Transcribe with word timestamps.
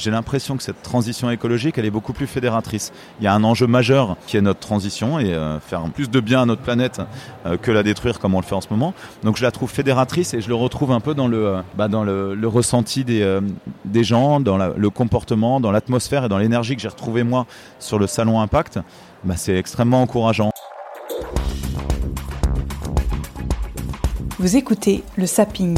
J'ai 0.00 0.10
l'impression 0.10 0.56
que 0.56 0.62
cette 0.62 0.80
transition 0.80 1.30
écologique, 1.30 1.76
elle 1.76 1.84
est 1.84 1.90
beaucoup 1.90 2.14
plus 2.14 2.26
fédératrice. 2.26 2.90
Il 3.20 3.24
y 3.24 3.26
a 3.26 3.34
un 3.34 3.44
enjeu 3.44 3.66
majeur 3.66 4.16
qui 4.26 4.38
est 4.38 4.40
notre 4.40 4.60
transition 4.60 5.18
et 5.18 5.34
euh, 5.34 5.60
faire 5.60 5.82
plus 5.90 6.08
de 6.08 6.20
bien 6.20 6.40
à 6.40 6.46
notre 6.46 6.62
planète 6.62 7.02
euh, 7.44 7.58
que 7.58 7.70
la 7.70 7.82
détruire 7.82 8.18
comme 8.18 8.34
on 8.34 8.40
le 8.40 8.46
fait 8.46 8.54
en 8.54 8.62
ce 8.62 8.68
moment. 8.70 8.94
Donc 9.24 9.36
je 9.36 9.42
la 9.42 9.50
trouve 9.50 9.70
fédératrice 9.70 10.32
et 10.32 10.40
je 10.40 10.48
le 10.48 10.54
retrouve 10.54 10.90
un 10.92 11.00
peu 11.00 11.12
dans 11.12 11.28
le, 11.28 11.46
euh, 11.48 11.60
bah, 11.76 11.88
dans 11.88 12.02
le, 12.02 12.34
ressenti 12.46 13.04
des, 13.04 13.40
des 13.84 14.02
gens, 14.02 14.40
dans 14.40 14.56
le 14.56 14.90
comportement, 14.90 15.60
dans 15.60 15.70
l'atmosphère 15.70 16.24
et 16.24 16.28
dans 16.30 16.38
l'énergie 16.38 16.76
que 16.76 16.82
j'ai 16.82 16.88
retrouvé 16.88 17.22
moi 17.22 17.44
sur 17.78 17.98
le 17.98 18.06
salon 18.06 18.40
Impact. 18.40 18.78
Bah, 19.24 19.34
c'est 19.36 19.56
extrêmement 19.56 20.00
encourageant. 20.00 20.50
Vous 24.38 24.56
écoutez 24.56 25.04
le 25.16 25.26
Sapping. 25.26 25.76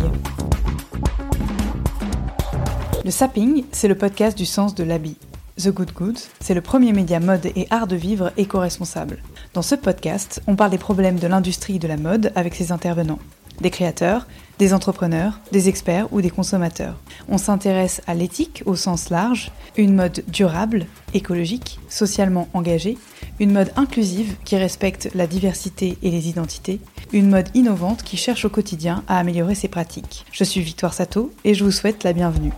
Le 3.04 3.10
Sapping, 3.10 3.64
c'est 3.72 3.88
le 3.88 3.96
podcast 3.96 4.38
du 4.38 4.46
sens 4.46 4.76
de 4.76 4.84
l'habit. 4.84 5.16
The 5.58 5.70
Good 5.70 5.92
Goods, 5.92 6.20
c'est 6.38 6.54
le 6.54 6.60
premier 6.60 6.92
média 6.92 7.18
mode 7.18 7.46
et 7.46 7.66
art 7.68 7.88
de 7.88 7.96
vivre 7.96 8.30
éco-responsable. 8.36 9.18
Dans 9.54 9.62
ce 9.62 9.74
podcast, 9.74 10.40
on 10.46 10.54
parle 10.54 10.70
des 10.70 10.78
problèmes 10.78 11.18
de 11.18 11.26
l'industrie 11.26 11.80
de 11.80 11.88
la 11.88 11.96
mode 11.96 12.30
avec 12.36 12.54
ses 12.54 12.70
intervenants. 12.70 13.18
Des 13.62 13.70
créateurs, 13.70 14.26
des 14.58 14.74
entrepreneurs, 14.74 15.38
des 15.52 15.68
experts 15.68 16.12
ou 16.12 16.20
des 16.20 16.30
consommateurs. 16.30 16.96
On 17.28 17.38
s'intéresse 17.38 18.02
à 18.08 18.14
l'éthique 18.14 18.64
au 18.66 18.74
sens 18.74 19.08
large, 19.08 19.52
une 19.76 19.94
mode 19.94 20.24
durable, 20.26 20.86
écologique, 21.14 21.78
socialement 21.88 22.48
engagée, 22.54 22.98
une 23.38 23.52
mode 23.52 23.72
inclusive 23.76 24.34
qui 24.44 24.56
respecte 24.56 25.10
la 25.14 25.28
diversité 25.28 25.96
et 26.02 26.10
les 26.10 26.28
identités, 26.28 26.80
une 27.12 27.30
mode 27.30 27.50
innovante 27.54 28.02
qui 28.02 28.16
cherche 28.16 28.44
au 28.44 28.50
quotidien 28.50 29.04
à 29.06 29.18
améliorer 29.18 29.54
ses 29.54 29.68
pratiques. 29.68 30.26
Je 30.32 30.42
suis 30.42 30.60
Victoire 30.60 30.92
Sato 30.92 31.32
et 31.44 31.54
je 31.54 31.62
vous 31.62 31.70
souhaite 31.70 32.02
la 32.02 32.12
bienvenue. 32.12 32.52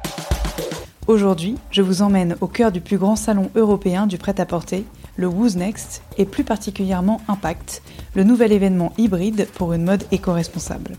Aujourd'hui, 1.06 1.56
je 1.70 1.83
vous 1.83 2.00
emmène 2.00 2.34
au 2.41 2.46
cœur 2.46 2.72
du 2.72 2.80
plus 2.80 2.96
grand 2.96 3.16
salon 3.16 3.50
européen 3.56 4.06
du 4.06 4.16
prêt-à-porter, 4.16 4.86
le 5.17 5.27
Who's 5.27 5.57
Next, 5.57 6.03
et 6.19 6.25
plus 6.25 6.45
particulièrement 6.45 7.20
Impact, 7.29 7.83
le 8.15 8.25
nouvel 8.25 8.53
événement 8.53 8.93
hybride 8.98 9.48
pour 9.55 9.73
une 9.73 9.84
mode 9.84 10.05
éco-responsable. 10.11 10.97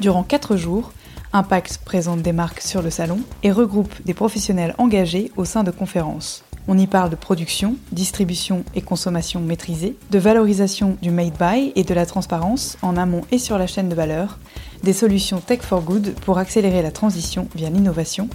Durant 0.00 0.22
4 0.22 0.56
jours, 0.56 0.92
Impact 1.32 1.80
présente 1.84 2.22
des 2.22 2.32
marques 2.32 2.60
sur 2.60 2.82
le 2.82 2.90
salon 2.90 3.20
et 3.42 3.52
regroupe 3.52 3.94
des 4.04 4.14
professionnels 4.14 4.74
engagés 4.78 5.30
au 5.36 5.44
sein 5.44 5.62
de 5.62 5.70
conférences. 5.70 6.44
On 6.68 6.76
y 6.78 6.86
parle 6.86 7.10
de 7.10 7.16
production, 7.16 7.76
distribution 7.90 8.64
et 8.74 8.82
consommation 8.82 9.40
maîtrisée, 9.40 9.96
de 10.10 10.18
valorisation 10.18 10.96
du 11.02 11.10
made 11.10 11.36
by 11.38 11.72
et 11.74 11.84
de 11.84 11.94
la 11.94 12.06
transparence 12.06 12.76
en 12.82 12.96
amont 12.96 13.22
et 13.32 13.38
sur 13.38 13.58
la 13.58 13.66
chaîne 13.66 13.88
de 13.88 13.94
valeur, 13.94 14.38
des 14.82 14.92
solutions 14.92 15.40
tech 15.40 15.60
for 15.62 15.82
good 15.82 16.14
pour 16.24 16.38
accélérer 16.38 16.82
la 16.82 16.90
transition 16.90 17.48
via 17.54 17.70
l'innovation, 17.70 18.28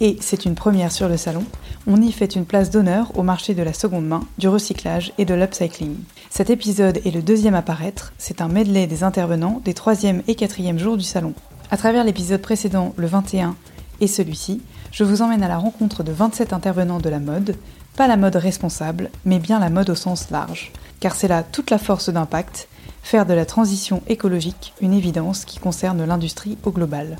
et 0.00 0.16
c'est 0.20 0.44
une 0.44 0.54
première 0.54 0.92
sur 0.92 1.08
le 1.08 1.16
salon, 1.16 1.44
on 1.86 2.00
y 2.00 2.12
fait 2.12 2.36
une 2.36 2.44
place 2.44 2.70
d'honneur 2.70 3.10
au 3.16 3.22
marché 3.22 3.54
de 3.54 3.62
la 3.62 3.72
seconde 3.72 4.06
main, 4.06 4.22
du 4.38 4.48
recyclage 4.48 5.12
et 5.18 5.24
de 5.24 5.34
l'upcycling. 5.34 5.96
Cet 6.30 6.50
épisode 6.50 7.00
est 7.04 7.10
le 7.10 7.22
deuxième 7.22 7.54
à 7.54 7.62
paraître, 7.62 8.12
c'est 8.18 8.40
un 8.40 8.48
medley 8.48 8.86
des 8.86 9.02
intervenants 9.02 9.60
des 9.64 9.74
troisième 9.74 10.22
et 10.28 10.34
quatrième 10.34 10.78
jours 10.78 10.96
du 10.96 11.04
salon. 11.04 11.34
À 11.70 11.76
travers 11.76 12.04
l'épisode 12.04 12.40
précédent, 12.40 12.94
le 12.96 13.06
21, 13.06 13.56
et 14.00 14.06
celui-ci, 14.06 14.62
je 14.92 15.04
vous 15.04 15.22
emmène 15.22 15.42
à 15.42 15.48
la 15.48 15.58
rencontre 15.58 16.02
de 16.02 16.12
27 16.12 16.52
intervenants 16.52 17.00
de 17.00 17.08
la 17.08 17.18
mode, 17.18 17.56
pas 17.96 18.06
la 18.06 18.16
mode 18.16 18.36
responsable, 18.36 19.10
mais 19.24 19.38
bien 19.38 19.58
la 19.58 19.70
mode 19.70 19.90
au 19.90 19.94
sens 19.94 20.30
large. 20.30 20.72
Car 21.00 21.14
c'est 21.14 21.28
là 21.28 21.42
toute 21.42 21.70
la 21.70 21.78
force 21.78 22.10
d'impact, 22.10 22.68
faire 23.02 23.26
de 23.26 23.34
la 23.34 23.46
transition 23.46 24.02
écologique 24.08 24.72
une 24.80 24.92
évidence 24.92 25.44
qui 25.44 25.58
concerne 25.58 26.04
l'industrie 26.04 26.58
au 26.64 26.70
global. 26.70 27.18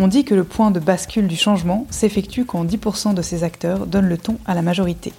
On 0.00 0.06
dit 0.06 0.24
que 0.24 0.34
le 0.34 0.44
point 0.44 0.70
de 0.70 0.78
bascule 0.78 1.26
du 1.26 1.34
changement 1.34 1.84
s'effectue 1.90 2.44
quand 2.44 2.64
10% 2.64 3.14
de 3.14 3.22
ces 3.22 3.42
acteurs 3.42 3.84
donnent 3.86 4.08
le 4.08 4.16
ton 4.16 4.38
à 4.46 4.54
la 4.54 4.62
majorité. 4.62 5.12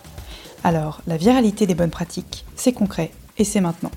Alors, 0.64 1.02
la 1.06 1.18
viralité 1.18 1.68
des 1.68 1.76
bonnes 1.76 1.90
pratiques, 1.90 2.46
c'est 2.56 2.72
concret 2.72 3.12
et 3.38 3.44
c'est 3.44 3.60
maintenant. 3.60 3.92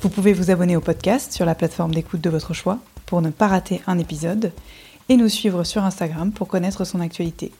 Vous 0.00 0.08
pouvez 0.08 0.32
vous 0.32 0.50
abonner 0.50 0.76
au 0.76 0.80
podcast 0.80 1.34
sur 1.34 1.44
la 1.44 1.54
plateforme 1.54 1.94
d'écoute 1.94 2.22
de 2.22 2.30
votre 2.30 2.54
choix 2.54 2.78
pour 3.04 3.20
ne 3.20 3.28
pas 3.28 3.48
rater 3.48 3.82
un 3.86 3.98
épisode 3.98 4.52
et 5.10 5.16
nous 5.18 5.28
suivre 5.28 5.62
sur 5.64 5.84
Instagram 5.84 6.32
pour 6.32 6.48
connaître 6.48 6.84
son 6.84 7.00
actualité. 7.00 7.52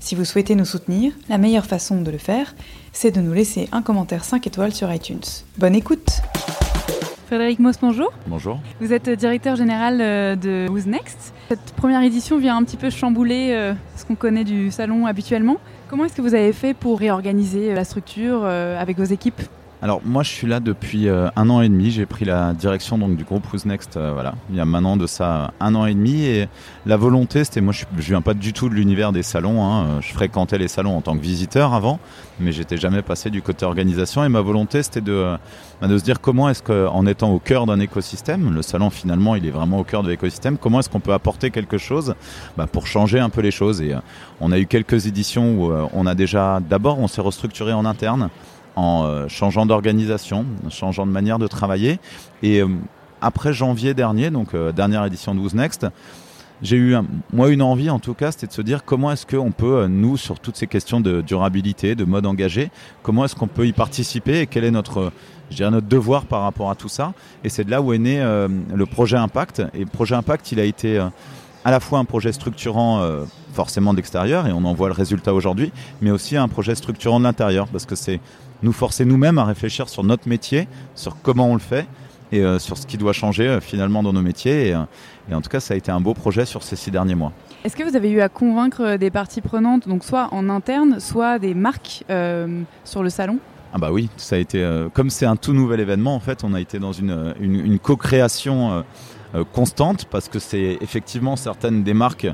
Si 0.00 0.16
vous 0.16 0.24
souhaitez 0.24 0.56
nous 0.56 0.64
soutenir, 0.64 1.12
la 1.28 1.38
meilleure 1.38 1.66
façon 1.66 2.00
de 2.02 2.10
le 2.10 2.18
faire, 2.18 2.56
c'est 2.92 3.12
de 3.12 3.20
nous 3.20 3.32
laisser 3.32 3.68
un 3.70 3.82
commentaire 3.82 4.24
5 4.24 4.44
étoiles 4.44 4.74
sur 4.74 4.92
iTunes. 4.92 5.20
Bonne 5.58 5.76
écoute 5.76 6.20
Frédéric 7.26 7.58
Moss, 7.58 7.74
bonjour. 7.80 8.12
Bonjour. 8.28 8.60
Vous 8.80 8.92
êtes 8.92 9.10
directeur 9.10 9.56
général 9.56 10.00
euh, 10.00 10.36
de 10.36 10.68
Who's 10.70 10.86
Next. 10.86 11.34
Cette 11.48 11.72
première 11.72 12.00
édition 12.02 12.38
vient 12.38 12.56
un 12.56 12.62
petit 12.62 12.76
peu 12.76 12.88
chambouler 12.88 13.50
euh, 13.50 13.74
ce 13.96 14.04
qu'on 14.04 14.14
connaît 14.14 14.44
du 14.44 14.70
salon 14.70 15.06
habituellement. 15.06 15.56
Comment 15.88 16.04
est-ce 16.04 16.14
que 16.14 16.22
vous 16.22 16.34
avez 16.34 16.52
fait 16.52 16.72
pour 16.72 17.00
réorganiser 17.00 17.72
euh, 17.72 17.74
la 17.74 17.82
structure 17.82 18.44
avec 18.44 18.98
vos 18.98 19.04
équipes? 19.04 19.42
Alors 19.86 20.00
moi 20.04 20.24
je 20.24 20.30
suis 20.30 20.48
là 20.48 20.58
depuis 20.58 21.06
euh, 21.06 21.28
un 21.36 21.48
an 21.48 21.60
et 21.60 21.68
demi, 21.68 21.92
j'ai 21.92 22.06
pris 22.06 22.24
la 22.24 22.54
direction 22.54 22.98
donc 22.98 23.16
du 23.16 23.22
groupe 23.22 23.44
Who's 23.52 23.66
Next 23.66 23.96
euh, 23.96 24.10
voilà, 24.12 24.34
il 24.50 24.56
y 24.56 24.60
a 24.60 24.64
maintenant 24.64 24.96
de 24.96 25.06
ça 25.06 25.52
un 25.60 25.76
an 25.76 25.86
et 25.86 25.94
demi. 25.94 26.24
Et 26.24 26.48
la 26.86 26.96
volonté 26.96 27.44
c'était 27.44 27.60
moi 27.60 27.72
je, 27.72 27.84
je 27.96 28.08
viens 28.08 28.20
pas 28.20 28.34
du 28.34 28.52
tout 28.52 28.68
de 28.68 28.74
l'univers 28.74 29.12
des 29.12 29.22
salons, 29.22 29.62
hein, 29.62 29.84
euh, 29.84 30.00
je 30.00 30.12
fréquentais 30.12 30.58
les 30.58 30.66
salons 30.66 30.96
en 30.96 31.02
tant 31.02 31.16
que 31.16 31.22
visiteur 31.22 31.72
avant 31.72 32.00
mais 32.40 32.52
j'étais 32.52 32.76
jamais 32.76 33.02
passé 33.02 33.30
du 33.30 33.42
côté 33.42 33.64
organisation. 33.64 34.24
Et 34.24 34.28
ma 34.28 34.40
volonté 34.40 34.82
c'était 34.82 35.00
de, 35.00 35.12
euh, 35.12 35.36
bah, 35.80 35.88
de 35.88 35.98
se 35.98 36.04
dire 36.04 36.20
comment 36.20 36.48
est-ce 36.48 36.62
qu'en 36.62 37.06
étant 37.06 37.32
au 37.32 37.38
cœur 37.38 37.66
d'un 37.66 37.80
écosystème, 37.80 38.54
le 38.54 38.62
salon 38.62 38.90
finalement 38.90 39.36
il 39.36 39.46
est 39.46 39.50
vraiment 39.50 39.78
au 39.78 39.84
cœur 39.84 40.02
de 40.02 40.08
l'écosystème, 40.08 40.58
comment 40.58 40.80
est-ce 40.80 40.90
qu'on 40.90 41.00
peut 41.00 41.12
apporter 41.12 41.50
quelque 41.50 41.78
chose 41.78 42.14
bah, 42.56 42.66
pour 42.70 42.86
changer 42.86 43.20
un 43.20 43.30
peu 43.30 43.40
les 43.40 43.50
choses. 43.50 43.80
Et 43.80 43.94
euh, 43.94 43.98
on 44.40 44.52
a 44.52 44.58
eu 44.58 44.66
quelques 44.66 45.06
éditions 45.06 45.54
où 45.54 45.72
euh, 45.72 45.86
on 45.92 46.06
a 46.06 46.14
déjà 46.14 46.60
d'abord 46.60 46.98
on 46.98 47.08
s'est 47.08 47.22
restructuré 47.22 47.72
en 47.72 47.84
interne 47.84 48.30
en 48.76 49.04
euh, 49.04 49.26
changeant 49.28 49.66
d'organisation, 49.66 50.46
changeant 50.68 51.06
de 51.06 51.10
manière 51.10 51.38
de 51.38 51.48
travailler. 51.48 51.98
Et 52.42 52.60
euh, 52.60 52.68
après 53.20 53.52
janvier 53.52 53.94
dernier, 53.94 54.30
donc 54.30 54.54
euh, 54.54 54.70
dernière 54.70 55.04
édition 55.04 55.34
de 55.34 55.40
Who's 55.40 55.54
Next, 55.54 55.86
j'ai 56.62 56.76
eu, 56.76 56.96
moi, 57.34 57.50
une 57.50 57.60
envie 57.60 57.90
en 57.90 57.98
tout 57.98 58.14
cas, 58.14 58.32
c'était 58.32 58.46
de 58.46 58.52
se 58.52 58.62
dire 58.62 58.84
comment 58.84 59.12
est-ce 59.12 59.26
qu'on 59.26 59.50
peut, 59.50 59.86
nous, 59.88 60.16
sur 60.16 60.40
toutes 60.40 60.56
ces 60.56 60.66
questions 60.66 61.00
de 61.00 61.20
durabilité, 61.20 61.94
de 61.94 62.04
mode 62.04 62.24
engagé, 62.24 62.70
comment 63.02 63.26
est-ce 63.26 63.34
qu'on 63.34 63.46
peut 63.46 63.66
y 63.66 63.72
participer 63.72 64.40
et 64.40 64.46
quel 64.46 64.64
est 64.64 64.70
notre, 64.70 65.12
je 65.50 65.56
dirais, 65.56 65.70
notre 65.70 65.86
devoir 65.86 66.24
par 66.24 66.42
rapport 66.42 66.70
à 66.70 66.74
tout 66.74 66.88
ça. 66.88 67.12
Et 67.44 67.50
c'est 67.50 67.64
de 67.64 67.70
là 67.70 67.82
où 67.82 67.92
est 67.92 67.98
né 67.98 68.20
le 68.74 68.86
projet 68.86 69.18
Impact. 69.18 69.64
Et 69.74 69.80
le 69.80 69.86
projet 69.86 70.14
Impact, 70.14 70.50
il 70.52 70.58
a 70.58 70.64
été 70.64 70.98
à 70.98 71.70
la 71.70 71.78
fois 71.78 71.98
un 71.98 72.06
projet 72.06 72.32
structurant 72.32 73.06
forcément 73.52 73.92
d'extérieur, 73.92 74.46
et 74.46 74.52
on 74.52 74.64
en 74.64 74.72
voit 74.72 74.88
le 74.88 74.94
résultat 74.94 75.34
aujourd'hui, 75.34 75.72
mais 76.00 76.10
aussi 76.10 76.38
un 76.38 76.48
projet 76.48 76.74
structurant 76.74 77.18
de 77.18 77.24
l'intérieur, 77.24 77.68
parce 77.68 77.84
que 77.84 77.96
c'est 77.96 78.20
nous 78.62 78.72
forcer 78.72 79.04
nous-mêmes 79.04 79.38
à 79.38 79.44
réfléchir 79.44 79.88
sur 79.88 80.04
notre 80.04 80.28
métier, 80.28 80.68
sur 80.94 81.16
comment 81.22 81.48
on 81.48 81.54
le 81.54 81.60
fait, 81.60 81.86
et 82.32 82.40
euh, 82.40 82.58
sur 82.58 82.76
ce 82.76 82.86
qui 82.86 82.96
doit 82.96 83.12
changer 83.12 83.46
euh, 83.46 83.60
finalement 83.60 84.02
dans 84.02 84.12
nos 84.12 84.22
métiers. 84.22 84.68
Et, 84.68 84.74
euh, 84.74 84.80
et 85.30 85.34
en 85.34 85.40
tout 85.40 85.50
cas, 85.50 85.60
ça 85.60 85.74
a 85.74 85.76
été 85.76 85.90
un 85.90 86.00
beau 86.00 86.14
projet 86.14 86.44
sur 86.44 86.62
ces 86.62 86.76
six 86.76 86.90
derniers 86.90 87.14
mois. 87.14 87.32
Est-ce 87.64 87.76
que 87.76 87.82
vous 87.82 87.96
avez 87.96 88.10
eu 88.10 88.20
à 88.20 88.28
convaincre 88.28 88.96
des 88.96 89.10
parties 89.10 89.40
prenantes, 89.40 89.88
donc 89.88 90.04
soit 90.04 90.28
en 90.32 90.48
interne, 90.48 91.00
soit 91.00 91.38
des 91.38 91.54
marques 91.54 92.04
sur 92.84 93.02
le 93.02 93.10
salon? 93.10 93.38
Ah 93.74 93.78
bah 93.78 93.90
oui, 93.90 94.08
ça 94.16 94.36
a 94.36 94.38
été 94.38 94.64
comme 94.94 95.10
c'est 95.10 95.26
un 95.26 95.34
tout 95.34 95.52
nouvel 95.52 95.80
événement 95.80 96.14
en 96.14 96.20
fait, 96.20 96.44
on 96.44 96.54
a 96.54 96.60
été 96.60 96.78
dans 96.78 96.92
une, 96.92 97.34
une, 97.40 97.56
une 97.56 97.78
co-création 97.80 98.84
constante 99.52 100.04
parce 100.04 100.28
que 100.28 100.38
c'est 100.38 100.78
effectivement 100.80 101.34
certaines 101.34 101.82
des 101.82 101.92
marques 101.92 102.28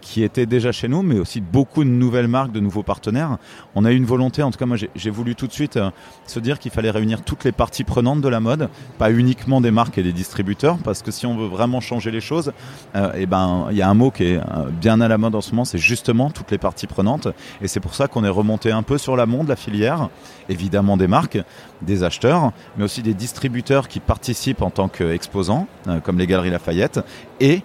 qui 0.00 0.22
étaient 0.22 0.46
déjà 0.46 0.72
chez 0.72 0.88
nous, 0.88 1.02
mais 1.02 1.18
aussi 1.18 1.40
beaucoup 1.40 1.84
de 1.84 1.88
nouvelles 1.88 2.28
marques, 2.28 2.52
de 2.52 2.60
nouveaux 2.60 2.82
partenaires. 2.82 3.38
On 3.74 3.84
a 3.84 3.92
eu 3.92 3.96
une 3.96 4.04
volonté, 4.04 4.42
en 4.42 4.50
tout 4.50 4.58
cas 4.58 4.66
moi 4.66 4.76
j'ai 4.76 5.10
voulu 5.10 5.34
tout 5.34 5.46
de 5.46 5.52
suite 5.52 5.76
euh, 5.76 5.90
se 6.26 6.40
dire 6.40 6.58
qu'il 6.58 6.70
fallait 6.70 6.90
réunir 6.90 7.22
toutes 7.22 7.44
les 7.44 7.52
parties 7.52 7.84
prenantes 7.84 8.20
de 8.20 8.28
la 8.28 8.40
mode, 8.40 8.68
pas 8.98 9.10
uniquement 9.10 9.60
des 9.60 9.70
marques 9.70 9.98
et 9.98 10.02
des 10.02 10.12
distributeurs, 10.12 10.78
parce 10.78 11.02
que 11.02 11.10
si 11.10 11.26
on 11.26 11.36
veut 11.36 11.46
vraiment 11.46 11.80
changer 11.80 12.10
les 12.10 12.20
choses, 12.20 12.52
euh, 12.94 13.12
et 13.14 13.26
ben 13.26 13.68
il 13.70 13.76
y 13.76 13.82
a 13.82 13.88
un 13.88 13.94
mot 13.94 14.10
qui 14.10 14.24
est 14.24 14.40
bien 14.80 15.00
à 15.00 15.08
la 15.08 15.18
mode 15.18 15.34
en 15.34 15.40
ce 15.40 15.52
moment, 15.52 15.64
c'est 15.64 15.78
justement 15.78 16.30
toutes 16.30 16.50
les 16.50 16.58
parties 16.58 16.86
prenantes, 16.86 17.28
et 17.62 17.68
c'est 17.68 17.80
pour 17.80 17.94
ça 17.94 18.08
qu'on 18.08 18.24
est 18.24 18.28
remonté 18.28 18.70
un 18.70 18.82
peu 18.82 18.98
sur 18.98 19.16
l'amont 19.16 19.44
de 19.44 19.48
la 19.48 19.56
filière, 19.56 20.08
évidemment 20.48 20.96
des 20.96 21.08
marques, 21.08 21.38
des 21.82 22.02
acheteurs, 22.02 22.52
mais 22.76 22.84
aussi 22.84 23.02
des 23.02 23.14
distributeurs 23.14 23.88
qui 23.88 24.00
participent 24.00 24.62
en 24.62 24.70
tant 24.70 24.88
qu'exposants, 24.88 25.66
comme 26.04 26.18
les 26.18 26.26
Galeries 26.26 26.50
Lafayette, 26.50 27.00
et 27.40 27.62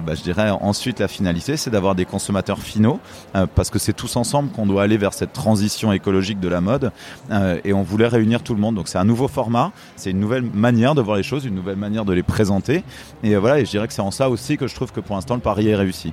bah, 0.00 0.14
je 0.14 0.22
dirais 0.22 0.50
ensuite 0.50 1.00
la 1.00 1.08
finalité 1.08 1.56
c'est 1.56 1.70
d'avoir 1.70 1.94
des 1.94 2.04
consommateurs 2.04 2.58
finaux, 2.58 3.00
euh, 3.34 3.46
parce 3.52 3.70
que 3.70 3.78
c'est 3.78 3.92
tous 3.92 4.16
ensemble 4.16 4.50
qu'on 4.50 4.66
doit 4.66 4.82
aller 4.82 4.96
vers 4.96 5.12
cette 5.12 5.32
transition 5.32 5.92
écologique 5.92 6.40
de 6.40 6.48
la 6.48 6.60
mode, 6.60 6.92
euh, 7.30 7.58
et 7.64 7.72
on 7.72 7.82
voulait 7.82 8.08
réunir 8.08 8.42
tout 8.42 8.54
le 8.54 8.60
monde. 8.60 8.74
Donc 8.74 8.88
c'est 8.88 8.98
un 8.98 9.04
nouveau 9.04 9.28
format, 9.28 9.72
c'est 9.96 10.10
une 10.10 10.20
nouvelle 10.20 10.42
manière 10.42 10.94
de 10.94 11.02
voir 11.02 11.16
les 11.16 11.22
choses, 11.22 11.44
une 11.44 11.54
nouvelle 11.54 11.76
manière 11.76 12.04
de 12.04 12.12
les 12.12 12.22
présenter, 12.22 12.84
et 13.22 13.34
euh, 13.34 13.40
voilà, 13.40 13.60
et 13.60 13.64
je 13.64 13.70
dirais 13.70 13.86
que 13.86 13.94
c'est 13.94 14.02
en 14.02 14.10
ça 14.10 14.30
aussi 14.30 14.56
que 14.56 14.66
je 14.66 14.74
trouve 14.74 14.92
que 14.92 15.00
pour 15.00 15.16
l'instant 15.16 15.34
le 15.34 15.40
pari 15.40 15.68
est 15.68 15.76
réussi. 15.76 16.12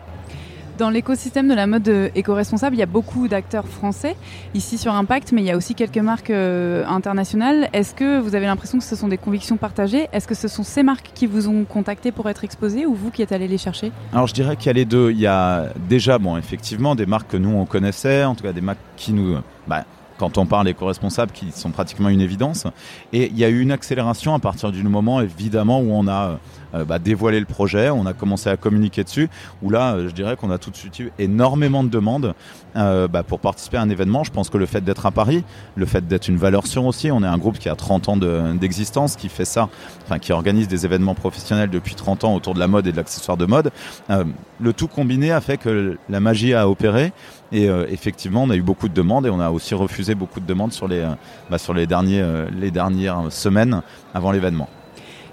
Dans 0.80 0.90
l'écosystème 0.90 1.50
de 1.50 1.54
la 1.54 1.68
mode 1.68 1.90
éco-responsable, 2.16 2.78
il 2.78 2.80
y 2.80 2.84
a 2.84 2.86
beaucoup 2.86 3.28
d'acteurs 3.28 3.68
français 3.68 4.16
ici 4.54 4.78
sur 4.78 4.94
Impact, 4.94 5.34
mais 5.34 5.42
il 5.42 5.46
y 5.46 5.52
a 5.52 5.58
aussi 5.58 5.76
quelques 5.76 5.98
marques 5.98 6.30
euh, 6.30 6.86
internationales. 6.88 7.68
Est-ce 7.74 7.94
que 7.94 8.18
vous 8.18 8.34
avez 8.34 8.46
l'impression 8.46 8.78
que 8.78 8.86
ce 8.86 8.96
sont 8.96 9.10
des 9.10 9.18
convictions 9.18 9.58
partagées? 9.58 10.08
Est-ce 10.14 10.26
que 10.26 10.36
ce 10.36 10.48
sont 10.48 10.64
ces 10.64 10.84
marques 10.84 11.12
qui 11.14 11.28
vous 11.28 11.50
ont 11.50 11.66
contacté 11.66 12.14
pour 12.14 12.30
être 12.30 12.46
exposées 12.46 12.86
ou 12.86 12.96
vous 12.96 13.12
qui 13.12 13.22
êtes 13.22 13.34
allé 13.34 13.50
les 13.50 13.58
chercher? 13.58 13.92
Alors 14.14 14.28
je 14.28 14.34
dirais 14.34 14.56
qu'il 14.56 14.68
y 14.68 14.70
a 14.70 14.74
les 14.74 14.86
deux. 14.86 15.12
Il 15.12 15.20
y 15.20 15.28
a 15.28 15.66
déjà, 15.90 16.18
bon, 16.18 16.38
effectivement, 16.38 16.96
des 16.96 17.06
marques 17.06 17.32
que 17.32 17.38
nous 17.38 17.50
on 17.50 17.66
connaissait, 17.66 18.24
en 18.24 18.34
tout 18.34 18.44
cas 18.44 18.54
des 18.54 18.62
marques 18.62 18.80
qui 18.96 19.12
nous, 19.12 19.36
bah, 19.68 19.84
quand 20.20 20.38
on 20.38 20.46
parle 20.46 20.68
éco-responsables 20.68 21.32
qui 21.32 21.52
sont 21.52 21.72
pratiquement 21.72 22.10
une 22.10 22.22
évidence. 22.22 22.68
Et 23.12 23.28
il 23.28 23.38
y 23.38 23.44
a 23.44 23.50
eu 23.50 23.60
une 23.60 23.72
accélération 23.72 24.34
à 24.36 24.40
partir 24.40 24.72
du 24.72 24.84
moment, 24.84 25.20
évidemment, 25.22 25.80
où 25.80 25.92
on 25.92 26.08
a 26.08 26.28
euh, 26.28 26.36
bah, 26.74 27.00
dévoilé 27.00 27.40
le 27.40 27.46
projet, 27.46 27.90
on 27.90 28.06
a 28.06 28.14
commencé 28.14 28.50
à 28.50 28.58
communiquer 28.58 29.04
dessus, 29.04 29.30
où 29.62 29.70
là, 29.70 29.94
euh, 29.94 30.10
je 30.10 30.14
dirais 30.14 30.36
qu'on 30.36 30.52
a 30.52 30.58
tout 30.58 30.72
de 30.72 30.76
suite 30.76 31.00
eu 31.00 31.12
énormément 31.20 31.84
de 31.84 31.90
demandes 31.90 32.34
euh, 32.76 33.08
bah, 33.08 33.24
pour 33.24 33.40
participer 33.40 33.78
à 33.78 33.82
un 33.82 33.90
événement. 33.90 34.24
Je 34.24 34.32
pense 34.32 34.50
que 34.50 34.58
le 34.58 34.66
fait 34.66 34.82
d'être 34.82 35.06
à 35.06 35.12
Paris, 35.12 35.44
le 35.76 35.86
fait 35.86 36.08
d'être 36.08 36.28
une 36.28 36.38
valeur 36.38 36.68
sûre 36.68 36.86
aussi, 36.86 37.12
on 37.12 37.24
est 37.24 37.28
un 37.28 37.38
groupe 37.38 37.58
qui 37.58 37.70
a 37.70 37.76
30 37.76 38.10
ans 38.10 38.18
d'existence, 38.18 39.16
qui 39.16 39.30
fait 39.30 39.46
ça, 39.46 39.70
enfin 40.04 40.20
qui 40.20 40.32
organise 40.32 40.68
des 40.68 40.86
événements 40.86 41.16
professionnels 41.16 41.70
depuis 41.70 41.96
30 41.96 42.24
ans 42.24 42.36
autour 42.36 42.54
de 42.54 42.60
la 42.60 42.68
mode 42.68 42.88
et 42.88 42.92
de 42.92 42.98
l'accessoire 42.98 43.38
de 43.38 43.46
mode. 43.46 43.72
le 44.10 44.74
tout 44.74 44.88
combiné 44.88 45.32
a 45.32 45.42
fait 45.42 45.58
que 45.58 45.98
la 46.10 46.20
magie 46.20 46.54
a 46.54 46.70
opéré. 46.70 47.14
Et 47.52 47.66
effectivement, 47.66 48.44
on 48.44 48.50
a 48.50 48.56
eu 48.56 48.62
beaucoup 48.62 48.90
de 48.90 48.94
demandes 48.94 49.26
et 49.26 49.30
on 49.30 49.40
a 49.40 49.50
aussi 49.50 49.74
refusé 49.74 50.16
beaucoup 50.16 50.40
de 50.40 50.46
demandes 50.46 50.74
sur 50.74 50.88
les, 50.88 51.08
bah, 51.50 51.58
sur 51.58 51.74
les, 51.74 51.88
derniers, 51.88 52.24
les 52.56 52.72
dernières 52.72 53.32
semaines 53.32 53.82
avant 54.14 54.32
l'événement. 54.32 54.70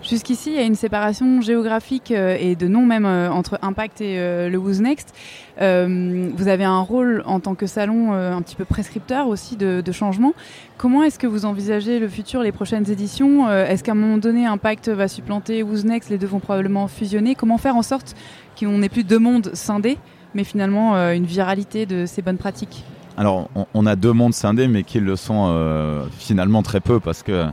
Jusqu'ici, 0.08 0.50
il 0.50 0.54
y 0.54 0.58
a 0.58 0.62
une 0.62 0.76
séparation 0.76 1.40
géographique 1.40 2.12
euh, 2.12 2.36
et 2.38 2.54
de 2.54 2.68
nom 2.68 2.86
même 2.86 3.06
euh, 3.06 3.28
entre 3.28 3.58
Impact 3.60 4.00
et 4.00 4.20
euh, 4.20 4.48
le 4.48 4.56
Who's 4.56 4.78
Next. 4.78 5.12
vous 5.58 6.48
avez 6.48 6.62
un 6.62 6.80
rôle 6.80 7.24
en 7.26 7.40
tant 7.40 7.56
que 7.56 7.66
salon 7.66 8.12
un 8.12 8.40
petit 8.42 8.54
peu 8.54 8.64
prescripteur 8.64 9.26
aussi 9.26 9.56
de, 9.56 9.82
changement. 9.92 10.34
Comment 10.76 11.02
est-ce 11.02 11.18
que 11.18 11.26
vous 11.26 11.44
envisagez 11.44 11.98
le 11.98 12.08
futur, 12.08 12.42
les 12.42 12.52
prochaines 12.52 12.88
éditions? 12.90 13.50
Est-ce 13.50 13.82
qu'à 13.82 13.92
un 13.92 13.96
moment 13.96 14.18
donné, 14.18 14.44
Impact 14.44 14.90
va 14.90 15.08
supplanter 15.08 15.62
Who's 15.62 15.84
Next? 15.84 16.10
Les 16.10 16.18
deux 16.18 16.26
vont 16.26 16.40
probablement 16.40 16.86
fusionner. 16.88 17.34
Comment 17.34 17.56
faire 17.56 17.74
en 17.74 17.82
sorte 17.82 18.14
qu'on 18.60 18.78
n'ait 18.78 18.90
plus 18.90 19.02
deux 19.02 19.18
mondes 19.18 19.50
scindés, 19.54 19.96
mais 20.34 20.44
finalement 20.44 20.94
une 21.10 21.24
viralité 21.24 21.86
de 21.86 22.04
ces 22.04 22.20
bonnes 22.20 22.38
pratiques? 22.38 22.84
Alors, 23.16 23.48
on, 23.72 23.86
a 23.86 23.96
deux 23.96 24.12
mondes 24.12 24.34
scindés, 24.34 24.68
mais 24.68 24.82
qui 24.82 25.00
le 25.00 25.16
sont 25.16 26.06
finalement 26.18 26.62
très 26.62 26.80
peu, 26.80 27.00
parce 27.00 27.22
que 27.22 27.46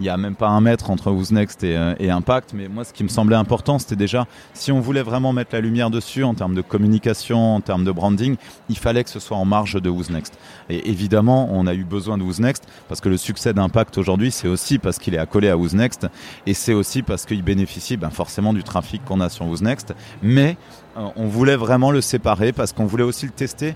il 0.00 0.04
n'y 0.04 0.08
a 0.08 0.16
même 0.16 0.34
pas 0.34 0.48
un 0.48 0.60
mètre 0.60 0.90
entre 0.90 1.10
Who's 1.10 1.30
Next 1.30 1.64
euh, 1.64 1.94
et, 1.98 2.10
Impact. 2.10 2.52
Mais 2.54 2.68
moi, 2.68 2.84
ce 2.84 2.92
qui 2.92 3.02
me 3.02 3.08
semblait 3.08 3.36
important, 3.36 3.78
c'était 3.78 3.96
déjà, 3.96 4.26
si 4.54 4.72
on 4.72 4.80
voulait 4.80 5.02
vraiment 5.02 5.32
mettre 5.32 5.54
la 5.54 5.60
lumière 5.60 5.90
dessus 5.90 6.24
en 6.24 6.34
termes 6.34 6.54
de 6.54 6.62
communication, 6.62 7.56
en 7.56 7.60
termes 7.60 7.84
de 7.84 7.92
branding, 7.92 8.36
il 8.68 8.78
fallait 8.78 9.04
que 9.04 9.10
ce 9.10 9.20
soit 9.20 9.36
en 9.36 9.44
marge 9.44 9.80
de 9.80 9.90
Who's 9.90 10.10
Next. 10.10 10.38
Et 10.70 10.90
évidemment, 10.90 11.48
on 11.52 11.66
a 11.66 11.74
eu 11.74 11.84
besoin 11.84 12.18
de 12.18 12.22
Who's 12.22 12.38
Next 12.40 12.64
parce 12.88 13.00
que 13.00 13.08
le 13.08 13.16
succès 13.16 13.54
d'Impact 13.54 13.98
aujourd'hui, 13.98 14.30
c'est 14.30 14.48
aussi 14.48 14.78
parce 14.78 14.98
qu'il 14.98 15.14
est 15.14 15.18
accolé 15.18 15.48
à 15.48 15.56
Who's 15.56 15.74
Next 15.74 16.06
et 16.46 16.54
c'est 16.54 16.74
aussi 16.74 17.02
parce 17.02 17.26
qu'il 17.26 17.42
bénéficie 17.42 17.96
ben, 17.96 18.10
forcément 18.10 18.52
du 18.52 18.62
trafic 18.62 19.04
qu'on 19.04 19.20
a 19.20 19.28
sur 19.28 19.46
Who's 19.46 19.62
Next. 19.62 19.94
Mais 20.22 20.56
euh, 20.96 21.06
on 21.16 21.26
voulait 21.26 21.56
vraiment 21.56 21.90
le 21.90 22.00
séparer 22.00 22.52
parce 22.52 22.72
qu'on 22.72 22.86
voulait 22.86 23.04
aussi 23.04 23.26
le 23.26 23.32
tester 23.32 23.74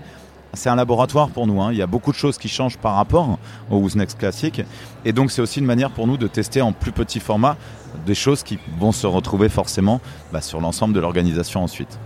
c'est 0.53 0.69
un 0.69 0.75
laboratoire 0.75 1.29
pour 1.29 1.47
nous. 1.47 1.61
Hein. 1.61 1.71
Il 1.71 1.77
y 1.77 1.81
a 1.81 1.87
beaucoup 1.87 2.11
de 2.11 2.17
choses 2.17 2.37
qui 2.37 2.47
changent 2.47 2.77
par 2.77 2.95
rapport 2.95 3.37
au 3.69 3.77
Who's 3.77 3.95
Next 3.95 4.17
classique. 4.17 4.61
Et 5.05 5.13
donc, 5.13 5.31
c'est 5.31 5.41
aussi 5.41 5.59
une 5.59 5.65
manière 5.65 5.91
pour 5.91 6.07
nous 6.07 6.17
de 6.17 6.27
tester 6.27 6.61
en 6.61 6.71
plus 6.71 6.91
petit 6.91 7.19
format 7.19 7.57
des 8.05 8.15
choses 8.15 8.43
qui 8.43 8.59
vont 8.79 8.91
se 8.91 9.07
retrouver 9.07 9.49
forcément 9.49 10.01
bah, 10.31 10.41
sur 10.41 10.61
l'ensemble 10.61 10.93
de 10.93 10.99
l'organisation 10.99 11.63
ensuite. 11.63 11.99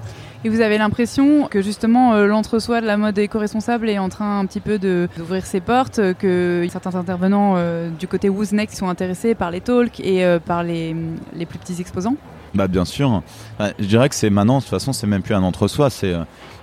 Et 0.43 0.49
vous 0.49 0.61
avez 0.61 0.77
l'impression 0.77 1.47
que 1.47 1.61
justement 1.61 2.13
euh, 2.13 2.27
l'entre-soi 2.27 2.79
de 2.79 2.85
la 2.85 2.95
mode 2.95 3.17
éco-responsable 3.17 3.89
est 3.89 3.97
en 3.97 4.09
train 4.09 4.39
un 4.39 4.45
petit 4.45 4.59
peu 4.59 4.77
d'ouvrir 4.77 5.45
ses 5.45 5.61
portes, 5.61 5.99
que 6.19 6.65
certains 6.71 6.95
intervenants 6.95 7.55
euh, 7.57 7.89
du 7.89 8.07
côté 8.07 8.29
Who's 8.29 8.51
Next 8.51 8.77
sont 8.77 8.87
intéressés 8.87 9.33
par 9.33 9.49
les 9.49 9.61
talks 9.61 9.99
et 9.99 10.23
euh, 10.23 10.39
par 10.39 10.63
les, 10.63 10.95
les, 11.33 11.45
plus 11.47 11.57
petits 11.57 11.81
exposants? 11.81 12.15
Bah 12.53 12.67
bien 12.67 12.85
sûr. 12.85 13.23
je 13.59 13.85
dirais 13.85 14.09
que 14.09 14.15
c'est 14.15 14.29
maintenant, 14.29 14.57
de 14.57 14.61
toute 14.61 14.69
façon, 14.69 14.93
c'est 14.93 15.07
même 15.07 15.21
plus 15.21 15.33
un 15.33 15.43
entre-soi, 15.43 15.89
c'est 15.89 16.13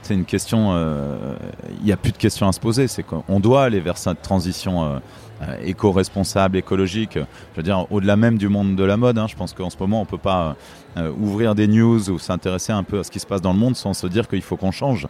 c'est 0.04 0.14
une 0.14 0.26
question. 0.26 0.72
Euh, 0.74 1.34
il 1.80 1.84
n'y 1.84 1.92
a 1.92 1.96
plus 1.96 2.12
de 2.12 2.18
questions 2.18 2.46
à 2.46 2.52
se 2.52 2.60
poser. 2.60 2.88
C'est 2.88 3.02
qu'on 3.02 3.40
doit 3.40 3.64
aller 3.64 3.80
vers 3.80 3.96
cette 3.96 4.20
transition 4.20 4.84
euh, 4.84 4.98
euh, 5.42 5.56
éco-responsable, 5.64 6.58
écologique. 6.58 7.14
Je 7.14 7.56
veux 7.56 7.62
dire, 7.62 7.86
au-delà 7.90 8.16
même 8.16 8.36
du 8.36 8.48
monde 8.48 8.76
de 8.76 8.84
la 8.84 8.98
mode. 8.98 9.16
Hein, 9.16 9.26
je 9.28 9.34
pense 9.34 9.54
qu'en 9.54 9.70
ce 9.70 9.78
moment, 9.80 10.02
on 10.02 10.04
peut 10.04 10.18
pas 10.18 10.56
ouvrir 11.18 11.56
des 11.56 11.66
news 11.66 12.08
ou 12.08 12.20
s'intéresser 12.20 12.72
un 12.72 12.84
peu 12.84 13.00
à 13.00 13.04
ce 13.04 13.10
qui 13.10 13.18
se 13.18 13.26
passe 13.26 13.40
dans 13.40 13.52
le 13.52 13.58
monde 13.58 13.74
sans 13.74 13.94
se 13.94 14.06
dire 14.06 14.28
qu'il 14.28 14.42
faut 14.42 14.56
qu'on 14.56 14.70
change. 14.70 15.08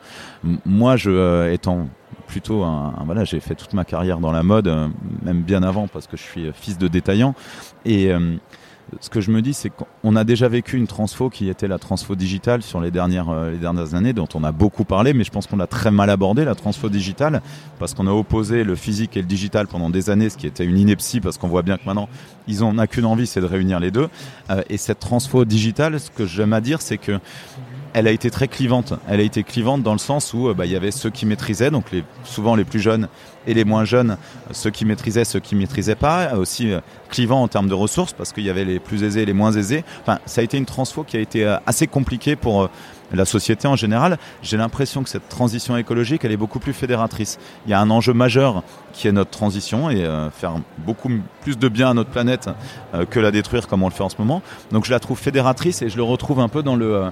moi, 0.64 0.96
je 0.96 1.52
étant 1.52 1.88
plutôt 2.26 2.62
un, 2.62 2.94
voilà, 3.04 3.24
j'ai 3.24 3.38
fait 3.38 3.54
toute 3.54 3.74
ma 3.74 3.84
carrière 3.84 4.18
dans 4.18 4.32
la 4.32 4.42
mode, 4.42 4.72
même 5.22 5.42
bien 5.42 5.62
avant 5.62 5.86
parce 5.86 6.06
que 6.06 6.16
je 6.16 6.22
suis 6.22 6.50
fils 6.54 6.78
de 6.78 6.88
détaillant 6.88 7.34
et 7.84 8.10
ce 9.00 9.10
que 9.10 9.20
je 9.20 9.30
me 9.30 9.42
dis, 9.42 9.54
c'est 9.54 9.70
qu'on 9.70 10.16
a 10.16 10.24
déjà 10.24 10.48
vécu 10.48 10.76
une 10.76 10.86
transfo 10.86 11.30
qui 11.30 11.48
était 11.48 11.68
la 11.68 11.78
transfo 11.78 12.14
digitale 12.14 12.62
sur 12.62 12.80
les 12.80 12.90
dernières, 12.90 13.30
euh, 13.30 13.50
les 13.50 13.58
dernières 13.58 13.94
années, 13.94 14.12
dont 14.12 14.28
on 14.34 14.44
a 14.44 14.52
beaucoup 14.52 14.84
parlé, 14.84 15.12
mais 15.14 15.24
je 15.24 15.30
pense 15.30 15.46
qu'on 15.46 15.56
l'a 15.56 15.66
très 15.66 15.90
mal 15.90 16.10
abordé, 16.10 16.44
la 16.44 16.54
transfo 16.54 16.88
digitale, 16.88 17.42
parce 17.78 17.94
qu'on 17.94 18.06
a 18.06 18.12
opposé 18.12 18.64
le 18.64 18.74
physique 18.76 19.16
et 19.16 19.20
le 19.20 19.26
digital 19.26 19.66
pendant 19.66 19.90
des 19.90 20.10
années, 20.10 20.30
ce 20.30 20.36
qui 20.36 20.46
était 20.46 20.64
une 20.64 20.78
ineptie, 20.78 21.20
parce 21.20 21.38
qu'on 21.38 21.48
voit 21.48 21.62
bien 21.62 21.76
que 21.76 21.84
maintenant, 21.86 22.08
ils 22.46 22.60
n'ont 22.60 22.74
qu'une 22.86 23.06
envie, 23.06 23.26
c'est 23.26 23.40
de 23.40 23.46
réunir 23.46 23.80
les 23.80 23.90
deux. 23.90 24.08
Euh, 24.50 24.62
et 24.68 24.76
cette 24.76 25.00
transfo 25.00 25.44
digitale, 25.44 25.98
ce 25.98 26.10
que 26.10 26.26
j'aime 26.26 26.52
à 26.52 26.60
dire, 26.60 26.82
c'est 26.82 26.98
que 26.98 27.18
elle 27.94 28.08
a 28.08 28.10
été 28.10 28.30
très 28.30 28.48
clivante. 28.48 28.92
Elle 29.08 29.20
a 29.20 29.22
été 29.22 29.44
clivante 29.44 29.82
dans 29.82 29.92
le 29.92 29.98
sens 29.98 30.34
où 30.34 30.48
euh, 30.48 30.54
bah, 30.54 30.66
il 30.66 30.72
y 30.72 30.76
avait 30.76 30.90
ceux 30.90 31.10
qui 31.10 31.26
maîtrisaient, 31.26 31.70
donc 31.70 31.86
souvent 32.24 32.56
les 32.56 32.64
plus 32.64 32.80
jeunes 32.80 33.08
et 33.46 33.54
les 33.54 33.64
moins 33.64 33.84
jeunes, 33.84 34.18
ceux 34.50 34.70
qui 34.70 34.84
maîtrisaient, 34.84 35.24
ceux 35.24 35.38
qui 35.38 35.54
maîtrisaient 35.54 35.94
pas, 35.94 36.34
aussi 36.34 36.72
euh, 36.72 36.80
clivant 37.08 37.40
en 37.40 37.48
termes 37.48 37.68
de 37.68 37.74
ressources 37.74 38.12
parce 38.12 38.32
qu'il 38.32 38.42
y 38.42 38.50
avait 38.50 38.64
les 38.64 38.80
plus 38.80 39.04
aisés 39.04 39.22
et 39.22 39.26
les 39.26 39.32
moins 39.32 39.52
aisés. 39.52 39.84
Enfin, 40.02 40.18
ça 40.26 40.40
a 40.40 40.44
été 40.44 40.58
une 40.58 40.66
transfo 40.66 41.04
qui 41.04 41.16
a 41.16 41.20
été 41.20 41.44
euh, 41.44 41.56
assez 41.66 41.86
compliquée 41.86 42.34
pour 42.34 42.68
la 43.12 43.24
société 43.24 43.68
en 43.68 43.76
général. 43.76 44.18
J'ai 44.42 44.56
l'impression 44.56 45.04
que 45.04 45.08
cette 45.08 45.28
transition 45.28 45.76
écologique, 45.76 46.24
elle 46.24 46.32
est 46.32 46.36
beaucoup 46.36 46.58
plus 46.58 46.72
fédératrice. 46.72 47.38
Il 47.66 47.70
y 47.70 47.74
a 47.74 47.80
un 47.80 47.90
enjeu 47.90 48.12
majeur 48.12 48.64
qui 48.92 49.06
est 49.06 49.12
notre 49.12 49.30
transition 49.30 49.88
et 49.88 50.08
faire 50.32 50.54
beaucoup 50.78 51.10
plus 51.42 51.56
de 51.56 51.68
bien 51.68 51.90
à 51.90 51.94
notre 51.94 52.10
planète 52.10 52.48
que 53.10 53.20
la 53.20 53.30
détruire 53.30 53.68
comme 53.68 53.82
on 53.84 53.88
le 53.88 53.94
fait 53.94 54.02
en 54.02 54.08
ce 54.08 54.16
moment. 54.18 54.42
Donc 54.72 54.84
je 54.84 54.90
la 54.90 54.98
trouve 54.98 55.18
fédératrice 55.18 55.82
et 55.82 55.90
je 55.90 55.96
le 55.96 56.02
retrouve 56.02 56.40
un 56.40 56.48
peu 56.48 56.62
dans 56.62 56.76
le 56.76 57.10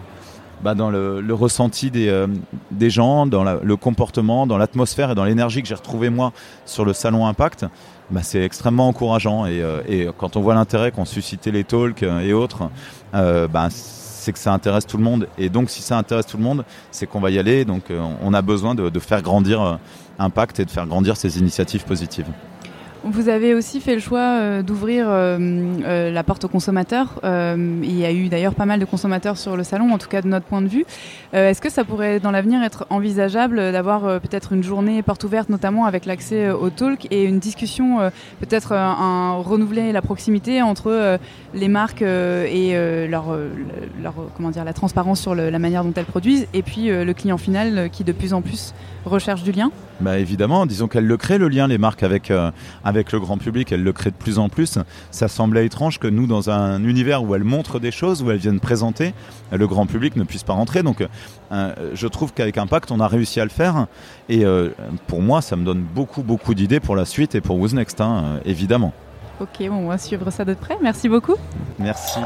bah, 0.63 0.75
dans 0.75 0.91
le, 0.91 1.35
ressenti 1.35 1.91
des, 1.91 2.09
euh, 2.09 2.27
des 2.71 2.91
gens, 2.91 3.27
dans 3.27 3.45
le 3.45 3.77
comportement, 3.77 4.47
dans 4.47 4.59
l'atmosphère 4.59 5.11
et 5.11 5.15
dans 5.15 5.25
l'énergie 5.25 5.63
que 5.63 5.69
j'ai 5.69 5.75
retrouvé 5.75 6.11
moi 6.11 6.33
sur 6.67 6.85
le 6.85 6.93
salon 6.93 7.27
Impact, 7.27 7.67
bah, 8.11 8.21
c'est 8.23 8.43
extrêmement 8.43 8.89
encourageant. 8.89 9.47
Et, 9.47 9.63
euh, 9.63 9.81
et 9.89 10.09
quand 10.17 10.37
on 10.37 10.41
voit 10.41 10.55
l'intérêt 10.55 10.93
qu'ont 10.93 11.05
suscité 11.05 11.51
les 11.51 11.65
talks 11.65 12.03
euh, 12.03 12.21
et 12.21 12.33
autres, 12.33 12.71
bah, 13.13 13.69
c'est 13.71 14.33
que 14.33 14.39
ça 14.39 14.53
intéresse 14.53 14.87
tout 14.87 14.99
le 14.99 15.05
monde. 15.05 15.27
Et 15.37 15.49
donc, 15.49 15.69
si 15.69 15.83
ça 15.83 15.99
intéresse 15.99 16.27
tout 16.27 16.37
le 16.37 16.45
monde, 16.45 16.65
c'est 16.93 17.07
qu'on 17.07 17.21
va 17.21 17.31
y 17.31 17.39
aller. 17.39 17.65
Donc, 17.65 17.93
on 18.23 18.33
a 18.33 18.43
besoin 18.43 18.77
de, 18.77 18.89
de 18.89 19.01
faire 19.01 19.21
grandir 19.21 19.79
Impact 20.19 20.61
et 20.61 20.65
de 20.65 20.71
faire 20.71 20.87
grandir 20.87 21.17
ces 21.17 21.41
initiatives 21.41 21.85
positives. 21.85 22.27
Vous 23.05 23.29
avez 23.29 23.53
aussi 23.55 23.81
fait 23.81 23.95
le 23.95 24.01
choix 24.01 24.21
euh, 24.21 24.63
d'ouvrir 24.63 25.07
euh, 25.09 25.37
euh, 25.85 26.11
la 26.13 26.23
porte 26.23 26.45
aux 26.45 26.49
consommateurs. 26.49 27.21
Il 27.25 27.99
y 27.99 28.05
a 28.05 28.13
eu 28.13 28.29
d'ailleurs 28.29 28.55
pas 28.55 28.67
mal 28.67 28.79
de 28.79 28.85
consommateurs 28.85 29.37
sur 29.37 29.57
le 29.57 29.65
salon, 29.65 29.93
en 29.93 29.99
tout 29.99 30.09
cas 30.09 30.23
de 30.23 30.29
notre 30.29 30.47
point 30.47 30.63
de 30.63 30.69
vue. 30.69 30.85
Est-ce 31.33 31.61
que 31.61 31.71
ça 31.71 31.85
pourrait 31.85 32.21
dans 32.21 32.31
l'avenir 32.31 32.63
être 32.63 32.87
envisageable 32.91 33.57
d'avoir 33.73 34.21
peut-être 34.21 34.53
une 34.53 34.63
journée 34.63 35.03
porte 35.03 35.25
ouverte, 35.25 35.49
notamment 35.49 35.87
avec 35.87 36.07
l'accès 36.07 36.51
au 36.51 36.71
talk 36.71 37.07
et 37.11 37.25
une 37.25 37.39
discussion, 37.39 37.99
peut-être 38.41 38.73
un, 38.73 39.37
renouveler 39.39 39.93
la 39.93 40.03
proximité 40.03 40.63
entre 40.63 41.19
les 41.55 41.69
marques 41.69 42.03
et 42.03 42.75
leur, 43.09 43.37
leur, 44.03 44.15
comment 44.37 44.51
dire, 44.51 44.65
la 44.65 44.75
transparence 44.75 45.21
sur 45.21 45.35
la 45.35 45.59
manière 45.59 45.85
dont 45.85 45.93
elles 45.97 46.05
produisent, 46.05 46.47
et 46.55 46.63
puis 46.63 46.89
le 46.89 47.13
client 47.13 47.39
final 47.39 47.89
qui 47.91 48.05
de 48.05 48.13
plus 48.13 48.35
en 48.35 48.43
plus 48.43 48.75
recherche 49.05 49.43
du 49.43 49.53
lien 49.53 49.71
Bah 50.01 50.19
évidemment, 50.19 50.67
disons 50.67 50.89
qu'elles 50.89 51.07
le 51.07 51.17
créent 51.17 51.39
le 51.39 51.49
lien, 51.49 51.67
les 51.67 51.79
marques 51.79 52.03
avec, 52.03 52.31
euh, 52.31 52.51
avec 52.85 53.13
le 53.13 53.21
grand 53.21 53.39
public, 53.39 53.73
elles 53.73 53.83
le 53.83 53.93
créent 53.93 54.11
de 54.11 54.17
plus 54.17 54.39
en 54.39 54.49
plus. 54.49 54.79
Ça 55.11 55.29
semblait 55.29 55.67
étrange 55.67 55.99
que 55.99 56.09
nous, 56.09 56.27
dans 56.27 56.51
un 56.51 56.83
univers 56.85 57.23
où 57.23 57.35
elles 57.35 57.45
montrent 57.45 57.81
des 57.81 57.91
choses, 57.91 58.23
où 58.23 58.31
elles 58.31 58.39
viennent 58.39 58.61
présenter, 58.61 59.15
le 59.51 59.67
grand 59.67 59.87
public 59.87 60.17
ne 60.17 60.25
puisse 60.25 60.45
pas 60.45 60.53
rentrer. 60.53 60.83
Donc 60.83 61.05
euh, 61.53 61.75
je 61.95 62.07
trouve 62.07 62.33
qu'avec 62.33 62.59
Impact, 62.59 62.91
on 62.91 63.01
a 63.01 63.09
réussi 63.09 63.41
à 63.41 63.45
le 63.45 63.51
faire. 63.51 63.87
Et 64.29 64.45
euh, 64.45 64.71
pour 65.07 65.23
moi, 65.23 65.43
ça 65.43 65.57
me 65.57 65.65
donne 65.65 65.83
beaucoup, 65.83 66.23
beaucoup 66.23 66.55
d'idées 66.55 66.81
pour 66.81 66.97
la 66.97 67.05
suite 67.05 67.35
et 67.35 67.41
pour 67.41 67.59
Who's 67.59 67.75
Next, 67.75 68.01
hein, 68.01 68.23
euh, 68.25 68.41
évidemment. 68.45 68.93
Ok, 69.41 69.67
bon, 69.69 69.75
on 69.75 69.89
va 69.89 69.99
suivre 69.99 70.31
ça 70.31 70.45
de 70.45 70.55
près. 70.55 70.79
Merci 70.81 71.09
beaucoup. 71.09 71.37
Merci. 71.79 72.21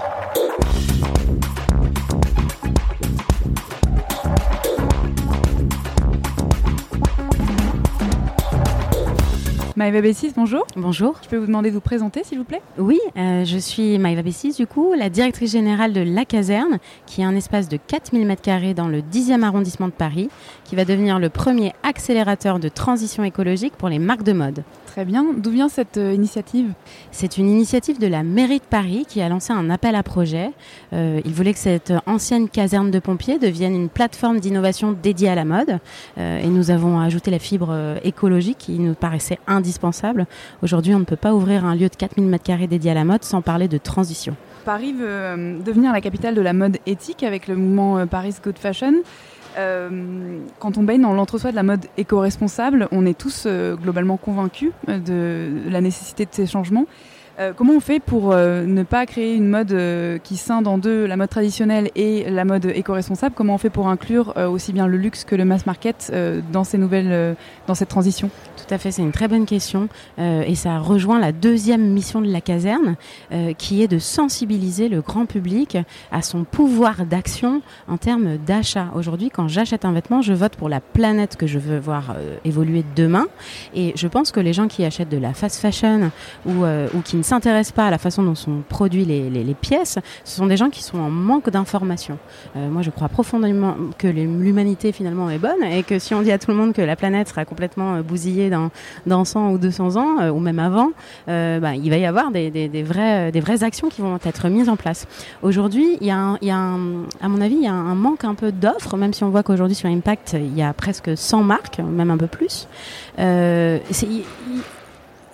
Maëva 9.76 10.00
Bessis, 10.00 10.32
bonjour. 10.34 10.66
Bonjour. 10.74 11.20
Je 11.22 11.28
peux 11.28 11.36
vous 11.36 11.44
demander 11.44 11.68
de 11.68 11.74
vous 11.74 11.82
présenter, 11.82 12.24
s'il 12.24 12.38
vous 12.38 12.44
plaît? 12.44 12.62
Oui, 12.78 12.98
euh, 13.18 13.44
je 13.44 13.58
suis 13.58 13.98
Maïva 13.98 14.22
Bessis, 14.22 14.54
du 14.54 14.66
coup, 14.66 14.94
la 14.94 15.10
directrice 15.10 15.52
générale 15.52 15.92
de 15.92 16.00
La 16.00 16.24
Caserne, 16.24 16.78
qui 17.04 17.20
est 17.20 17.24
un 17.24 17.36
espace 17.36 17.68
de 17.68 17.76
4000 17.76 18.26
m2 18.26 18.72
dans 18.72 18.88
le 18.88 19.02
10e 19.02 19.42
arrondissement 19.42 19.88
de 19.88 19.92
Paris, 19.92 20.30
qui 20.64 20.76
va 20.76 20.86
devenir 20.86 21.18
le 21.18 21.28
premier 21.28 21.74
accélérateur 21.82 22.58
de 22.58 22.70
transition 22.70 23.22
écologique 23.22 23.74
pour 23.76 23.90
les 23.90 23.98
marques 23.98 24.22
de 24.22 24.32
mode. 24.32 24.64
Très 24.96 25.04
bien. 25.04 25.26
D'où 25.36 25.50
vient 25.50 25.68
cette 25.68 25.98
euh, 25.98 26.14
initiative? 26.14 26.72
C'est 27.10 27.36
une 27.36 27.50
initiative 27.50 27.98
de 27.98 28.06
la 28.06 28.22
mairie 28.22 28.60
de 28.60 28.64
Paris 28.64 29.04
qui 29.06 29.20
a 29.20 29.28
lancé 29.28 29.52
un 29.52 29.68
appel 29.68 29.94
à 29.94 30.02
projet. 30.02 30.52
Euh, 30.94 31.20
il 31.22 31.34
voulait 31.34 31.52
que 31.52 31.58
cette 31.58 31.92
ancienne 32.06 32.48
caserne 32.48 32.90
de 32.90 32.98
pompiers 32.98 33.38
devienne 33.38 33.74
une 33.74 33.90
plateforme 33.90 34.40
d'innovation 34.40 34.92
dédiée 34.92 35.28
à 35.28 35.34
la 35.34 35.44
mode. 35.44 35.80
Euh, 36.16 36.38
et 36.38 36.46
nous 36.46 36.70
avons 36.70 36.98
ajouté 36.98 37.30
la 37.30 37.38
fibre 37.38 37.68
euh, 37.72 37.98
écologique 38.04 38.56
qui 38.56 38.78
nous 38.78 38.94
paraissait 38.94 39.38
indispensable. 39.46 40.26
Aujourd'hui, 40.62 40.94
on 40.94 41.00
ne 41.00 41.04
peut 41.04 41.14
pas 41.14 41.34
ouvrir 41.34 41.66
un 41.66 41.74
lieu 41.74 41.90
de 41.90 41.94
4000 41.94 42.30
m2 42.30 42.66
dédié 42.66 42.92
à 42.92 42.94
la 42.94 43.04
mode 43.04 43.22
sans 43.22 43.42
parler 43.42 43.68
de 43.68 43.76
transition. 43.76 44.34
Paris 44.64 44.94
veut 44.94 45.58
devenir 45.62 45.92
la 45.92 46.00
capitale 46.00 46.34
de 46.34 46.40
la 46.40 46.54
mode 46.54 46.78
éthique 46.86 47.22
avec 47.22 47.48
le 47.48 47.56
mouvement 47.56 48.06
Paris 48.06 48.34
Good 48.42 48.58
Fashion. 48.58 48.94
Euh, 49.56 50.40
quand 50.58 50.78
on 50.78 50.82
baigne 50.82 51.02
dans 51.02 51.12
l'entre-soi 51.12 51.50
de 51.50 51.56
la 51.56 51.62
mode 51.62 51.86
éco-responsable, 51.96 52.88
on 52.92 53.06
est 53.06 53.16
tous 53.16 53.44
euh, 53.46 53.76
globalement 53.76 54.16
convaincus 54.16 54.72
euh, 54.88 54.98
de 54.98 55.70
la 55.70 55.80
nécessité 55.80 56.24
de 56.24 56.30
ces 56.32 56.46
changements. 56.46 56.86
Comment 57.58 57.74
on 57.74 57.80
fait 57.80 58.00
pour 58.00 58.34
ne 58.34 58.82
pas 58.82 59.04
créer 59.04 59.34
une 59.34 59.48
mode 59.48 59.78
qui 60.22 60.38
scinde 60.38 60.66
en 60.66 60.78
deux 60.78 61.04
la 61.04 61.18
mode 61.18 61.28
traditionnelle 61.28 61.90
et 61.94 62.30
la 62.30 62.46
mode 62.46 62.64
éco-responsable? 62.64 63.34
Comment 63.34 63.56
on 63.56 63.58
fait 63.58 63.68
pour 63.68 63.88
inclure 63.88 64.32
aussi 64.50 64.72
bien 64.72 64.86
le 64.86 64.96
luxe 64.96 65.24
que 65.24 65.36
le 65.36 65.44
mass 65.44 65.66
market 65.66 66.10
dans 66.50 66.64
ces 66.64 66.78
nouvelles, 66.78 67.36
dans 67.66 67.74
cette 67.74 67.90
transition? 67.90 68.30
Tout 68.66 68.74
à 68.74 68.78
fait, 68.78 68.90
c'est 68.90 69.02
une 69.02 69.12
très 69.12 69.28
bonne 69.28 69.46
question 69.46 69.88
euh, 70.18 70.42
et 70.44 70.56
ça 70.56 70.80
rejoint 70.80 71.20
la 71.20 71.30
deuxième 71.30 71.86
mission 71.86 72.20
de 72.20 72.26
la 72.26 72.40
caserne 72.40 72.96
euh, 73.30 73.52
qui 73.52 73.80
est 73.80 73.86
de 73.86 74.00
sensibiliser 74.00 74.88
le 74.88 75.02
grand 75.02 75.24
public 75.24 75.78
à 76.10 76.20
son 76.20 76.42
pouvoir 76.42 77.06
d'action 77.06 77.62
en 77.86 77.96
termes 77.96 78.38
d'achat. 78.38 78.88
Aujourd'hui, 78.96 79.30
quand 79.30 79.46
j'achète 79.46 79.84
un 79.84 79.92
vêtement, 79.92 80.20
je 80.20 80.32
vote 80.32 80.56
pour 80.56 80.68
la 80.68 80.80
planète 80.80 81.36
que 81.36 81.46
je 81.46 81.60
veux 81.60 81.78
voir 81.78 82.14
euh, 82.16 82.38
évoluer 82.44 82.84
demain 82.96 83.26
et 83.72 83.92
je 83.94 84.08
pense 84.08 84.32
que 84.32 84.40
les 84.40 84.52
gens 84.52 84.66
qui 84.66 84.84
achètent 84.84 85.10
de 85.10 85.18
la 85.18 85.32
fast 85.32 85.60
fashion 85.60 86.10
ou, 86.44 86.64
qui 87.04 87.16
ne 87.16 87.22
s'intéressent 87.22 87.74
pas 87.74 87.86
à 87.86 87.90
la 87.90 87.98
façon 87.98 88.24
dont 88.24 88.34
sont 88.34 88.62
produites 88.68 89.06
les, 89.06 89.54
pièces, 89.54 89.98
ce 90.24 90.36
sont 90.36 90.46
des 90.46 90.56
gens 90.56 90.70
qui 90.70 90.82
sont 90.82 90.98
en 90.98 91.10
manque 91.10 91.50
d'informations. 91.50 92.18
Moi, 92.54 92.82
je 92.82 92.90
crois 92.90 93.08
profondément 93.08 93.76
que 93.98 94.08
l'humanité 94.08 94.90
finalement 94.92 95.30
est 95.30 95.38
bonne 95.38 95.62
et 95.62 95.82
que 95.82 95.98
si 95.98 96.14
on 96.14 96.22
dit 96.22 96.32
à 96.32 96.38
tout 96.38 96.50
le 96.50 96.56
monde 96.56 96.72
que 96.72 96.82
la 96.82 96.96
planète 96.96 97.28
sera 97.28 97.44
complètement 97.44 98.00
bousillée 98.00 98.50
dans, 98.50 98.55
dans 99.06 99.24
100 99.24 99.52
ou 99.52 99.58
200 99.58 99.96
ans, 99.96 100.20
euh, 100.20 100.30
ou 100.30 100.38
même 100.38 100.58
avant, 100.58 100.90
euh, 101.28 101.60
bah, 101.60 101.74
il 101.74 101.88
va 101.90 101.96
y 101.96 102.06
avoir 102.06 102.30
des, 102.30 102.50
des, 102.50 102.82
vraies, 102.82 103.32
des 103.32 103.40
vraies 103.40 103.62
actions 103.62 103.88
qui 103.88 104.02
vont 104.02 104.18
être 104.24 104.48
mises 104.48 104.68
en 104.68 104.76
place. 104.76 105.06
Aujourd'hui, 105.42 105.98
il 106.00 106.06
y 106.06 106.10
a, 106.10 106.38
à 106.40 107.28
mon 107.28 107.40
avis, 107.40 107.56
il 107.56 107.64
y 107.64 107.68
a 107.68 107.72
un 107.72 107.94
manque 107.94 108.24
un 108.24 108.34
peu 108.34 108.52
d'offres, 108.52 108.96
même 108.96 109.12
si 109.12 109.24
on 109.24 109.30
voit 109.30 109.42
qu'aujourd'hui 109.42 109.76
sur 109.76 109.88
Impact, 109.88 110.36
il 110.38 110.56
y 110.56 110.62
a 110.62 110.72
presque 110.72 111.16
100 111.16 111.42
marques, 111.42 111.78
même 111.78 112.10
un 112.10 112.16
peu 112.16 112.26
plus. 112.26 112.68
Euh, 113.18 113.78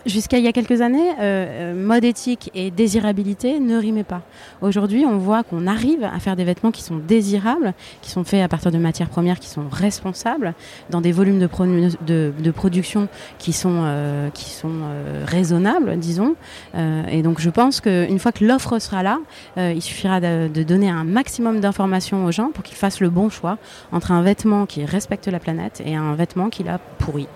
Jusqu'à 0.04 0.38
il 0.38 0.44
y 0.44 0.49
a 0.49 0.52
quelques 0.52 0.80
années, 0.80 1.11
euh, 1.11 1.14
euh, 1.21 1.75
mode 1.75 2.04
éthique 2.04 2.50
et 2.54 2.73
désirabilité 2.73 3.61
ne 3.61 3.76
rimaient 3.78 4.02
pas. 4.02 4.23
Aujourd'hui, 4.61 5.04
on 5.06 5.16
voit 5.16 5.44
qu'on 5.44 5.68
arrive 5.68 6.02
à 6.02 6.18
faire 6.18 6.35
des 6.35 6.42
vêtements 6.44 6.73
qui 6.73 6.82
sont 6.82 6.97
désirables, 6.97 7.73
qui 8.00 8.11
sont 8.11 8.25
faits 8.25 8.42
à 8.42 8.49
partir 8.49 8.73
de 8.73 8.78
matières 8.78 9.09
premières 9.09 9.38
qui 9.38 9.49
sont 9.49 9.68
responsables, 9.71 10.54
dans 10.90 11.00
des 11.00 11.12
volumes 11.12 11.38
de, 11.38 11.47
pro- 11.47 11.66
de, 11.66 12.32
de 12.37 12.50
production 12.50 13.06
qui 13.38 13.52
sont, 13.52 13.82
euh, 13.85 14.28
qui 14.30 14.50
sont 14.50 14.73
raisonnables, 15.25 15.97
disons. 15.99 16.35
Et 17.11 17.23
donc, 17.23 17.40
je 17.40 17.50
pense 17.50 17.80
qu'une 17.80 18.18
fois 18.18 18.32
que 18.32 18.44
l'offre 18.44 18.78
sera 18.80 19.02
là, 19.02 19.18
il 19.56 19.80
suffira 19.80 20.21
de, 20.21 20.49
de 20.49 20.62
donner 20.62 20.90
un 20.90 21.04
maximum 21.04 21.61
d'informations 21.61 22.25
aux 22.25 22.32
gens 22.32 22.50
pour 22.52 22.64
qu'ils 22.64 22.76
fassent 22.76 23.00
le 23.00 23.11
bon 23.11 23.30
choix 23.30 23.59
entre 23.92 24.11
un 24.11 24.23
vêtement 24.23 24.66
qui 24.66 24.85
respecte 24.85 25.28
la 25.28 25.38
planète 25.38 25.82
et 25.87 25.94
un 25.94 26.14
vêtement 26.14 26.50
qui 26.50 26.64
la 26.64 26.78
pourrit. 26.78 27.28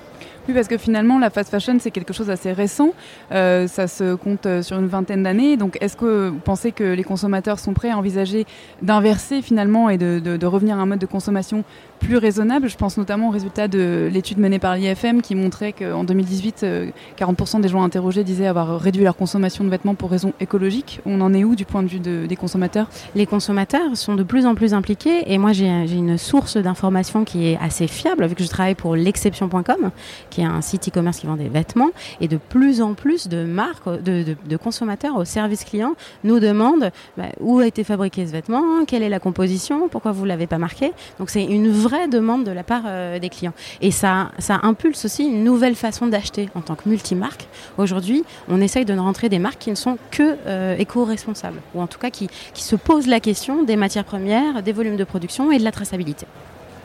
Oui, 0.48 0.54
parce 0.54 0.68
que 0.68 0.78
finalement, 0.78 1.18
la 1.18 1.30
fast 1.30 1.50
fashion, 1.50 1.76
c'est 1.80 1.90
quelque 1.90 2.12
chose 2.12 2.28
d'assez 2.28 2.52
récent. 2.52 2.90
Euh, 3.32 3.66
ça 3.66 3.88
se 3.88 4.14
compte 4.14 4.46
euh, 4.46 4.62
sur 4.62 4.78
une 4.78 4.86
vingtaine 4.86 5.24
d'années. 5.24 5.56
Donc, 5.56 5.76
est-ce 5.80 5.96
que 5.96 6.28
vous 6.28 6.38
pensez 6.38 6.70
que 6.70 6.84
les 6.84 7.02
consommateurs 7.02 7.58
sont 7.58 7.72
prêts 7.72 7.90
à 7.90 7.98
envisager 7.98 8.46
d'inverser 8.80 9.42
finalement 9.42 9.90
et 9.90 9.98
de, 9.98 10.46
revenir 10.46 10.78
à 10.78 10.82
un 10.82 10.86
mode 10.86 11.00
de 11.00 11.06
consommation 11.06 11.64
plus 11.98 12.16
raisonnable. 12.16 12.68
Je 12.68 12.76
pense 12.76 12.96
notamment 12.96 13.28
au 13.28 13.30
résultat 13.30 13.68
de 13.68 14.08
l'étude 14.12 14.38
menée 14.38 14.58
par 14.58 14.76
l'IFM 14.76 15.22
qui 15.22 15.34
montrait 15.34 15.72
qu'en 15.72 16.04
2018, 16.04 16.62
euh, 16.62 16.90
40% 17.18 17.60
des 17.60 17.68
gens 17.68 17.82
interrogés 17.82 18.24
disaient 18.24 18.46
avoir 18.46 18.80
réduit 18.80 19.04
leur 19.04 19.16
consommation 19.16 19.64
de 19.64 19.70
vêtements 19.70 19.94
pour 19.94 20.10
raisons 20.10 20.32
écologiques. 20.40 21.00
On 21.06 21.20
en 21.20 21.32
est 21.34 21.44
où 21.44 21.56
du 21.56 21.64
point 21.64 21.82
de 21.82 21.88
vue 21.88 22.00
de, 22.00 22.26
des 22.26 22.36
consommateurs? 22.36 22.88
Les 23.14 23.26
consommateurs 23.26 23.96
sont 23.96 24.14
de 24.14 24.22
plus 24.22 24.46
en 24.46 24.54
plus 24.54 24.74
impliqués 24.74 25.32
et 25.32 25.38
moi 25.38 25.52
j'ai 25.52 25.66
une 25.66 26.18
source 26.18 26.56
d'information 26.56 27.24
qui 27.24 27.46
est 27.46 27.58
assez 27.60 27.86
fiable 27.86 28.26
vu 28.26 28.34
que 28.34 28.44
je 28.44 28.48
travaille 28.48 28.74
pour 28.74 28.96
l'exception.com 28.96 29.90
qui 30.30 30.40
est 30.40 30.44
un 30.44 30.60
site 30.60 30.88
e-commerce 30.88 31.18
qui 31.18 31.26
vend 31.26 31.36
des 31.36 31.48
vêtements. 31.48 31.90
Et 32.20 32.28
de 32.28 32.36
plus 32.36 32.80
en 32.80 32.94
plus 32.94 33.28
de 33.28 33.44
marques, 33.44 33.88
de, 34.02 34.56
consommateurs 34.56 35.16
au 35.16 35.24
service 35.24 35.64
client 35.64 35.94
nous 36.24 36.40
demandent 36.40 36.90
bah, 37.16 37.24
où 37.40 37.58
a 37.58 37.66
été 37.66 37.84
fabriqué 37.84 38.26
ce 38.26 38.32
vêtement, 38.32 38.84
quelle 38.86 39.02
est 39.02 39.08
la 39.08 39.20
composition, 39.20 39.88
pourquoi 39.88 40.12
vous 40.12 40.24
l'avez 40.24 40.46
pas 40.46 40.58
marqué? 40.58 40.92
Donc 41.18 41.30
c'est 41.30 41.44
une 41.44 41.70
vraie 41.86 42.08
demande 42.08 42.44
de 42.44 42.50
la 42.50 42.62
part 42.62 42.82
euh, 42.86 43.18
des 43.18 43.28
clients 43.28 43.52
et 43.80 43.90
ça, 43.90 44.30
ça 44.38 44.60
impulse 44.62 45.04
aussi 45.04 45.24
une 45.24 45.44
nouvelle 45.44 45.74
façon 45.74 46.06
d'acheter 46.06 46.48
en 46.54 46.60
tant 46.60 46.74
que 46.74 46.88
multimarque. 46.88 47.46
Aujourd'hui, 47.78 48.24
on 48.48 48.60
essaye 48.60 48.84
de 48.84 48.94
rentrer 48.94 49.28
des 49.28 49.38
marques 49.38 49.58
qui 49.58 49.70
ne 49.70 49.76
sont 49.76 49.98
que 50.10 50.36
euh, 50.46 50.76
éco-responsables 50.78 51.60
ou 51.74 51.80
en 51.80 51.86
tout 51.86 51.98
cas 51.98 52.10
qui, 52.10 52.28
qui 52.54 52.62
se 52.62 52.76
posent 52.76 53.06
la 53.06 53.20
question 53.20 53.62
des 53.62 53.76
matières 53.76 54.04
premières, 54.04 54.62
des 54.62 54.72
volumes 54.72 54.96
de 54.96 55.04
production 55.04 55.52
et 55.52 55.58
de 55.58 55.64
la 55.64 55.72
traçabilité. 55.72 56.26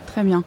Très 0.08 0.24
bien. 0.24 0.44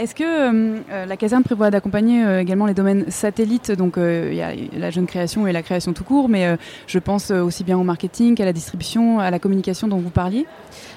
Est-ce 0.00 0.14
que 0.14 0.24
euh, 0.24 1.04
la 1.04 1.16
caserne 1.18 1.42
prévoit 1.42 1.70
d'accompagner 1.70 2.24
euh, 2.24 2.40
également 2.40 2.64
les 2.64 2.72
domaines 2.72 3.10
satellites? 3.10 3.70
Donc, 3.70 3.94
il 3.98 4.02
euh, 4.02 4.32
y 4.32 4.40
a 4.40 4.52
la 4.72 4.90
jeune 4.90 5.04
création 5.04 5.46
et 5.46 5.52
la 5.52 5.60
création 5.60 5.92
tout 5.92 6.04
court, 6.04 6.30
mais 6.30 6.46
euh, 6.46 6.56
je 6.86 6.98
pense 6.98 7.30
aussi 7.30 7.64
bien 7.64 7.76
au 7.76 7.82
marketing 7.82 8.34
qu'à 8.34 8.46
la 8.46 8.54
distribution, 8.54 9.20
à 9.20 9.30
la 9.30 9.38
communication 9.38 9.88
dont 9.88 9.98
vous 9.98 10.08
parliez. 10.08 10.46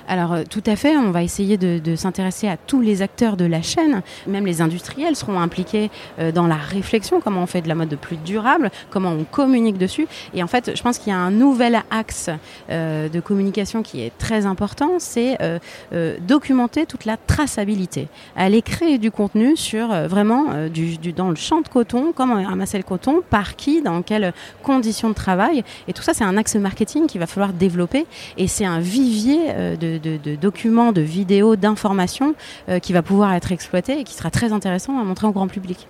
Alors 0.07 0.33
euh, 0.33 0.43
tout 0.49 0.63
à 0.65 0.75
fait, 0.75 0.97
on 0.97 1.11
va 1.11 1.23
essayer 1.23 1.57
de, 1.57 1.79
de 1.79 1.95
s'intéresser 1.95 2.47
à 2.47 2.57
tous 2.57 2.81
les 2.81 3.01
acteurs 3.01 3.37
de 3.37 3.45
la 3.45 3.61
chaîne, 3.61 4.01
même 4.27 4.45
les 4.45 4.61
industriels 4.61 5.15
seront 5.15 5.39
impliqués 5.39 5.89
euh, 6.19 6.31
dans 6.31 6.47
la 6.47 6.55
réflexion, 6.55 7.21
comment 7.21 7.43
on 7.43 7.45
fait 7.45 7.61
de 7.61 7.67
la 7.67 7.75
mode 7.75 7.95
plus 7.95 8.17
durable, 8.17 8.69
comment 8.89 9.11
on 9.11 9.23
communique 9.23 9.77
dessus? 9.77 10.07
Et 10.33 10.43
en 10.43 10.47
fait, 10.47 10.71
je 10.75 10.81
pense 10.81 10.97
qu'il 10.97 11.11
y 11.11 11.15
a 11.15 11.19
un 11.19 11.31
nouvel 11.31 11.81
axe 11.89 12.29
euh, 12.69 13.07
de 13.09 13.19
communication 13.19 13.81
qui 13.81 14.01
est 14.01 14.11
très 14.17 14.45
important, 14.45 14.93
c'est 14.99 15.37
euh, 15.41 16.17
documenter 16.27 16.85
toute 16.85 17.05
la 17.05 17.17
traçabilité, 17.17 18.07
aller 18.35 18.61
créer 18.61 18.92
du 18.97 19.11
contenu 19.11 19.55
sur 19.55 19.91
euh, 19.91 20.07
vraiment 20.07 20.67
du, 20.67 20.97
du, 20.97 21.13
dans 21.13 21.29
le 21.29 21.35
champ 21.35 21.61
de 21.61 21.67
coton, 21.67 22.13
comment 22.15 22.35
ramasser 22.43 22.77
le 22.77 22.83
coton, 22.83 23.21
par 23.29 23.55
qui, 23.55 23.81
dans 23.81 24.01
quelles 24.01 24.33
conditions 24.61 25.09
de 25.09 25.13
travail. 25.13 25.63
Et 25.87 25.93
tout 25.93 26.03
ça, 26.03 26.13
c'est 26.13 26.23
un 26.23 26.37
axe 26.37 26.55
marketing 26.55 27.07
qu'il 27.07 27.19
va 27.19 27.27
falloir 27.27 27.53
développer 27.53 28.05
et 28.37 28.47
c'est 28.47 28.65
un 28.65 28.79
vivier 28.79 29.39
euh, 29.49 29.75
de 29.75 30.35
documents, 30.35 30.91
de 30.91 31.01
vidéos, 31.01 31.55
d'informations 31.55 32.35
euh, 32.69 32.79
qui 32.79 32.93
va 32.93 33.01
pouvoir 33.01 33.33
être 33.33 33.51
exploité 33.51 33.99
et 33.99 34.03
qui 34.03 34.13
sera 34.13 34.29
très 34.29 34.53
intéressant 34.53 34.99
à 34.99 35.03
montrer 35.03 35.27
au 35.27 35.31
grand 35.31 35.47
public. 35.47 35.87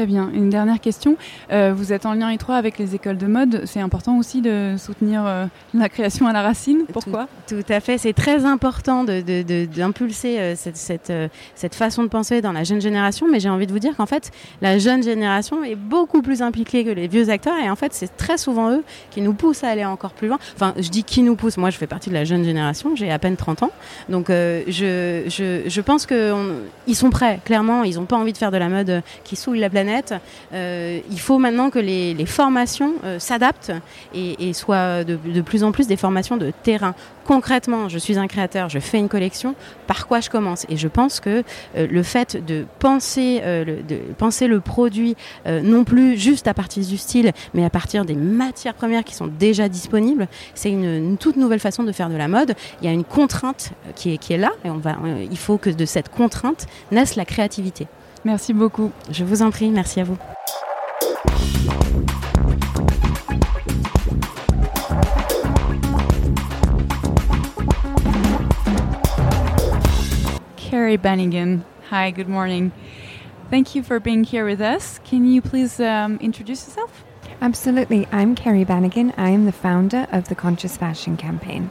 Très 0.00 0.06
bien. 0.06 0.30
Une 0.32 0.48
dernière 0.48 0.80
question. 0.80 1.18
Euh, 1.52 1.74
vous 1.76 1.92
êtes 1.92 2.06
en 2.06 2.14
lien 2.14 2.30
étroit 2.30 2.56
avec 2.56 2.78
les 2.78 2.94
écoles 2.94 3.18
de 3.18 3.26
mode. 3.26 3.64
C'est 3.66 3.80
important 3.80 4.16
aussi 4.16 4.40
de 4.40 4.76
soutenir 4.78 5.26
euh, 5.26 5.44
la 5.74 5.90
création 5.90 6.26
à 6.26 6.32
la 6.32 6.40
racine. 6.40 6.86
Pourquoi? 6.90 7.28
Tout, 7.46 7.62
tout, 7.62 7.70
à 7.70 7.80
fait. 7.80 7.98
C'est 7.98 8.14
très 8.14 8.46
important 8.46 9.04
d'impulser 9.04 10.32
de, 10.32 10.38
de, 10.38 10.40
euh, 10.40 10.54
cette, 10.56 10.78
cette, 10.78 11.10
euh, 11.10 11.28
cette, 11.54 11.74
façon 11.74 12.02
de 12.02 12.08
penser 12.08 12.40
dans 12.40 12.52
la 12.52 12.64
jeune 12.64 12.80
génération. 12.80 13.26
Mais 13.30 13.40
j'ai 13.40 13.50
envie 13.50 13.66
de 13.66 13.72
vous 13.72 13.78
dire 13.78 13.94
qu'en 13.94 14.06
fait, 14.06 14.30
la 14.62 14.78
jeune 14.78 15.02
génération 15.02 15.62
est 15.64 15.74
beaucoup 15.74 16.22
plus 16.22 16.40
impliquée 16.40 16.82
que 16.82 16.88
les 16.88 17.06
vieux 17.06 17.28
acteurs. 17.28 17.58
Et 17.62 17.68
en 17.68 17.76
fait, 17.76 17.92
c'est 17.92 18.16
très 18.16 18.38
souvent 18.38 18.70
eux 18.70 18.82
qui 19.10 19.20
nous 19.20 19.34
poussent 19.34 19.64
à 19.64 19.68
aller 19.68 19.84
encore 19.84 20.12
plus 20.12 20.28
loin. 20.28 20.38
Enfin, 20.54 20.72
je 20.78 20.88
dis 20.88 21.04
qui 21.04 21.22
nous 21.22 21.36
pousse. 21.36 21.58
Moi, 21.58 21.68
je 21.68 21.76
fais 21.76 21.86
partie 21.86 22.08
de 22.08 22.14
la 22.14 22.24
jeune 22.24 22.42
génération. 22.42 22.96
J'ai 22.96 23.10
à 23.10 23.18
peine 23.18 23.36
30 23.36 23.64
ans. 23.64 23.72
Donc, 24.08 24.30
euh, 24.30 24.62
je, 24.66 25.24
je, 25.28 25.68
je, 25.68 25.80
pense 25.82 26.06
qu'ils 26.06 26.96
sont 26.96 27.10
prêts. 27.10 27.38
Clairement, 27.44 27.84
ils 27.84 27.96
n'ont 27.96 28.06
pas 28.06 28.16
envie 28.16 28.32
de 28.32 28.38
faire 28.38 28.50
de 28.50 28.56
la 28.56 28.70
mode 28.70 29.02
qui 29.24 29.36
souille 29.36 29.60
la 29.60 29.68
planète 29.68 29.89
euh, 30.52 31.00
il 31.10 31.20
faut 31.20 31.38
maintenant 31.38 31.70
que 31.70 31.78
les, 31.78 32.26
formations 32.26 32.94
euh, 33.04 33.18
s'adaptent 33.18 33.72
et, 34.14 34.52
soient 34.52 35.04
de, 35.04 35.40
plus 35.40 35.64
en 35.64 35.72
plus 35.72 35.86
des 35.86 35.96
formations 35.96 36.36
de 36.36 36.52
terrain. 36.62 36.94
Concrètement, 37.24 37.88
je 37.88 37.98
suis 37.98 38.18
un 38.18 38.26
créateur, 38.26 38.68
je 38.68 38.78
fais 38.78 38.98
une 38.98 39.08
collection, 39.08 39.54
par 39.86 40.06
quoi 40.06 40.20
je 40.20 40.30
commence? 40.30 40.66
Et 40.68 40.76
je 40.76 40.88
pense 40.88 41.20
que 41.20 41.44
euh, 41.76 41.86
le 41.88 42.02
fait 42.02 42.44
de 42.44 42.66
penser, 42.78 43.40
le, 43.44 44.60
produit 44.60 45.16
non 45.46 45.84
plus 45.84 46.18
juste 46.18 46.48
à 46.48 46.54
partir 46.54 46.84
du 46.84 46.96
style, 46.96 47.32
mais 47.54 47.64
à 47.64 47.70
partir 47.70 48.04
des 48.04 48.14
matières 48.14 48.74
premières 48.74 49.04
qui 49.04 49.14
sont 49.14 49.26
déjà 49.26 49.68
disponibles, 49.68 50.28
c'est 50.54 50.70
une, 50.70 51.16
toute 51.16 51.36
nouvelle 51.36 51.60
façon 51.60 51.82
de 51.82 51.92
faire 51.92 52.10
de 52.10 52.16
la 52.16 52.28
mode. 52.28 52.54
Il 52.80 52.86
y 52.86 52.88
a 52.88 52.92
une 52.92 53.04
contrainte 53.04 53.70
qui 53.94 54.14
est, 54.14 54.18
qui 54.18 54.32
est 54.32 54.38
là 54.38 54.50
et 54.64 54.70
on 54.70 54.78
va, 54.78 54.96
il 55.30 55.38
faut 55.38 55.58
que 55.58 55.70
de 55.70 55.84
cette 55.84 56.08
contrainte 56.08 56.66
naisse 56.90 57.16
la 57.16 57.24
créativité. 57.24 57.86
Merci 58.24 58.52
beaucoup. 58.52 58.92
Je 59.10 59.24
vous 59.24 59.42
en 59.42 59.50
prie, 59.50 59.70
merci 59.70 60.00
à 60.00 60.04
vous. 60.04 60.18
Carrie 70.56 70.98
Bannigan. 70.98 71.64
Hi, 71.90 72.10
good 72.10 72.28
morning. 72.28 72.72
Thank 73.50 73.74
you 73.74 73.82
for 73.82 73.98
being 73.98 74.22
here 74.22 74.44
with 74.44 74.60
us. 74.60 75.00
Can 75.04 75.24
you 75.24 75.42
please 75.42 75.80
um, 75.80 76.18
introduce 76.20 76.66
yourself? 76.66 77.04
Absolutely. 77.40 78.06
I'm 78.12 78.34
Carrie 78.34 78.64
Bannigan. 78.64 79.12
I 79.16 79.30
am 79.30 79.46
the 79.46 79.52
founder 79.52 80.06
of 80.12 80.28
the 80.28 80.34
Conscious 80.34 80.76
Fashion 80.76 81.16
Campaign. 81.16 81.70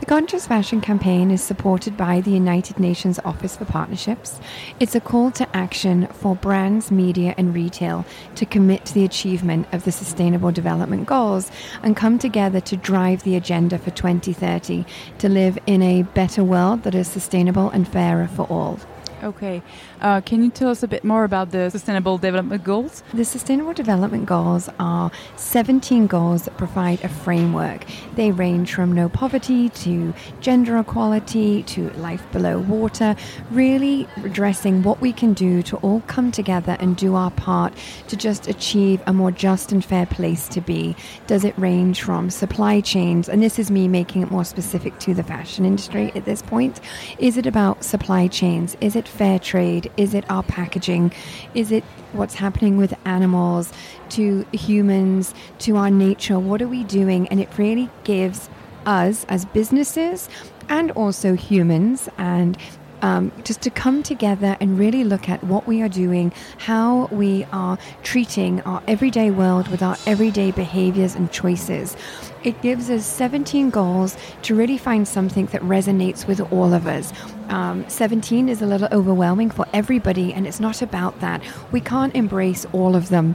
The 0.00 0.06
Conscious 0.06 0.46
Fashion 0.46 0.80
campaign 0.80 1.30
is 1.30 1.42
supported 1.42 1.94
by 1.94 2.22
the 2.22 2.30
United 2.30 2.80
Nations 2.80 3.18
Office 3.22 3.58
for 3.58 3.66
Partnerships. 3.66 4.40
It's 4.80 4.94
a 4.94 5.00
call 5.00 5.30
to 5.32 5.46
action 5.54 6.06
for 6.06 6.34
brands, 6.34 6.90
media, 6.90 7.34
and 7.36 7.54
retail 7.54 8.06
to 8.36 8.46
commit 8.46 8.86
to 8.86 8.94
the 8.94 9.04
achievement 9.04 9.66
of 9.72 9.84
the 9.84 9.92
Sustainable 9.92 10.52
Development 10.52 11.04
Goals 11.06 11.50
and 11.82 11.94
come 11.94 12.18
together 12.18 12.62
to 12.62 12.78
drive 12.78 13.24
the 13.24 13.36
agenda 13.36 13.78
for 13.78 13.90
2030 13.90 14.86
to 15.18 15.28
live 15.28 15.58
in 15.66 15.82
a 15.82 16.02
better 16.02 16.42
world 16.42 16.82
that 16.84 16.94
is 16.94 17.06
sustainable 17.06 17.68
and 17.68 17.86
fairer 17.86 18.26
for 18.26 18.46
all. 18.46 18.80
Okay. 19.22 19.62
Uh, 20.00 20.18
can 20.22 20.42
you 20.42 20.48
tell 20.48 20.70
us 20.70 20.82
a 20.82 20.88
bit 20.88 21.04
more 21.04 21.24
about 21.24 21.50
the 21.50 21.68
Sustainable 21.68 22.16
Development 22.16 22.64
Goals? 22.64 23.02
The 23.12 23.24
Sustainable 23.24 23.74
Development 23.74 24.24
Goals 24.24 24.70
are 24.78 25.10
17 25.36 26.06
goals 26.06 26.44
that 26.44 26.56
provide 26.56 27.04
a 27.04 27.08
framework. 27.08 27.84
They 28.14 28.30
range 28.30 28.72
from 28.72 28.92
no 28.92 29.10
poverty 29.10 29.68
to 29.68 30.14
gender 30.40 30.78
equality 30.78 31.64
to 31.64 31.90
life 31.90 32.24
below 32.32 32.60
water, 32.60 33.14
really 33.50 34.08
addressing 34.24 34.82
what 34.82 35.02
we 35.02 35.12
can 35.12 35.34
do 35.34 35.62
to 35.64 35.76
all 35.78 36.00
come 36.06 36.32
together 36.32 36.78
and 36.80 36.96
do 36.96 37.14
our 37.14 37.30
part 37.32 37.74
to 38.08 38.16
just 38.16 38.48
achieve 38.48 39.02
a 39.06 39.12
more 39.12 39.30
just 39.30 39.70
and 39.70 39.84
fair 39.84 40.06
place 40.06 40.48
to 40.48 40.62
be. 40.62 40.96
Does 41.26 41.44
it 41.44 41.56
range 41.58 42.00
from 42.02 42.30
supply 42.30 42.80
chains? 42.80 43.28
And 43.28 43.42
this 43.42 43.58
is 43.58 43.70
me 43.70 43.86
making 43.86 44.22
it 44.22 44.30
more 44.30 44.46
specific 44.46 44.98
to 45.00 45.12
the 45.12 45.22
fashion 45.22 45.66
industry 45.66 46.10
at 46.14 46.24
this 46.24 46.40
point. 46.40 46.80
Is 47.18 47.36
it 47.36 47.46
about 47.46 47.84
supply 47.84 48.28
chains? 48.28 48.78
Is 48.80 48.96
it 48.96 49.06
fair 49.06 49.38
trade? 49.38 49.89
Is 49.96 50.14
it 50.14 50.24
our 50.30 50.42
packaging? 50.42 51.12
Is 51.54 51.72
it 51.72 51.84
what's 52.12 52.34
happening 52.34 52.76
with 52.76 52.94
animals, 53.04 53.72
to 54.10 54.44
humans, 54.52 55.34
to 55.60 55.76
our 55.76 55.90
nature? 55.90 56.38
What 56.38 56.62
are 56.62 56.68
we 56.68 56.84
doing? 56.84 57.28
And 57.28 57.40
it 57.40 57.48
really 57.58 57.90
gives 58.04 58.48
us 58.86 59.26
as 59.28 59.44
businesses 59.44 60.28
and 60.68 60.90
also 60.92 61.34
humans 61.34 62.08
and 62.16 62.56
um, 63.02 63.32
just 63.44 63.60
to 63.62 63.70
come 63.70 64.02
together 64.02 64.56
and 64.60 64.78
really 64.78 65.04
look 65.04 65.28
at 65.28 65.42
what 65.44 65.66
we 65.66 65.82
are 65.82 65.88
doing, 65.88 66.32
how 66.58 67.06
we 67.06 67.44
are 67.52 67.78
treating 68.02 68.60
our 68.62 68.82
everyday 68.86 69.30
world 69.30 69.68
with 69.68 69.82
our 69.82 69.96
everyday 70.06 70.50
behaviors 70.50 71.14
and 71.14 71.30
choices. 71.30 71.96
It 72.42 72.60
gives 72.62 72.88
us 72.90 73.04
17 73.04 73.70
goals 73.70 74.16
to 74.42 74.54
really 74.54 74.78
find 74.78 75.06
something 75.06 75.46
that 75.46 75.60
resonates 75.62 76.26
with 76.26 76.40
all 76.52 76.72
of 76.72 76.86
us. 76.86 77.12
Um, 77.48 77.88
17 77.88 78.48
is 78.48 78.62
a 78.62 78.66
little 78.66 78.88
overwhelming 78.92 79.50
for 79.50 79.66
everybody, 79.72 80.32
and 80.32 80.46
it's 80.46 80.60
not 80.60 80.82
about 80.82 81.20
that. 81.20 81.42
We 81.72 81.80
can't 81.80 82.14
embrace 82.14 82.64
all 82.72 82.96
of 82.96 83.08
them. 83.08 83.34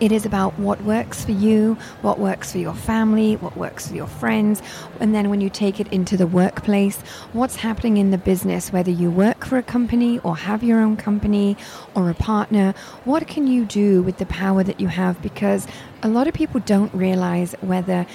It 0.00 0.12
is 0.12 0.24
about 0.24 0.58
what 0.58 0.82
works 0.82 1.24
for 1.24 1.32
you, 1.32 1.76
what 2.02 2.20
works 2.20 2.52
for 2.52 2.58
your 2.58 2.74
family, 2.74 3.34
what 3.36 3.56
works 3.56 3.88
for 3.88 3.94
your 3.94 4.06
friends. 4.06 4.62
And 5.00 5.14
then 5.14 5.28
when 5.28 5.40
you 5.40 5.50
take 5.50 5.80
it 5.80 5.88
into 5.88 6.16
the 6.16 6.26
workplace, 6.26 6.98
what's 7.32 7.56
happening 7.56 7.96
in 7.96 8.10
the 8.10 8.18
business, 8.18 8.72
whether 8.72 8.92
you 8.92 9.10
work 9.10 9.44
for 9.44 9.58
a 9.58 9.62
company 9.62 10.20
or 10.20 10.36
have 10.36 10.62
your 10.62 10.80
own 10.80 10.96
company 10.96 11.56
or 11.94 12.10
a 12.10 12.14
partner, 12.14 12.74
what 13.04 13.26
can 13.26 13.48
you 13.48 13.64
do 13.64 14.02
with 14.02 14.18
the 14.18 14.26
power 14.26 14.62
that 14.62 14.80
you 14.80 14.86
have? 14.86 15.20
Because 15.20 15.66
a 16.02 16.08
lot 16.08 16.28
of 16.28 16.34
people 16.34 16.60
don't 16.60 16.94
realize 16.94 17.54
whether 17.60 18.06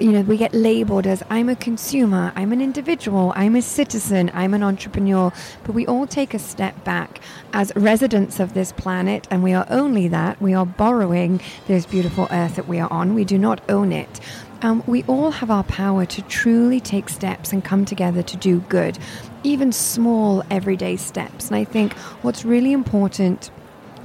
you 0.00 0.12
know, 0.12 0.22
we 0.22 0.36
get 0.38 0.54
labeled 0.54 1.06
as 1.06 1.22
I'm 1.28 1.48
a 1.48 1.56
consumer, 1.56 2.32
I'm 2.34 2.52
an 2.52 2.60
individual, 2.60 3.32
I'm 3.36 3.54
a 3.54 3.62
citizen, 3.62 4.30
I'm 4.32 4.54
an 4.54 4.62
entrepreneur, 4.62 5.30
but 5.64 5.74
we 5.74 5.86
all 5.86 6.06
take 6.06 6.32
a 6.32 6.38
step 6.38 6.84
back 6.84 7.20
as 7.52 7.70
residents 7.76 8.40
of 8.40 8.54
this 8.54 8.72
planet, 8.72 9.28
and 9.30 9.42
we 9.42 9.52
are 9.52 9.66
only 9.68 10.08
that. 10.08 10.40
We 10.40 10.54
are 10.54 10.64
borrowing 10.64 11.40
this 11.66 11.84
beautiful 11.84 12.28
earth 12.30 12.56
that 12.56 12.66
we 12.66 12.80
are 12.80 12.90
on, 12.90 13.14
we 13.14 13.24
do 13.24 13.36
not 13.36 13.60
own 13.68 13.92
it. 13.92 14.20
Um, 14.62 14.82
we 14.86 15.04
all 15.04 15.30
have 15.30 15.50
our 15.50 15.64
power 15.64 16.04
to 16.06 16.22
truly 16.22 16.80
take 16.80 17.08
steps 17.08 17.52
and 17.52 17.64
come 17.64 17.84
together 17.84 18.22
to 18.22 18.36
do 18.36 18.60
good, 18.68 18.98
even 19.42 19.72
small 19.72 20.42
everyday 20.50 20.96
steps. 20.96 21.48
And 21.48 21.56
I 21.56 21.64
think 21.64 21.94
what's 22.22 22.44
really 22.44 22.72
important 22.72 23.50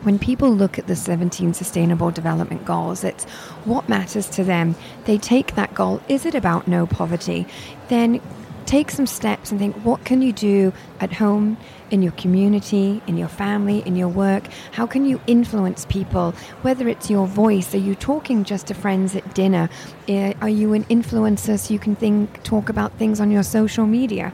when 0.05 0.19
people 0.19 0.51
look 0.51 0.77
at 0.77 0.85
the 0.85 0.95
17 0.95 1.53
sustainable 1.55 2.11
development 2.11 2.63
goals, 2.63 3.03
it's 3.03 3.25
what 3.65 3.89
matters 3.89 4.29
to 4.29 4.43
them. 4.43 4.75
They 5.05 5.17
take 5.17 5.55
that 5.55 5.73
goal. 5.73 5.99
Is 6.07 6.25
it 6.25 6.35
about 6.35 6.67
no 6.67 6.85
poverty? 6.85 7.47
Then 7.89 8.21
take 8.67 8.91
some 8.91 9.05
steps 9.05 9.51
and 9.51 9.59
think 9.59 9.75
what 9.77 10.03
can 10.05 10.21
you 10.21 10.33
do 10.33 10.73
at 10.99 11.13
home 11.13 11.57
in 11.91 12.01
your 12.01 12.11
community 12.13 12.99
in 13.05 13.15
your 13.15 13.27
family 13.27 13.83
in 13.85 13.95
your 13.95 14.07
work 14.07 14.43
how 14.71 14.87
can 14.87 15.05
you 15.05 15.21
influence 15.27 15.85
people 15.85 16.31
whether 16.63 16.87
it's 16.87 17.07
your 17.07 17.27
voice 17.27 17.75
are 17.75 17.79
you 17.79 17.93
talking 17.93 18.43
just 18.43 18.65
to 18.65 18.73
friends 18.73 19.15
at 19.15 19.35
dinner 19.35 19.69
eh, 20.07 20.33
are 20.41 20.49
you 20.49 20.73
an 20.73 20.83
influencer 20.85 21.59
so 21.59 21.71
you 21.71 21.79
can 21.79 21.95
think 21.95 22.41
talk 22.41 22.67
about 22.67 22.91
things 22.93 23.19
on 23.19 23.29
your 23.29 23.43
social 23.43 23.85
media 23.85 24.33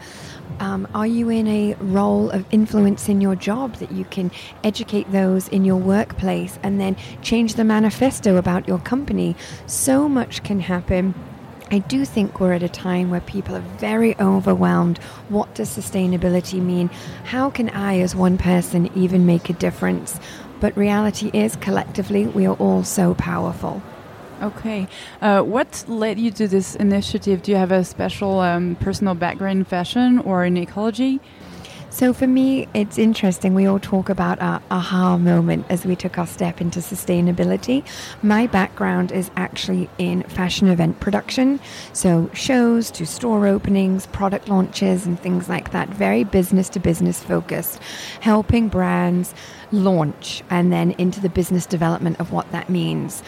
um, 0.61 0.87
are 0.93 1.07
you 1.07 1.27
in 1.29 1.47
a 1.47 1.73
role 1.79 2.29
of 2.29 2.45
influence 2.51 3.09
in 3.09 3.19
your 3.19 3.35
job 3.35 3.75
that 3.77 3.91
you 3.91 4.05
can 4.05 4.31
educate 4.63 5.11
those 5.11 5.47
in 5.47 5.65
your 5.65 5.77
workplace 5.77 6.59
and 6.61 6.79
then 6.79 6.95
change 7.23 7.55
the 7.55 7.63
manifesto 7.63 8.37
about 8.37 8.67
your 8.67 8.77
company? 8.77 9.35
So 9.65 10.07
much 10.07 10.43
can 10.43 10.59
happen. 10.59 11.15
I 11.71 11.79
do 11.79 12.05
think 12.05 12.39
we're 12.39 12.53
at 12.53 12.61
a 12.61 12.69
time 12.69 13.09
where 13.09 13.21
people 13.21 13.55
are 13.55 13.67
very 13.79 14.15
overwhelmed. 14.19 14.99
What 15.29 15.55
does 15.55 15.75
sustainability 15.75 16.61
mean? 16.61 16.89
How 17.23 17.49
can 17.49 17.69
I, 17.69 17.99
as 17.99 18.15
one 18.15 18.37
person, 18.37 18.91
even 18.95 19.25
make 19.25 19.49
a 19.49 19.53
difference? 19.53 20.19
But 20.59 20.77
reality 20.77 21.31
is, 21.33 21.55
collectively, 21.55 22.27
we 22.27 22.45
are 22.45 22.55
all 22.55 22.83
so 22.83 23.15
powerful. 23.15 23.81
Okay. 24.41 24.87
Uh, 25.21 25.43
what 25.43 25.85
led 25.87 26.17
you 26.17 26.31
to 26.31 26.47
this 26.47 26.75
initiative? 26.75 27.43
Do 27.43 27.51
you 27.51 27.57
have 27.57 27.71
a 27.71 27.83
special 27.83 28.39
um, 28.39 28.75
personal 28.77 29.13
background 29.13 29.59
in 29.59 29.65
fashion 29.65 30.17
or 30.17 30.43
in 30.43 30.57
ecology? 30.57 31.19
So 31.91 32.13
for 32.13 32.25
me, 32.25 32.69
it's 32.73 32.97
interesting. 32.97 33.53
We 33.53 33.65
all 33.65 33.77
talk 33.77 34.07
about 34.07 34.41
our 34.41 34.61
aha 34.71 35.17
moment 35.17 35.65
as 35.69 35.85
we 35.85 35.97
took 35.97 36.17
our 36.17 36.25
step 36.25 36.61
into 36.61 36.79
sustainability. 36.79 37.83
My 38.23 38.47
background 38.47 39.11
is 39.11 39.29
actually 39.35 39.89
in 39.97 40.23
fashion 40.23 40.69
event 40.69 41.01
production. 41.01 41.59
So 41.91 42.31
shows 42.33 42.91
to 42.91 43.05
store 43.05 43.45
openings, 43.45 44.07
product 44.07 44.47
launches, 44.47 45.05
and 45.05 45.19
things 45.19 45.49
like 45.49 45.71
that. 45.71 45.89
Very 45.89 46.23
business 46.23 46.69
to 46.69 46.79
business 46.79 47.21
focused, 47.21 47.79
helping 48.21 48.69
brands 48.69 49.35
launch 49.73 50.43
and 50.49 50.71
then 50.71 50.91
into 50.91 51.19
the 51.19 51.29
business 51.29 51.65
development 51.65 52.19
of 52.21 52.31
what 52.31 52.49
that 52.53 52.69
means. 52.69 53.21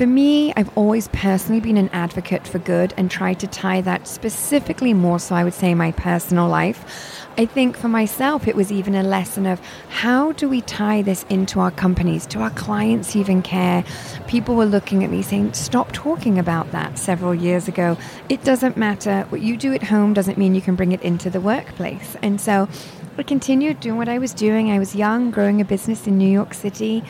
For 0.00 0.06
me, 0.06 0.50
I've 0.56 0.74
always 0.78 1.08
personally 1.08 1.60
been 1.60 1.76
an 1.76 1.90
advocate 1.90 2.48
for 2.48 2.58
good 2.58 2.94
and 2.96 3.10
tried 3.10 3.38
to 3.40 3.46
tie 3.46 3.82
that 3.82 4.06
specifically 4.08 4.94
more 4.94 5.18
so, 5.18 5.34
I 5.34 5.44
would 5.44 5.52
say, 5.52 5.74
my 5.74 5.92
personal 5.92 6.48
life. 6.48 7.26
I 7.36 7.44
think 7.44 7.76
for 7.76 7.88
myself, 7.88 8.48
it 8.48 8.56
was 8.56 8.72
even 8.72 8.94
a 8.94 9.02
lesson 9.02 9.44
of 9.44 9.60
how 9.90 10.32
do 10.32 10.48
we 10.48 10.62
tie 10.62 11.02
this 11.02 11.26
into 11.28 11.60
our 11.60 11.70
companies? 11.70 12.24
Do 12.24 12.40
our 12.40 12.48
clients 12.48 13.14
even 13.14 13.42
care? 13.42 13.84
People 14.26 14.54
were 14.54 14.64
looking 14.64 15.04
at 15.04 15.10
me 15.10 15.20
saying, 15.20 15.52
stop 15.52 15.92
talking 15.92 16.38
about 16.38 16.72
that 16.72 16.98
several 16.98 17.34
years 17.34 17.68
ago. 17.68 17.98
It 18.30 18.42
doesn't 18.42 18.78
matter. 18.78 19.26
What 19.28 19.42
you 19.42 19.54
do 19.58 19.74
at 19.74 19.82
home 19.82 20.14
doesn't 20.14 20.38
mean 20.38 20.54
you 20.54 20.62
can 20.62 20.76
bring 20.76 20.92
it 20.92 21.02
into 21.02 21.28
the 21.28 21.42
workplace. 21.42 22.16
And 22.22 22.40
so 22.40 22.70
I 23.18 23.22
continued 23.22 23.80
doing 23.80 23.98
what 23.98 24.08
I 24.08 24.16
was 24.16 24.32
doing. 24.32 24.70
I 24.70 24.78
was 24.78 24.96
young, 24.96 25.30
growing 25.30 25.60
a 25.60 25.64
business 25.66 26.06
in 26.06 26.16
New 26.16 26.30
York 26.30 26.54
City. 26.54 27.04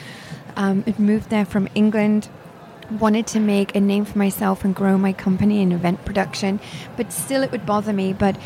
Um, 0.57 0.83
I'd 0.89 0.99
moved 0.99 1.31
there 1.31 1.45
from 1.45 1.69
England 1.77 2.29
wanted 2.93 3.27
to 3.29 3.41
make 3.41 3.75
a 3.75 3.81
name 3.81 4.05
for 4.05 4.19
myself 4.19 4.65
and 4.65 4.75
grow 4.75 4.99
my 4.99 5.13
company 5.13 5.63
in 5.63 5.73
event 5.73 6.05
production, 6.05 6.61
but 6.97 7.13
still 7.13 7.43
it 7.43 7.53
would 7.53 7.67
bother 7.67 7.93
me. 7.93 8.13
But 8.13 8.37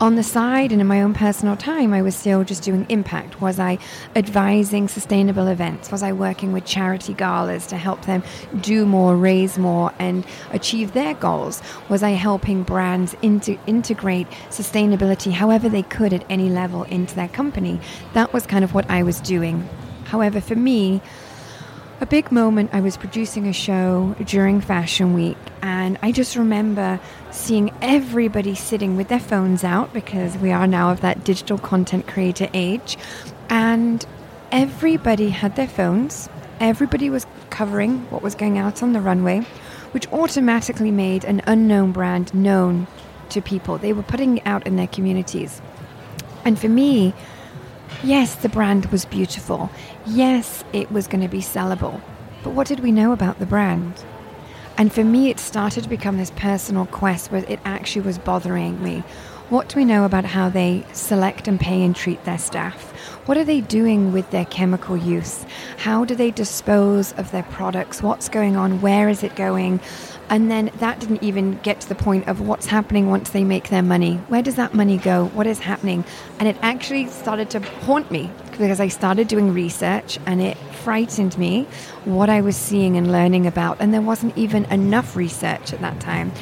on 0.00 0.16
the 0.16 0.22
side 0.22 0.72
and 0.72 0.80
in 0.80 0.86
my 0.86 1.00
own 1.00 1.14
personal 1.14 1.56
time, 1.56 1.94
I 1.94 2.02
was 2.02 2.16
still 2.16 2.42
just 2.42 2.62
doing 2.62 2.84
impact. 2.88 3.40
Was 3.40 3.60
I 3.60 3.78
advising 4.16 4.88
sustainable 4.88 5.46
events? 5.46 5.90
Was 5.92 6.02
I 6.02 6.12
working 6.12 6.52
with 6.52 6.64
charity 6.64 7.14
galas 7.14 7.66
to 7.68 7.76
help 7.76 8.04
them 8.04 8.22
do 8.60 8.86
more, 8.86 9.16
raise 9.16 9.56
more, 9.56 9.92
and 9.98 10.26
achieve 10.50 10.92
their 10.92 11.14
goals? 11.14 11.62
Was 11.88 12.02
I 12.02 12.10
helping 12.10 12.64
brands 12.64 13.14
into, 13.22 13.58
integrate 13.66 14.28
sustainability 14.50 15.32
however 15.32 15.68
they 15.68 15.82
could 15.82 16.12
at 16.12 16.24
any 16.28 16.50
level 16.50 16.82
into 16.84 17.14
their 17.14 17.28
company? 17.28 17.80
That 18.14 18.32
was 18.32 18.46
kind 18.46 18.64
of 18.64 18.74
what 18.74 18.90
I 18.90 19.04
was 19.04 19.20
doing. 19.20 19.68
However, 20.06 20.40
for 20.40 20.56
me, 20.56 21.00
a 22.00 22.06
big 22.06 22.32
moment. 22.32 22.70
I 22.72 22.80
was 22.80 22.96
producing 22.96 23.46
a 23.46 23.52
show 23.52 24.14
during 24.24 24.60
Fashion 24.60 25.14
Week, 25.14 25.36
and 25.62 25.98
I 26.02 26.12
just 26.12 26.36
remember 26.36 27.00
seeing 27.30 27.72
everybody 27.80 28.54
sitting 28.54 28.96
with 28.96 29.08
their 29.08 29.20
phones 29.20 29.64
out 29.64 29.92
because 29.92 30.36
we 30.38 30.50
are 30.50 30.66
now 30.66 30.90
of 30.90 31.00
that 31.02 31.24
digital 31.24 31.58
content 31.58 32.06
creator 32.06 32.48
age. 32.52 32.98
And 33.48 34.04
everybody 34.50 35.30
had 35.30 35.56
their 35.56 35.68
phones, 35.68 36.28
everybody 36.60 37.10
was 37.10 37.26
covering 37.50 38.10
what 38.10 38.22
was 38.22 38.34
going 38.34 38.58
out 38.58 38.82
on 38.82 38.92
the 38.92 39.00
runway, 39.00 39.40
which 39.92 40.10
automatically 40.12 40.90
made 40.90 41.24
an 41.24 41.42
unknown 41.46 41.92
brand 41.92 42.34
known 42.34 42.86
to 43.28 43.40
people. 43.40 43.78
They 43.78 43.92
were 43.92 44.02
putting 44.02 44.38
it 44.38 44.46
out 44.46 44.66
in 44.66 44.76
their 44.76 44.88
communities. 44.88 45.62
And 46.44 46.58
for 46.58 46.68
me, 46.68 47.14
Yes, 48.02 48.34
the 48.34 48.50
brand 48.50 48.86
was 48.86 49.06
beautiful. 49.06 49.70
Yes, 50.06 50.64
it 50.74 50.92
was 50.92 51.06
going 51.06 51.22
to 51.22 51.28
be 51.28 51.40
sellable. 51.40 52.00
But 52.42 52.50
what 52.50 52.66
did 52.66 52.80
we 52.80 52.92
know 52.92 53.12
about 53.12 53.38
the 53.38 53.46
brand? 53.46 54.04
And 54.76 54.92
for 54.92 55.02
me, 55.02 55.30
it 55.30 55.38
started 55.38 55.84
to 55.84 55.88
become 55.88 56.18
this 56.18 56.32
personal 56.32 56.84
quest 56.86 57.32
where 57.32 57.44
it 57.48 57.58
actually 57.64 58.02
was 58.02 58.18
bothering 58.18 58.82
me. 58.82 59.02
What 59.48 59.68
do 59.68 59.78
we 59.78 59.84
know 59.86 60.04
about 60.04 60.24
how 60.26 60.50
they 60.50 60.84
select 60.92 61.48
and 61.48 61.58
pay 61.58 61.82
and 61.82 61.96
treat 61.96 62.22
their 62.24 62.38
staff? 62.38 62.90
What 63.26 63.38
are 63.38 63.44
they 63.44 63.62
doing 63.62 64.12
with 64.12 64.30
their 64.30 64.44
chemical 64.44 64.96
use? 64.96 65.46
How 65.78 66.04
do 66.04 66.14
they 66.14 66.30
dispose 66.30 67.12
of 67.12 67.30
their 67.30 67.42
products? 67.44 68.02
What's 68.02 68.28
going 68.28 68.56
on? 68.56 68.82
Where 68.82 69.08
is 69.08 69.22
it 69.22 69.36
going? 69.36 69.80
And 70.30 70.50
then 70.50 70.70
that 70.78 71.00
didn't 71.00 71.22
even 71.22 71.58
get 71.58 71.80
to 71.82 71.88
the 71.88 71.94
point 71.94 72.28
of 72.28 72.40
what's 72.40 72.66
happening 72.66 73.08
once 73.08 73.30
they 73.30 73.44
make 73.44 73.68
their 73.68 73.82
money. 73.82 74.16
Where 74.28 74.42
does 74.42 74.56
that 74.56 74.74
money 74.74 74.96
go? 74.96 75.26
What 75.26 75.46
is 75.46 75.58
happening? 75.58 76.04
And 76.38 76.48
it 76.48 76.56
actually 76.62 77.08
started 77.08 77.50
to 77.50 77.60
haunt 77.60 78.10
me 78.10 78.30
because 78.52 78.80
I 78.80 78.88
started 78.88 79.28
doing 79.28 79.52
research 79.52 80.18
and 80.26 80.40
it 80.40 80.56
frightened 80.82 81.36
me 81.38 81.66
what 82.04 82.28
I 82.28 82.40
was 82.40 82.56
seeing 82.56 82.96
and 82.96 83.10
learning 83.10 83.46
about. 83.46 83.78
And 83.80 83.92
there 83.92 84.00
wasn't 84.00 84.36
even 84.36 84.64
enough 84.66 85.16
research 85.16 85.72
at 85.72 85.80
that 85.80 86.00
time. 86.00 86.32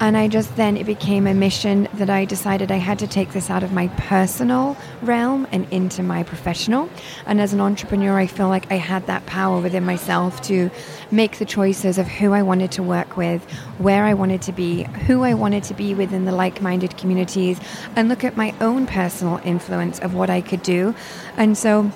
And 0.00 0.16
I 0.16 0.28
just 0.28 0.54
then, 0.56 0.76
it 0.76 0.86
became 0.86 1.26
a 1.26 1.34
mission 1.34 1.88
that 1.94 2.10
I 2.10 2.24
decided 2.24 2.70
I 2.70 2.76
had 2.76 2.98
to 2.98 3.06
take 3.06 3.32
this 3.32 3.48
out 3.48 3.62
of 3.62 3.72
my 3.72 3.88
personal 3.88 4.76
realm 5.02 5.46
and 5.52 5.66
into 5.72 6.02
my 6.02 6.24
professional. 6.24 6.90
And 7.26 7.40
as 7.40 7.52
an 7.52 7.60
entrepreneur, 7.60 8.18
I 8.18 8.26
feel 8.26 8.48
like 8.48 8.70
I 8.70 8.76
had 8.76 9.06
that 9.06 9.24
power 9.26 9.60
within 9.60 9.84
myself 9.84 10.42
to 10.42 10.70
make 11.10 11.38
the 11.38 11.44
choices 11.44 11.96
of 11.96 12.06
who 12.06 12.32
I 12.32 12.42
wanted 12.42 12.72
to 12.72 12.82
work 12.82 13.16
with, 13.16 13.42
where 13.78 14.04
I 14.04 14.14
wanted 14.14 14.42
to 14.42 14.52
be, 14.52 14.82
who 15.06 15.22
I 15.22 15.34
wanted 15.34 15.62
to 15.64 15.74
be 15.74 15.94
within 15.94 16.24
the 16.24 16.32
like 16.32 16.60
minded 16.60 16.98
communities, 16.98 17.58
and 17.96 18.08
look 18.08 18.24
at 18.24 18.36
my 18.36 18.54
own 18.60 18.86
personal 18.86 19.40
influence 19.44 20.00
of 20.00 20.12
what 20.14 20.28
I 20.28 20.40
could 20.40 20.62
do. 20.62 20.94
And 21.36 21.56
so, 21.56 21.90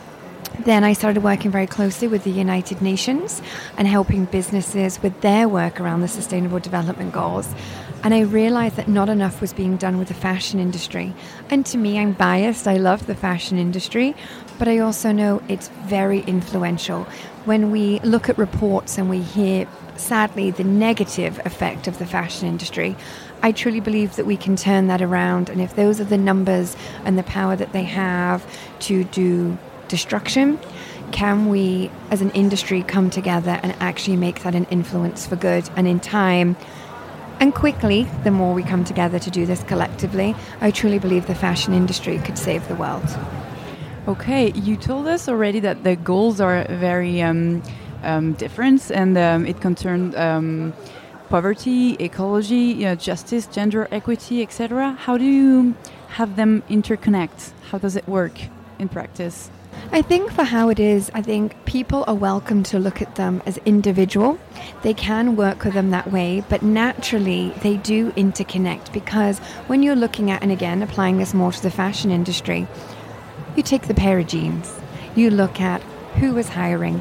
then 0.61 0.83
I 0.83 0.93
started 0.93 1.23
working 1.23 1.51
very 1.51 1.67
closely 1.67 2.09
with 2.09 2.25
the 2.25 2.31
United 2.31 2.83
Nations 2.83 3.43
and 3.77 3.87
helping 3.87 4.25
businesses 4.25 5.01
with 5.03 5.21
their 5.21 5.49
work 5.49 5.81
around 5.81 6.01
the 6.01 6.09
Sustainable 6.09 6.59
Development 6.59 7.13
Goals. 7.13 7.49
And 8.09 8.15
I 8.15 8.21
realized 8.21 8.77
that 8.77 8.89
not 8.89 9.11
enough 9.11 9.43
was 9.43 9.53
being 9.53 9.77
done 9.77 9.99
with 9.99 10.09
the 10.09 10.15
fashion 10.15 10.59
industry. 10.59 11.13
And 11.51 11.67
to 11.67 11.77
me, 11.77 11.99
I'm 11.99 12.13
biased. 12.13 12.67
I 12.67 12.79
love 12.79 13.07
the 13.07 13.15
fashion 13.15 13.59
industry, 13.59 14.17
but 14.59 14.67
I 14.67 14.79
also 14.79 15.13
know 15.13 15.43
it's 15.47 15.69
very 15.85 16.21
influential. 16.21 17.05
When 17.45 17.71
we 17.71 18.01
look 18.01 18.31
at 18.31 18.39
reports 18.39 18.97
and 18.97 19.11
we 19.11 19.21
hear, 19.21 19.69
sadly, 19.97 20.51
the 20.51 20.65
negative 20.65 21.39
effect 21.45 21.87
of 21.87 21.99
the 21.99 22.07
fashion 22.07 22.49
industry, 22.49 22.97
I 23.43 23.53
truly 23.53 23.81
believe 23.81 24.17
that 24.17 24.25
we 24.25 24.39
can 24.39 24.57
turn 24.57 24.87
that 24.87 25.03
around. 25.03 25.51
And 25.51 25.61
if 25.61 25.77
those 25.77 26.01
are 26.01 26.05
the 26.05 26.17
numbers 26.17 26.79
and 27.05 27.19
the 27.19 27.25
power 27.25 27.57
that 27.57 27.75
they 27.75 27.85
have 27.85 28.43
to 28.87 29.05
do 29.05 29.59
destruction, 29.89 30.59
can 31.13 31.51
we 31.51 31.91
as 32.11 32.23
an 32.23 32.31
industry 32.31 32.83
come 32.83 33.11
together 33.11 33.61
and 33.63 33.75
actually 33.81 34.17
make 34.17 34.45
that 34.45 34.55
an 34.55 34.65
influence 34.71 35.27
for 35.27 35.37
good? 35.37 35.69
And 35.77 35.87
in 35.87 36.01
time, 36.01 36.57
and 37.41 37.55
quickly, 37.55 38.05
the 38.25 38.31
more 38.31 38.53
we 38.53 38.63
come 38.63 38.85
together 38.85 39.19
to 39.19 39.31
do 39.31 39.47
this 39.47 39.63
collectively, 39.65 40.35
I 40.61 40.71
truly 40.71 40.99
believe 40.99 41.27
the 41.27 41.35
fashion 41.35 41.73
industry 41.73 42.19
could 42.19 42.37
save 42.37 42.67
the 42.67 42.75
world. 42.75 43.05
Okay, 44.09 44.51
you 44.53 44.77
told 44.77 45.07
us 45.07 45.29
already 45.29 45.61
that 45.61 45.85
the 45.85 45.95
goals 45.95 46.41
are 46.41 46.65
very 46.69 47.23
um, 47.23 47.63
um, 48.03 48.33
different 48.33 48.91
and 48.91 49.17
um, 49.17 49.47
it 49.47 49.61
concerned 49.61 50.17
um, 50.17 50.73
poverty, 51.29 51.95
ecology, 52.01 52.57
you 52.57 52.85
know, 52.87 52.95
justice, 52.95 53.47
gender 53.47 53.87
equity, 53.93 54.43
etc. 54.43 54.93
How 54.93 55.19
do 55.19 55.25
you 55.25 55.75
have 56.09 56.37
them 56.37 56.63
interconnect? 56.71 57.53
How 57.71 57.79
does 57.79 57.97
it 57.97 58.09
work 58.09 58.33
in 58.79 58.89
practice? 58.89 59.51
I 59.91 60.03
think 60.03 60.31
for 60.31 60.45
how 60.45 60.69
it 60.69 60.79
is, 60.79 61.11
I 61.15 61.23
think 61.23 61.65
people 61.65 62.05
are 62.07 62.15
welcome 62.15 62.63
to 62.65 62.79
look 62.79 63.01
at 63.01 63.15
them 63.15 63.43
as 63.47 63.57
individual. 63.65 64.39
They 64.83 64.93
can 64.93 65.35
work 65.35 65.65
with 65.65 65.75
them 65.75 65.91
that 65.91 66.13
way, 66.13 66.45
but 66.49 66.63
naturally 66.63 67.55
they 67.63 67.79
do 67.79 68.13
interconnect 68.13 68.93
because 68.93 69.39
when 69.67 69.83
you're 69.83 69.97
looking 69.97 70.31
at, 70.31 70.43
and 70.43 70.53
again, 70.53 70.83
applying 70.83 71.17
this 71.17 71.33
more 71.33 71.53
to 71.53 71.63
the 71.63 71.71
fashion 71.71 72.11
industry, 72.11 72.67
you 73.57 73.63
take 73.63 73.89
the 73.89 73.95
pair 73.95 74.19
of 74.19 74.27
jeans, 74.27 74.73
you 75.17 75.31
look 75.31 75.61
at 75.61 75.83
who 76.21 76.37
is 76.37 76.51
hiring, 76.51 76.99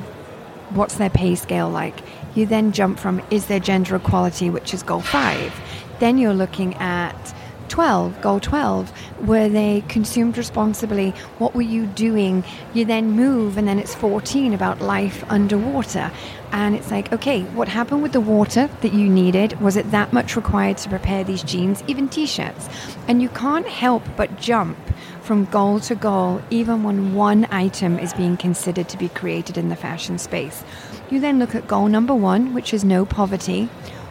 what's 0.69 0.95
their 0.95 1.09
pay 1.09 1.35
scale 1.35 1.69
like. 1.69 2.01
You 2.35 2.45
then 2.45 2.71
jump 2.71 2.99
from 2.99 3.21
is 3.31 3.47
there 3.47 3.59
gender 3.59 3.95
equality, 3.95 4.49
which 4.49 4.73
is 4.73 4.83
goal 4.83 5.01
five. 5.01 5.53
Then 5.99 6.17
you're 6.17 6.33
looking 6.33 6.73
at 6.75 7.35
12, 7.67 8.21
goal 8.21 8.39
12, 8.39 8.91
were 9.25 9.49
they 9.49 9.83
consumed 9.87 10.37
responsibly? 10.37 11.11
What 11.37 11.53
were 11.53 11.61
you 11.61 11.85
doing? 11.85 12.43
You 12.73 12.85
then 12.85 13.11
move, 13.11 13.57
and 13.57 13.67
then 13.67 13.79
it's 13.79 13.95
14 13.95 14.53
about 14.53 14.81
life 14.81 15.23
underwater. 15.29 16.11
And 16.51 16.75
it's 16.75 16.91
like, 16.91 17.11
okay, 17.11 17.43
what 17.43 17.67
happened 17.67 18.03
with 18.03 18.13
the 18.13 18.21
water 18.21 18.69
that 18.81 18.93
you 18.93 19.09
needed? 19.09 19.59
Was 19.59 19.75
it 19.75 19.91
that 19.91 20.13
much 20.13 20.35
required 20.35 20.77
to 20.79 20.89
prepare 20.89 21.23
these 21.23 21.43
jeans, 21.43 21.83
even 21.87 22.07
t 22.07 22.25
shirts? 22.25 22.69
And 23.07 23.21
you 23.21 23.29
can't 23.29 23.67
help 23.67 24.03
but 24.15 24.37
jump 24.39 24.77
from 25.21 25.43
goal 25.45 25.79
to 25.81 25.93
goal, 25.93 26.41
even 26.49 26.83
when 26.83 27.13
one 27.13 27.45
item 27.51 27.99
is 27.99 28.13
being 28.13 28.37
considered 28.37 28.87
to 28.87 28.97
be 28.97 29.09
created 29.09 29.57
in 29.57 29.67
the 29.67 29.75
fashion 29.75 30.17
space. 30.17 30.63
You 31.09 31.19
then 31.19 31.37
look 31.37 31.53
at 31.53 31.67
goal 31.67 31.87
number 31.87 32.15
one, 32.15 32.53
which 32.53 32.73
is 32.73 32.85
no 32.85 33.05
poverty. 33.05 33.69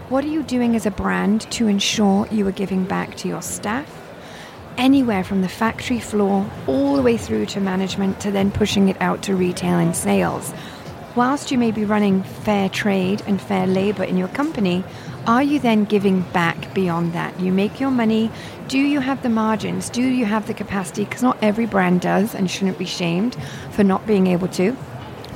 What 0.08 0.24
are 0.24 0.28
you 0.28 0.44
doing 0.44 0.76
as 0.76 0.86
a 0.86 0.92
brand 0.92 1.50
to 1.50 1.66
ensure 1.66 2.28
you 2.30 2.46
are 2.46 2.52
giving 2.52 2.84
back 2.84 3.16
to 3.16 3.28
your 3.28 3.42
staff? 3.42 3.90
Anywhere 4.78 5.24
from 5.24 5.42
the 5.42 5.48
factory 5.48 5.98
floor 5.98 6.48
all 6.68 6.94
the 6.94 7.02
way 7.02 7.16
through 7.16 7.46
to 7.46 7.60
management 7.60 8.20
to 8.20 8.30
then 8.30 8.52
pushing 8.52 8.88
it 8.88 8.96
out 9.02 9.22
to 9.24 9.34
retail 9.34 9.80
and 9.80 9.96
sales. 9.96 10.54
Whilst 11.16 11.50
you 11.50 11.58
may 11.58 11.72
be 11.72 11.84
running 11.84 12.22
fair 12.22 12.68
trade 12.68 13.20
and 13.26 13.42
fair 13.42 13.66
labor 13.66 14.04
in 14.04 14.16
your 14.16 14.28
company, 14.28 14.84
are 15.26 15.42
you 15.42 15.58
then 15.58 15.84
giving 15.84 16.20
back 16.20 16.72
beyond 16.72 17.12
that? 17.14 17.40
You 17.40 17.50
make 17.50 17.80
your 17.80 17.90
money. 17.90 18.30
Do 18.68 18.78
you 18.78 19.00
have 19.00 19.24
the 19.24 19.28
margins? 19.28 19.90
Do 19.90 20.02
you 20.02 20.24
have 20.24 20.46
the 20.46 20.54
capacity? 20.54 21.04
Because 21.04 21.24
not 21.24 21.36
every 21.42 21.66
brand 21.66 22.00
does 22.00 22.32
and 22.32 22.48
shouldn't 22.48 22.78
be 22.78 22.84
shamed 22.84 23.36
for 23.72 23.82
not 23.82 24.06
being 24.06 24.28
able 24.28 24.46
to. 24.48 24.76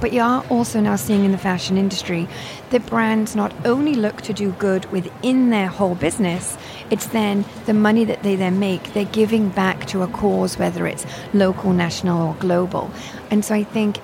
But 0.00 0.12
you 0.12 0.22
are 0.22 0.44
also 0.48 0.80
now 0.80 0.96
seeing 0.96 1.24
in 1.24 1.32
the 1.32 1.38
fashion 1.38 1.76
industry 1.76 2.26
that 2.70 2.86
brands 2.86 3.36
not 3.36 3.52
only 3.66 3.94
look 3.94 4.22
to 4.22 4.32
do 4.32 4.52
good 4.52 4.90
within 4.90 5.50
their 5.50 5.66
whole 5.66 5.94
business, 5.94 6.56
it's 6.90 7.06
then 7.06 7.44
the 7.66 7.74
money 7.74 8.04
that 8.04 8.22
they 8.22 8.34
then 8.34 8.58
make, 8.58 8.94
they're 8.94 9.04
giving 9.04 9.50
back 9.50 9.86
to 9.86 10.02
a 10.02 10.08
cause, 10.08 10.58
whether 10.58 10.86
it's 10.86 11.04
local, 11.34 11.72
national, 11.72 12.28
or 12.28 12.34
global. 12.34 12.90
And 13.30 13.44
so 13.44 13.54
I 13.54 13.64
think 13.64 13.98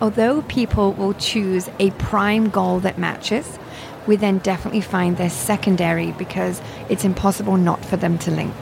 although 0.00 0.42
people 0.42 0.92
will 0.92 1.14
choose 1.14 1.68
a 1.78 1.90
prime 1.92 2.50
goal 2.50 2.80
that 2.80 2.98
matches, 2.98 3.58
we 4.06 4.16
then 4.16 4.38
definitely 4.38 4.80
find 4.80 5.16
they're 5.16 5.30
secondary 5.30 6.12
because 6.12 6.60
it's 6.88 7.04
impossible 7.04 7.56
not 7.56 7.84
for 7.84 7.96
them 7.96 8.18
to 8.18 8.30
link. 8.30 8.54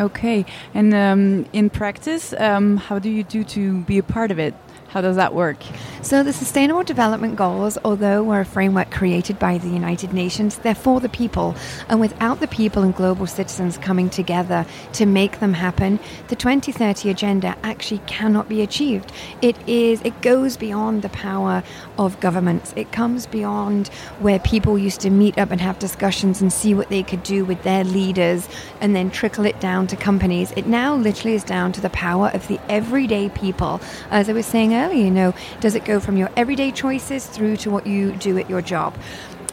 Okay, 0.00 0.46
and 0.74 0.94
um, 0.94 1.46
in 1.52 1.70
practice, 1.70 2.32
um, 2.38 2.76
how 2.76 3.00
do 3.00 3.10
you 3.10 3.24
do 3.24 3.42
to 3.42 3.80
be 3.82 3.98
a 3.98 4.02
part 4.02 4.30
of 4.30 4.38
it? 4.38 4.54
How 4.88 5.02
does 5.02 5.16
that 5.16 5.34
work? 5.34 5.58
So, 6.00 6.22
the 6.22 6.32
Sustainable 6.32 6.82
Development 6.82 7.36
Goals, 7.36 7.76
although 7.84 8.22
were 8.22 8.40
a 8.40 8.44
framework 8.46 8.90
created 8.90 9.38
by 9.38 9.58
the 9.58 9.68
United 9.68 10.14
Nations, 10.14 10.56
they're 10.58 10.74
for 10.74 10.98
the 10.98 11.10
people. 11.10 11.54
And 11.90 12.00
without 12.00 12.40
the 12.40 12.48
people 12.48 12.82
and 12.82 12.94
global 12.94 13.26
citizens 13.26 13.76
coming 13.76 14.08
together 14.08 14.64
to 14.94 15.04
make 15.04 15.40
them 15.40 15.52
happen, 15.52 16.00
the 16.28 16.36
2030 16.36 17.10
agenda 17.10 17.54
actually 17.62 17.98
cannot 18.06 18.48
be 18.48 18.62
achieved. 18.62 19.12
It 19.42 19.56
is 19.68 20.00
it 20.02 20.22
goes 20.22 20.56
beyond 20.56 21.02
the 21.02 21.10
power 21.10 21.62
of 21.98 22.18
governments. 22.20 22.72
It 22.74 22.90
comes 22.90 23.26
beyond 23.26 23.88
where 24.20 24.38
people 24.38 24.78
used 24.78 25.00
to 25.02 25.10
meet 25.10 25.36
up 25.36 25.50
and 25.50 25.60
have 25.60 25.78
discussions 25.78 26.40
and 26.40 26.50
see 26.50 26.72
what 26.72 26.88
they 26.88 27.02
could 27.02 27.22
do 27.22 27.44
with 27.44 27.62
their 27.62 27.84
leaders 27.84 28.48
and 28.80 28.96
then 28.96 29.10
trickle 29.10 29.44
it 29.44 29.60
down 29.60 29.86
to 29.88 29.96
companies. 29.96 30.50
It 30.56 30.66
now 30.66 30.94
literally 30.94 31.34
is 31.34 31.44
down 31.44 31.72
to 31.72 31.82
the 31.82 31.90
power 31.90 32.30
of 32.32 32.48
the 32.48 32.58
everyday 32.70 33.28
people. 33.28 33.82
As 34.10 34.30
I 34.30 34.32
was 34.32 34.46
saying 34.46 34.77
earlier, 34.78 35.04
you 35.04 35.10
know, 35.10 35.34
does 35.60 35.74
it 35.74 35.84
go 35.84 36.00
from 36.00 36.16
your 36.16 36.30
everyday 36.36 36.70
choices 36.70 37.26
through 37.26 37.56
to 37.58 37.70
what 37.70 37.86
you 37.86 38.12
do 38.12 38.38
at 38.38 38.48
your 38.48 38.62
job? 38.62 38.94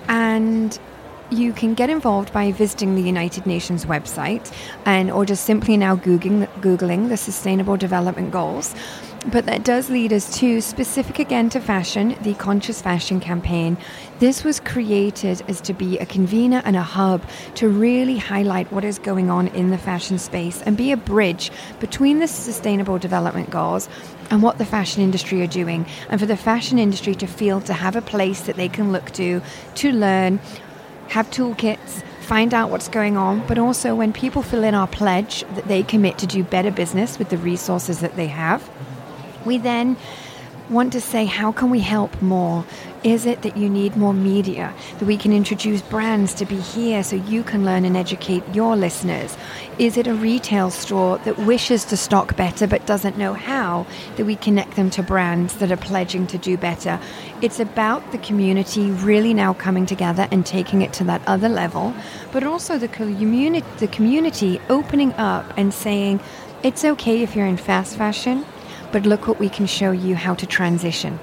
And 0.08 0.78
you 1.32 1.54
can 1.54 1.74
get 1.74 1.90
involved 1.90 2.32
by 2.32 2.52
visiting 2.52 2.96
the 2.96 3.02
United 3.02 3.46
Nations 3.46 3.86
website 3.86 4.54
and 4.86 5.10
or 5.10 5.26
just 5.26 5.46
simply 5.46 5.76
now 5.76 5.96
googling 5.96 6.48
googling 6.62 7.10
the 7.10 7.18
sustainable 7.18 7.78
development 7.78 8.32
goals. 8.32 8.76
But 9.32 9.48
that 9.48 9.64
does 9.64 9.90
lead 9.90 10.14
us 10.14 10.38
to 10.38 10.62
specific 10.62 11.18
again 11.18 11.50
to 11.50 11.60
fashion, 11.60 12.16
the 12.22 12.36
Conscious 12.36 12.80
Fashion 12.80 13.20
campaign. 13.20 13.76
This 14.20 14.44
was 14.44 14.60
created 14.60 15.42
as 15.48 15.62
to 15.62 15.74
be 15.74 15.98
a 15.98 16.06
convener 16.06 16.62
and 16.64 16.76
a 16.76 16.84
hub 16.84 17.24
to 17.56 17.68
really 17.68 18.20
highlight 18.20 18.72
what 18.72 18.84
is 18.84 19.00
going 19.00 19.32
on 19.32 19.48
in 19.48 19.72
the 19.72 19.80
fashion 19.80 20.20
space 20.20 20.62
and 20.62 20.78
be 20.78 20.92
a 20.92 20.98
bridge 20.98 21.52
between 21.80 22.20
the 22.20 22.28
sustainable 22.28 23.00
development 23.00 23.50
goals 23.50 23.90
and 24.30 24.42
what 24.42 24.58
the 24.58 24.66
fashion 24.66 25.02
industry 25.02 25.42
are 25.42 25.48
doing 25.48 25.86
and 26.10 26.20
for 26.20 26.26
the 26.26 26.38
fashion 26.38 26.80
industry 26.80 27.16
to 27.16 27.28
feel 27.28 27.62
to 27.62 27.74
have 27.74 27.96
a 27.96 28.02
place 28.02 28.42
that 28.42 28.56
they 28.56 28.70
can 28.70 28.92
look 28.92 29.12
to 29.12 29.42
to 29.76 29.92
learn 29.92 30.40
have 31.10 31.30
toolkits 31.30 32.04
find 32.22 32.54
out 32.54 32.70
what's 32.72 32.88
going 32.88 33.16
on 33.18 33.46
but 33.48 33.58
also 33.58 33.94
when 33.96 34.12
people 34.12 34.42
fill 34.42 34.64
in 34.64 34.74
our 34.74 34.88
pledge 34.88 35.42
that 35.54 35.68
they 35.68 35.84
commit 35.84 36.18
to 36.18 36.26
do 36.26 36.44
better 36.44 36.72
business 36.72 37.20
with 37.20 37.30
the 37.30 37.38
resources 37.38 38.00
that 38.00 38.16
they 38.16 38.28
have 38.28 38.68
we 39.46 39.58
then 39.58 39.96
want 40.70 40.94
to 40.94 41.02
say, 41.02 41.26
how 41.26 41.52
can 41.52 41.70
we 41.70 41.80
help 41.80 42.22
more? 42.22 42.66
Is 43.06 43.28
it 43.28 43.44
that 43.44 43.56
you 43.56 43.70
need 43.70 43.96
more 43.96 44.16
media? 44.16 44.74
That 44.98 45.06
we 45.06 45.16
can 45.16 45.32
introduce 45.32 45.84
brands 45.84 46.34
to 46.34 46.46
be 46.46 46.56
here 46.56 47.04
so 47.04 47.16
you 47.16 47.44
can 47.44 47.64
learn 47.64 47.86
and 47.86 47.96
educate 47.96 48.44
your 48.52 48.76
listeners? 48.76 49.38
Is 49.78 49.96
it 49.96 50.08
a 50.08 50.16
retail 50.16 50.72
store 50.72 51.20
that 51.20 51.38
wishes 51.38 51.86
to 51.86 51.98
stock 51.98 52.36
better 52.36 52.66
but 52.66 52.88
doesn't 52.88 53.16
know 53.16 53.34
how? 53.34 53.86
That 54.16 54.26
we 54.26 54.36
connect 54.36 54.76
them 54.76 54.90
to 54.90 55.04
brands 55.04 55.58
that 55.58 55.72
are 55.72 55.78
pledging 55.78 56.26
to 56.26 56.40
do 56.40 56.58
better? 56.58 57.00
It's 57.44 57.60
about 57.60 58.12
the 58.12 58.18
community 58.18 58.90
really 58.90 59.36
now 59.36 59.54
coming 59.54 59.86
together 59.86 60.28
and 60.32 60.44
taking 60.44 60.82
it 60.82 60.92
to 60.94 61.04
that 61.04 61.22
other 61.28 61.48
level, 61.48 61.94
but 62.32 62.44
also 62.44 62.80
the 62.80 62.88
community, 62.88 63.68
the 63.78 63.88
community 63.88 64.60
opening 64.68 65.14
up 65.14 65.46
and 65.58 65.72
saying, 65.72 66.22
it's 66.64 66.84
okay 66.84 67.22
if 67.22 67.36
you're 67.36 67.46
in 67.46 67.58
fast 67.58 67.98
fashion 67.98 68.44
but 68.92 69.06
look 69.06 69.28
what 69.28 69.40
we 69.40 69.50
can 69.50 69.66
show 69.66 69.92
you 69.92 70.16
how 70.16 70.34
to 70.34 70.46
transition. 70.46 71.20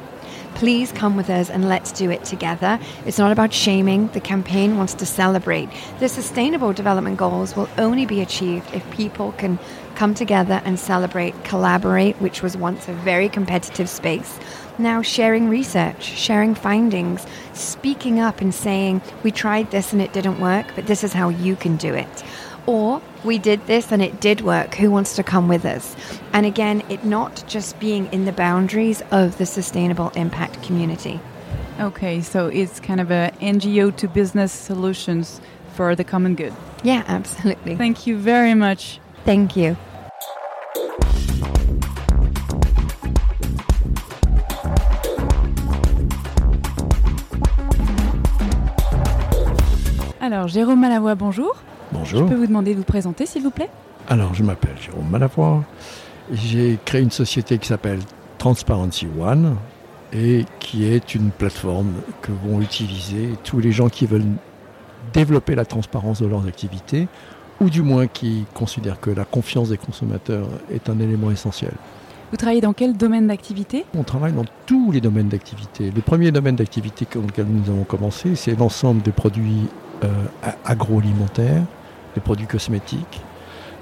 Please 0.62 0.92
come 0.92 1.16
with 1.16 1.28
us 1.28 1.50
and 1.50 1.68
let's 1.68 1.90
do 1.90 2.08
it 2.08 2.22
together. 2.22 2.78
It's 3.04 3.18
not 3.18 3.32
about 3.32 3.52
shaming. 3.52 4.06
The 4.12 4.20
campaign 4.20 4.76
wants 4.76 4.94
to 4.94 5.04
celebrate. 5.04 5.68
The 5.98 6.08
Sustainable 6.08 6.72
Development 6.72 7.16
Goals 7.16 7.56
will 7.56 7.68
only 7.78 8.06
be 8.06 8.20
achieved 8.20 8.72
if 8.72 8.88
people 8.92 9.32
can 9.32 9.58
come 9.96 10.14
together 10.14 10.62
and 10.64 10.78
celebrate, 10.78 11.34
collaborate, 11.42 12.14
which 12.20 12.42
was 12.42 12.56
once 12.56 12.86
a 12.86 12.92
very 12.92 13.28
competitive 13.28 13.88
space. 13.88 14.38
Now, 14.78 15.02
sharing 15.02 15.48
research, 15.48 16.04
sharing 16.04 16.54
findings, 16.54 17.26
speaking 17.54 18.20
up 18.20 18.40
and 18.40 18.54
saying, 18.54 19.02
We 19.24 19.32
tried 19.32 19.72
this 19.72 19.92
and 19.92 20.00
it 20.00 20.12
didn't 20.12 20.38
work, 20.38 20.66
but 20.76 20.86
this 20.86 21.02
is 21.02 21.12
how 21.12 21.28
you 21.28 21.56
can 21.56 21.76
do 21.76 21.92
it. 21.92 22.22
Or 22.66 23.02
we 23.24 23.38
did 23.38 23.66
this 23.66 23.90
and 23.92 24.02
it 24.02 24.20
did 24.20 24.40
work. 24.40 24.74
Who 24.76 24.90
wants 24.90 25.16
to 25.16 25.22
come 25.22 25.48
with 25.48 25.64
us? 25.64 25.96
And 26.32 26.46
again, 26.46 26.82
it 26.88 27.04
not 27.04 27.44
just 27.46 27.78
being 27.80 28.06
in 28.12 28.24
the 28.24 28.32
boundaries 28.32 29.02
of 29.10 29.38
the 29.38 29.46
sustainable 29.46 30.10
impact 30.10 30.62
community. 30.62 31.20
Okay, 31.80 32.20
so 32.20 32.46
it's 32.46 32.78
kind 32.80 33.00
of 33.00 33.10
a 33.10 33.32
NGO 33.40 33.96
to 33.96 34.08
business 34.08 34.52
solutions 34.52 35.40
for 35.74 35.96
the 35.96 36.04
common 36.04 36.34
good. 36.34 36.52
Yeah, 36.84 37.02
absolutely. 37.06 37.76
Thank 37.76 38.06
you 38.06 38.16
very 38.18 38.54
much. 38.54 39.00
Thank 39.24 39.56
you. 39.56 39.76
Alors, 50.20 50.46
Jérôme 50.46 50.78
Malavoie, 50.78 51.16
bonjour. 51.16 51.56
Bonjour. 51.92 52.20
Je 52.20 52.32
peux 52.32 52.38
vous 52.38 52.46
demander 52.46 52.72
de 52.72 52.78
vous 52.78 52.84
présenter, 52.84 53.26
s'il 53.26 53.42
vous 53.42 53.50
plaît 53.50 53.68
Alors, 54.08 54.34
je 54.34 54.42
m'appelle 54.42 54.76
Jérôme 54.80 55.08
Malavoie. 55.10 55.64
J'ai 56.32 56.78
créé 56.84 57.02
une 57.02 57.10
société 57.10 57.58
qui 57.58 57.68
s'appelle 57.68 58.00
Transparency 58.38 59.06
One 59.20 59.56
et 60.12 60.44
qui 60.58 60.84
est 60.84 61.14
une 61.14 61.30
plateforme 61.30 61.92
que 62.22 62.32
vont 62.32 62.60
utiliser 62.60 63.30
tous 63.44 63.60
les 63.60 63.72
gens 63.72 63.88
qui 63.88 64.06
veulent 64.06 64.24
développer 65.12 65.54
la 65.54 65.64
transparence 65.64 66.22
de 66.22 66.26
leurs 66.26 66.46
activités 66.46 67.08
ou 67.60 67.70
du 67.70 67.82
moins 67.82 68.06
qui 68.06 68.46
considèrent 68.54 69.00
que 69.00 69.10
la 69.10 69.24
confiance 69.24 69.68
des 69.68 69.76
consommateurs 69.76 70.48
est 70.72 70.88
un 70.88 70.98
élément 70.98 71.30
essentiel. 71.30 71.72
Vous 72.30 72.38
travaillez 72.38 72.62
dans 72.62 72.72
quel 72.72 72.96
domaine 72.96 73.26
d'activité 73.26 73.84
On 73.94 74.04
travaille 74.04 74.32
dans 74.32 74.46
tous 74.64 74.90
les 74.90 75.02
domaines 75.02 75.28
d'activité. 75.28 75.92
Le 75.94 76.00
premier 76.00 76.32
domaine 76.32 76.56
d'activité 76.56 77.06
dans 77.14 77.20
lequel 77.26 77.46
nous 77.46 77.70
avons 77.70 77.84
commencé, 77.84 78.34
c'est 78.36 78.58
l'ensemble 78.58 79.02
des 79.02 79.12
produits 79.12 79.68
euh, 80.02 80.08
agroalimentaires, 80.64 81.62
des 82.14 82.20
produits 82.20 82.46
cosmétiques. 82.46 83.20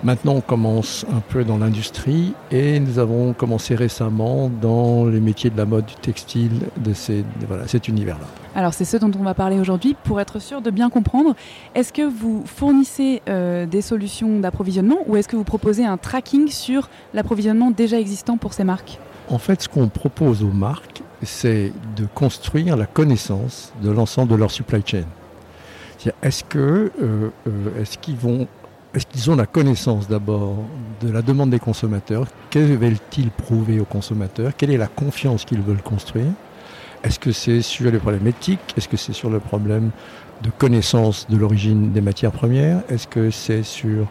Maintenant, 0.02 0.32
on 0.36 0.40
commence 0.40 1.04
un 1.14 1.20
peu 1.20 1.44
dans 1.44 1.58
l'industrie 1.58 2.32
et 2.50 2.80
nous 2.80 2.98
avons 2.98 3.34
commencé 3.34 3.74
récemment 3.74 4.48
dans 4.48 5.04
les 5.04 5.20
métiers 5.20 5.50
de 5.50 5.58
la 5.58 5.66
mode, 5.66 5.84
du 5.84 5.94
textile, 5.94 6.52
de, 6.78 6.94
ces, 6.94 7.18
de 7.18 7.46
voilà, 7.46 7.68
cet 7.68 7.86
univers-là. 7.86 8.24
Alors, 8.54 8.72
c'est 8.72 8.86
ce 8.86 8.96
dont 8.96 9.10
on 9.18 9.22
va 9.22 9.34
parler 9.34 9.60
aujourd'hui. 9.60 9.94
Pour 10.04 10.18
être 10.18 10.38
sûr 10.38 10.62
de 10.62 10.70
bien 10.70 10.88
comprendre, 10.88 11.34
est-ce 11.74 11.92
que 11.92 12.00
vous 12.00 12.44
fournissez 12.46 13.20
euh, 13.28 13.66
des 13.66 13.82
solutions 13.82 14.40
d'approvisionnement 14.40 15.00
ou 15.06 15.16
est-ce 15.16 15.28
que 15.28 15.36
vous 15.36 15.44
proposez 15.44 15.84
un 15.84 15.98
tracking 15.98 16.48
sur 16.48 16.88
l'approvisionnement 17.12 17.70
déjà 17.70 18.00
existant 18.00 18.38
pour 18.38 18.54
ces 18.54 18.64
marques? 18.64 18.98
En 19.28 19.38
fait, 19.38 19.60
ce 19.60 19.68
qu'on 19.68 19.88
propose 19.88 20.42
aux 20.42 20.46
marques, 20.46 21.02
c'est 21.22 21.72
de 21.96 22.06
construire 22.14 22.78
la 22.78 22.86
connaissance 22.86 23.74
de 23.82 23.90
l'ensemble 23.90 24.30
de 24.30 24.36
leur 24.36 24.50
supply 24.50 24.82
chain. 24.84 25.04
Est-ce 26.22 26.44
que 26.44 26.90
euh, 27.00 27.30
euh, 27.46 27.80
est-ce 27.80 27.98
qu'ils 27.98 28.16
vont 28.16 28.46
est-ce 28.92 29.06
qu'ils 29.06 29.30
ont 29.30 29.36
la 29.36 29.46
connaissance 29.46 30.08
d'abord 30.08 30.56
de 31.00 31.12
la 31.12 31.22
demande 31.22 31.50
des 31.50 31.60
consommateurs? 31.60 32.26
Que 32.50 32.58
veulent-ils 32.58 33.30
prouver 33.30 33.78
aux 33.78 33.84
consommateurs? 33.84 34.52
Quelle 34.56 34.72
est 34.72 34.78
la 34.78 34.88
confiance 34.88 35.44
qu'ils 35.44 35.60
veulent 35.60 35.82
construire? 35.82 36.32
Est-ce 37.04 37.20
que 37.20 37.30
c'est 37.30 37.62
sur 37.62 37.90
les 37.90 37.98
problèmes 37.98 38.26
éthiques? 38.26 38.74
Est-ce 38.76 38.88
que 38.88 38.96
c'est 38.96 39.12
sur 39.12 39.30
le 39.30 39.38
problème 39.38 39.90
de 40.42 40.50
connaissance 40.50 41.28
de 41.30 41.36
l'origine 41.36 41.92
des 41.92 42.00
matières 42.00 42.32
premières? 42.32 42.82
Est-ce 42.88 43.06
que 43.06 43.30
c'est 43.30 43.62
sur 43.62 44.08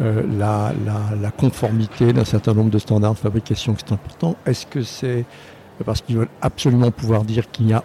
euh, 0.00 0.22
la, 0.38 0.72
la, 0.86 1.16
la, 1.20 1.30
conformité 1.30 2.12
d'un 2.12 2.24
certain 2.24 2.54
nombre 2.54 2.70
de 2.70 2.78
standards 2.78 3.14
de 3.14 3.18
fabrication 3.18 3.74
qui 3.74 3.84
est 3.84 3.92
important 3.92 4.36
Est-ce 4.46 4.66
que 4.66 4.82
c'est 4.82 5.24
parce 5.84 6.02
qu'ils 6.02 6.16
veulent 6.16 6.28
absolument 6.40 6.90
pouvoir 6.90 7.24
dire 7.24 7.50
qu'il 7.50 7.66
n'y 7.66 7.72
a 7.72 7.82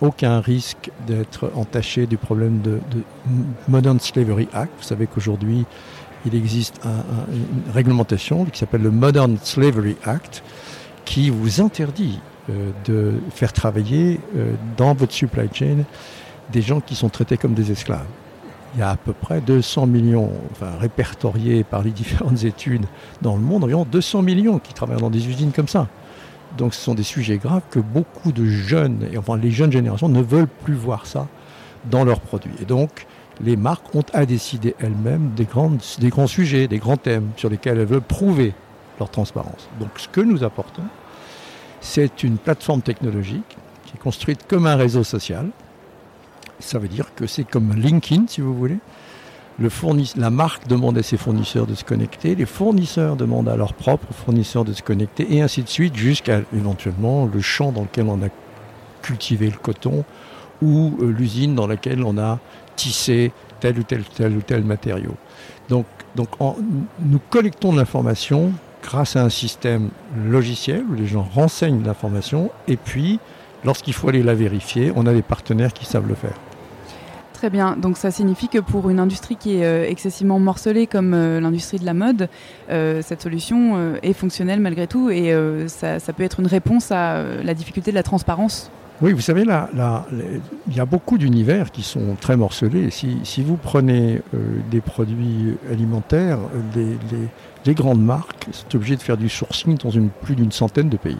aucun 0.00 0.40
risque 0.40 0.90
d'être 1.06 1.50
entaché 1.54 2.06
du 2.06 2.16
problème 2.16 2.60
de, 2.60 2.80
de, 2.90 3.02
Modern 3.68 4.00
Slavery 4.00 4.48
Act. 4.52 4.72
Vous 4.78 4.84
savez 4.84 5.06
qu'aujourd'hui, 5.06 5.66
il 6.24 6.34
existe 6.34 6.80
un, 6.84 6.88
un, 6.88 7.32
une 7.32 7.72
réglementation 7.72 8.46
qui 8.46 8.58
s'appelle 8.58 8.82
le 8.82 8.90
Modern 8.90 9.36
Slavery 9.42 9.96
Act 10.04 10.42
qui 11.04 11.30
vous 11.30 11.60
interdit 11.60 12.20
euh, 12.50 12.72
de 12.84 13.14
faire 13.30 13.54
travailler 13.54 14.20
euh, 14.36 14.52
dans 14.76 14.92
votre 14.92 15.12
supply 15.12 15.48
chain 15.52 15.84
des 16.52 16.60
gens 16.60 16.80
qui 16.80 16.94
sont 16.94 17.08
traités 17.08 17.38
comme 17.38 17.54
des 17.54 17.72
esclaves. 17.72 18.04
Il 18.74 18.80
y 18.80 18.82
a 18.82 18.90
à 18.90 18.96
peu 18.96 19.14
près 19.14 19.40
200 19.40 19.86
millions, 19.86 20.30
enfin 20.50 20.72
répertoriés 20.78 21.64
par 21.64 21.82
les 21.82 21.90
différentes 21.92 22.44
études 22.44 22.84
dans 23.22 23.36
le 23.36 23.40
monde, 23.40 23.64
environ 23.64 23.86
200 23.90 24.22
millions 24.22 24.58
qui 24.58 24.74
travaillent 24.74 25.00
dans 25.00 25.10
des 25.10 25.26
usines 25.26 25.52
comme 25.52 25.68
ça. 25.68 25.88
Donc 26.56 26.74
ce 26.74 26.80
sont 26.80 26.94
des 26.94 27.02
sujets 27.02 27.38
graves 27.38 27.62
que 27.70 27.80
beaucoup 27.80 28.32
de 28.32 28.44
jeunes, 28.44 29.08
et 29.12 29.18
enfin 29.18 29.36
les 29.36 29.50
jeunes 29.50 29.72
générations, 29.72 30.08
ne 30.08 30.22
veulent 30.22 30.48
plus 30.64 30.74
voir 30.74 31.06
ça 31.06 31.26
dans 31.90 32.04
leurs 32.04 32.20
produits. 32.20 32.54
Et 32.60 32.64
donc 32.64 33.06
les 33.40 33.56
marques 33.56 33.94
ont 33.94 34.04
à 34.12 34.26
décider 34.26 34.74
elles-mêmes 34.78 35.32
des, 35.34 35.46
des 35.98 36.08
grands 36.10 36.26
sujets, 36.26 36.68
des 36.68 36.78
grands 36.78 36.96
thèmes 36.96 37.30
sur 37.36 37.50
lesquels 37.50 37.78
elles 37.78 37.86
veulent 37.86 38.00
prouver 38.00 38.54
leur 38.98 39.10
transparence. 39.10 39.68
Donc 39.80 39.90
ce 39.96 40.08
que 40.08 40.20
nous 40.20 40.44
apportons, 40.44 40.84
c'est 41.80 42.22
une 42.22 42.38
plateforme 42.38 42.82
technologique 42.82 43.56
qui 43.84 43.94
est 43.96 44.00
construite 44.00 44.46
comme 44.48 44.66
un 44.66 44.76
réseau 44.76 45.04
social. 45.04 45.48
Ça 46.60 46.78
veut 46.78 46.88
dire 46.88 47.14
que 47.14 47.26
c'est 47.26 47.44
comme 47.44 47.74
LinkedIn, 47.74 48.24
si 48.28 48.40
vous 48.40 48.54
voulez, 48.54 48.78
Le 49.60 49.68
la 50.16 50.30
marque 50.30 50.66
demande 50.66 50.98
à 50.98 51.02
ses 51.04 51.16
fournisseurs 51.16 51.66
de 51.66 51.76
se 51.76 51.84
connecter, 51.84 52.34
les 52.34 52.44
fournisseurs 52.44 53.14
demandent 53.14 53.48
à 53.48 53.56
leurs 53.56 53.74
propres 53.74 54.12
fournisseurs 54.12 54.64
de 54.64 54.72
se 54.72 54.82
connecter, 54.82 55.32
et 55.32 55.42
ainsi 55.42 55.62
de 55.62 55.68
suite, 55.68 55.94
jusqu'à 55.94 56.40
éventuellement 56.52 57.30
le 57.32 57.40
champ 57.40 57.70
dans 57.70 57.82
lequel 57.82 58.06
on 58.08 58.20
a 58.20 58.28
cultivé 59.02 59.46
le 59.46 59.56
coton 59.56 60.04
ou 60.60 60.96
euh, 61.00 61.06
l'usine 61.10 61.54
dans 61.54 61.68
laquelle 61.68 62.02
on 62.02 62.18
a 62.18 62.40
tissé 62.74 63.30
tel 63.60 63.78
ou 63.78 63.84
tel, 63.84 64.02
tel 64.02 64.36
ou 64.36 64.40
tel 64.40 64.64
matériau. 64.64 65.14
Donc, 65.68 65.86
donc 66.16 66.28
nous 66.98 67.20
collectons 67.30 67.72
de 67.72 67.78
l'information 67.78 68.52
grâce 68.82 69.14
à 69.14 69.22
un 69.22 69.30
système 69.30 69.90
logiciel 70.26 70.82
où 70.90 70.94
les 70.94 71.06
gens 71.06 71.26
renseignent 71.32 71.84
l'information 71.84 72.50
et 72.66 72.76
puis, 72.76 73.20
lorsqu'il 73.64 73.94
faut 73.94 74.08
aller 74.08 74.22
la 74.22 74.34
vérifier, 74.34 74.92
on 74.96 75.06
a 75.06 75.12
des 75.12 75.22
partenaires 75.22 75.72
qui 75.72 75.84
savent 75.84 76.08
le 76.08 76.16
faire. 76.16 76.34
Très 77.34 77.50
bien. 77.50 77.76
Donc 77.76 77.98
ça 77.98 78.10
signifie 78.10 78.48
que 78.48 78.60
pour 78.60 78.88
une 78.88 79.00
industrie 79.00 79.36
qui 79.36 79.56
est 79.56 79.64
euh, 79.64 79.90
excessivement 79.90 80.38
morcelée 80.38 80.86
comme 80.86 81.12
euh, 81.12 81.40
l'industrie 81.40 81.78
de 81.78 81.84
la 81.84 81.92
mode, 81.92 82.28
euh, 82.70 83.02
cette 83.02 83.22
solution 83.22 83.96
est 84.02 84.12
fonctionnelle 84.12 84.60
malgré 84.60 84.86
tout 84.86 85.10
et 85.10 85.34
ça, 85.66 85.98
peut 86.16 86.22
être 86.22 86.40
une 86.40 86.46
réponse 86.46 86.92
à 86.92 87.22
la 87.42 87.54
difficulté 87.54 87.90
de 87.90 87.96
la 87.96 88.02
transparence. 88.02 88.70
Oui, 89.02 89.12
vous 89.12 89.20
savez, 89.20 89.42
il 89.42 90.76
y 90.76 90.80
a 90.80 90.84
beaucoup 90.84 91.18
d'univers 91.18 91.72
qui 91.72 91.82
sont 91.82 92.14
très 92.20 92.36
morcelés. 92.36 92.90
Si, 92.90 93.42
vous 93.42 93.56
prenez 93.56 94.20
des 94.70 94.80
produits 94.80 95.56
alimentaires, 95.70 96.38
les, 97.66 97.74
grandes 97.74 98.02
marques 98.02 98.46
sont 98.52 98.76
obligées 98.76 98.96
de 98.96 99.02
faire 99.02 99.16
du 99.16 99.28
sourcing 99.28 99.76
dans 99.78 99.90
plus 100.22 100.36
d'une 100.36 100.52
centaine 100.52 100.88
de 100.88 100.96
pays. 100.96 101.18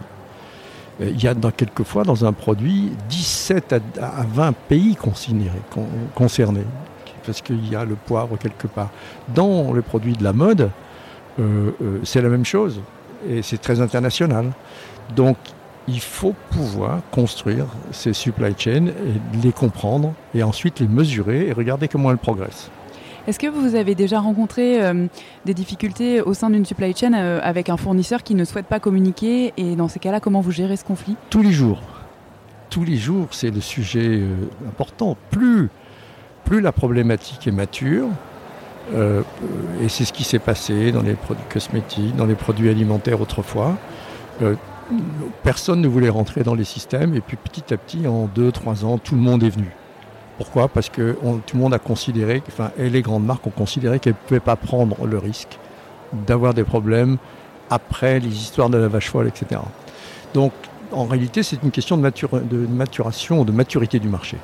Il 1.01 1.23
y 1.23 1.27
a 1.27 1.35
dans, 1.35 1.51
quelquefois 1.51 2.05
dans 2.05 2.25
un 2.25 2.33
produit 2.33 2.93
17 3.09 3.75
à, 4.01 4.07
à 4.07 4.23
20 4.25 4.55
pays 4.69 4.97
concernés, 4.97 6.65
parce 7.27 7.43
qu'il 7.43 7.69
y 7.69 7.75
a 7.75 7.85
le 7.85 7.97
poivre 7.97 8.37
quelque 8.37 8.67
part. 8.67 8.91
Dans 9.35 9.73
les 9.73 9.83
produits 9.83 10.13
de 10.13 10.23
la 10.23 10.33
mode, 10.33 10.71
euh, 11.41 11.71
euh, 11.83 11.99
c'est 12.05 12.23
la 12.23 12.29
même 12.29 12.45
chose, 12.45 12.81
et 13.29 13.43
c'est 13.43 13.61
très 13.61 13.81
international. 13.81 14.53
Donc 15.17 15.37
il 15.89 16.01
faut 16.01 16.35
pouvoir 16.51 17.01
construire 17.11 17.67
ces 17.91 18.13
supply 18.13 18.55
chains 18.57 18.87
et 18.87 19.37
les 19.43 19.53
comprendre 19.53 20.15
et 20.35 20.43
ensuite 20.43 20.81
les 20.81 20.89
mesurer 20.89 21.49
et 21.49 21.53
regarder 21.53 21.89
comment 21.89 22.11
elles 22.11 22.19
progressent. 22.19 22.71
Est-ce 23.27 23.39
que 23.39 23.47
vous 23.47 23.75
avez 23.75 23.95
déjà 23.95 24.21
rencontré 24.21 24.85
euh, 24.85 25.07
des 25.47 25.55
difficultés 25.55 26.21
au 26.21 26.35
sein 26.35 26.51
d'une 26.51 26.67
supply 26.67 26.95
chain 26.95 27.15
euh, 27.15 27.41
avec 27.43 27.71
un 27.71 27.79
fournisseur 27.79 28.23
qui 28.23 28.35
ne 28.35 28.45
souhaite 28.45 28.67
pas 28.67 28.81
communiquer? 28.81 29.55
Et 29.57 29.77
dans 29.77 29.89
ces 29.89 29.99
cas-là, 29.99 30.21
comment 30.21 30.43
vous 30.43 30.51
gérez 30.51 30.77
ce 30.77 30.85
conflit? 30.85 31.17
Tous 31.31 31.43
les 31.43 31.53
jours. 31.53 31.81
Tous 32.69 32.85
les 32.85 32.97
jours, 32.97 33.29
c'est 33.31 33.51
le 33.51 33.63
sujet 33.63 34.21
euh, 34.21 34.35
important. 34.69 35.17
Plus, 35.31 35.71
plus 36.45 36.61
la 36.61 36.73
problématique 36.73 37.47
est 37.47 37.53
mature, 37.53 38.09
et 38.93 39.89
c'est 39.89 40.05
ce 40.05 40.13
qui 40.13 40.25
s'est 40.25 40.39
passé 40.39 40.93
dans 40.93 41.01
les 41.01 41.15
produits 41.15 41.47
cosmétiques, 41.49 42.15
dans 42.17 42.27
les 42.27 42.35
produits 42.35 42.69
alimentaires 42.69 43.23
autrefois, 43.23 43.79
personne 45.43 45.81
ne 45.81 45.89
voulait 45.89 46.11
rentrer 46.11 46.43
dans 46.43 46.55
les 46.55 46.65
systèmes, 46.65 47.15
et 47.15 47.23
puis 47.23 47.39
petit 47.39 47.73
à 47.73 47.79
petit, 47.79 48.07
en 48.07 48.27
2-3 48.27 48.85
ans, 48.85 48.99
tout 48.99 49.15
le 49.15 49.23
monde 49.23 49.43
est 49.43 49.49
venu. 49.49 49.71
Pourquoi? 50.39 50.69
Parce 50.69 50.89
que 50.89 51.17
tout 51.47 51.57
le 51.57 51.61
monde 51.61 51.75
a 51.75 51.79
considéré, 51.79 52.43
enfin, 52.49 52.71
et 52.77 52.91
les 52.91 53.03
grandes 53.03 53.25
marques 53.25 53.47
ont 53.47 53.51
considéré 53.51 54.01
qu'elles 54.01 54.15
ne 54.15 54.29
pouvaient 54.29 54.41
pas 54.41 54.57
prendre 54.57 55.07
le 55.07 55.19
risque 55.19 55.59
d'avoir 56.13 56.55
des 56.55 56.65
problèmes 56.65 57.19
après 57.71 58.21
les 58.21 58.29
histoires 58.29 58.71
de 58.71 58.79
la 58.79 58.89
vache 58.89 59.11
folle, 59.11 59.29
etc. 59.29 59.61
Donc, 60.33 60.53
en 60.93 61.05
réalité, 61.05 61.43
c'est 61.43 61.63
une 61.63 61.71
question 61.71 61.97
de, 61.97 62.03
de 62.03 62.67
maturation, 62.67 63.45
de 63.45 63.53
maturité 63.53 63.99
du 63.99 64.09
marché. 64.09 64.37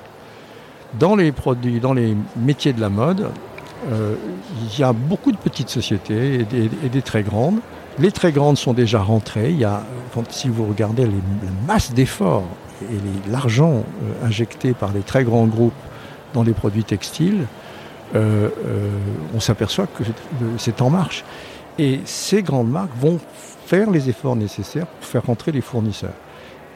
Dans 0.98 1.14
les 1.16 1.32
produits, 1.32 1.80
dans 1.80 1.92
les 1.92 2.16
métiers 2.36 2.72
de 2.72 2.80
la 2.80 2.88
mode, 2.88 3.28
euh, 3.90 4.14
il 4.62 4.78
y 4.78 4.82
a 4.82 4.92
beaucoup 4.92 5.32
de 5.32 5.36
petites 5.36 5.70
sociétés 5.70 6.40
et 6.40 6.88
des, 6.88 7.02
très 7.02 7.22
grandes. 7.22 7.58
Les 7.98 8.12
très 8.12 8.32
grandes 8.32 8.58
sont 8.58 8.72
déjà 8.72 9.00
rentrées. 9.00 9.54
Si 10.30 10.48
vous 10.48 10.66
regardez 10.66 11.04
la 11.04 11.10
masse 11.66 11.92
d'efforts 11.92 12.44
et 12.82 13.30
l'argent 13.30 13.84
euh, 14.22 14.26
injecté 14.26 14.72
par 14.72 14.92
les 14.92 15.00
très 15.00 15.24
grands 15.24 15.46
groupes 15.46 15.72
dans 16.34 16.42
les 16.42 16.52
produits 16.52 16.84
textiles, 16.84 17.46
euh, 18.14 18.48
euh, 18.66 18.88
on 19.34 19.40
s'aperçoit 19.40 19.86
que 19.86 20.04
c'est- 20.58 20.80
en 20.82 20.90
marche. 20.90 21.24
Et 21.78 22.00
ces 22.04 22.42
grandes 22.42 22.70
marques 22.70 22.96
vont 22.96 23.18
faire 23.66 23.90
les 23.90 24.08
efforts 24.08 24.36
nécessaires 24.36 24.86
pour 24.86 25.06
faire 25.08 25.24
rentrer 25.24 25.52
les 25.52 25.60
fournisseurs. 25.60 26.12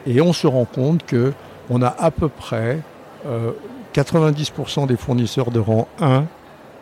Et 0.07 0.21
on 0.21 0.33
se 0.33 0.47
rend 0.47 0.65
compte 0.65 1.05
que 1.05 1.33
on 1.69 1.81
a 1.81 1.87
à 1.87 2.11
peu 2.11 2.29
près 2.29 2.79
euh, 3.27 3.51
90% 3.93 4.85
des 4.87 4.97
fournisseurs 4.97 5.51
de 5.51 5.59
rang 5.59 5.87
1 5.99 6.25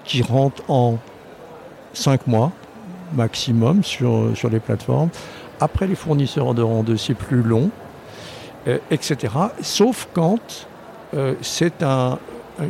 qui 0.03 0.21
rentrent 0.21 0.63
en 0.69 0.97
5 1.93 2.27
mois 2.27 2.51
maximum 3.15 3.83
sur, 3.83 4.31
sur 4.35 4.49
les 4.49 4.59
plateformes. 4.59 5.09
Après 5.59 5.87
les 5.87 5.95
fournisseurs 5.95 6.53
de 6.53 6.61
rang 6.61 6.83
2, 6.83 6.97
c'est 6.97 7.13
plus 7.13 7.41
long, 7.43 7.69
euh, 8.67 8.77
etc. 8.91 9.33
Sauf 9.61 10.07
quand 10.13 10.67
euh, 11.13 11.33
c'est 11.41 11.83
un- 11.83 12.17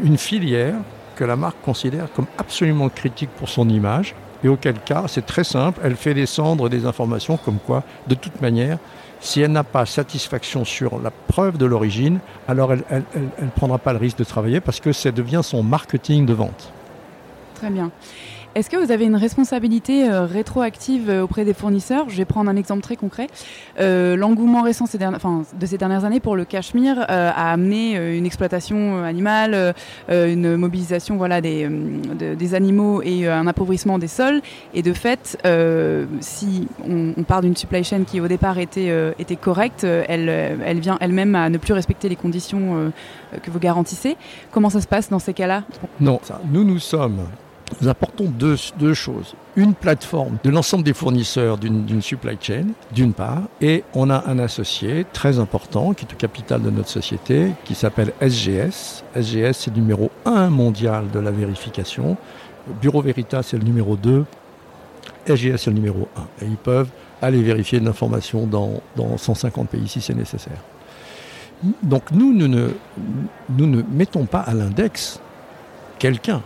une 0.04 0.18
filière 0.18 0.76
que 1.16 1.24
la 1.24 1.36
marque 1.36 1.62
considère 1.62 2.12
comme 2.14 2.26
absolument 2.38 2.90
critique 2.90 3.30
pour 3.38 3.50
son 3.50 3.70
image 3.70 4.16
et 4.44 4.48
auquel 4.50 4.76
cas, 4.80 5.04
c'est 5.08 5.26
très 5.26 5.44
simple, 5.46 5.80
elle 5.84 5.96
fait 5.96 6.14
descendre 6.14 6.68
des 6.68 6.86
informations 6.86 7.38
comme 7.38 7.60
quoi, 7.66 7.84
de 8.08 8.16
toute 8.16 8.42
manière, 8.42 8.78
si 9.22 9.40
elle 9.40 9.52
n'a 9.54 9.64
pas 9.64 9.86
satisfaction 9.86 10.66
sur 10.66 11.00
la 11.00 11.12
preuve 11.12 11.58
de 11.58 11.66
l'origine, 11.66 12.20
alors 12.48 12.74
elle 12.74 12.84
ne 13.42 13.48
prendra 13.56 13.78
pas 13.78 13.94
le 13.94 14.00
risque 14.00 14.18
de 14.18 14.26
travailler 14.26 14.60
parce 14.60 14.82
que 14.82 14.92
ça 14.92 15.12
devient 15.12 15.40
son 15.44 15.64
marketing 15.64 16.26
de 16.26 16.34
vente. 16.34 16.74
Très 17.56 17.70
bien. 17.70 17.90
Est-ce 18.56 18.70
que 18.70 18.78
vous 18.78 18.92
avez 18.92 19.06
une 19.06 19.16
responsabilité 19.16 20.08
euh, 20.08 20.26
rétroactive 20.26 21.10
euh, 21.10 21.24
auprès 21.24 21.44
des 21.44 21.56
fournisseurs? 21.56 22.10
Je 22.10 22.18
vais 22.18 22.26
prendre 22.26 22.52
un 22.52 22.56
exemple 22.56 22.82
très 22.82 22.96
concret. 22.96 23.28
Euh, 23.80 24.16
L'engouement 24.16 24.62
récent 24.62 24.86
de 24.86 25.66
ces 25.66 25.78
dernières 25.80 26.06
années 26.06 26.20
pour 26.20 26.36
le 26.36 26.46
cachemire 26.46 27.04
a 27.08 27.52
amené 27.52 27.96
une 28.16 28.26
exploitation 28.28 29.04
animale, 29.04 29.74
une 30.10 30.56
mobilisation 30.56 31.18
voilà, 31.18 31.42
des, 31.42 31.68
de- 31.68 32.36
des 32.36 32.54
animaux 32.54 33.02
et 33.02 33.28
un 33.28 33.48
appauvrissement 33.48 33.98
des 33.98 34.08
sols. 34.08 34.42
Et 34.76 34.84
de 34.84 34.94
fait, 34.94 35.38
si 36.20 36.68
on, 36.88 37.14
on 37.18 37.24
part 37.24 37.42
d'une 37.42 37.56
supply 37.56 37.84
chain 37.84 38.04
qui 38.06 38.22
au 38.22 38.28
départ 38.28 38.60
était, 38.60 38.94
était 39.18 39.36
correcte, 39.36 39.84
elle, 39.84 40.30
elle 40.30 40.80
vient 40.80 40.98
elle-même 41.02 41.34
à 41.36 41.50
ne 41.50 41.58
plus 41.58 41.74
respecter 41.74 42.08
les 42.08 42.16
conditions 42.16 42.92
que 43.42 43.50
vous 43.50 43.60
garantissez. 43.60 44.16
Comment 44.52 44.70
ça 44.70 44.82
se 44.82 44.88
passe 44.88 45.10
dans 45.10 45.20
ces 45.20 45.34
cas-là? 45.34 45.64
Non, 46.00 46.20
nous, 46.52 46.64
nous 46.64 46.80
sommes, 46.80 47.20
nous 47.82 47.88
apportons 47.88 48.26
deux, 48.26 48.94
choses. 48.94 49.36
Une 49.56 49.74
plateforme 49.74 50.38
de 50.44 50.50
l'ensemble 50.50 50.84
des 50.84 50.94
fournisseurs 50.94 51.58
d'une 51.58 52.02
supply 52.02 52.38
chain, 52.40 52.68
d'une 52.92 53.14
part, 53.14 53.44
et 53.62 53.84
on 53.94 54.10
a 54.10 54.24
un 54.28 54.40
associé 54.40 55.06
très 55.14 55.40
important 55.40 55.94
qui 55.94 56.06
est 56.06 56.14
au 56.14 56.18
capital 56.18 56.62
de 56.62 56.70
notre 56.70 56.90
société, 56.90 57.52
qui 57.66 57.76
s'appelle 57.76 58.14
SGS. 58.22 59.04
SGS, 59.16 59.54
c'est 59.54 59.72
le 59.72 59.82
numéro 59.82 60.12
1 60.26 60.50
mondial 60.50 61.10
de 61.12 61.20
la 61.20 61.32
vérification. 61.32 62.18
Bureau 62.82 63.02
Veritas, 63.02 63.44
c'est 63.44 63.58
le 63.58 63.64
numéro 63.64 63.96
2. 63.96 64.26
SGS, 65.28 65.58
c'est 65.58 65.70
le 65.70 65.76
numéro 65.76 66.08
1. 66.42 66.46
Et 66.46 66.48
ils 66.48 66.58
peuvent 66.58 66.90
aller 67.22 67.42
vérifier 67.42 67.80
de 67.80 67.86
l'information 67.86 68.46
dans, 68.48 68.82
dans 68.96 69.18
150 69.18 69.70
pays 69.70 69.88
si 69.88 70.02
c'est 70.02 70.16
nécessaire. 70.16 70.62
Donc 71.82 72.12
nous, 72.12 72.34
nous 72.34 72.48
ne 72.48 73.82
mettons 73.92 74.26
pas 74.26 74.42
à 74.42 74.54
l'index 74.54 75.22
quelqu'un, 76.00 76.42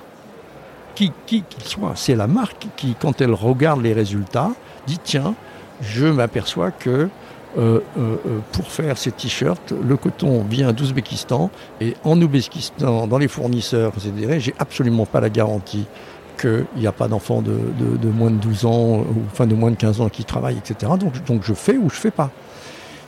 qui 0.98 1.12
qu'il 1.28 1.44
qui 1.44 1.44
qu'il 1.44 1.64
soit. 1.64 1.94
C'est 1.96 2.16
la 2.16 2.26
marque 2.26 2.68
qui, 2.76 2.96
quand 3.00 3.22
elle 3.22 3.34
regarde 3.34 3.82
les 3.84 3.94
résultats, 3.94 4.52
dit 4.88 5.00
tiens, 5.04 5.36
je 5.82 6.08
m'aperçois 6.08 6.72
que 6.72 6.90
euh, 6.90 7.10
euh, 7.58 7.80
euh, 7.98 8.40
pour 8.52 8.68
faire 8.72 8.98
ces 8.98 9.12
t-shirts, 9.12 9.74
le 9.88 9.96
coton 9.96 10.44
vient 10.44 10.74
d'Ouzbékistan 10.74 11.52
et 11.82 11.94
en 12.04 12.20
Ouzbékistan, 12.20 13.06
dans 13.06 13.18
les 13.20 13.28
fournisseurs, 13.28 13.92
considérés, 13.92 14.40
j'ai 14.40 14.56
absolument 14.58 15.06
pas 15.06 15.20
la 15.22 15.30
garantie 15.30 15.86
qu'il 16.40 16.66
n'y 16.76 16.88
a 16.88 16.92
pas 16.92 17.08
d'enfants 17.08 17.42
de, 17.42 17.54
moins 18.10 18.32
de 18.32 18.36
12 18.36 18.66
ans 18.66 19.00
ou 19.00 19.46
de 19.46 19.56
moins 19.56 19.72
de 19.72 19.76
15 19.76 20.02
ans 20.02 20.10
qui 20.10 20.24
travaillent, 20.24 20.58
etc. 20.58 20.92
Donc, 21.00 21.44
je 21.44 21.54
fais 21.54 21.78
ou 21.78 21.90
je 21.90 21.96
fais 21.96 22.12
pas. 22.12 22.30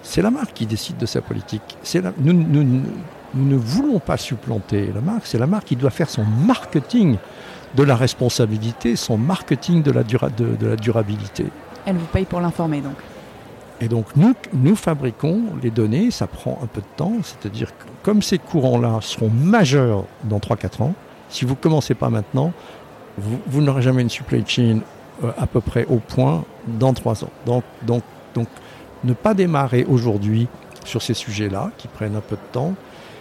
C'est 0.01 0.21
la 0.21 0.31
marque 0.31 0.53
qui 0.53 0.65
décide 0.65 0.97
de 0.97 1.05
sa 1.05 1.21
politique. 1.21 1.77
Nous 2.19 2.33
ne 2.33 3.55
voulons 3.55 3.99
pas 3.99 4.17
supplanter 4.17 4.91
la 4.93 5.01
marque, 5.01 5.25
c'est 5.25 5.37
la 5.37 5.47
marque 5.47 5.65
qui 5.65 5.75
doit 5.75 5.91
faire 5.91 6.09
son 6.09 6.23
marketing 6.23 7.17
de 7.75 7.83
la 7.83 7.95
responsabilité, 7.95 8.95
son 8.95 9.17
marketing 9.17 9.83
de 9.83 9.91
la, 9.91 10.03
dura- 10.03 10.29
de- 10.29 10.55
de 10.55 10.67
la 10.67 10.75
durabilité. 10.75 11.45
Elle 11.85 11.95
vous 11.97 12.05
paye 12.07 12.25
pour 12.25 12.41
l'informer 12.41 12.81
donc. 12.81 12.95
Et 13.81 13.87
donc 13.87 14.07
nous, 14.15 14.33
nous 14.53 14.75
fabriquons 14.75 15.41
les 15.63 15.69
données, 15.71 16.11
ça 16.11 16.27
prend 16.27 16.59
un 16.63 16.67
peu 16.67 16.81
de 16.81 16.85
temps, 16.97 17.13
c'est-à-dire 17.23 17.67
que 17.77 17.85
comme 18.03 18.21
ces 18.21 18.37
courants-là 18.37 18.99
seront 19.01 19.29
majeurs 19.29 20.03
dans 20.25 20.39
3-4 20.39 20.83
ans, 20.83 20.93
si 21.29 21.45
vous 21.45 21.51
ne 21.51 21.59
commencez 21.59 21.93
pas 21.93 22.09
maintenant, 22.09 22.51
vous, 23.17 23.39
vous 23.47 23.61
n'aurez 23.61 23.81
jamais 23.81 24.01
une 24.01 24.09
supply 24.09 24.43
chain 24.45 24.79
euh, 25.23 25.31
à 25.37 25.47
peu 25.47 25.61
près 25.61 25.85
au 25.85 25.97
point 25.97 26.43
dans 26.67 26.93
3 26.93 27.23
ans. 27.23 27.29
Donc, 27.45 27.63
donc, 27.83 28.03
donc 28.35 28.47
ne 29.03 29.13
pas 29.13 29.33
démarrer 29.33 29.85
aujourd'hui 29.85 30.47
sur 30.83 31.01
ces 31.01 31.13
sujets-là, 31.13 31.71
qui 31.77 31.87
prennent 31.87 32.15
un 32.15 32.21
peu 32.21 32.35
de 32.35 32.51
temps, 32.51 32.73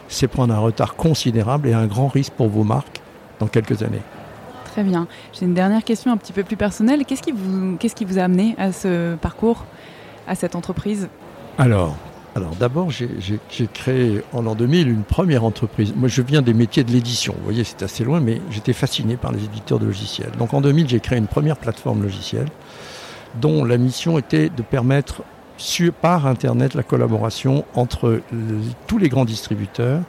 c'est 0.08 0.26
prendre 0.26 0.54
un 0.54 0.58
retard 0.58 0.94
considérable 0.96 1.68
et 1.68 1.74
un 1.74 1.86
grand 1.86 2.08
risque 2.08 2.32
pour 2.32 2.48
vos 2.48 2.64
marques 2.64 3.00
dans 3.40 3.46
quelques 3.46 3.82
années. 3.82 4.00
Très 4.72 4.84
bien. 4.84 5.06
J'ai 5.32 5.46
une 5.46 5.54
dernière 5.54 5.82
question 5.82 6.12
un 6.12 6.16
petit 6.16 6.32
peu 6.32 6.44
plus 6.44 6.56
personnelle. 6.56 7.04
Qu'est-ce 7.04 7.22
qui 7.22 7.32
vous, 7.32 7.76
qu'est-ce 7.76 7.94
qui 7.94 8.04
vous 8.04 8.18
a 8.18 8.22
amené 8.22 8.54
à 8.58 8.72
ce 8.72 9.16
parcours, 9.16 9.64
à 10.26 10.34
cette 10.34 10.54
entreprise? 10.54 11.08
Alors, 11.56 11.96
alors 12.36 12.54
d'abord, 12.54 12.90
j'ai 12.90 13.08
créé 13.72 14.22
en 14.32 14.42
l'an 14.42 14.54
2000 14.54 14.88
une 14.88 15.02
première 15.02 15.44
entreprise. 15.44 15.92
Moi, 15.96 16.08
je 16.08 16.22
viens 16.22 16.42
des 16.42 16.54
métiers 16.54 16.84
de 16.84 16.92
l'édition. 16.92 17.34
Vous 17.38 17.44
voyez, 17.44 17.64
c'est 17.64 17.82
assez 17.82 18.04
loin, 18.04 18.20
mais 18.20 18.40
j'étais 18.50 18.72
fasciné 18.72 19.16
par 19.16 19.32
les 19.32 19.44
éditeurs 19.44 19.78
de 19.78 19.86
logiciels. 19.86 20.30
Donc 20.38 20.54
en 20.54 20.60
2000, 20.60 20.88
j'ai 20.88 21.00
créé 21.00 21.18
une 21.18 21.26
première 21.26 21.56
plateforme 21.56 22.02
logicielle 22.02 22.48
dont 23.40 23.64
la 23.64 23.76
mission 23.76 24.18
était 24.18 24.48
de 24.50 24.62
permettre 24.62 25.22
par 26.00 26.26
Internet 26.26 26.74
la 26.74 26.84
collaboration 26.84 27.64
entre 27.74 28.20
tous 28.86 28.98
les 28.98 29.08
grands 29.08 29.24
distributeurs 29.24 30.02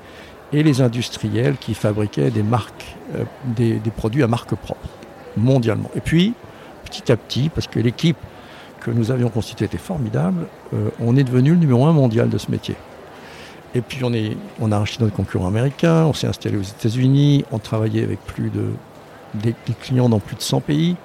et 0.52 0.64
les 0.64 0.82
industriels 0.82 1.58
qui 1.58 1.74
fabriquaient 1.74 2.32
des 2.32 2.43
marques, 2.43 2.95
euh, 3.16 3.24
des, 3.45 3.80
produits 3.95 4.24
à 4.24 4.28
marque 4.28 4.56
propre, 4.56 4.88
mondialement. 5.38 5.91
Et 5.95 6.02
puis, 6.02 6.34
petit 6.86 7.12
à 7.12 7.18
petit, 7.18 7.50
parce 7.50 7.68
que 7.68 7.80
l'équipe 7.80 8.18
que 8.82 8.91
nous 8.91 9.12
avions 9.12 9.30
constituée 9.30 9.66
était 9.66 9.78
formidable, 9.78 10.47
euh, 10.74 10.89
on 11.00 11.16
est 11.18 11.24
devenu 11.24 11.52
le 11.52 11.58
numéro 11.58 11.86
un 11.86 11.93
mondial 11.93 12.30
de 12.30 12.38
ce 12.38 12.50
métier. 12.50 12.76
Et 13.76 13.82
puis 13.82 14.04
on, 14.04 14.14
est, 14.14 14.36
on 14.60 14.72
a 14.72 14.80
racheté 14.80 15.04
notre 15.04 15.16
concurrent 15.16 15.47
américain, 15.47 16.06
on 16.06 16.14
s'est 16.14 16.26
installé 16.26 16.58
aux 16.58 16.64
États-Unis, 16.64 17.45
on 17.52 17.60
travaillait 17.60 18.04
avec 18.04 18.20
plus 18.26 18.50
de 18.50 18.72
des, 19.36 19.54
clients 19.80 20.10
dans 20.10 20.20
plus 20.20 20.36
de 20.36 20.41
100 20.41 20.62
pays. 20.62 20.95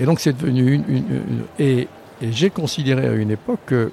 Et 0.00 0.04
donc 0.04 0.18
c'est 0.18 0.36
devenu 0.36 0.82
une, 0.88 1.44
et, 1.60 1.86
j'ai 2.20 2.50
considéré 2.50 3.06
à 3.06 3.12
une 3.12 3.30
époque 3.30 3.60
que 3.66 3.92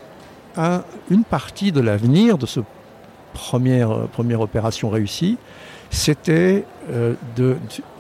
une 1.10 1.24
partie 1.24 1.72
de 1.72 1.82
l'avenir 1.82 2.38
de 2.38 2.46
ce 2.46 2.62
première, 3.34 3.92
euh, 3.92 4.10
première 4.12 4.42
opération 4.42 4.90
réussie, 4.90 5.38
c'était 5.90 6.66
euh, 6.90 7.16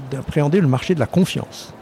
d'appréhender 0.09 0.61
le 0.61 0.67
marché 0.67 0.95
de 0.95 0.99
la 0.99 1.07
confiance. 1.07 1.73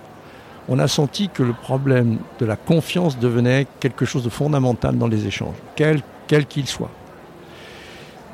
On 0.67 0.79
a 0.79 0.87
senti 0.87 1.29
que 1.29 1.43
le 1.43 1.53
problème 1.53 2.17
de 2.39 2.45
la 2.45 2.55
confiance 2.55 3.17
devenait 3.17 3.67
quelque 3.79 4.05
chose 4.05 4.23
de 4.23 4.29
fondamental 4.29 4.97
dans 4.97 5.07
les 5.07 5.25
échanges, 5.25 5.55
quel 5.75 6.01
qu'il 6.47 6.67
soit. 6.67 6.91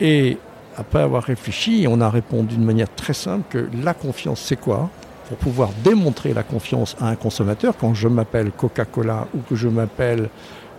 Et 0.02 0.38
après 0.78 1.02
avoir 1.02 1.24
réfléchi, 1.24 1.86
on 1.90 2.02
a 2.02 2.10
répondu 2.10 2.56
d'une 2.56 2.66
manière 2.66 2.94
très 2.96 3.14
simple 3.14 3.46
que 3.50 3.70
la 3.82 3.94
confiance, 3.94 4.42
c'est 4.42 4.60
quoi? 4.60 4.90
Pour 5.30 5.38
pouvoir 5.38 5.70
démontrer 5.84 6.34
la 6.34 6.44
confiance 6.44 6.96
à 7.00 7.08
un 7.08 7.16
consommateur, 7.16 7.76
quand 7.78 7.94
je 7.94 8.08
m'appelle 8.08 8.52
Coca-Cola 8.52 9.28
ou 9.34 9.40
que 9.40 9.56
je 9.56 9.68
m'appelle 9.68 10.30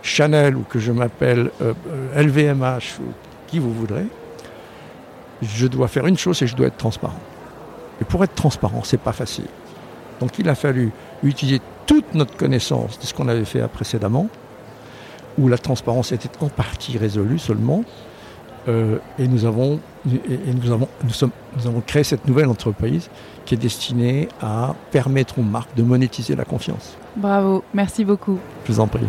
Chanel 0.03 0.55
ou 0.55 0.61
que 0.61 0.79
je 0.79 0.91
m'appelle 0.91 1.51
LVMH 2.15 2.63
euh, 2.63 2.79
ou 3.01 3.11
qui 3.47 3.59
vous 3.59 3.73
voudrez, 3.73 4.05
je 5.41 5.67
dois 5.67 5.87
faire 5.87 6.07
une 6.07 6.17
chose 6.17 6.41
et 6.41 6.47
je 6.47 6.55
dois 6.55 6.67
être 6.67 6.77
transparent. 6.77 7.19
Et 8.01 8.05
pour 8.05 8.23
être 8.23 8.35
transparent, 8.35 8.81
c'est 8.83 8.99
pas 8.99 9.13
facile. 9.13 9.47
Donc 10.19 10.39
il 10.39 10.49
a 10.49 10.55
fallu 10.55 10.91
utiliser 11.23 11.61
toute 11.85 12.13
notre 12.13 12.35
connaissance 12.35 12.99
de 12.99 13.05
ce 13.05 13.13
qu'on 13.13 13.27
avait 13.27 13.45
fait 13.45 13.65
précédemment, 13.67 14.27
où 15.37 15.47
la 15.47 15.57
transparence 15.57 16.11
était 16.11 16.29
en 16.41 16.49
partie 16.49 16.97
résolue 16.97 17.39
seulement, 17.39 17.83
euh, 18.67 18.97
et, 19.17 19.27
nous 19.27 19.45
avons, 19.45 19.79
et 20.05 20.53
nous, 20.53 20.71
avons, 20.71 20.89
nous, 21.03 21.11
sommes, 21.11 21.31
nous 21.55 21.67
avons 21.67 21.81
créé 21.81 22.03
cette 22.03 22.27
nouvelle 22.27 22.47
entreprise 22.47 23.09
qui 23.45 23.53
est 23.53 23.57
destinée 23.57 24.27
à 24.41 24.75
permettre 24.91 25.39
aux 25.39 25.43
marques 25.43 25.73
de 25.75 25.83
monétiser 25.83 26.35
la 26.35 26.43
confiance. 26.43 26.97
Bravo, 27.15 27.63
merci 27.73 28.03
beaucoup. 28.03 28.39
Je 28.65 28.73
vous 28.73 28.79
en 28.81 28.87
prie. 28.87 29.07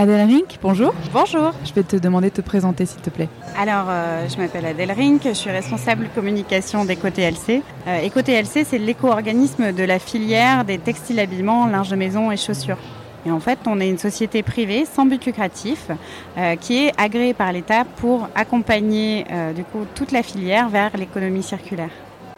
Adèle 0.00 0.28
Rink, 0.28 0.58
bonjour. 0.62 0.94
Bonjour. 1.12 1.50
Je 1.64 1.72
vais 1.74 1.82
te 1.82 1.96
demander 1.96 2.30
de 2.30 2.34
te 2.34 2.40
présenter 2.40 2.86
s'il 2.86 3.00
te 3.00 3.10
plaît. 3.10 3.28
Alors, 3.58 3.86
euh, 3.88 4.28
je 4.28 4.36
m'appelle 4.36 4.64
Adèle 4.64 4.92
Rink, 4.92 5.22
je 5.24 5.32
suis 5.32 5.50
responsable 5.50 6.08
communication 6.14 6.84
d'EcoTLC. 6.84 7.64
Euh, 7.88 8.06
EcoTLC, 8.06 8.64
c'est 8.64 8.78
l'éco-organisme 8.78 9.72
de 9.72 9.82
la 9.82 9.98
filière 9.98 10.64
des 10.64 10.78
textiles 10.78 11.18
habillements, 11.18 11.66
linge 11.66 11.90
de 11.90 11.96
maison 11.96 12.30
et 12.30 12.36
chaussures. 12.36 12.78
Et 13.26 13.32
en 13.32 13.40
fait, 13.40 13.58
on 13.66 13.80
est 13.80 13.88
une 13.88 13.98
société 13.98 14.44
privée 14.44 14.84
sans 14.84 15.04
but 15.04 15.26
lucratif 15.26 15.88
euh, 16.36 16.54
qui 16.54 16.86
est 16.86 16.92
agréée 16.96 17.34
par 17.34 17.52
l'État 17.52 17.84
pour 17.96 18.28
accompagner 18.36 19.26
euh, 19.32 19.52
du 19.52 19.64
coup 19.64 19.84
toute 19.96 20.12
la 20.12 20.22
filière 20.22 20.68
vers 20.68 20.96
l'économie 20.96 21.42
circulaire. 21.42 21.90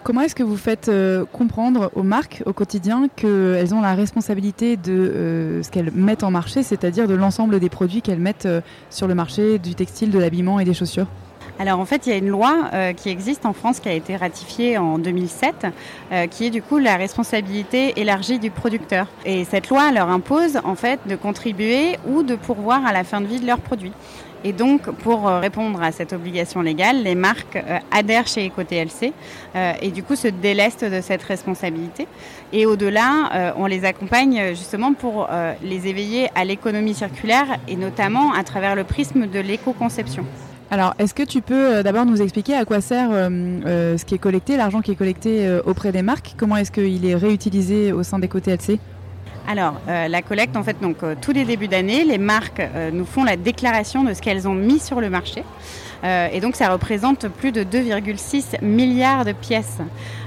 Comment 0.02 0.22
est-ce 0.22 0.34
que 0.34 0.42
vous 0.42 0.56
faites 0.56 0.88
euh, 0.88 1.26
comprendre 1.30 1.90
aux 1.94 2.02
marques 2.02 2.42
au 2.46 2.54
quotidien 2.54 3.08
qu'elles 3.14 3.74
ont 3.74 3.82
la 3.82 3.94
responsabilité 3.94 4.78
de 4.78 4.92
euh, 4.92 5.62
ce 5.62 5.70
qu'elles 5.70 5.90
mettent 5.92 6.24
en 6.24 6.30
marché, 6.30 6.62
c'est-à-dire 6.62 7.06
de 7.06 7.12
l'ensemble 7.12 7.60
des 7.60 7.68
produits 7.68 8.00
qu'elles 8.00 8.18
mettent 8.18 8.46
euh, 8.46 8.62
sur 8.88 9.06
le 9.06 9.14
marché 9.14 9.58
du 9.58 9.74
textile, 9.74 10.10
de 10.10 10.18
l'habillement 10.18 10.58
et 10.58 10.64
des 10.64 10.72
chaussures? 10.72 11.06
Alors 11.58 11.80
en 11.80 11.84
fait, 11.84 12.06
il 12.06 12.10
y 12.10 12.12
a 12.14 12.16
une 12.16 12.30
loi 12.30 12.70
qui 12.96 13.10
existe 13.10 13.44
en 13.44 13.52
France 13.52 13.80
qui 13.80 13.90
a 13.90 13.92
été 13.92 14.16
ratifiée 14.16 14.78
en 14.78 14.96
2007, 14.96 15.66
qui 16.30 16.46
est 16.46 16.50
du 16.50 16.62
coup 16.62 16.78
la 16.78 16.96
responsabilité 16.96 18.00
élargie 18.00 18.38
du 18.38 18.50
producteur. 18.50 19.08
Et 19.26 19.44
cette 19.44 19.68
loi 19.68 19.92
leur 19.92 20.08
impose 20.08 20.58
en 20.64 20.74
fait 20.74 21.00
de 21.06 21.16
contribuer 21.16 21.98
ou 22.08 22.22
de 22.22 22.34
pourvoir 22.34 22.86
à 22.86 22.94
la 22.94 23.04
fin 23.04 23.20
de 23.20 23.26
vie 23.26 23.40
de 23.40 23.46
leurs 23.46 23.60
produits. 23.60 23.92
Et 24.42 24.52
donc, 24.52 24.90
pour 24.90 25.28
euh, 25.28 25.38
répondre 25.38 25.82
à 25.82 25.92
cette 25.92 26.12
obligation 26.12 26.62
légale, 26.62 27.02
les 27.02 27.14
marques 27.14 27.56
euh, 27.56 27.78
adhèrent 27.90 28.26
chez 28.26 28.48
EcoTLC 28.48 29.12
euh, 29.54 29.72
et 29.82 29.90
du 29.90 30.02
coup 30.02 30.16
se 30.16 30.28
délestent 30.28 30.84
de 30.84 31.00
cette 31.02 31.22
responsabilité. 31.22 32.06
Et 32.52 32.64
au-delà, 32.64 33.54
on 33.56 33.66
les 33.66 33.84
accompagne 33.84 34.48
justement 34.50 34.92
pour 34.92 35.28
les 35.62 35.86
éveiller 35.86 36.28
à 36.34 36.44
l'économie 36.44 36.94
circulaire 36.94 37.46
et 37.68 37.76
notamment 37.76 38.32
à 38.32 38.42
travers 38.42 38.74
le 38.74 38.82
prisme 38.82 39.28
de 39.28 39.38
l'éco-conception. 39.38 40.24
Alors, 40.70 40.94
est-ce 40.98 41.14
que 41.14 41.22
tu 41.22 41.42
peux 41.42 41.84
d'abord 41.84 42.06
nous 42.06 42.20
expliquer 42.20 42.54
à 42.54 42.64
quoi 42.64 42.80
sert 42.80 43.10
ce 43.10 44.04
qui 44.04 44.16
est 44.16 44.18
collecté, 44.18 44.56
l'argent 44.56 44.80
qui 44.80 44.90
est 44.90 44.96
collecté 44.96 45.60
auprès 45.64 45.92
des 45.92 46.02
marques? 46.02 46.34
Comment 46.36 46.56
est-ce 46.56 46.72
qu'il 46.72 47.06
est 47.06 47.14
réutilisé 47.14 47.92
au 47.92 48.02
sein 48.02 48.18
d'EcoTLC 48.18 48.80
alors, 49.50 49.74
euh, 49.88 50.06
la 50.06 50.22
collecte, 50.22 50.56
en 50.56 50.62
fait, 50.62 50.80
donc 50.80 51.02
euh, 51.02 51.16
tous 51.20 51.32
les 51.32 51.44
débuts 51.44 51.66
d'année, 51.66 52.04
les 52.04 52.18
marques 52.18 52.60
euh, 52.60 52.92
nous 52.92 53.04
font 53.04 53.24
la 53.24 53.34
déclaration 53.34 54.04
de 54.04 54.14
ce 54.14 54.22
qu'elles 54.22 54.46
ont 54.46 54.54
mis 54.54 54.78
sur 54.78 55.00
le 55.00 55.10
marché. 55.10 55.42
et 56.04 56.40
donc, 56.40 56.54
ça 56.54 56.70
représente 56.70 57.26
plus 57.26 57.50
de 57.50 57.64
2,6 57.64 58.64
milliards 58.64 59.24
de 59.24 59.32
pièces. 59.32 59.78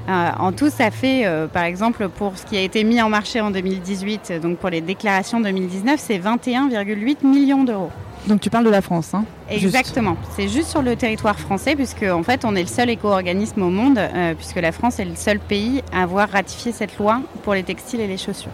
en 0.08 0.52
tout, 0.52 0.70
ça 0.70 0.92
fait, 0.92 1.26
par 1.52 1.64
exemple, 1.64 2.10
pour 2.10 2.38
ce 2.38 2.46
qui 2.46 2.58
a 2.58 2.62
été 2.62 2.84
mis 2.84 3.02
en 3.02 3.10
marché 3.10 3.42
en 3.42 3.50
2018, 3.50 4.34
donc 4.42 4.58
pour 4.58 4.70
les 4.70 4.82
déclarations 4.82 5.40
2019, 5.40 6.00
c'est 6.00 6.20
21,8 6.20 7.26
millions 7.26 7.64
d'euros. 7.64 7.90
Donc 8.28 8.40
tu 8.40 8.50
parles 8.52 8.66
de 8.66 8.70
la 8.70 8.82
France, 8.82 9.16
hein? 9.16 9.26
Exactement. 9.50 10.16
C'est 10.36 10.48
juste 10.48 10.70
sur 10.70 10.84
le 10.84 10.96
territoire 10.96 11.40
français, 11.40 11.76
puisque 11.76 12.04
en 12.04 12.22
fait 12.22 12.46
on 12.46 12.56
est 12.56 12.62
le 12.62 12.68
seul 12.68 12.90
éco-organisme 12.92 13.64
au 13.64 13.72
monde, 13.72 14.00
puisque 14.38 14.62
la 14.62 14.74
France 14.74 15.00
est 15.00 15.06
le 15.06 15.16
seul 15.16 15.40
pays 15.40 15.82
à 15.92 16.04
avoir 16.04 16.30
ratifié 16.30 16.72
cette 16.72 17.00
loi 17.00 17.22
pour 17.42 17.56
les 17.56 17.64
textiles 17.64 18.02
et 18.02 18.08
les 18.08 18.20
chaussures 18.20 18.52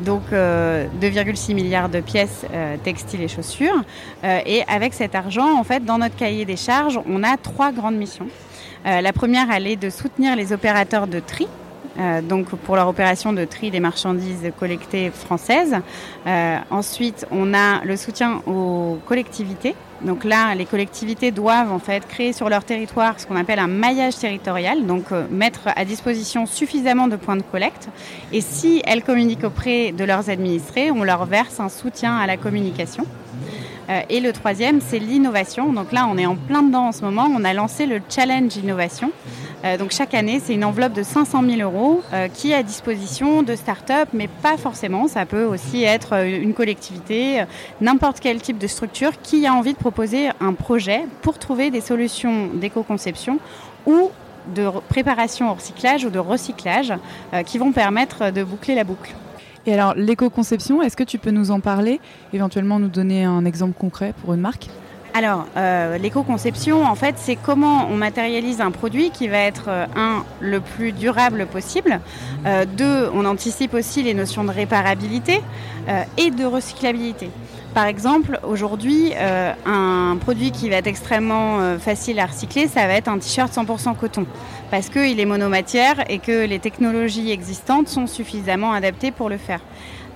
donc 0.00 0.22
2,6 0.30 0.32
euh, 0.32 1.54
milliards 1.54 1.88
de 1.88 2.00
pièces 2.00 2.44
euh, 2.52 2.76
textiles 2.82 3.22
et 3.22 3.28
chaussures. 3.28 3.82
Euh, 4.24 4.40
et 4.46 4.62
avec 4.68 4.94
cet 4.94 5.14
argent, 5.14 5.58
en 5.58 5.64
fait, 5.64 5.84
dans 5.84 5.98
notre 5.98 6.16
cahier 6.16 6.44
des 6.44 6.56
charges, 6.56 7.00
on 7.08 7.22
a 7.22 7.36
trois 7.36 7.72
grandes 7.72 7.96
missions. 7.96 8.28
la 8.84 9.12
première, 9.12 9.50
elle 9.50 9.66
est 9.66 9.76
de 9.76 9.90
soutenir 9.90 10.36
les 10.36 10.52
opérateurs 10.52 11.06
de 11.06 11.20
tri. 11.20 11.46
Donc 12.22 12.50
pour 12.50 12.76
leur 12.76 12.88
opération 12.88 13.32
de 13.32 13.44
tri 13.44 13.70
des 13.70 13.80
marchandises 13.80 14.52
collectées 14.58 15.10
françaises. 15.10 15.76
ensuite, 16.70 17.26
on 17.30 17.52
a 17.52 17.84
le 17.84 17.96
soutien 17.96 18.42
aux 18.46 18.98
collectivités 19.06 19.74
donc 20.02 20.24
là, 20.24 20.54
les 20.54 20.64
collectivités 20.64 21.30
doivent 21.30 21.72
en 21.72 21.78
fait 21.78 22.06
créer 22.06 22.32
sur 22.32 22.48
leur 22.48 22.64
territoire 22.64 23.20
ce 23.20 23.26
qu'on 23.26 23.36
appelle 23.36 23.58
un 23.58 23.66
maillage 23.66 24.16
territorial, 24.16 24.86
donc 24.86 25.12
euh, 25.12 25.26
mettre 25.30 25.68
à 25.76 25.84
disposition 25.84 26.46
suffisamment 26.46 27.06
de 27.06 27.16
points 27.16 27.36
de 27.36 27.42
collecte. 27.42 27.88
Et 28.32 28.40
si 28.40 28.82
elles 28.86 29.02
communiquent 29.02 29.44
auprès 29.44 29.92
de 29.92 30.04
leurs 30.04 30.30
administrés, 30.30 30.90
on 30.90 31.04
leur 31.04 31.26
verse 31.26 31.60
un 31.60 31.68
soutien 31.68 32.16
à 32.16 32.26
la 32.26 32.38
communication. 32.38 33.04
Euh, 33.90 34.00
et 34.08 34.20
le 34.20 34.32
troisième, 34.32 34.80
c'est 34.80 34.98
l'innovation. 34.98 35.72
Donc 35.72 35.92
là, 35.92 36.08
on 36.10 36.16
est 36.16 36.26
en 36.26 36.36
plein 36.36 36.62
dedans 36.62 36.88
en 36.88 36.92
ce 36.92 37.02
moment. 37.02 37.28
On 37.34 37.44
a 37.44 37.52
lancé 37.52 37.84
le 37.84 38.00
Challenge 38.08 38.54
Innovation. 38.56 39.10
Euh, 39.64 39.76
donc 39.76 39.90
chaque 39.90 40.14
année, 40.14 40.40
c'est 40.42 40.54
une 40.54 40.64
enveloppe 40.64 40.94
de 40.94 41.02
500 41.02 41.42
000 41.42 41.60
euros 41.60 42.02
euh, 42.12 42.28
qui 42.28 42.52
est 42.52 42.54
à 42.54 42.62
disposition 42.62 43.42
de 43.42 43.54
start-up, 43.54 44.08
mais 44.12 44.28
pas 44.28 44.56
forcément. 44.56 45.06
Ça 45.06 45.26
peut 45.26 45.44
aussi 45.44 45.84
être 45.84 46.24
une 46.24 46.54
collectivité, 46.54 47.44
n'importe 47.80 48.20
quel 48.20 48.40
type 48.40 48.58
de 48.58 48.66
structure 48.66 49.12
qui 49.22 49.46
a 49.46 49.52
envie 49.52 49.72
de 49.72 49.78
proposer 49.78 50.30
un 50.40 50.54
projet 50.54 51.04
pour 51.22 51.38
trouver 51.38 51.70
des 51.70 51.80
solutions 51.80 52.48
d'éco-conception 52.54 53.38
ou 53.86 54.10
de 54.54 54.68
préparation 54.88 55.50
au 55.50 55.54
recyclage 55.54 56.04
ou 56.04 56.10
de 56.10 56.18
recyclage 56.18 56.94
qui 57.44 57.58
vont 57.58 57.72
permettre 57.72 58.32
de 58.32 58.42
boucler 58.42 58.74
la 58.74 58.84
boucle. 58.84 59.14
Et 59.66 59.74
alors, 59.74 59.94
l'éco-conception, 59.94 60.80
est-ce 60.82 60.96
que 60.96 61.04
tu 61.04 61.18
peux 61.18 61.30
nous 61.30 61.50
en 61.50 61.60
parler, 61.60 62.00
éventuellement 62.32 62.78
nous 62.78 62.88
donner 62.88 63.24
un 63.24 63.44
exemple 63.44 63.74
concret 63.78 64.14
pour 64.22 64.32
une 64.32 64.40
marque? 64.40 64.68
Alors, 65.12 65.46
euh, 65.56 65.98
l'éco-conception, 65.98 66.84
en 66.84 66.94
fait, 66.94 67.16
c'est 67.18 67.36
comment 67.36 67.88
on 67.90 67.96
matérialise 67.96 68.60
un 68.60 68.70
produit 68.70 69.10
qui 69.10 69.26
va 69.26 69.38
être, 69.38 69.64
euh, 69.68 69.86
un, 69.96 70.24
le 70.40 70.60
plus 70.60 70.92
durable 70.92 71.46
possible, 71.46 72.00
euh, 72.46 72.64
deux, 72.64 73.10
on 73.12 73.24
anticipe 73.24 73.74
aussi 73.74 74.02
les 74.02 74.14
notions 74.14 74.44
de 74.44 74.50
réparabilité 74.50 75.40
et 76.18 76.30
de 76.30 76.44
recyclabilité. 76.44 77.30
Par 77.74 77.86
exemple, 77.86 78.38
aujourd'hui, 78.44 79.12
un 79.66 80.16
produit 80.20 80.52
qui 80.52 80.68
va 80.68 80.76
être 80.76 80.86
extrêmement 80.86 81.78
facile 81.80 82.20
à 82.20 82.26
recycler, 82.26 82.68
ça 82.68 82.86
va 82.86 82.92
être 82.92 83.08
un 83.08 83.18
t-shirt 83.18 83.52
100% 83.52 83.96
coton, 83.96 84.24
parce 84.70 84.88
qu'il 84.88 85.18
est 85.18 85.24
monomatière 85.24 86.04
et 86.08 86.18
que 86.20 86.46
les 86.46 86.60
technologies 86.60 87.32
existantes 87.32 87.88
sont 87.88 88.06
suffisamment 88.06 88.72
adaptées 88.72 89.10
pour 89.10 89.28
le 89.28 89.36
faire 89.36 89.60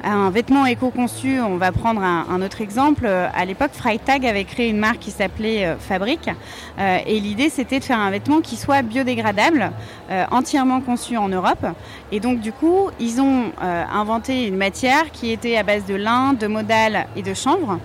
un 0.05 0.31
vêtement 0.31 0.67
éco-conçu, 0.67 1.41
on 1.41 1.57
va 1.57 1.73
prendre 1.73 2.03
un, 2.03 2.43
autre 2.43 2.61
exemple. 2.61 3.07
À 3.07 3.45
l'époque, 3.45 3.71
Freitag 3.73 4.27
avait 4.27 4.45
créé 4.45 4.69
une 4.69 4.79
marque 4.79 4.99
qui 4.99 5.11
s'appelait 5.11 5.67
euh, 5.67 5.77
Fabrique. 5.79 6.31
Euh, 6.79 6.99
et 7.07 7.21
l'idée, 7.21 7.49
c'était 7.49 7.79
de 7.79 7.85
faire 7.85 7.99
un 7.99 8.11
vêtement 8.11 8.41
qui 8.41 8.57
soit 8.57 8.83
biodégradable, 8.83 9.71
euh, 10.11 10.25
entièrement 10.31 10.81
conçu 10.81 11.17
en 11.17 11.29
Europe. 11.29 11.67
Et 12.13 12.21
donc, 12.21 12.41
du 12.41 12.53
coup, 12.53 12.91
ils 13.01 13.21
ont 13.21 13.53
inventé 13.61 14.47
une 14.47 14.57
matière 14.57 15.11
qui 15.11 15.31
était 15.31 15.57
à 15.57 15.63
base 15.63 15.85
de 15.87 15.95
lin, 15.95 16.35
de 16.35 16.47
modal 16.47 17.07
et 17.17 17.23
de 17.23 17.35
chanvre, 17.35 17.79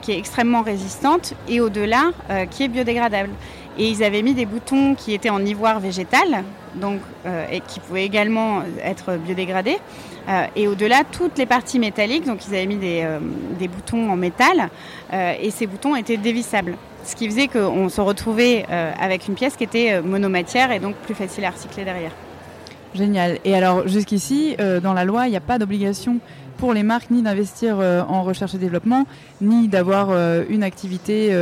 qui 0.00 0.12
est 0.12 0.18
extrêmement 0.18 0.62
résistante 0.62 1.34
et 1.48 1.60
au-delà, 1.60 2.10
qui 2.50 2.62
est 2.62 2.68
biodégradable. 2.68 3.30
Et 3.76 3.88
ils 3.88 4.02
avaient 4.02 4.22
mis 4.22 4.34
des 4.34 4.46
boutons 4.46 4.94
qui 4.94 5.12
étaient 5.12 5.30
en 5.30 5.44
ivoire 5.44 5.80
végétal, 5.80 6.44
donc, 6.74 7.00
et 7.50 7.60
qui 7.60 7.80
pouvaient 7.80 8.04
également 8.04 8.62
être 8.82 9.16
biodégradés. 9.16 9.78
Euh, 10.28 10.46
et 10.56 10.68
au-delà, 10.68 11.02
toutes 11.10 11.38
les 11.38 11.46
parties 11.46 11.78
métalliques, 11.78 12.26
donc 12.26 12.46
ils 12.46 12.54
avaient 12.54 12.66
mis 12.66 12.76
des, 12.76 13.00
euh, 13.02 13.18
boutons 13.68 14.10
en 14.10 14.16
métal, 14.16 14.68
euh, 15.12 15.32
et 15.40 15.50
ces 15.50 15.66
boutons 15.66 15.96
étaient 15.96 16.16
dévissables. 16.16 16.76
Ce 17.04 17.16
qui 17.16 17.26
faisait 17.26 17.48
qu'on 17.48 17.88
se 17.88 18.00
retrouvait 18.02 18.66
avec 18.68 19.28
une 19.28 19.34
pièce 19.34 19.56
qui 19.56 19.64
était 19.64 20.02
monomatière 20.02 20.72
et 20.72 20.78
donc 20.78 20.94
plus 20.96 21.14
facile 21.14 21.46
à 21.46 21.50
recycler 21.50 21.84
derrière. 21.84 22.10
Génial. 22.94 23.38
Et 23.46 23.54
alors 23.54 23.88
jusqu'ici, 23.88 24.56
dans 24.82 24.92
la 24.92 25.04
loi, 25.06 25.26
il 25.26 25.30
n'y 25.30 25.36
a 25.36 25.40
pas 25.40 25.58
d'obligation 25.58 26.18
pour 26.58 26.74
les 26.74 26.82
marques 26.82 27.10
ni 27.10 27.22
d'investir 27.22 27.78
en 27.78 28.24
recherche 28.24 28.54
et 28.56 28.58
développement, 28.58 29.06
ni 29.40 29.68
d'avoir 29.68 30.10
une 30.50 30.62
activité 30.62 31.34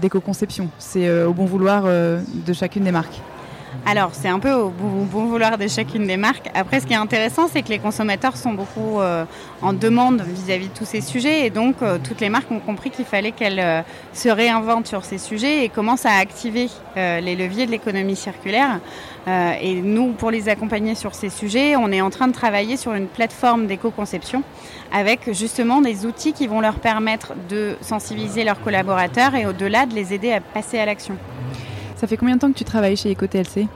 d'éco-conception. 0.00 0.70
C'est 0.78 1.22
au 1.22 1.34
bon 1.34 1.44
vouloir 1.44 1.84
de 1.84 2.52
chacune 2.52 2.82
des 2.82 2.92
marques. 2.92 3.20
Alors, 3.84 4.10
c'est 4.14 4.28
un 4.28 4.38
peu 4.38 4.52
au 4.52 4.68
bon, 4.68 5.24
vouloir 5.24 5.58
de 5.58 5.66
chacune 5.66 6.06
des 6.06 6.16
marques. 6.16 6.48
Après, 6.54 6.80
ce 6.80 6.86
qui 6.86 6.92
est 6.92 6.96
intéressant, 6.96 7.48
c'est 7.48 7.62
que 7.62 7.68
les 7.68 7.78
consommateurs 7.78 8.36
sont 8.36 8.52
beaucoup 8.52 9.00
euh, 9.00 9.24
en 9.60 9.72
demande 9.72 10.22
vis-à-vis 10.22 10.68
de 10.68 10.74
tous 10.74 10.84
ces 10.84 11.00
sujets. 11.00 11.46
Et 11.46 11.50
donc, 11.50 11.76
euh, 11.82 11.98
toutes 12.02 12.20
les 12.20 12.28
marques 12.28 12.50
ont 12.50 12.60
compris 12.60 12.90
qu'il 12.90 13.04
fallait 13.04 13.32
qu'elles 13.32 13.58
euh, 13.58 13.82
se 14.12 14.28
réinventent 14.28 14.86
sur 14.86 15.04
ces 15.04 15.18
sujets 15.18 15.64
et 15.64 15.68
commencent 15.68 16.06
à 16.06 16.14
activer 16.14 16.68
les 16.96 17.36
leviers 17.36 17.64
de 17.64 17.70
l'économie 17.70 18.16
circulaire. 18.16 18.78
et 19.26 19.80
nous, 19.80 20.12
pour 20.12 20.30
les 20.30 20.50
accompagner 20.50 20.94
sur 20.94 21.14
ces 21.14 21.30
sujets, 21.30 21.74
on 21.74 21.90
est 21.90 22.02
en 22.02 22.10
train 22.10 22.28
de 22.28 22.34
travailler 22.34 22.76
sur 22.76 22.92
une 22.92 23.06
plateforme 23.06 23.66
d'éco-conception 23.66 24.42
avec 24.92 25.32
justement 25.32 25.80
des 25.80 26.04
outils 26.04 26.34
qui 26.34 26.46
vont 26.46 26.60
leur 26.60 26.74
permettre 26.74 27.32
de 27.48 27.76
sensibiliser 27.80 28.44
leurs 28.44 28.60
collaborateurs 28.60 29.34
et 29.34 29.46
au-delà 29.46 29.86
de 29.86 29.94
les 29.94 30.12
aider 30.12 30.32
à 30.32 30.40
passer 30.40 30.78
à 30.78 30.84
l'action. 30.84 31.16
Ça 32.02 32.08
fait 32.08 32.16
combien 32.16 32.34
de 32.34 32.40
temps 32.40 32.50
que 32.50 32.58
tu 32.58 32.64
travailles 32.64 32.96
chez 32.96 33.12
EcoTLC 33.12 33.68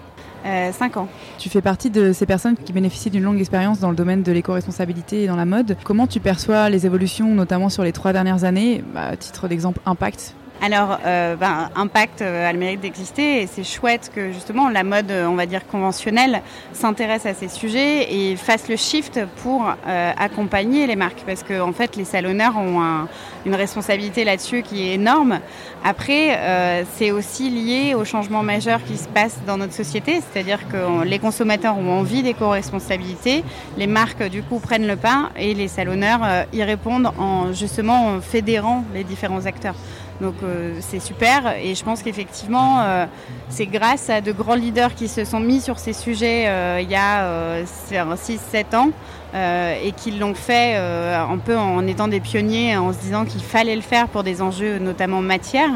euh, 0.46 0.72
5 0.72 0.96
ans. 0.96 1.06
Tu 1.38 1.48
fais 1.48 1.60
partie 1.60 1.90
de 1.90 2.12
ces 2.12 2.26
personnes 2.26 2.56
qui 2.56 2.72
bénéficient 2.72 3.10
d'une 3.10 3.22
longue 3.22 3.38
expérience 3.38 3.78
dans 3.78 3.90
le 3.90 3.94
domaine 3.94 4.24
de 4.24 4.32
l'éco-responsabilité 4.32 5.22
et 5.22 5.26
dans 5.28 5.36
la 5.36 5.44
mode. 5.44 5.76
Comment 5.84 6.08
tu 6.08 6.18
perçois 6.18 6.68
les 6.68 6.86
évolutions, 6.86 7.32
notamment 7.36 7.68
sur 7.68 7.84
les 7.84 7.92
trois 7.92 8.12
dernières 8.12 8.42
années, 8.42 8.82
bah, 8.92 9.10
à 9.12 9.16
titre 9.16 9.46
d'exemple, 9.46 9.78
impact 9.86 10.34
alors, 10.62 10.98
euh, 11.04 11.36
ben, 11.36 11.70
Impact 11.76 12.22
euh, 12.22 12.48
a 12.48 12.52
le 12.52 12.58
mérite 12.58 12.80
d'exister 12.80 13.42
et 13.42 13.46
c'est 13.46 13.62
chouette 13.62 14.10
que 14.14 14.32
justement 14.32 14.70
la 14.70 14.84
mode, 14.84 15.10
euh, 15.10 15.26
on 15.26 15.34
va 15.34 15.44
dire 15.44 15.66
conventionnelle, 15.66 16.40
s'intéresse 16.72 17.26
à 17.26 17.34
ces 17.34 17.48
sujets 17.48 18.14
et 18.14 18.36
fasse 18.36 18.68
le 18.68 18.76
shift 18.76 19.20
pour 19.42 19.64
accompagner 19.86 20.86
les 20.86 20.96
marques 20.96 21.22
parce 21.26 21.42
qu'en 21.42 21.68
en 21.68 21.72
fait 21.72 21.96
les 21.96 22.04
salonneurs 22.04 22.56
ont 22.56 23.06
une 23.44 23.54
responsabilité 23.54 24.24
là-dessus 24.24 24.62
qui 24.62 24.88
est 24.88 24.94
énorme. 24.94 25.40
Après, 25.84 26.84
c'est 26.94 27.10
aussi 27.10 27.50
lié 27.50 27.94
aux 27.94 28.04
changements 28.04 28.42
majeurs 28.42 28.82
qui 28.84 28.96
se 28.96 29.08
passent 29.08 29.40
dans 29.46 29.56
notre 29.56 29.72
société, 29.72 30.20
c'est-à-dire 30.20 30.60
que 30.68 31.04
les 31.04 31.18
consommateurs 31.18 31.78
ont 31.78 31.98
envie 31.98 32.22
d'éco-responsabilité, 32.22 33.44
les 33.76 33.86
marques 33.86 34.24
du 34.24 34.42
coup 34.42 34.58
prennent 34.58 34.86
le 34.86 34.96
pas 34.96 35.30
et 35.36 35.54
les 35.54 35.68
salonneurs 35.68 36.46
y 36.52 36.62
répondent 36.62 37.12
en 37.18 37.52
justement 37.52 38.20
fédérant 38.20 38.84
les 38.94 39.04
différents 39.04 39.46
acteurs. 39.46 39.76
Donc 40.20 40.34
euh, 40.42 40.78
c'est 40.80 41.00
super 41.00 41.56
et 41.56 41.74
je 41.74 41.84
pense 41.84 42.02
qu'effectivement 42.02 42.80
euh, 42.80 43.06
c'est 43.48 43.66
grâce 43.66 44.08
à 44.08 44.20
de 44.20 44.32
grands 44.32 44.54
leaders 44.54 44.94
qui 44.94 45.08
se 45.08 45.24
sont 45.24 45.40
mis 45.40 45.60
sur 45.60 45.78
ces 45.78 45.92
sujets 45.92 46.44
euh, 46.48 46.80
il 46.82 46.90
y 46.90 46.94
a 46.94 47.62
6-7 47.64 48.76
ans 48.76 48.90
et 49.34 49.92
qui 49.92 50.12
l'ont 50.12 50.34
fait 50.34 50.76
un 50.76 51.36
peu 51.36 51.58
en 51.58 51.86
étant 51.86 52.08
des 52.08 52.20
pionniers, 52.20 52.74
en 52.78 52.94
se 52.94 52.98
disant 53.00 53.26
qu'il 53.26 53.42
fallait 53.42 53.76
le 53.76 53.82
faire 53.82 54.08
pour 54.08 54.22
des 54.22 54.40
enjeux 54.40 54.78
notamment 54.78 55.20
matière, 55.20 55.68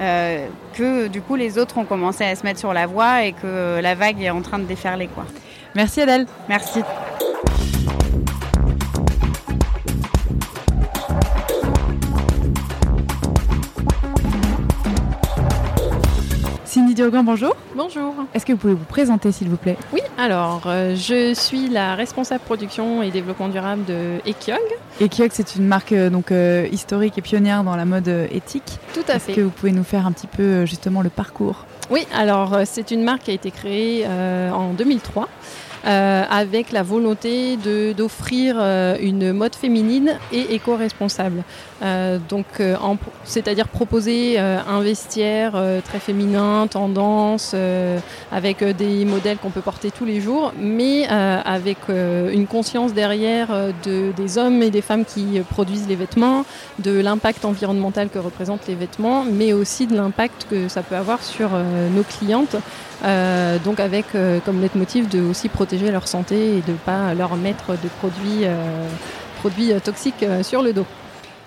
que 0.00 1.06
du 1.06 1.20
coup 1.20 1.36
les 1.36 1.56
autres 1.58 1.78
ont 1.78 1.84
commencé 1.84 2.24
à 2.24 2.34
se 2.34 2.42
mettre 2.42 2.58
sur 2.58 2.72
la 2.72 2.88
voie 2.88 3.22
et 3.22 3.32
que 3.32 3.78
la 3.80 3.94
vague 3.94 4.20
est 4.20 4.30
en 4.30 4.42
train 4.42 4.58
de 4.58 4.64
déferler. 4.64 5.06
Quoi. 5.06 5.26
Merci 5.76 6.00
Adèle. 6.00 6.26
Merci. 6.48 6.80
Bonjour. 17.22 17.56
Bonjour. 17.74 18.14
Est-ce 18.34 18.46
que 18.46 18.52
vous 18.52 18.58
pouvez 18.58 18.74
vous 18.74 18.84
présenter, 18.84 19.32
s'il 19.32 19.48
vous 19.48 19.56
plaît? 19.56 19.76
Oui, 19.92 20.00
alors, 20.18 20.62
euh, 20.66 20.94
je 20.94 21.34
suis 21.34 21.68
la 21.68 21.94
responsable 21.94 22.42
production 22.44 23.02
et 23.02 23.10
développement 23.10 23.48
durable 23.48 23.84
de 23.84 24.20
Ekyog. 24.26 24.58
Ekyog, 25.00 25.30
c'est 25.32 25.56
une 25.56 25.66
marque 25.66 25.92
euh, 25.92 26.10
donc 26.10 26.30
euh, 26.30 26.68
historique 26.70 27.18
et 27.18 27.22
pionnière 27.22 27.64
dans 27.64 27.76
la 27.76 27.84
mode 27.84 28.08
éthique. 28.30 28.78
Tout 28.92 29.00
à 29.08 29.18
fait. 29.18 29.32
Est-ce 29.32 29.40
que 29.40 29.44
vous 29.44 29.50
pouvez 29.50 29.72
nous 29.72 29.84
faire 29.84 30.06
un 30.06 30.12
petit 30.12 30.26
peu 30.26 30.66
justement 30.66 31.02
le 31.02 31.10
parcours? 31.10 31.66
Oui, 31.90 32.06
alors 32.14 32.60
c'est 32.64 32.90
une 32.90 33.02
marque 33.02 33.24
qui 33.24 33.30
a 33.30 33.34
été 33.34 33.50
créée 33.50 34.06
en 34.06 34.72
2003. 34.72 35.28
Euh, 35.86 36.24
avec 36.30 36.72
la 36.72 36.82
volonté 36.82 37.58
d'offrir 37.94 38.56
euh, 38.58 38.96
une 39.02 39.34
mode 39.34 39.54
féminine 39.54 40.18
et 40.32 40.54
éco-responsable. 40.54 41.42
Euh, 41.82 42.18
donc, 42.30 42.46
c'est-à-dire 43.24 43.68
proposer 43.68 44.38
un 44.38 44.80
vestiaire 44.80 45.52
très 45.84 45.98
féminin, 45.98 46.66
tendance, 46.68 47.54
avec 48.32 48.64
des 48.64 49.04
modèles 49.04 49.36
qu'on 49.38 49.50
peut 49.50 49.60
porter 49.60 49.90
tous 49.90 50.04
les 50.04 50.20
jours, 50.20 50.52
mais 50.58 51.06
avec 51.06 51.78
une 51.88 52.46
conscience 52.46 52.94
derrière 52.94 53.48
de, 53.84 54.12
des 54.16 54.38
hommes 54.38 54.62
et 54.62 54.70
des 54.70 54.80
femmes 54.80 55.04
qui 55.04 55.40
produisent 55.50 55.88
les 55.88 55.96
vêtements, 55.96 56.44
de 56.78 56.98
l'impact 56.98 57.44
environnemental 57.44 58.08
que 58.08 58.18
représentent 58.18 58.66
les 58.66 58.76
vêtements, 58.76 59.24
mais 59.24 59.52
aussi 59.52 59.86
de 59.86 59.96
l'impact 59.96 60.46
que 60.48 60.68
ça 60.68 60.82
peut 60.82 60.96
avoir 60.96 61.22
sur 61.22 61.50
nos 61.94 62.04
clientes 62.04 62.56
euh, 63.02 63.58
donc 63.58 63.80
avec 63.80 64.14
euh, 64.14 64.40
comme 64.44 64.60
leitmotiv 64.60 65.08
de 65.08 65.20
aussi 65.20 65.48
protéger 65.48 65.90
leur 65.90 66.08
santé 66.08 66.58
et 66.58 66.60
de 66.60 66.72
ne 66.72 66.76
pas 66.76 67.14
leur 67.14 67.36
mettre 67.36 67.72
de 67.72 67.88
produits, 67.98 68.44
euh, 68.44 68.88
produits 69.40 69.72
toxiques 69.82 70.24
sur 70.42 70.62
le 70.62 70.72
dos. 70.72 70.86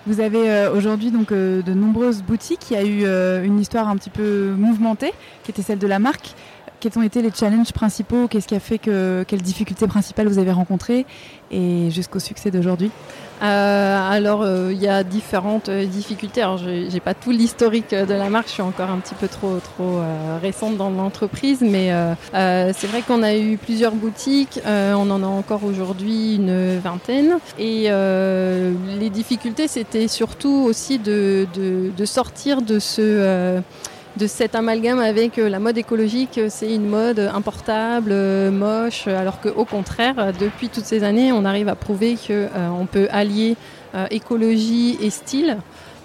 Vous 0.06 0.22
avez 0.22 0.68
aujourd'hui 0.68 1.12
donc 1.12 1.34
de 1.34 1.74
nombreuses 1.74 2.24
boutiques. 2.24 2.72
Il 2.72 2.78
y 2.78 2.80
a 2.80 2.84
eu 2.86 3.46
une 3.46 3.60
histoire 3.60 3.90
un 3.90 3.98
petit 3.98 4.10
peu 4.10 4.54
mouvementée, 4.58 5.12
qui 5.44 5.52
était 5.52 5.62
celle 5.62 5.80
de 5.80 5.88
la 5.88 6.00
marque. 6.00 6.34
Quels 6.80 6.98
ont 6.98 7.02
été 7.02 7.22
les 7.22 7.32
challenges 7.32 7.72
principaux 7.72 8.28
Qu'est-ce 8.28 8.48
qui 8.48 8.56
a 8.56 8.60
fait 8.60 8.78
que 8.78 9.26
quelles 9.28 9.42
difficultés 9.42 9.88
principales 9.88 10.28
vous 10.28 10.38
avez 10.38 10.52
rencontrées 10.52 11.06
et 11.50 11.90
jusqu'au 11.90 12.20
succès 12.20 12.52
d'aujourd'hui? 12.52 12.92
Euh, 13.44 14.12
alors, 14.12 14.42
euh, 14.42 14.72
il 14.72 14.82
y 14.82 14.88
a 14.88 15.04
différentes 15.04 15.70
euh, 15.70 15.86
difficultés. 15.86 16.42
Alors, 16.42 16.58
je 16.58 16.92
n'ai 16.92 17.00
pas 17.00 17.14
tout 17.14 17.32
l'historique 17.32 17.94
de 17.94 18.14
la 18.14 18.30
marque, 18.30 18.48
je 18.48 18.54
suis 18.54 18.62
encore 18.62 18.90
un 18.90 18.98
petit 18.98 19.16
peu 19.16 19.28
trop, 19.28 19.58
trop 19.60 20.02
récente 20.42 20.78
dans 20.78 20.90
l'entreprise, 20.90 21.62
mais 21.62 21.92
c'est 22.34 22.88
vrai 22.88 23.02
qu'on 23.02 23.24
a 23.24 23.36
eu 23.36 23.58
plusieurs 23.58 23.94
boutiques, 23.94 24.60
on 24.66 25.10
en 25.10 25.24
a 25.24 25.28
encore 25.28 25.64
aujourd'hui 25.64 26.36
une 26.36 26.78
vingtaine. 26.80 27.38
Et 27.60 27.90
les 27.90 29.10
difficultés, 29.10 29.68
c'était 29.68 30.08
surtout 30.08 30.66
aussi 30.68 31.00
de, 31.00 31.48
de, 31.56 32.06
sortir 32.06 32.62
de 32.62 32.80
ce 32.80 33.62
de 34.18 34.28
cet 34.28 34.56
amalgame 34.56 35.00
avec 35.00 35.38
euh, 35.38 35.48
la 35.48 35.60
mode 35.60 35.78
écologique, 35.78 36.38
euh, 36.38 36.48
c'est 36.50 36.74
une 36.74 36.88
mode 36.88 37.20
importable, 37.20 38.10
euh, 38.12 38.52
moche, 38.52 39.08
alors 39.08 39.40
qu'au 39.40 39.64
contraire, 39.64 40.34
depuis 40.40 40.70
toutes 40.70 40.86
ces 40.86 41.04
années, 41.04 41.32
on 41.32 41.46
arrive 41.46 41.70
à 41.70 41.76
prouver 41.76 42.16
qu'on 42.16 42.86
peut 42.86 43.08
allier 43.12 43.56
écologie 44.12 44.98
et 45.02 45.10
style. 45.10 45.58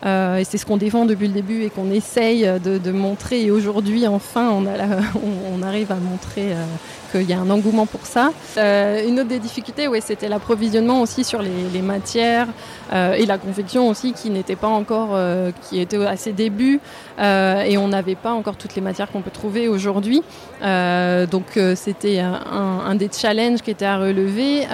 Euh, 0.04 0.38
et 0.38 0.44
c'est 0.44 0.58
ce 0.58 0.66
qu'on 0.66 0.76
défend 0.76 1.04
depuis 1.04 1.28
le 1.28 1.34
début 1.34 1.62
et 1.62 1.70
qu'on 1.70 1.90
essaye 1.90 2.48
de, 2.60 2.92
montrer. 2.92 3.44
Et 3.44 3.50
aujourd'hui, 3.50 4.06
enfin, 4.06 4.50
on, 5.54 5.62
arrive 5.62 5.92
à 5.92 5.96
montrer 5.96 6.52
euh, 6.52 6.64
qu'il 7.12 7.28
y 7.28 7.32
a 7.32 7.38
un 7.38 7.50
engouement 7.50 7.86
pour 7.86 8.06
ça. 8.06 8.32
Euh, 8.56 9.06
une 9.06 9.20
autre 9.20 9.28
des 9.28 9.38
difficultés, 9.38 9.88
c'était 10.00 10.28
l'approvisionnement 10.28 11.00
aussi 11.00 11.24
sur 11.24 11.42
les, 11.42 11.82
matières 11.82 12.48
et 12.92 13.26
la 13.26 13.38
confection 13.38 13.88
aussi 13.88 14.12
qui 14.12 14.30
n'était 14.30 14.56
pas 14.56 14.68
encore, 14.68 15.18
qui 15.62 15.80
était 15.80 16.04
à 16.04 16.16
ses 16.16 16.32
débuts 16.32 16.80
et 17.18 17.76
on 17.76 17.88
n'avait 17.88 18.14
pas 18.14 18.32
encore 18.32 18.56
toutes 18.56 18.76
les 18.76 18.80
matières 18.80 19.10
qu'on 19.10 19.20
peut 19.20 19.30
trouver 19.30 19.66
aujourd'hui. 19.68 20.22
Donc 20.62 21.58
c'était 21.74 22.20
un, 22.20 22.40
un 22.86 22.94
des 22.94 23.10
challenges 23.12 23.62
qui 23.62 23.70
était 23.72 23.84
à 23.84 23.98
relever 23.98 24.66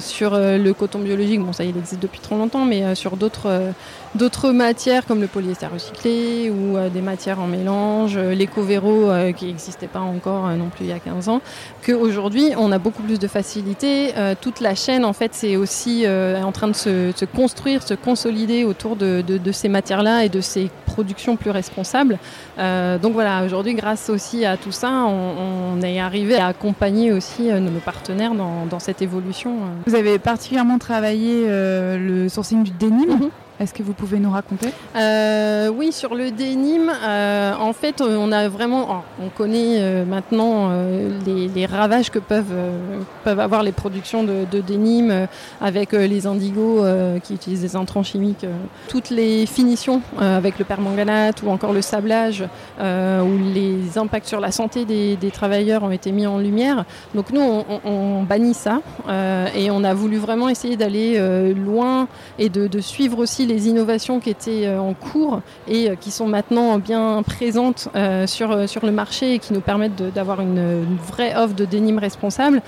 sur 0.00 0.32
le 0.36 0.72
coton 0.72 0.98
biologique. 0.98 1.40
Bon, 1.40 1.52
ça 1.52 1.64
il 1.64 1.76
existe 1.76 2.02
depuis 2.02 2.20
trop 2.20 2.36
longtemps, 2.36 2.64
mais 2.64 2.94
sur 2.94 3.16
d'autres 3.16 3.72
d'autres 4.14 4.50
matières 4.50 5.06
comme 5.06 5.20
le 5.20 5.26
polyester 5.26 5.66
recyclé 5.66 6.50
ou 6.50 6.76
euh, 6.76 6.88
des 6.88 7.00
matières 7.00 7.40
en 7.40 7.46
mélange, 7.46 8.16
euh, 8.16 8.34
l'éco-véro 8.34 9.10
euh, 9.10 9.32
qui 9.32 9.46
n'existait 9.46 9.86
pas 9.88 10.00
encore 10.00 10.48
non 10.50 10.68
plus 10.68 10.84
il 10.84 10.88
y 10.90 10.92
a 10.92 10.98
15 10.98 11.28
ans, 11.28 11.40
qu'aujourd'hui 11.84 12.52
on 12.56 12.70
a 12.72 12.78
beaucoup 12.78 13.02
plus 13.02 13.18
de 13.18 13.26
facilité. 13.28 14.12
Toute 14.40 14.60
la 14.60 14.74
chaîne 14.74 15.04
en 15.04 15.12
fait 15.12 15.30
c'est 15.34 15.56
aussi 15.56 16.04
en 16.06 16.52
train 16.52 16.68
de 16.68 16.74
se, 16.74 17.12
se 17.14 17.24
construire, 17.24 17.82
se 17.82 17.94
consolider 17.94 18.64
autour 18.64 18.96
de, 18.96 19.22
de- 19.26 19.38
de 19.38 19.52
ces 19.52 19.68
matières-là 19.68 20.24
et 20.24 20.28
de 20.28 20.40
ces 20.40 20.70
productions 20.86 21.36
plus 21.36 21.50
responsables. 21.50 22.18
Donc 22.58 23.12
voilà, 23.12 23.44
aujourd'hui 23.44 23.74
grâce 23.74 24.10
aussi 24.10 24.44
à 24.44 24.56
tout 24.56 24.72
ça, 24.72 24.90
on, 25.06 25.76
on 25.78 25.82
est 25.82 25.98
arrivé 26.00 26.36
à 26.36 26.48
accompagner 26.48 27.12
aussi 27.12 27.42
nos 27.52 27.80
partenaires 27.80 28.34
dans, 28.34 28.66
dans 28.66 28.78
cette 28.78 29.02
évolution. 29.02 29.56
Vous 29.86 29.94
avez 29.94 30.18
particulièrement 30.18 30.78
travaillé 30.78 31.44
euh, 31.46 31.96
le 31.98 32.28
sourcing 32.28 32.62
du 32.62 32.70
denim? 32.72 33.06
Mhm. 33.06 33.30
Est-ce 33.64 33.72
que 33.72 33.82
vous 33.82 33.94
pouvez 33.94 34.18
nous 34.18 34.30
raconter 34.30 34.68
Euh, 34.94 35.70
oui, 35.74 35.90
sur 35.90 36.14
le 36.14 36.30
denim, 36.30 36.90
euh, 36.90 37.54
en 37.58 37.72
fait, 37.72 38.02
on 38.02 38.30
a 38.30 38.46
vraiment, 38.48 38.86
oh, 38.90 39.22
on 39.24 39.30
connaît 39.30 39.78
euh, 39.80 40.04
maintenant 40.04 40.70
les, 41.24 41.64
ravages 41.64 42.10
que 42.10 42.18
peuvent 42.18 42.52
avoir 43.24 43.62
les 43.62 43.72
productions 43.72 44.22
de, 44.22 44.44
de 44.52 44.60
denim 44.60 45.10
euh, 45.10 45.26
avec 45.62 45.92
les 45.92 46.26
indigos 46.26 46.84
qui 47.22 47.32
utilisent 47.32 47.62
des 47.62 47.74
intrants 47.74 48.02
chimiques, 48.02 48.44
toutes 48.88 49.08
les 49.08 49.46
finitions 49.46 50.02
avec 50.20 50.58
le 50.58 50.66
permanganate 50.66 51.42
ou 51.42 51.48
encore 51.48 51.72
le 51.72 51.80
sablage, 51.80 52.44
où 52.78 53.38
les 53.54 53.96
impacts 53.96 54.26
sur 54.26 54.40
la 54.40 54.52
santé 54.52 54.84
des, 54.84 55.30
travailleurs 55.30 55.84
ont 55.84 55.90
été 55.90 56.12
mis 56.12 56.26
en 56.26 56.38
lumière. 56.38 56.84
Donc 57.14 57.30
nous, 57.30 57.40
on, 57.40 58.22
bannit 58.24 58.52
ça 58.52 58.80
et 59.56 59.70
on 59.70 59.84
a 59.84 59.94
voulu 59.94 60.18
vraiment 60.18 60.50
essayer 60.50 60.76
d'aller 60.76 61.18
loin 61.54 62.08
et 62.38 62.50
de 62.50 62.80
suivre 62.80 63.18
aussi 63.18 63.46
les 63.46 63.53
innovations 63.58 64.20
qui 64.20 64.30
étaient 64.30 64.66
euh, 64.66 64.80
en 64.80 64.94
cours 64.94 65.40
et 65.68 65.90
euh, 65.90 65.94
qui 65.94 66.10
sont 66.10 66.26
maintenant 66.26 66.78
bien 66.78 67.22
présentes 67.22 67.88
euh, 67.94 68.26
sur, 68.26 68.54
le 68.54 68.90
marché 68.90 69.34
et 69.34 69.38
qui 69.38 69.52
nous 69.52 69.60
permettent 69.60 70.02
d'avoir 70.14 70.40
une, 70.40 70.96
vraie 71.06 71.34
offre 71.36 71.54
de 71.54 71.64
denim 71.64 71.98
responsable. 71.98 72.62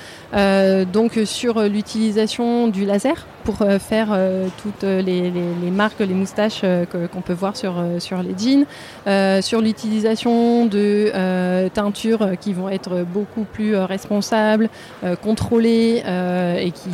Donc 0.93 1.19
sur 1.25 1.61
l'utilisation 1.63 2.69
du 2.69 2.85
laser 2.85 3.27
pour 3.47 3.63
euh, 3.63 3.79
faire 3.79 4.09
euh, 4.13 4.49
toutes 4.63 4.83
les, 4.83 5.31
les- 5.31 5.71
marques, 5.71 6.01
les 6.01 6.15
moustaches 6.23 6.63
euh, 6.65 6.85
qu'on 7.13 7.21
peut 7.21 7.33
voir 7.33 7.57
sur, 7.57 7.75
euh, 7.79 8.01
sur 8.01 8.19
les 8.23 8.35
jeans, 8.37 8.65
Euh, 9.07 9.41
sur 9.41 9.61
l'utilisation 9.61 10.67
de 10.67 11.11
euh, 11.15 11.69
teintures 11.69 12.23
euh, 12.23 12.35
qui 12.35 12.53
vont 12.53 12.69
être 12.69 13.05
beaucoup 13.17 13.45
plus 13.45 13.75
euh, 13.77 13.87
responsables, 13.87 14.69
euh, 15.05 15.15
contrôlées 15.17 16.03
euh, 16.07 16.57
et 16.59 16.73
qui 16.73 16.91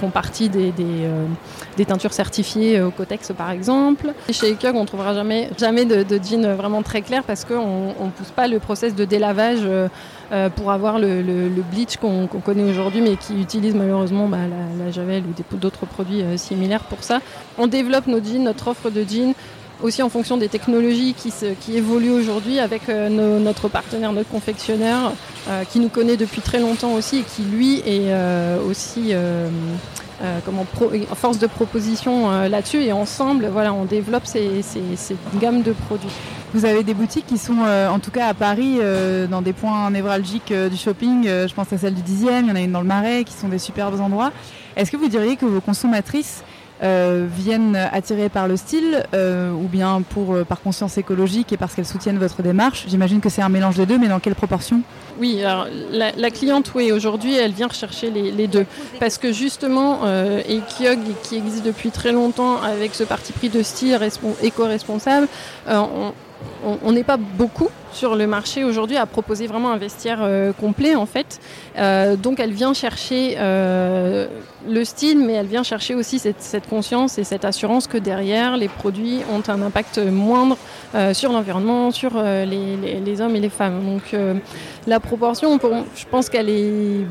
font 0.00 0.08
partie 0.10 0.48
des, 0.48 0.72
des, 0.72 0.84
euh, 1.04 1.84
teintures 1.84 2.12
certifiées 2.14 2.78
euh, 2.78 2.88
au 2.88 2.90
Cotex 2.90 3.32
par 3.36 3.50
exemple. 3.50 4.12
Chez 4.30 4.48
Ekug, 4.52 4.74
on 4.74 4.86
trouvera 4.86 5.12
jamais, 5.14 5.50
jamais 5.58 5.84
de, 5.84 6.02
de 6.02 6.18
jean 6.22 6.54
vraiment 6.56 6.82
très 6.82 7.02
clair 7.02 7.22
parce 7.22 7.44
qu'on 7.44 7.88
ne 8.06 8.10
pousse 8.16 8.30
pas 8.34 8.48
le 8.48 8.58
process 8.58 8.94
de 8.94 9.04
délavage 9.04 9.60
euh, 10.32 10.50
pour 10.50 10.70
avoir 10.72 10.98
le, 10.98 11.22
le- 11.22 11.48
le 11.48 11.62
bleach 11.62 11.96
qu'on 11.98 12.26
connaît 12.26 12.64
aujourd'hui 12.68 13.00
mais 13.00 13.16
qui 13.16 13.40
utilise 13.40 13.74
malheureusement 13.74 14.28
bah, 14.28 14.38
la, 14.48 14.84
la 14.84 14.90
javel 14.90 15.22
ou 15.52 15.56
d'autres 15.56 15.86
produits 15.86 16.22
euh, 16.22 16.36
similaires 16.36 16.84
pour 16.84 17.02
ça. 17.02 17.20
On 17.58 17.66
développe 17.66 18.06
nos 18.06 18.22
jeans, 18.22 18.42
notre 18.42 18.68
offre 18.68 18.90
de 18.90 19.04
jeans 19.08 19.34
aussi 19.82 20.02
en 20.02 20.08
fonction 20.08 20.36
des 20.36 20.48
technologies 20.48 21.14
qui, 21.14 21.32
qui 21.60 21.76
évoluent 21.76 22.10
aujourd'hui 22.12 22.58
avec 22.58 22.88
euh, 22.88 23.08
notre 23.38 23.68
partenaire, 23.68 24.12
notre 24.12 24.30
confectionneur, 24.30 25.12
euh, 25.48 25.64
qui 25.64 25.80
nous 25.80 25.88
connaît 25.88 26.16
depuis 26.16 26.40
très 26.40 26.60
longtemps 26.60 26.94
aussi 26.94 27.18
et 27.18 27.22
qui 27.22 27.42
lui 27.42 27.78
est 27.80 28.10
euh, 28.10 28.58
aussi 28.68 29.08
euh, 29.12 29.48
comment 30.46 30.64
force 31.14 31.38
de 31.38 31.46
proposition 31.46 32.30
là-dessus. 32.48 32.82
Et 32.82 32.92
ensemble, 32.92 33.48
voilà, 33.52 33.72
on 33.74 33.84
développe 33.84 34.24
ces, 34.26 34.62
ces- 34.62 34.96
cette 34.96 35.18
gamme 35.40 35.60
de 35.62 35.72
produits. 35.72 36.08
Vous 36.54 36.64
avez 36.64 36.82
des 36.82 36.94
boutiques 36.94 37.26
qui 37.26 37.36
sont, 37.36 37.58
en 37.58 37.98
tout 37.98 38.10
cas 38.10 38.28
à 38.28 38.32
Paris, 38.34 38.78
dans 39.30 39.42
des 39.42 39.52
points 39.52 39.90
névralgiques 39.90 40.54
du 40.70 40.76
shopping. 40.76 41.24
Je 41.24 41.52
pense 41.52 41.70
à 41.70 41.76
celle 41.76 41.92
du 41.92 42.00
10e, 42.00 42.44
il 42.44 42.48
y 42.48 42.50
en 42.50 42.56
a 42.56 42.60
une 42.60 42.72
dans 42.72 42.80
le 42.80 42.86
Marais, 42.86 43.24
qui 43.24 43.34
sont 43.34 43.48
des 43.48 43.58
superbes 43.58 44.00
endroits. 44.00 44.32
Est-ce 44.74 44.90
que 44.90 44.96
vous 44.96 45.08
diriez 45.08 45.36
que 45.36 45.44
vos 45.44 45.60
consommatrices 45.60 46.42
euh, 46.82 47.26
viennent 47.30 47.76
attirées 47.76 48.28
par 48.28 48.48
le 48.48 48.56
style 48.56 49.04
euh, 49.14 49.50
ou 49.52 49.66
bien 49.68 50.02
pour, 50.02 50.34
euh, 50.34 50.44
par 50.44 50.60
conscience 50.60 50.98
écologique 50.98 51.52
et 51.52 51.56
parce 51.56 51.74
qu'elles 51.74 51.86
soutiennent 51.86 52.18
votre 52.18 52.42
démarche 52.42 52.84
J'imagine 52.88 53.20
que 53.20 53.28
c'est 53.28 53.42
un 53.42 53.48
mélange 53.48 53.76
des 53.76 53.86
deux, 53.86 53.98
mais 53.98 54.08
dans 54.08 54.20
quelle 54.20 54.34
proportion? 54.34 54.82
Oui, 55.18 55.42
alors 55.42 55.66
la, 55.90 56.30
cliente, 56.30 56.72
oui, 56.74 56.92
aujourd'hui, 56.92 57.34
elle 57.34 57.52
vient 57.52 57.68
rechercher 57.68 58.10
les, 58.10 58.46
deux. 58.46 58.66
Parce 59.00 59.16
que 59.16 59.32
justement, 59.32 60.00
euh, 60.04 60.40
Ekiog, 60.46 60.98
qui 61.22 61.36
existe 61.36 61.64
depuis 61.64 61.90
très 61.90 62.12
longtemps 62.12 62.60
avec 62.60 62.94
ce 62.94 63.04
parti 63.04 63.32
pris 63.32 63.48
de 63.48 63.62
style 63.62 63.94
respon- 63.94 64.34
éco-responsable, 64.42 65.28
on- 66.64 66.92
n'est 66.92 67.04
pas 67.04 67.16
beaucoup 67.16 67.68
sur 67.92 68.16
le 68.16 68.26
marché 68.26 68.64
aujourd'hui 68.64 68.96
à 68.96 69.06
proposer 69.06 69.46
vraiment 69.46 69.70
un 69.70 69.76
vestiaire 69.76 70.18
euh, 70.22 70.52
complet 70.52 70.94
en 70.94 71.06
fait. 71.06 71.40
Euh, 71.78 72.16
donc 72.16 72.40
elle 72.40 72.52
vient 72.52 72.74
chercher 72.74 73.36
euh, 73.38 74.26
le 74.68 74.84
style, 74.84 75.24
mais 75.24 75.34
elle 75.34 75.46
vient 75.46 75.62
chercher 75.62 75.94
aussi 75.94 76.18
cette, 76.18 76.68
conscience 76.68 77.18
et 77.18 77.24
cette 77.24 77.44
assurance 77.44 77.86
que 77.86 77.98
derrière 77.98 78.56
les 78.56 78.68
produits 78.68 79.20
ont 79.32 79.42
un 79.48 79.62
impact 79.62 79.98
moindre 79.98 80.56
sur 81.12 81.32
l'environnement, 81.32 81.90
sur 81.90 82.20
les, 82.20 83.20
hommes 83.20 83.36
et 83.36 83.40
les 83.40 83.48
femmes. 83.48 83.84
Donc 83.84 84.16
la 84.86 85.00
proportion, 85.00 85.58
je 85.94 86.04
pense 86.10 86.28
qu'elle 86.28 86.48
est 86.48 87.06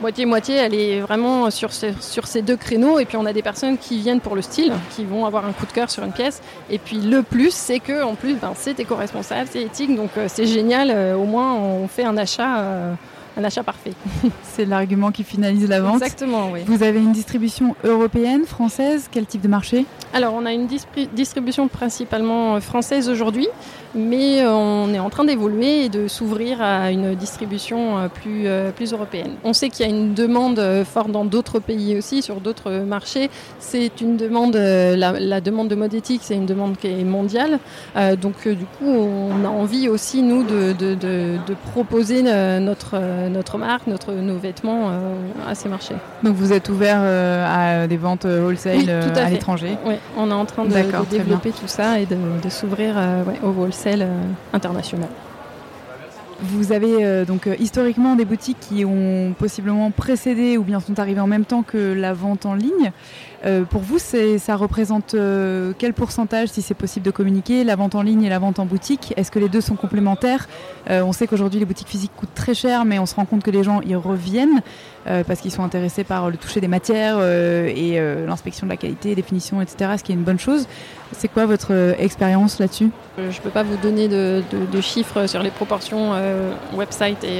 moitié-moitié, 0.00 0.56
elle 0.56 0.74
est 0.74 1.00
vraiment 1.00 1.50
sur, 1.50 1.72
ce- 1.72 1.92
sur 2.00 2.26
ces 2.26 2.42
deux 2.42 2.56
créneaux. 2.56 2.98
Et 2.98 3.04
puis 3.04 3.16
on 3.16 3.26
a 3.26 3.32
des 3.32 3.42
personnes 3.42 3.78
qui 3.78 3.98
viennent 3.98 4.20
pour 4.20 4.34
le 4.36 4.42
style, 4.42 4.72
qui 4.94 5.04
vont 5.04 5.26
avoir 5.26 5.44
un 5.46 5.52
coup 5.52 5.66
de 5.66 5.72
cœur 5.72 5.90
sur 5.90 6.04
une 6.04 6.12
pièce. 6.12 6.40
Et 6.70 6.78
puis 6.78 6.96
le 6.98 7.22
plus, 7.22 7.52
c'est 7.52 7.78
que 7.80 8.02
en 8.02 8.14
plus, 8.14 8.34
ben, 8.34 8.52
c'est 8.56 8.78
éco-responsable, 8.80 9.48
c'est 9.52 9.62
éthique, 9.62 9.94
donc 9.96 10.10
euh, 10.16 10.26
c'est 10.28 10.46
génial. 10.46 10.90
euh, 10.90 11.16
au 11.16 11.24
moins, 11.24 11.54
on 11.54 11.88
fait 11.88 12.04
un 12.04 12.16
achat, 12.16 12.58
euh, 12.60 12.92
un 13.36 13.44
achat 13.44 13.62
parfait. 13.62 13.92
C'est 14.42 14.64
l'argument 14.64 15.12
qui 15.12 15.22
finalise 15.22 15.68
la 15.68 15.80
vente. 15.80 16.02
Exactement, 16.02 16.50
oui. 16.52 16.60
Vous 16.66 16.82
avez 16.82 16.98
une 16.98 17.12
distribution 17.12 17.76
européenne, 17.84 18.44
française 18.46 19.08
Quel 19.12 19.26
type 19.26 19.42
de 19.42 19.46
marché? 19.48 19.86
Alors, 20.12 20.34
on 20.34 20.44
a 20.44 20.52
une 20.52 20.66
distribution 21.12 21.68
principalement 21.68 22.60
française 22.60 23.08
aujourd'hui, 23.08 23.46
mais 23.94 24.42
euh, 24.42 24.52
on 24.52 24.92
est 24.92 24.98
en 24.98 25.08
train 25.10 25.24
d'évoluer 25.24 25.84
et 25.84 25.88
de 25.88 26.08
s'ouvrir 26.08 26.60
à 26.60 26.90
une 26.90 27.14
distribution 27.14 27.98
euh, 27.98 28.08
plus, 28.08 28.42
euh, 28.46 28.70
plus 28.70 28.92
européenne. 28.92 29.32
On 29.44 29.52
sait 29.54 29.70
qu'il 29.70 29.86
y 29.86 29.88
a 29.88 29.92
une 29.92 30.12
demande 30.14 30.60
forte 30.84 31.10
dans 31.10 31.24
d'autres 31.24 31.58
pays 31.58 31.96
aussi, 31.96 32.20
sur 32.20 32.40
d'autres 32.40 32.70
marchés. 32.70 33.30
C'est 33.58 34.00
une 34.00 34.16
demande, 34.16 34.56
la, 34.56 35.12
la 35.18 35.40
demande 35.40 35.68
de 35.68 35.74
mode 35.74 35.94
éthique, 35.94 36.20
c'est 36.24 36.34
une 36.34 36.46
demande 36.46 36.76
qui 36.76 36.88
est 36.88 37.04
mondiale. 37.04 37.58
Euh, 37.96 38.14
donc, 38.16 38.46
du 38.46 38.64
coup, 38.64 38.84
on 38.86 39.44
a 39.44 39.48
envie 39.48 39.88
aussi, 39.88 40.22
nous, 40.22 40.42
de, 40.42 40.72
de- 40.72 40.94
de- 40.94 41.38
de 41.46 41.54
proposer 41.72 42.22
notre, 42.60 42.96
notre 43.30 43.56
marque, 43.56 43.86
notre, 43.86 44.12
nos 44.12 44.36
vêtements 44.36 44.90
à 45.48 45.54
ces 45.54 45.68
marchés. 45.68 45.94
Donc 46.22 46.34
vous 46.34 46.52
êtes 46.52 46.68
ouvert 46.68 47.00
à 47.00 47.86
des 47.86 47.96
ventes 47.96 48.24
wholesale 48.26 48.76
Oui, 48.78 48.90
à 49.20 49.30
l'étranger? 49.30 49.76
Oui, 49.86 49.94
on 50.18 50.30
est 50.30 50.34
en 50.34 50.44
train 50.44 50.64
de, 50.64 50.70
développer 51.10 51.50
tout 51.52 51.66
ça 51.68 51.98
et 52.00 52.06
de, 52.06 52.16
s'ouvrir 52.50 52.96
ouais, 53.26 53.38
au 53.42 53.48
wholesale 53.50 53.77
euh, 53.86 54.22
international. 54.52 55.08
Vous 56.40 56.70
avez 56.70 57.04
euh, 57.04 57.24
donc 57.24 57.46
euh, 57.48 57.56
historiquement 57.58 58.14
des 58.14 58.24
boutiques 58.24 58.60
qui 58.60 58.84
ont 58.84 59.34
possiblement 59.36 59.90
précédé 59.90 60.56
ou 60.56 60.62
bien 60.62 60.78
sont 60.78 60.98
arrivées 61.00 61.20
en 61.20 61.26
même 61.26 61.44
temps 61.44 61.64
que 61.64 61.92
la 61.92 62.12
vente 62.12 62.46
en 62.46 62.54
ligne. 62.54 62.92
Euh, 63.44 63.64
pour 63.64 63.82
vous, 63.82 63.98
ça 63.98 64.56
représente 64.56 65.14
euh, 65.14 65.72
quel 65.78 65.94
pourcentage, 65.94 66.48
si 66.48 66.62
c'est 66.62 66.74
possible 66.74 67.06
de 67.06 67.10
communiquer, 67.10 67.64
la 67.64 67.76
vente 67.76 67.94
en 67.94 68.02
ligne 68.02 68.24
et 68.24 68.28
la 68.28 68.38
vente 68.38 68.58
en 68.58 68.66
boutique? 68.66 69.14
Est-ce 69.16 69.30
que 69.30 69.38
les 69.38 69.48
deux 69.48 69.60
sont 69.60 69.76
complémentaires? 69.76 70.48
Euh, 70.90 71.02
On 71.02 71.12
sait 71.12 71.26
qu'aujourd'hui 71.26 71.60
les 71.60 71.66
boutiques 71.66 71.88
physiques 71.88 72.12
coûtent 72.16 72.34
très 72.34 72.54
cher, 72.54 72.84
mais 72.84 72.98
on 72.98 73.06
se 73.06 73.14
rend 73.14 73.24
compte 73.24 73.42
que 73.42 73.50
les 73.50 73.62
gens 73.62 73.80
y 73.82 73.94
reviennent 73.94 74.62
parce 75.26 75.40
qu'ils 75.40 75.52
sont 75.52 75.62
intéressés 75.62 76.04
par 76.04 76.28
le 76.28 76.36
toucher 76.36 76.60
des 76.60 76.68
matières 76.68 77.18
et 77.22 77.98
l'inspection 78.26 78.66
de 78.66 78.72
la 78.72 78.76
qualité, 78.76 79.14
des 79.14 79.22
finitions, 79.22 79.62
etc. 79.62 79.92
Ce 79.96 80.04
qui 80.04 80.12
est 80.12 80.14
une 80.14 80.22
bonne 80.22 80.38
chose. 80.38 80.66
C'est 81.12 81.28
quoi 81.28 81.46
votre 81.46 81.94
expérience 81.98 82.58
là-dessus? 82.58 82.90
Je 83.16 83.22
ne 83.22 83.42
peux 83.42 83.48
pas 83.48 83.62
vous 83.62 83.78
donner 83.78 84.08
de, 84.08 84.42
chiffres 84.82 85.26
sur 85.26 85.42
les 85.42 85.48
proportions 85.48 86.12
website 86.74 87.24
et, 87.24 87.38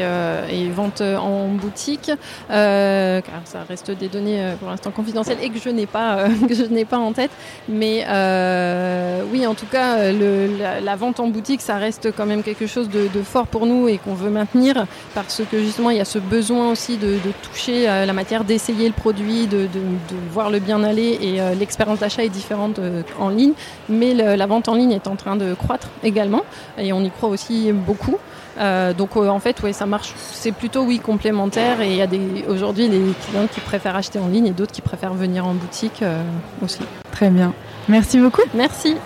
et 0.51 0.71
vente 0.71 1.03
en 1.03 1.49
boutique, 1.49 2.11
car 2.49 3.43
ça 3.45 3.65
reste 3.69 3.91
des 3.91 4.09
données 4.09 4.55
pour 4.59 4.71
l'instant 4.71 4.91
confidentielles 4.91 5.39
et 5.43 5.51
que 5.51 5.59
je 5.59 5.69
n'ai 5.69 5.87
pas 5.89 6.29
que 6.49 6.55
je 6.55 6.65
n'ai 6.65 6.85
pas 6.85 6.99
en 6.99 7.13
tête. 7.13 7.31
Mais 7.69 8.05
oui, 9.33 9.47
en 9.47 9.55
tout 9.55 9.67
cas, 9.67 10.13
le, 10.13 10.49
la, 10.83 10.97
vente 10.97 11.21
en 11.21 11.29
boutique, 11.29 11.61
ça 11.61 11.77
reste 11.77 12.13
quand 12.17 12.27
même 12.27 12.43
quelque 12.43 12.67
chose 12.67 12.89
de, 12.89 13.23
fort 13.23 13.47
pour 13.47 13.67
nous 13.67 13.89
et 13.89 13.99
qu'on 13.99 14.15
veut 14.15 14.31
maintenir 14.31 14.87
parce 15.15 15.43
que 15.51 15.59
justement, 15.61 15.91
il 15.91 15.99
y 15.99 16.01
a 16.01 16.05
ce 16.05 16.19
besoin 16.19 16.71
aussi 16.71 16.97
de, 16.97 17.19
toucher 17.43 17.85
la 17.85 18.13
matière, 18.13 18.45
d'essayer 18.45 18.87
le 18.87 18.95
produit, 18.95 19.47
de, 19.47 19.69
voir 20.31 20.51
le 20.51 20.59
bien 20.59 20.83
aller 20.85 21.19
et 21.21 21.55
l'expérience 21.59 22.01
d'achat 22.01 22.25
est 22.25 22.29
différente 22.29 22.81
en 23.19 23.29
ligne. 23.29 23.53
Mais 23.89 24.15
la 24.15 24.47
vente 24.47 24.69
en 24.69 24.75
ligne 24.75 24.93
est 24.93 25.09
en 25.09 25.17
train 25.17 25.37
de 25.37 25.55
croître 25.55 25.89
également 26.03 26.45
et 26.79 26.93
on 26.93 27.03
y 27.03 27.11
croit 27.11 27.29
aussi 27.29 27.73
beaucoup. 27.73 28.19
Euh, 28.59 28.93
donc 28.93 29.17
euh, 29.17 29.29
en 29.29 29.39
fait, 29.39 29.63
ouais, 29.63 29.73
ça 29.73 29.87
marche. 29.87 30.13
C'est 30.17 30.53
plutôt 30.53 30.83
oui 30.83 30.99
complémentaire 30.99 31.81
et 31.81 31.91
il 31.91 31.97
y 31.97 32.03
a 32.03 32.07
des 32.07 32.45
aujourd'hui 32.49 32.89
des 32.89 33.15
clients 33.27 33.47
qui 33.47 33.61
préfèrent 33.61 33.97
acheter 33.97 34.19
en 34.19 34.29
ligne 34.29 34.47
et 34.47 34.51
d'autres 34.51 34.73
qui 34.73 34.83
préfèrent 34.83 35.15
venir 35.15 35.47
en 35.47 35.55
boutique 35.55 36.03
euh, 36.03 36.23
aussi. 36.63 36.81
Très 37.13 37.31
bien. 37.31 37.53
Merci 37.89 38.19
beaucoup. 38.19 38.43
Merci. 38.55 38.97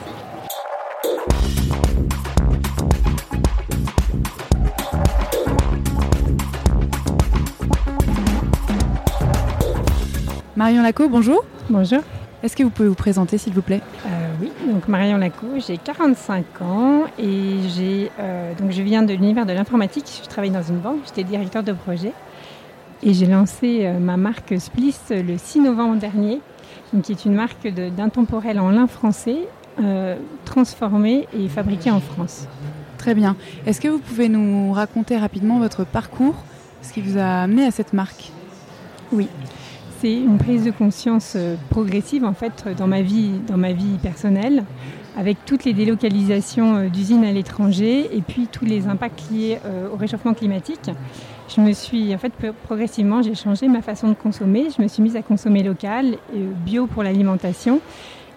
Marion 10.57 10.83
Laco, 10.83 11.09
bonjour. 11.09 11.45
Bonjour. 11.71 12.01
Est-ce 12.43 12.55
que 12.57 12.63
vous 12.63 12.71
pouvez 12.71 12.89
vous 12.89 12.95
présenter 12.95 13.39
s'il 13.39 13.53
vous 13.53 13.63
plaît? 13.63 13.81
Oui, 14.43 14.51
donc 14.67 14.89
Marion 14.89 15.19
Lacou, 15.19 15.47
j'ai 15.65 15.79
45 15.79 16.63
ans 16.63 17.05
et 17.17 17.59
j'ai, 17.77 18.11
euh, 18.19 18.53
donc 18.59 18.73
je 18.73 18.83
viens 18.83 19.05
de 19.05 19.13
l'univers 19.13 19.47
de 19.47 19.53
l'informatique. 19.53 20.21
Je 20.21 20.29
travaille 20.29 20.51
dans 20.51 20.65
une 20.65 20.79
banque, 20.79 20.99
j'étais 21.07 21.23
directeur 21.23 21.63
de 21.63 21.73
projet 21.73 22.13
et 23.05 23.15
j'ai 23.15 23.27
lancé 23.27 23.83
euh, 23.83 24.01
ma 24.01 24.17
marque 24.17 24.59
Spliss 24.59 25.01
le 25.11 25.39
6 25.39 25.61
novembre 25.61 25.95
dernier, 25.95 26.41
qui 27.05 27.13
est 27.13 27.25
une 27.25 27.35
marque 27.35 27.69
d'intemporel 27.69 28.59
en 28.59 28.71
lin 28.71 28.89
français 28.89 29.47
euh, 29.81 30.17
transformé 30.45 31.29
et 31.39 31.49
fabriqué 31.49 31.93
en 31.93 32.01
France. 32.01 32.49
Très 32.99 33.15
bien. 33.15 33.37
Est-ce 33.65 33.81
que 33.81 33.87
vous 33.87 34.01
pouvez 34.01 34.29
nous 34.29 34.73
raconter 34.73 35.19
rapidement 35.19 35.61
votre 35.61 35.85
parcours, 35.85 36.35
ce 36.83 36.93
qui 36.93 37.01
vous 37.01 37.17
a 37.17 37.43
amené 37.43 37.65
à 37.65 37.71
cette 37.71 37.93
marque? 37.93 38.33
Oui 39.13 39.29
c'est 40.03 40.15
une 40.15 40.37
prise 40.37 40.65
de 40.65 40.73
conscience 40.73 41.35
euh, 41.37 41.55
progressive 41.71 42.25
en 42.25 42.33
fait 42.33 42.65
dans 42.77 42.89
ma 42.89 43.03
vie, 43.03 43.31
dans 43.47 43.57
ma 43.57 43.73
vie 43.73 43.99
personnelle, 44.03 44.65
avec 45.17 45.37
toutes 45.47 45.65
les 45.65 45.75
délocalisations 45.75 46.75
euh, 46.75 46.89
d'usines 46.89 47.25
à 47.25 47.31
l'étranger 47.31 48.11
et 48.13 48.21
puis 48.21 48.49
tous 48.51 48.65
les 48.65 48.89
impacts 48.89 49.31
liés 49.31 49.61
euh, 49.65 49.89
au 49.93 49.97
réchauffement 49.97 50.35
climatique. 50.35 50.91
Je 51.55 51.61
me 51.61 51.73
suis 51.73 52.13
en 52.13 52.19
fait 52.19 52.33
progressivement 52.65 53.23
j'ai 53.23 53.37
changé 53.37 53.69
ma 53.69 53.81
façon 53.81 54.09
de 54.09 54.15
consommer. 54.15 54.67
Je 54.77 54.83
me 54.83 54.89
suis 54.89 55.05
mise 55.05 55.15
à 55.15 55.23
consommer 55.23 55.63
local, 55.63 56.17
bio 56.67 56.89
pour 56.89 57.05
l'alimentation. 57.05 57.81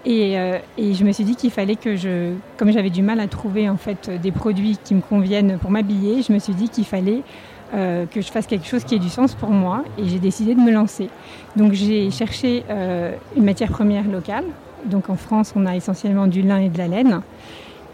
Et, 0.07 0.33
et, 0.77 0.93
je 0.93 1.03
me 1.03 1.11
suis 1.11 1.23
dit 1.23 1.35
qu'il 1.35 1.49
fallait 1.49 1.75
que 1.75 1.95
je, 1.95 2.33
comme 2.57 2.71
j'avais 2.71 2.91
du 2.91 3.01
mal 3.01 3.19
à 3.19 3.27
trouver 3.27 3.67
en 3.67 3.77
fait 3.77 4.11
des 4.21 4.31
produits 4.31 4.77
qui 4.83 4.93
me 4.93 5.01
conviennent 5.01 5.57
pour 5.57 5.71
m'habiller, 5.71 6.21
je 6.21 6.31
me 6.31 6.37
suis 6.37 6.53
dit 6.53 6.69
qu'il 6.69 6.85
fallait 6.85 7.23
euh, 7.73 8.05
que 8.05 8.21
je 8.21 8.31
fasse 8.31 8.45
quelque 8.45 8.67
chose 8.67 8.83
qui 8.83 8.95
ait 8.95 8.99
du 8.99 9.09
sens 9.09 9.33
pour 9.33 9.49
moi 9.49 9.83
et 9.97 10.07
j'ai 10.07 10.19
décidé 10.19 10.53
de 10.53 10.59
me 10.59 10.71
lancer. 10.71 11.09
Donc 11.55 11.73
j'ai 11.73 12.11
cherché 12.11 12.63
euh, 12.69 13.11
une 13.35 13.43
matière 13.43 13.71
première 13.71 14.07
locale. 14.07 14.45
Donc 14.85 15.09
en 15.09 15.15
France, 15.15 15.53
on 15.55 15.65
a 15.65 15.75
essentiellement 15.75 16.27
du 16.27 16.43
lin 16.43 16.59
et 16.59 16.69
de 16.69 16.77
la 16.77 16.87
laine. 16.87 17.21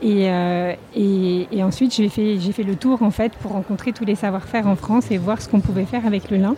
Et, 0.03 0.29
euh, 0.29 0.73
et, 0.95 1.63
ensuite, 1.63 1.95
j'ai 1.95 2.09
fait, 2.09 2.37
fait, 2.37 2.63
le 2.63 2.75
tour 2.75 3.01
en 3.01 3.11
fait 3.11 3.33
pour 3.33 3.51
rencontrer 3.51 3.93
tous 3.93 4.03
les 4.03 4.15
savoir-faire 4.15 4.67
en 4.67 4.75
France 4.75 5.09
et 5.09 5.17
voir 5.17 5.41
ce 5.41 5.47
qu'on 5.47 5.61
pouvait 5.61 5.85
faire 5.85 6.05
avec 6.05 6.29
le 6.31 6.37
lin. 6.37 6.55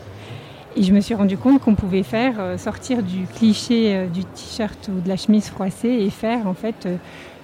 Et 0.75 0.81
je 0.81 0.91
me 0.91 1.01
suis 1.01 1.13
rendu 1.13 1.37
compte 1.37 1.61
qu'on 1.61 1.75
pouvait 1.75 2.03
faire 2.03 2.57
sortir 2.57 3.03
du 3.03 3.27
cliché 3.27 4.07
du 4.11 4.23
t-shirt 4.23 4.89
ou 4.89 5.01
de 5.01 5.07
la 5.07 5.17
chemise 5.17 5.49
froissée 5.49 5.89
et 5.89 6.09
faire 6.09 6.47
en 6.47 6.55
fait 6.55 6.87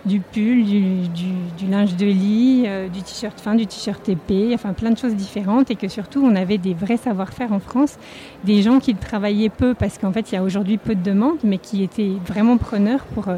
du 0.06 0.20
pull, 0.20 0.64
du, 0.64 1.68
linge 1.70 1.96
de 1.96 2.06
lit, 2.06 2.64
euh, 2.68 2.88
du 2.88 3.02
t-shirt 3.02 3.40
fin, 3.40 3.56
du 3.56 3.68
t-shirt 3.68 4.08
épais, 4.08 4.52
enfin 4.54 4.74
plein 4.74 4.92
de 4.92 4.98
choses 4.98 5.16
différentes 5.16 5.72
et 5.72 5.76
que 5.76 5.88
surtout 5.88 6.24
on 6.24 6.36
avait 6.36 6.58
des 6.58 6.74
vrais 6.74 6.98
savoir-faire 6.98 7.52
en 7.52 7.60
France, 7.60 7.98
des 8.44 8.62
gens 8.62 8.80
qui 8.80 8.96
travaillaient 8.96 9.50
peu 9.50 9.74
parce 9.74 9.98
qu'en 9.98 10.12
fait 10.12 10.32
il 10.32 10.36
y 10.36 10.38
a 10.38 10.44
aujourd'hui 10.44 10.78
peu 10.78 10.96
de 10.96 11.04
demandes 11.04 11.40
mais 11.44 11.58
qui 11.58 11.84
étaient 11.84 12.14
vraiment 12.26 12.58
preneurs 12.58 13.04
pour, 13.14 13.28
euh, 13.28 13.38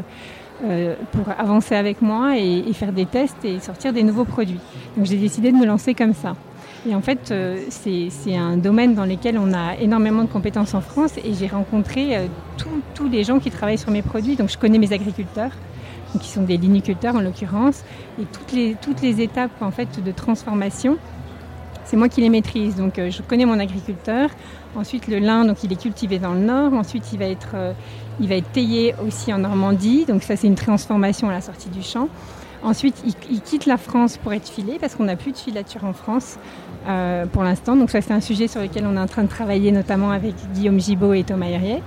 euh, 0.64 0.94
pour 1.10 1.28
avancer 1.36 1.74
avec 1.74 2.00
moi 2.00 2.38
et, 2.38 2.72
faire 2.72 2.92
des 2.92 3.06
tests 3.06 3.44
et 3.44 3.58
sortir 3.58 3.92
des 3.92 4.04
nouveaux 4.04 4.24
produits. 4.24 4.60
Donc 4.96 5.06
j'ai 5.06 5.16
décidé 5.16 5.50
de 5.50 5.56
me 5.56 5.66
lancer 5.66 5.94
comme 5.94 6.14
ça. 6.14 6.36
Et 6.88 6.96
en 6.96 7.00
fait, 7.00 7.32
c'est 7.68 8.36
un 8.36 8.56
domaine 8.56 8.96
dans 8.96 9.04
lequel 9.04 9.38
on 9.38 9.52
a 9.52 9.76
énormément 9.76 10.24
de 10.24 10.28
compétences 10.28 10.74
en 10.74 10.80
France 10.80 11.12
et 11.16 11.32
j'ai 11.32 11.46
rencontré 11.46 12.28
tous 12.94 13.08
les 13.08 13.22
gens 13.22 13.38
qui 13.38 13.52
travaillent 13.52 13.78
sur 13.78 13.92
mes 13.92 14.02
produits. 14.02 14.34
Donc 14.34 14.50
je 14.50 14.58
connais 14.58 14.78
mes 14.78 14.92
agriculteurs, 14.92 15.52
qui 16.20 16.28
sont 16.28 16.42
des 16.42 16.56
liniculteurs 16.56 17.16
en 17.16 17.20
l'occurrence, 17.20 17.84
et 18.20 18.24
toutes 18.24 18.52
les, 18.52 18.76
toutes 18.80 19.02
les 19.02 19.20
étapes 19.20 19.62
en 19.62 19.70
fait 19.70 20.02
de 20.02 20.12
transformation, 20.12 20.98
c'est 21.84 21.96
moi 21.96 22.08
qui 22.08 22.20
les 22.20 22.30
maîtrise. 22.30 22.76
Donc 22.76 22.98
euh, 22.98 23.10
je 23.10 23.22
connais 23.22 23.44
mon 23.44 23.58
agriculteur. 23.58 24.30
Ensuite 24.74 25.08
le 25.08 25.18
lin, 25.18 25.44
donc 25.44 25.62
il 25.64 25.72
est 25.72 25.80
cultivé 25.80 26.18
dans 26.18 26.32
le 26.32 26.40
nord. 26.40 26.72
Ensuite 26.72 27.12
il 27.12 27.18
va 27.18 27.26
être, 27.26 27.50
euh, 27.54 27.72
il 28.20 28.28
va 28.28 28.36
être 28.36 28.50
taillé 28.52 28.94
aussi 29.04 29.32
en 29.32 29.38
Normandie. 29.38 30.06
Donc 30.06 30.22
ça 30.22 30.36
c'est 30.36 30.46
une 30.46 30.54
transformation 30.54 31.28
à 31.28 31.32
la 31.32 31.40
sortie 31.40 31.68
du 31.68 31.82
champ. 31.82 32.08
Ensuite 32.62 33.02
il, 33.28 33.40
quitte 33.40 33.66
la 33.66 33.76
France 33.76 34.16
pour 34.16 34.32
être 34.32 34.48
filé 34.48 34.78
parce 34.80 34.94
qu'on 34.94 35.04
n'a 35.04 35.16
plus 35.16 35.32
de 35.32 35.36
filature 35.36 35.84
en 35.84 35.92
France 35.92 36.38
euh, 36.86 37.26
pour 37.26 37.42
l'instant. 37.42 37.76
Donc 37.76 37.90
ça 37.90 38.00
c'est 38.00 38.14
un 38.14 38.20
sujet 38.20 38.46
sur 38.46 38.62
lequel 38.62 38.86
on 38.86 38.96
est 38.96 39.00
en 39.00 39.06
train 39.06 39.24
de 39.24 39.28
travailler 39.28 39.72
notamment 39.72 40.12
avec 40.12 40.34
Guillaume 40.54 40.80
Gibaud 40.80 41.12
et 41.12 41.24
Thomas 41.24 41.46
Herrier. 41.46 41.82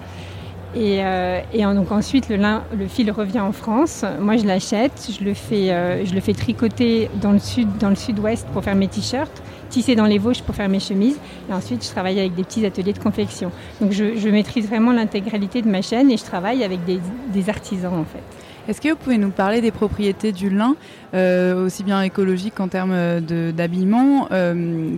Et, 0.76 1.00
euh, 1.00 1.42
donc 1.74 1.92
ensuite, 1.92 2.28
le, 2.28 2.36
le, 2.78 2.88
fil 2.88 3.10
revient 3.10 3.40
en 3.40 3.54
France. 3.54 4.04
Moi, 4.20 4.36
je 4.36 4.46
l'achète, 4.46 5.10
je, 5.18 5.24
le 5.24 5.34
fais, 5.34 5.72
euh, 5.72 6.06
je 6.06 6.14
le 6.14 6.20
fais 6.20 6.34
tricoter 6.34 7.10
dans 7.22 7.32
le 7.32 7.40
sud, 7.40 7.70
dans 7.80 7.90
le 7.90 7.96
sud-ouest 7.96 8.46
pour 8.52 8.62
faire 8.62 8.76
mes 8.76 8.90
t-shirts, 8.90 9.42
tisser 9.70 9.96
dans 9.96 10.06
les 10.06 10.18
Vosges 10.18 10.42
pour 10.42 10.54
faire 10.54 10.68
mes 10.68 10.82
chemises. 10.82 11.18
Et 11.50 11.54
ensuite, 11.54 11.86
je 11.86 11.90
travaille 11.90 12.20
avec 12.20 12.36
des 12.36 12.44
petits 12.44 12.66
ateliers 12.66 12.92
de 12.92 13.00
confection. 13.00 13.52
Donc, 13.80 13.94
je, 13.94 14.30
maîtrise 14.30 14.68
vraiment 14.68 14.92
l'intégralité 14.92 15.62
de 15.62 15.70
ma 15.70 15.82
chaîne 15.82 16.12
et 16.12 16.18
je 16.18 16.26
travaille 16.26 16.62
avec 16.64 16.80
des, 16.84 17.50
artisans 17.50 17.94
en 17.94 18.04
fait. 18.04 18.24
Est-ce 18.68 18.82
que 18.82 18.90
vous 18.90 18.96
pouvez 18.96 19.20
nous 19.20 19.30
parler 19.30 19.62
des 19.62 19.72
propriétés 19.72 20.32
du 20.32 20.50
lin, 20.50 20.76
euh, 21.14 21.66
aussi 21.66 21.84
bien 21.84 22.02
écologique 22.02 22.56
qu'en 22.56 22.68
termes 22.68 23.22
d'habillement 23.22 24.28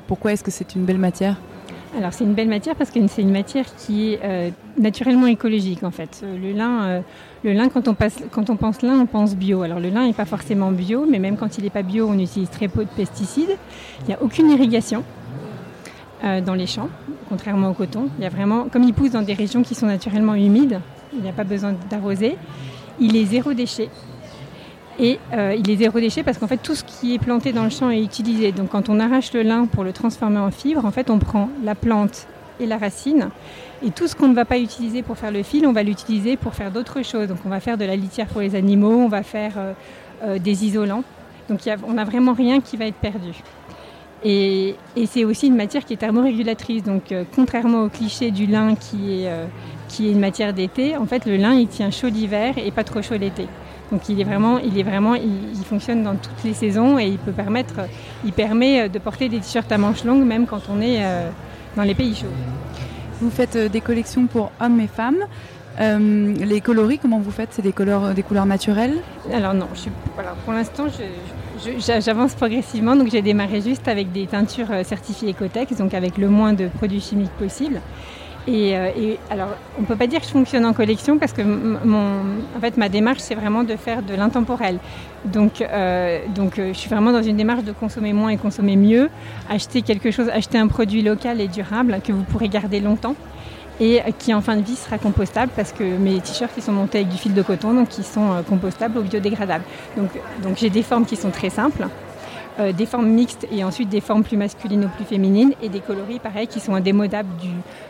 Pourquoi 0.07 0.33
est-ce 0.33 0.43
que 0.43 0.51
c'est 0.51 0.73
une 0.75 0.85
belle 0.85 0.97
matière? 0.97 1.35
Alors 1.95 2.13
c'est 2.13 2.23
une 2.23 2.33
belle 2.33 2.49
matière 2.49 2.75
parce 2.75 2.91
que 2.91 2.99
c'est 3.07 3.21
une 3.21 3.31
matière 3.31 3.65
qui 3.75 4.13
est 4.13 4.19
euh, 4.23 4.49
naturellement 4.77 5.27
écologique 5.27 5.83
en 5.83 5.91
fait. 5.91 6.21
Euh, 6.23 6.37
le 6.37 6.51
lin, 6.51 6.83
euh, 6.83 7.01
le 7.43 7.53
lin 7.53 7.69
quand, 7.69 7.87
on 7.87 7.93
passe, 7.93 8.17
quand 8.31 8.49
on 8.49 8.55
pense 8.55 8.81
lin, 8.81 8.99
on 8.99 9.05
pense 9.05 9.35
bio. 9.35 9.61
Alors 9.61 9.79
le 9.79 9.89
lin 9.89 10.05
n'est 10.05 10.13
pas 10.13 10.25
forcément 10.25 10.71
bio, 10.71 11.05
mais 11.09 11.19
même 11.19 11.37
quand 11.37 11.57
il 11.57 11.63
n'est 11.63 11.69
pas 11.69 11.83
bio, 11.83 12.07
on 12.09 12.19
utilise 12.19 12.49
très 12.49 12.67
peu 12.67 12.83
de 12.83 12.89
pesticides. 12.89 13.57
Il 14.01 14.07
n'y 14.07 14.13
a 14.13 14.21
aucune 14.21 14.49
irrigation 14.49 15.03
dans 16.23 16.55
les 16.55 16.65
champs, 16.65 16.89
contrairement 17.29 17.69
au 17.69 17.73
coton. 17.73 18.09
Il 18.17 18.23
y 18.23 18.25
a 18.25 18.29
vraiment, 18.29 18.65
comme 18.69 18.81
il 18.81 18.93
pousse 18.93 19.11
dans 19.11 19.21
des 19.21 19.35
régions 19.35 19.61
qui 19.61 19.75
sont 19.75 19.85
naturellement 19.85 20.33
humides, 20.33 20.81
il 21.13 21.21
n'y 21.21 21.29
a 21.29 21.33
pas 21.33 21.43
besoin 21.43 21.75
d'arroser. 21.91 22.37
Il 22.99 23.15
est 23.15 23.25
zéro 23.25 23.53
déchet. 23.53 23.89
Et 24.99 25.19
euh, 25.33 25.55
il 25.57 25.69
est 25.69 25.75
zéro 25.75 25.99
déchet 25.99 26.23
parce 26.23 26.37
qu'en 26.37 26.47
fait 26.47 26.57
tout 26.57 26.73
ce 26.73 26.83
qui 26.83 27.13
est 27.13 27.19
planté 27.19 27.53
dans 27.53 27.63
le 27.63 27.69
champ 27.69 27.89
est 27.89 28.01
utilisé. 28.01 28.51
Donc 28.51 28.69
quand 28.69 28.89
on 28.89 28.99
arrache 28.99 29.31
le 29.33 29.43
lin 29.43 29.65
pour 29.65 29.83
le 29.83 29.93
transformer 29.93 30.39
en 30.39 30.51
fibre, 30.51 30.85
en 30.85 30.91
fait 30.91 31.09
on 31.09 31.19
prend 31.19 31.49
la 31.63 31.75
plante 31.75 32.27
et 32.59 32.65
la 32.65 32.77
racine. 32.77 33.29
Et 33.85 33.91
tout 33.91 34.07
ce 34.07 34.15
qu'on 34.15 34.27
ne 34.27 34.33
va 34.33 34.45
pas 34.45 34.57
utiliser 34.57 35.03
pour 35.03 35.17
faire 35.17 35.31
le 35.31 35.43
fil, 35.43 35.67
on 35.67 35.71
va 35.71 35.83
l'utiliser 35.83 36.35
pour 36.35 36.55
faire 36.55 36.71
d'autres 36.71 37.03
choses. 37.03 37.27
Donc 37.27 37.37
on 37.45 37.49
va 37.49 37.59
faire 37.59 37.77
de 37.77 37.85
la 37.85 37.95
litière 37.95 38.25
pour 38.25 38.41
les 38.41 38.55
animaux, 38.55 38.97
on 38.97 39.07
va 39.07 39.21
faire 39.21 39.53
euh, 39.57 39.73
euh, 40.23 40.39
des 40.39 40.65
isolants. 40.65 41.03
Donc 41.47 41.59
on 41.87 41.93
n'a 41.93 42.03
vraiment 42.03 42.33
rien 42.33 42.59
qui 42.59 42.75
va 42.75 42.85
être 42.85 42.95
perdu. 42.95 43.33
Et, 44.23 44.75
c'est 45.05 45.23
aussi 45.23 45.47
une 45.47 45.55
matière 45.55 45.85
qui 45.85 45.93
est 45.93 45.97
thermorégulatrice. 45.97 46.83
Donc 46.83 47.13
contrairement 47.35 47.83
au 47.83 47.89
cliché 47.89 48.31
du 48.31 48.47
lin 48.47 48.75
qui 48.75 49.23
est, 49.23 49.31
qui 49.87 50.07
est 50.07 50.11
une 50.11 50.19
matière 50.19 50.53
d'été, 50.53 50.97
en 50.97 51.05
fait 51.05 51.25
le 51.25 51.37
lin 51.37 51.53
il 51.53 51.67
tient 51.67 51.91
chaud 51.91 52.09
l'hiver 52.09 52.55
et 52.57 52.71
pas 52.71 52.83
trop 52.83 53.01
chaud 53.01 53.15
l'été. 53.15 53.47
Donc 53.91 54.09
il 54.09 54.19
est 54.19 54.23
vraiment, 54.23 54.59
il 54.59 54.77
est 54.77 54.83
vraiment, 54.83 55.15
il, 55.15 55.55
fonctionne 55.65 56.03
dans 56.03 56.15
toutes 56.15 56.43
les 56.43 56.53
saisons 56.53 56.99
et 56.99 57.05
il 57.05 57.17
peut 57.17 57.31
permettre, 57.31 57.75
il 58.25 58.33
permet 58.33 58.81
euh, 58.81 58.87
de 58.87 58.99
porter 58.99 59.29
des 59.29 59.39
t-shirts 59.39 59.71
à 59.71 59.77
manches 59.77 60.03
longues 60.03 60.25
même 60.25 60.45
quand 60.45 60.61
on 60.69 60.81
est 60.81 61.03
euh, 61.03 61.29
dans 61.75 61.83
les 61.83 61.95
pays 61.95 62.15
chauds. 62.15 62.27
Vous 63.21 63.29
faites 63.29 63.55
euh, 63.55 63.69
des 63.69 63.81
collections 63.81 64.27
pour 64.27 64.51
hommes 64.59 64.79
et 64.79 64.87
femmes. 64.87 65.23
les 65.79 66.61
coloris, 66.61 66.99
comment 66.99 67.19
vous 67.19 67.31
faites? 67.31 67.49
C'est 67.51 67.61
des 67.61 67.71
couleurs, 67.71 68.13
des 68.13 68.23
couleurs 68.23 68.45
naturelles? 68.45 68.97
Alors 69.33 69.53
non, 69.53 69.67
je 69.73 69.81
suis, 69.81 69.91
pour 70.43 70.53
l'instant, 70.53 70.85
j'avance 71.99 72.33
progressivement. 72.33 72.95
Donc 72.95 73.09
j'ai 73.09 73.21
démarré 73.21 73.61
juste 73.61 73.87
avec 73.87 74.11
des 74.11 74.27
teintures 74.27 74.71
certifiées 74.83 75.31
Ecotex, 75.31 75.77
donc 75.77 75.93
avec 75.93 76.17
le 76.17 76.29
moins 76.29 76.53
de 76.53 76.67
produits 76.67 77.01
chimiques 77.01 77.37
possible. 77.37 77.79
Euh, 78.47 78.91
et, 78.97 79.19
alors, 79.29 79.49
on 79.77 79.81
ne 79.81 79.85
peut 79.85 79.95
pas 79.95 80.07
dire 80.07 80.21
que 80.21 80.25
je 80.25 80.31
fonctionne 80.31 80.65
en 80.65 80.73
collection 80.73 81.17
parce 81.17 81.33
que 81.33 81.41
en 81.41 82.59
fait, 82.61 82.77
ma 82.77 82.89
démarche, 82.89 83.19
c'est 83.19 83.35
vraiment 83.35 83.63
de 83.63 83.75
faire 83.75 84.01
de 84.03 84.13
l'intemporel. 84.15 84.79
Donc, 85.25 85.61
euh, 85.61 86.19
donc 86.33 86.57
euh, 86.57 86.69
je 86.73 86.77
suis 86.77 86.89
vraiment 86.89 87.11
dans 87.11 87.23
une 87.23 87.35
démarche 87.35 87.63
de 87.63 87.71
consommer 87.71 88.13
moins 88.13 88.29
et 88.29 88.37
consommer 88.37 88.75
mieux, 88.75 89.09
acheter 89.49 89.81
quelque 89.81 90.11
chose, 90.11 90.29
acheter 90.29 90.57
un 90.57 90.67
produit 90.67 91.01
local 91.01 91.41
et 91.41 91.47
durable 91.47 91.99
que 92.03 92.13
vous 92.13 92.23
pourrez 92.23 92.47
garder 92.47 92.79
longtemps. 92.79 93.15
et 93.79 94.01
qui 94.17 94.33
en 94.33 94.41
fin 94.41 94.55
de 94.55 94.63
vie 94.63 94.75
sera 94.75 94.97
compostable 94.97 95.51
parce 95.55 95.71
que 95.71 95.83
mes 95.83 96.19
t-shirts 96.19 96.53
ils 96.57 96.63
sont 96.63 96.71
montés 96.71 96.99
avec 96.99 97.09
du 97.09 97.17
fil 97.17 97.35
de 97.35 97.43
coton 97.43 97.75
donc 97.75 97.95
ils 97.99 98.03
sont 98.03 98.43
compostables 98.49 98.97
ou 98.97 99.03
biodégradables. 99.03 99.65
Donc, 99.95 100.09
donc 100.41 100.57
j'ai 100.57 100.71
des 100.71 100.83
formes 100.83 101.05
qui 101.05 101.15
sont 101.15 101.29
très 101.29 101.51
simples. 101.51 101.85
Euh, 102.59 102.71
des 102.71 102.87
formes 102.87 103.09
mixtes 103.09 103.47
et 103.51 103.63
ensuite 103.63 103.87
des 103.89 104.01
formes 104.01 104.23
plus 104.23 104.35
masculines 104.35 104.85
ou 104.85 104.87
plus 104.87 105.05
féminines 105.05 105.53
et 105.61 105.69
des 105.69 105.79
coloris 105.79 106.17
pareils 106.17 106.47
qui 106.47 106.59
sont 106.59 106.73
indémodables 106.73 107.29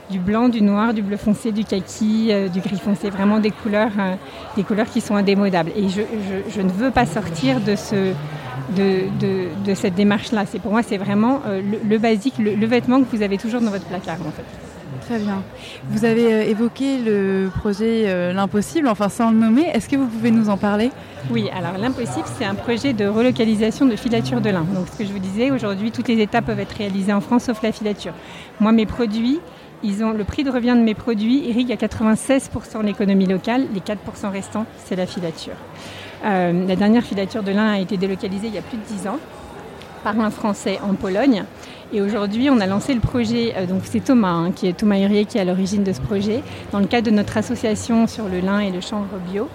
du, 0.09 0.19
blanc, 0.19 0.49
du 0.49 0.61
noir, 0.61 0.93
du 0.93 1.01
bleu 1.01 1.15
foncé, 1.15 1.53
du 1.53 1.63
kaki, 1.63 2.27
euh, 2.31 2.49
du 2.49 2.59
gris 2.59 2.77
foncé, 2.77 3.09
vraiment 3.09 3.39
des 3.39 3.51
couleurs, 3.51 3.91
euh, 3.97 4.15
des 4.57 4.63
couleurs 4.63 4.87
qui 4.87 4.99
sont 4.99 5.15
indémodables. 5.15 5.71
Et 5.73 5.87
je, 5.87 6.01
je, 6.49 6.61
ne 6.61 6.69
veux 6.69 6.91
pas 6.91 7.05
sortir 7.05 7.61
de, 7.61 7.77
ce, 7.77 8.11
de, 8.75 9.03
de, 9.21 9.47
de 9.65 9.73
cette 9.73 9.95
démarche-là. 9.95 10.43
Pour 10.61 10.73
moi 10.73 10.83
c'est 10.83 10.97
vraiment 10.97 11.39
le, 11.45 11.79
le, 11.87 11.97
basique, 11.97 12.37
le, 12.37 12.55
le 12.55 12.67
vêtement 12.67 13.01
que 13.01 13.15
vous 13.15 13.21
avez 13.21 13.37
toujours 13.37 13.61
dans 13.61 13.71
votre 13.71 13.85
placard 13.85 14.17
en 14.27 14.31
fait. 14.31 14.66
Très 15.01 15.19
bien. 15.19 15.43
Vous 15.89 16.05
avez 16.05 16.33
euh, 16.33 16.43
évoqué 16.43 16.97
le 16.99 17.49
projet 17.59 18.03
euh, 18.07 18.33
L'Impossible, 18.33 18.87
enfin 18.87 19.09
sans 19.09 19.31
le 19.31 19.37
nommer. 19.37 19.63
Est-ce 19.73 19.87
que 19.89 19.95
vous 19.95 20.07
pouvez 20.07 20.31
nous 20.31 20.49
en 20.49 20.57
parler? 20.57 20.91
Oui, 21.29 21.49
alors 21.55 21.77
L'Impossible, 21.77 22.25
c'est 22.37 22.45
un 22.45 22.55
projet 22.55 22.93
de 22.93 23.05
relocalisation 23.05 23.85
de 23.85 23.95
filature 23.95 24.41
de 24.41 24.49
lin. 24.49 24.65
Donc 24.73 24.87
ce 24.91 24.97
que 24.97 25.05
je 25.05 25.11
vous 25.11 25.19
disais, 25.19 25.51
aujourd'hui, 25.51 25.91
toutes 25.91 26.07
les 26.07 26.21
étapes 26.21 26.45
peuvent 26.45 26.59
être 26.59 26.75
réalisées 26.75 27.13
en 27.13 27.21
France 27.21 27.45
sauf 27.45 27.61
la 27.61 27.71
filature. 27.71 28.13
Moi, 28.59 28.71
mes 28.71 28.85
produits, 28.85 29.39
ils 29.83 30.03
ont, 30.03 30.11
le 30.11 30.23
prix 30.23 30.43
de 30.43 30.49
revient 30.49 30.75
de 30.77 30.83
mes 30.83 30.95
produits 30.95 31.47
irrigue 31.47 31.71
à 31.71 31.75
96% 31.75 32.83
l'économie 32.83 33.27
locale. 33.27 33.67
Les 33.73 33.81
4% 33.81 34.31
restants, 34.31 34.65
c'est 34.85 34.95
la 34.95 35.05
filature. 35.05 35.53
Euh, 36.25 36.67
la 36.67 36.75
dernière 36.75 37.03
filature 37.03 37.43
de 37.43 37.51
lin 37.51 37.73
a 37.73 37.79
été 37.79 37.97
délocalisée 37.97 38.47
il 38.47 38.55
y 38.55 38.57
a 38.57 38.63
plus 38.63 38.77
de 38.77 38.83
10 38.83 39.07
ans 39.07 39.19
par 40.03 40.19
un 40.19 40.31
Français 40.31 40.79
en 40.87 40.93
Pologne. 40.95 41.43
Et 41.93 42.01
aujourd'hui, 42.01 42.49
on 42.49 42.59
a 42.59 42.65
lancé 42.65 42.93
le 42.93 42.99
projet, 42.99 43.53
euh, 43.55 43.65
donc 43.65 43.83
c'est 43.85 44.01
Thomas, 44.01 44.31
hein, 44.31 44.51
qui 44.51 44.67
est 44.67 44.73
Thomas 44.73 44.99
Hurier 44.99 45.23
qui 45.23 45.37
est 45.37 45.41
à 45.41 45.45
l'origine 45.45 45.85
de 45.85 45.93
ce 45.93 46.01
projet, 46.01 46.43
dans 46.73 46.79
le 46.79 46.85
cadre 46.85 47.09
de 47.09 47.15
notre 47.15 47.37
association 47.37 48.07
sur 48.07 48.27
le 48.27 48.41
lin 48.41 48.59
et 48.59 48.71
le 48.71 48.81
chanvre 48.81 49.17
bio, 49.31 49.47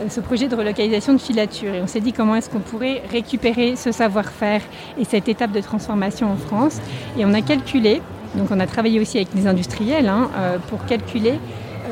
euh, 0.00 0.08
ce 0.08 0.20
projet 0.20 0.48
de 0.48 0.56
relocalisation 0.56 1.12
de 1.12 1.18
filature. 1.18 1.74
Et 1.74 1.82
on 1.82 1.86
s'est 1.86 2.00
dit 2.00 2.14
comment 2.14 2.34
est-ce 2.34 2.48
qu'on 2.48 2.60
pourrait 2.60 3.02
récupérer 3.12 3.76
ce 3.76 3.92
savoir-faire 3.92 4.62
et 4.98 5.04
cette 5.04 5.28
étape 5.28 5.52
de 5.52 5.60
transformation 5.60 6.32
en 6.32 6.36
France. 6.36 6.78
Et 7.18 7.26
on 7.26 7.34
a 7.34 7.42
calculé, 7.42 8.00
donc 8.36 8.50
on 8.50 8.58
a 8.58 8.66
travaillé 8.66 8.98
aussi 8.98 9.18
avec 9.18 9.28
les 9.34 9.46
industriels 9.46 10.08
hein, 10.08 10.30
euh, 10.34 10.56
pour 10.68 10.86
calculer 10.86 11.34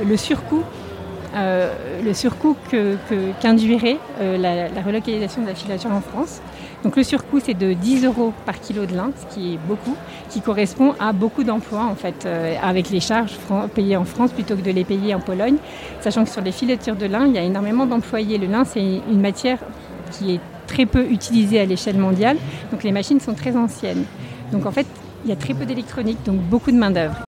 le 0.05 0.17
surcoût 0.17 0.63
le 1.37 2.15
surcoût 2.15 2.57
qu'induirait 3.41 3.97
la, 4.21 4.83
relocalisation 4.87 5.43
de 5.43 5.49
la 5.49 5.55
filature 5.57 5.91
en 5.91 6.01
France. 6.01 6.41
Donc 6.85 6.97
le 6.97 7.03
surcoût 7.03 7.41
c'est 7.43 7.55
de 7.55 7.73
10 7.73 8.05
euros 8.05 8.35
par 8.45 8.61
kilo 8.61 8.85
de 8.85 8.95
lin, 8.95 9.11
ce 9.17 9.35
qui 9.35 9.55
est 9.55 9.59
beaucoup, 9.67 9.97
qui 10.29 10.43
correspond 10.43 10.95
à 11.01 11.15
beaucoup 11.15 11.43
d'emplois 11.43 11.85
en 11.85 11.95
fait, 11.95 12.27
euh, 12.27 12.55
avec 12.63 12.91
les 12.91 13.01
charges 13.01 13.39
payées 13.75 13.97
en 13.97 14.05
France 14.05 14.33
plutôt 14.33 14.55
que 14.55 14.61
de 14.61 14.71
les 14.71 14.85
payer 14.85 15.15
en 15.15 15.21
Pologne, 15.21 15.57
sachant 16.03 16.25
que 16.25 16.31
sur 16.31 16.43
les 16.43 16.53
filatures 16.53 16.97
de 16.97 17.07
lin, 17.07 17.27
il 17.27 17.33
y 17.33 17.39
a 17.39 17.43
énormément 17.43 17.87
d'employés. 17.87 18.37
Le 18.37 18.47
lin 18.47 18.65
c'est 18.65 18.83
une 18.83 19.21
matière 19.21 19.59
qui 20.13 20.35
est 20.35 20.41
très 20.67 20.85
peu 20.85 21.07
utilisée 21.11 21.59
à 21.59 21.65
l'échelle 21.65 21.97
mondiale, 21.97 22.37
donc 22.71 22.83
les 22.83 22.93
machines 22.93 23.19
sont 23.19 23.35
très 23.35 23.57
anciennes. 23.57 24.05
Donc 24.53 24.67
en 24.67 24.71
fait, 24.71 24.87
il 25.25 25.31
y 25.31 25.33
a 25.33 25.37
très 25.37 25.55
peu 25.55 25.65
d'électronique, 25.65 26.19
donc 26.27 26.39
beaucoup 26.41 26.71
de 26.71 26.77
main 26.77 26.91
d'œuvre. 26.91 27.25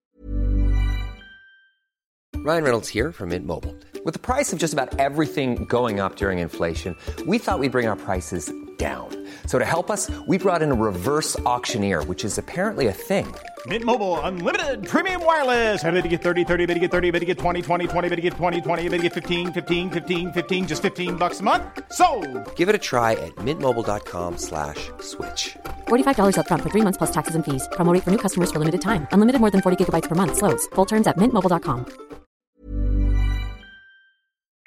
Ryan 2.45 2.63
Reynolds 2.63 2.87
here 2.87 3.11
from 3.11 3.29
Mint 3.29 3.45
Mobile. 3.45 3.75
With 4.05 4.13
the 4.13 4.21
price 4.21 4.53
of 4.53 4.59
just 4.59 4.73
about 4.73 4.97
everything 4.99 5.65
going 5.67 5.99
up 5.99 6.15
during 6.15 6.39
inflation, 6.39 6.95
we 7.25 7.39
thought 7.39 7.59
we'd 7.59 7.73
bring 7.73 7.87
our 7.87 7.97
prices 7.97 8.53
down. 8.77 9.09
So 9.47 9.57
to 9.57 9.65
help 9.65 9.89
us, 9.89 10.11
we 10.27 10.37
brought 10.37 10.61
in 10.61 10.71
a 10.71 10.75
reverse 10.75 11.39
auctioneer, 11.39 12.03
which 12.03 12.23
is 12.23 12.37
apparently 12.37 12.87
a 12.87 12.93
thing. 12.93 13.33
Mint 13.65 13.83
Mobile 13.83 14.19
unlimited 14.19 14.87
premium 14.87 15.25
wireless. 15.25 15.83
Ready 15.83 16.01
to 16.03 16.07
get 16.07 16.21
30, 16.21 16.43
30, 16.43 16.65
bit 16.67 16.75
to 16.75 16.79
get 16.79 16.91
30, 16.91 17.09
bit 17.11 17.19
to 17.19 17.25
get 17.25 17.39
20, 17.39 17.61
20, 17.63 17.87
20, 17.87 18.09
bit 18.09 18.15
to 18.17 18.21
get 18.21 18.33
20, 18.33 18.61
20, 18.61 18.89
bit 18.89 18.97
to 18.97 19.03
get 19.03 19.13
15, 19.13 19.51
15, 19.53 19.89
15, 19.89 20.31
15 20.31 20.67
just 20.67 20.81
15 20.83 21.15
bucks 21.15 21.39
a 21.39 21.43
month. 21.43 21.63
So, 21.91 22.05
Give 22.55 22.69
it 22.69 22.75
a 22.75 22.77
try 22.91 23.13
at 23.13 23.35
mintmobile.com/switch. 23.37 24.91
slash 24.99 25.57
$45 25.87 26.37
up 26.37 26.47
front 26.47 26.61
for 26.61 26.69
3 26.69 26.81
months 26.83 26.97
plus 26.97 27.11
taxes 27.11 27.33
and 27.35 27.43
fees. 27.43 27.67
Promo 27.71 27.91
for 28.03 28.11
new 28.11 28.19
customers 28.19 28.51
for 28.51 28.59
limited 28.59 28.81
time. 28.81 29.07
Unlimited 29.11 29.41
more 29.41 29.49
than 29.49 29.61
40 29.61 29.83
gigabytes 29.83 30.07
per 30.07 30.15
month 30.15 30.37
slows. 30.37 30.67
Full 30.75 30.85
terms 30.85 31.07
at 31.07 31.17
mintmobile.com. 31.17 32.06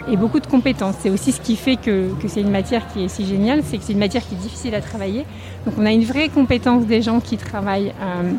et 0.09 0.16
beaucoup 0.16 0.40
de 0.40 0.46
compétences. 0.46 0.96
C'est 1.01 1.11
aussi 1.11 1.32
ce 1.32 1.40
qui 1.40 1.57
fait 1.57 1.76
que, 1.76 2.11
c'est 2.26 2.40
une 2.40 2.51
matière 2.51 2.86
qui 2.92 3.05
est 3.05 3.09
si 3.09 3.26
géniale, 3.26 3.62
c'est 3.64 3.78
que 3.78 3.84
c'est 3.84 3.92
une 3.92 3.98
matière 3.98 4.26
qui 4.26 4.34
est 4.34 4.38
difficile 4.38 4.74
à 4.74 4.80
travailler. 4.80 5.26
Donc 5.66 5.74
on 5.78 5.86
a 5.86 5.92
une 5.92 6.05
vraie 6.05 6.28
compétence 6.28 6.86
des 6.86 7.03
gens 7.03 7.20
qui 7.20 7.36
travaillent 7.36 7.92
euh, 8.01 8.32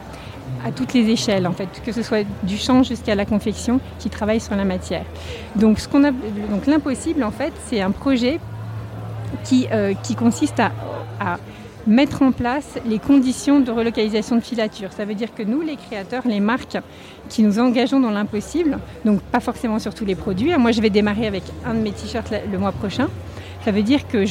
à 0.66 0.72
toutes 0.72 0.94
les 0.94 1.10
échelles, 1.10 1.48
en 1.48 1.54
fait, 1.54 1.70
que 1.84 1.92
ce 1.92 2.04
soit 2.04 2.26
du 2.44 2.58
champ 2.58 2.84
jusqu'à 2.84 3.16
la 3.16 3.26
confection, 3.26 3.80
qui 4.00 4.10
travaillent 4.10 4.42
sur 4.42 4.56
la 4.56 4.66
matière. 4.66 5.06
Donc 5.56 5.80
ce 5.80 5.88
qu'on 5.88 6.04
a, 6.04 6.12
donc 6.12 6.68
l'impossible, 6.68 7.24
en 7.24 7.32
fait, 7.32 7.54
c'est 7.68 7.82
un 7.82 7.92
projet 7.92 8.40
qui, 9.44 9.68
euh, 9.72 9.94
qui 10.04 10.16
consiste 10.16 10.60
à, 10.60 10.72
à 11.20 11.38
mettre 11.88 12.22
en 12.22 12.32
place 12.32 12.78
les 12.86 13.00
conditions 13.00 13.60
de 13.60 13.72
relocalisation 13.72 14.36
de 14.36 14.42
filature. 14.42 14.92
Ça 14.94 15.06
veut 15.06 15.16
dire 15.16 15.34
que 15.34 15.44
nous, 15.44 15.62
les 15.62 15.78
créateurs, 15.78 16.24
les 16.26 16.40
marques 16.40 16.78
qui 17.32 17.44
nous 17.44 17.60
engageons 17.60 18.02
dans 18.02 18.12
l'impossible, 18.12 18.78
donc 19.06 19.22
pas 19.22 19.40
forcément 19.40 19.80
sur 19.80 19.96
tous 19.96 20.04
les 20.04 20.16
produits. 20.16 20.56
Moi, 20.58 20.74
je 20.74 20.82
vais 20.82 20.90
démarrer 20.90 21.28
avec 21.28 21.44
un 21.66 21.74
de 21.74 21.80
mes 21.80 21.94
t-shirts 21.94 22.34
le 22.52 22.58
mois 22.60 22.74
prochain. 22.74 23.08
Ça 23.64 23.72
veut 23.72 23.84
dire 23.84 24.06
que, 24.08 24.26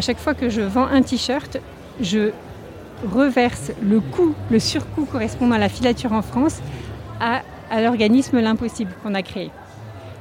chaque 0.00 0.18
fois 0.18 0.34
que 0.34 0.48
je 0.48 0.62
vends 0.62 0.86
un 0.86 1.02
t-shirt, 1.02 1.58
je 2.00 2.30
reverse 3.08 3.70
le 3.80 4.00
coût, 4.00 4.34
le 4.50 4.58
surcoût 4.58 5.04
correspondant 5.04 5.54
à 5.54 5.58
la 5.58 5.68
filature 5.68 6.12
en 6.12 6.22
France 6.22 6.60
à, 7.20 7.42
à 7.70 7.80
l'organisme 7.80 8.40
l'impossible 8.40 8.92
qu'on 9.02 9.14
a 9.14 9.22
créé. 9.22 9.50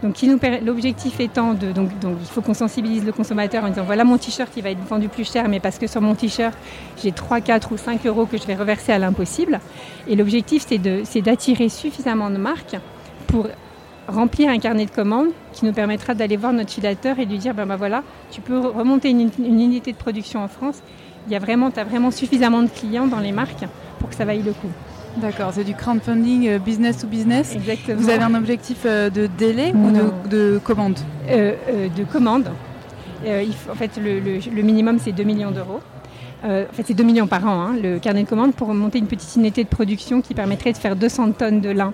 Donc, 0.04 0.16
l'objectif 0.64 1.20
étant 1.20 1.54
de, 1.54 1.72
donc, 1.72 1.91
il 2.04 2.28
faut 2.28 2.41
qu'on 2.41 2.56
sensibilise 2.56 3.06
le 3.06 3.12
consommateur 3.12 3.64
en 3.64 3.70
disant 3.70 3.84
voilà 3.84 4.04
mon 4.04 4.18
t-shirt 4.18 4.52
il 4.58 4.64
va 4.64 4.72
être 4.72 4.84
vendu 4.84 5.10
plus 5.10 5.32
cher, 5.32 5.47
mais 5.47 5.60
parce 5.60 5.78
que 5.78 5.86
sur 5.86 6.02
mon 6.02 6.16
t-shirt 6.16 6.58
j'ai 7.02 7.12
3, 7.12 7.41
4 7.41 7.72
ou 7.72 7.78
5 7.78 8.06
euros 8.08 8.26
que 8.26 8.38
je 8.38 8.47
vais 8.47 8.56
reverser 8.56 8.91
à 8.91 8.99
l'impossible. 8.99 9.60
Et 10.08 10.16
l'objectif 10.16 10.66
c'est 10.68 11.22
d'attirer 11.22 11.70
suffisamment 11.70 12.30
de 12.32 12.38
marques 12.38 12.78
pour 13.28 13.47
remplir 14.08 14.49
un 14.49 14.58
carnet 14.58 14.86
de 14.86 14.91
commandes 14.91 15.30
qui 15.54 15.66
nous 15.66 15.74
permettra 15.74 16.16
d'aller 16.16 16.36
voir 16.36 16.52
notre 16.52 16.72
filateur 16.72 17.20
et 17.20 17.26
lui 17.26 17.38
dire 17.38 17.54
ben, 17.54 17.68
ben 17.68 17.76
voilà, 17.76 18.04
tu 18.32 18.41
peux 18.41 18.58
remonter 18.58 19.12
une, 19.12 19.30
une, 19.39 19.62
unité 19.62 19.91
de 19.91 19.97
production 19.97 20.43
en 20.43 20.47
France. 20.47 20.82
Il 21.28 21.34
y 21.34 21.36
a 21.36 21.39
vraiment, 21.39 21.70
tu 21.70 21.80
as 21.80 21.84
vraiment 21.84 22.10
suffisamment 22.10 22.64
de 22.64 22.70
clients 22.70 23.06
dans 23.06 23.20
les 23.20 23.32
marques 23.32 23.66
pour 23.99 24.10
que 24.10 24.16
ça 24.16 24.26
vaille 24.26 24.41
le 24.41 24.54
coup. 24.54 24.72
D'accord, 25.18 25.51
c'est 25.53 25.64
du 25.64 25.76
crowdfunding 25.76 26.57
business 26.59 26.99
to 26.99 27.07
business. 27.07 27.55
Exactement. 27.55 27.99
Vous 27.99 28.09
avez 28.09 28.24
un 28.24 28.34
objectif 28.34 28.86
de 28.86 29.28
délai 29.38 29.74
ou 29.74 29.91
de, 29.91 30.30
de, 30.30 30.59
commande? 30.64 30.97
Euh, 31.30 31.53
euh, 31.70 31.88
De 31.89 32.03
commande. 32.05 32.49
Euh, 33.26 33.43
il 33.45 33.53
faut, 33.53 33.72
en 33.72 33.76
fait, 33.76 33.97
le, 33.97 34.20
le, 34.20 34.39
le 34.53 34.62
minimum, 34.62 34.97
c'est 34.99 35.12
2 35.12 35.24
millions 35.24 35.51
d'euros. 35.51 35.80
Euh, 36.43 36.66
en 36.70 36.74
fait, 36.74 36.84
c'est 36.88 36.93
2 36.93 37.03
millions 37.03 37.28
par 37.28 37.45
an, 37.45 37.62
hein, 37.62 37.76
le 37.82 37.99
carnet 37.99 38.24
de 38.24 38.28
commande, 38.30 38.53
pour 38.53 38.74
monter 38.74 38.97
une 38.97 39.07
petite 39.07 39.36
unité 39.36 39.64
de 39.64 39.70
production 39.70 40.22
qui 40.22 40.34
permettrait 40.34 40.74
de 40.74 40.78
faire 40.78 40.95
200 40.95 41.34
tonnes 41.34 41.62
de 41.62 41.70
lin 41.70 41.93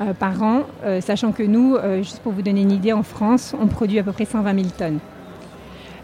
euh, 0.00 0.14
par 0.14 0.42
an, 0.42 0.62
euh, 0.84 1.00
sachant 1.00 1.32
que 1.32 1.42
nous, 1.42 1.76
juste 1.98 2.20
pour 2.20 2.32
vous 2.32 2.42
donner 2.42 2.62
une 2.62 2.72
idée, 2.72 2.92
en 2.92 3.02
France, 3.02 3.54
on 3.60 3.66
produit 3.66 3.98
à 3.98 4.02
peu 4.02 4.12
près 4.12 4.24
120 4.24 4.54
000 4.54 4.66
tonnes. 4.78 4.98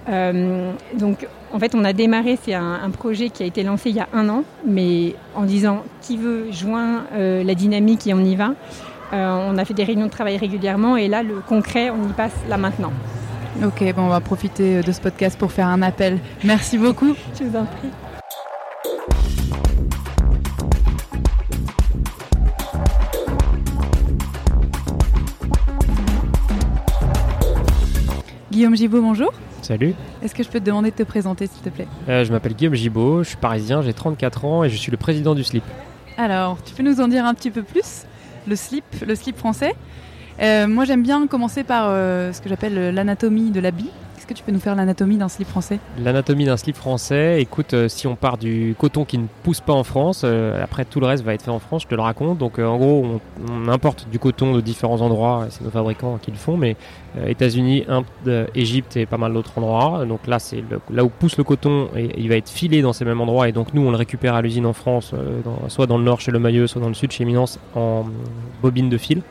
Euh, 0.08 0.72
donc, 0.94 1.26
en 1.52 1.58
fait, 1.58 1.74
on 1.74 1.84
a 1.84 1.92
démarré, 1.92 2.38
c'est 2.42 2.54
un, 2.54 2.80
un, 2.82 2.90
projet 2.90 3.28
qui 3.30 3.42
a 3.42 3.46
été 3.46 3.62
lancé 3.62 3.90
il 3.90 3.96
y 3.96 4.00
a 4.00 4.08
un 4.12 4.28
an, 4.28 4.44
mais 4.66 5.14
en 5.34 5.42
disant 5.42 5.84
qui 6.00 6.16
veut 6.16 6.50
joindre 6.50 7.02
euh, 7.12 7.44
la 7.44 7.54
dynamique 7.54 8.06
et 8.06 8.14
on 8.14 8.24
y 8.24 8.36
va. 8.36 8.54
Euh, 9.12 9.48
on 9.48 9.56
a 9.56 9.64
fait 9.64 9.74
des 9.74 9.84
réunions 9.84 10.06
de 10.06 10.10
travail 10.10 10.36
régulièrement 10.36 10.96
et 10.96 11.08
là, 11.08 11.22
le 11.22 11.40
concret, 11.40 11.90
on 11.90 12.08
y 12.08 12.12
passe 12.12 12.34
là 12.48 12.56
maintenant. 12.56 12.92
Ok, 13.64 13.82
bon, 13.94 14.02
on 14.02 14.08
va 14.08 14.20
profiter 14.20 14.82
de 14.82 14.92
ce 14.92 15.00
podcast 15.00 15.38
pour 15.38 15.52
faire 15.52 15.66
un 15.66 15.82
appel. 15.82 16.18
Merci 16.44 16.78
beaucoup. 16.78 17.14
Je 17.38 17.44
vous 17.44 17.56
en 17.56 17.64
prie. 17.64 17.88
Guillaume 28.50 28.76
Gibaud, 28.76 29.02
bonjour. 29.02 29.32
Salut. 29.68 29.92
Est-ce 30.22 30.34
que 30.34 30.42
je 30.42 30.48
peux 30.48 30.60
te 30.60 30.64
demander 30.64 30.90
de 30.90 30.96
te 30.96 31.02
présenter, 31.02 31.46
s'il 31.46 31.60
te 31.60 31.68
plaît? 31.68 31.86
Euh, 32.08 32.24
Je 32.24 32.32
m'appelle 32.32 32.54
Guillaume 32.54 32.74
Gibaud, 32.74 33.22
je 33.22 33.28
suis 33.28 33.36
parisien, 33.36 33.82
j'ai 33.82 33.92
34 33.92 34.46
ans 34.46 34.64
et 34.64 34.70
je 34.70 34.76
suis 34.78 34.90
le 34.90 34.96
président 34.96 35.34
du 35.34 35.44
SLIP. 35.44 35.62
Alors, 36.16 36.56
tu 36.64 36.74
peux 36.74 36.82
nous 36.82 37.02
en 37.02 37.08
dire 37.08 37.26
un 37.26 37.34
petit 37.34 37.50
peu 37.50 37.62
plus? 37.62 38.04
Le 38.46 38.56
SLIP, 38.56 38.84
le 39.06 39.14
SLIP 39.14 39.36
français? 39.36 39.74
Euh, 40.40 40.66
moi, 40.66 40.86
j'aime 40.86 41.02
bien 41.02 41.26
commencer 41.26 41.64
par 41.64 41.84
euh, 41.88 42.32
ce 42.32 42.40
que 42.40 42.48
j'appelle 42.48 42.94
l'anatomie 42.94 43.50
de 43.50 43.60
l'habit. 43.60 43.90
Est-ce 43.90 44.07
que 44.28 44.34
tu 44.34 44.44
peux 44.44 44.52
nous 44.52 44.60
faire 44.60 44.76
l'anatomie 44.76 45.16
d'un 45.16 45.28
slip 45.28 45.48
français 45.48 45.80
L'anatomie 45.98 46.44
d'un 46.44 46.56
slip 46.56 46.76
français, 46.76 47.40
écoute, 47.40 47.72
euh, 47.74 47.88
si 47.88 48.06
on 48.06 48.14
part 48.14 48.36
du 48.36 48.76
coton 48.78 49.04
qui 49.04 49.18
ne 49.18 49.26
pousse 49.42 49.60
pas 49.60 49.72
en 49.72 49.84
France, 49.84 50.22
euh, 50.24 50.62
après 50.62 50.84
tout 50.84 51.00
le 51.00 51.06
reste 51.06 51.24
va 51.24 51.34
être 51.34 51.42
fait 51.42 51.50
en 51.50 51.58
France, 51.58 51.82
je 51.82 51.88
te 51.88 51.94
le 51.94 52.02
raconte. 52.02 52.38
Donc 52.38 52.58
euh, 52.58 52.66
en 52.66 52.76
gros, 52.76 53.20
on, 53.48 53.68
importe 53.68 54.08
du 54.10 54.18
coton 54.18 54.52
de 54.52 54.60
différents 54.60 55.00
endroits, 55.00 55.46
c'est 55.50 55.64
nos 55.64 55.70
fabricants 55.70 56.18
qui 56.20 56.30
le 56.30 56.36
font, 56.36 56.56
mais 56.56 56.76
États-Unis, 57.26 57.84
Égypte 58.54 58.96
et 58.96 59.06
pas 59.06 59.16
mal 59.16 59.32
d'autres 59.32 59.56
endroits. 59.56 60.04
Donc 60.04 60.26
là, 60.26 60.38
c'est 60.38 60.62
là 60.90 61.04
où 61.04 61.08
pousse 61.08 61.36
le 61.38 61.44
coton 61.44 61.88
et 61.96 62.10
il 62.18 62.28
va 62.28 62.36
être 62.36 62.50
filé 62.50 62.82
dans 62.82 62.92
ces 62.92 63.04
mêmes 63.04 63.20
endroits. 63.20 63.48
Et 63.48 63.52
donc 63.52 63.74
nous, 63.74 63.82
on 63.82 63.90
le 63.90 63.96
récupère 63.96 64.34
à 64.34 64.42
l'usine 64.42 64.66
en 64.66 64.72
France, 64.72 65.14
soit 65.68 65.86
dans 65.86 65.98
le 65.98 66.04
nord 66.04 66.20
chez 66.20 66.30
Le 66.30 66.38
Mailleux, 66.38 66.66
soit 66.66 66.80
dans 66.80 66.88
le 66.88 66.94
sud 66.94 67.10
chez 67.10 67.24
Eminence 67.24 67.58
en 67.74 68.04
bobine 68.62 68.88
de 68.88 68.98
fil. 68.98 69.22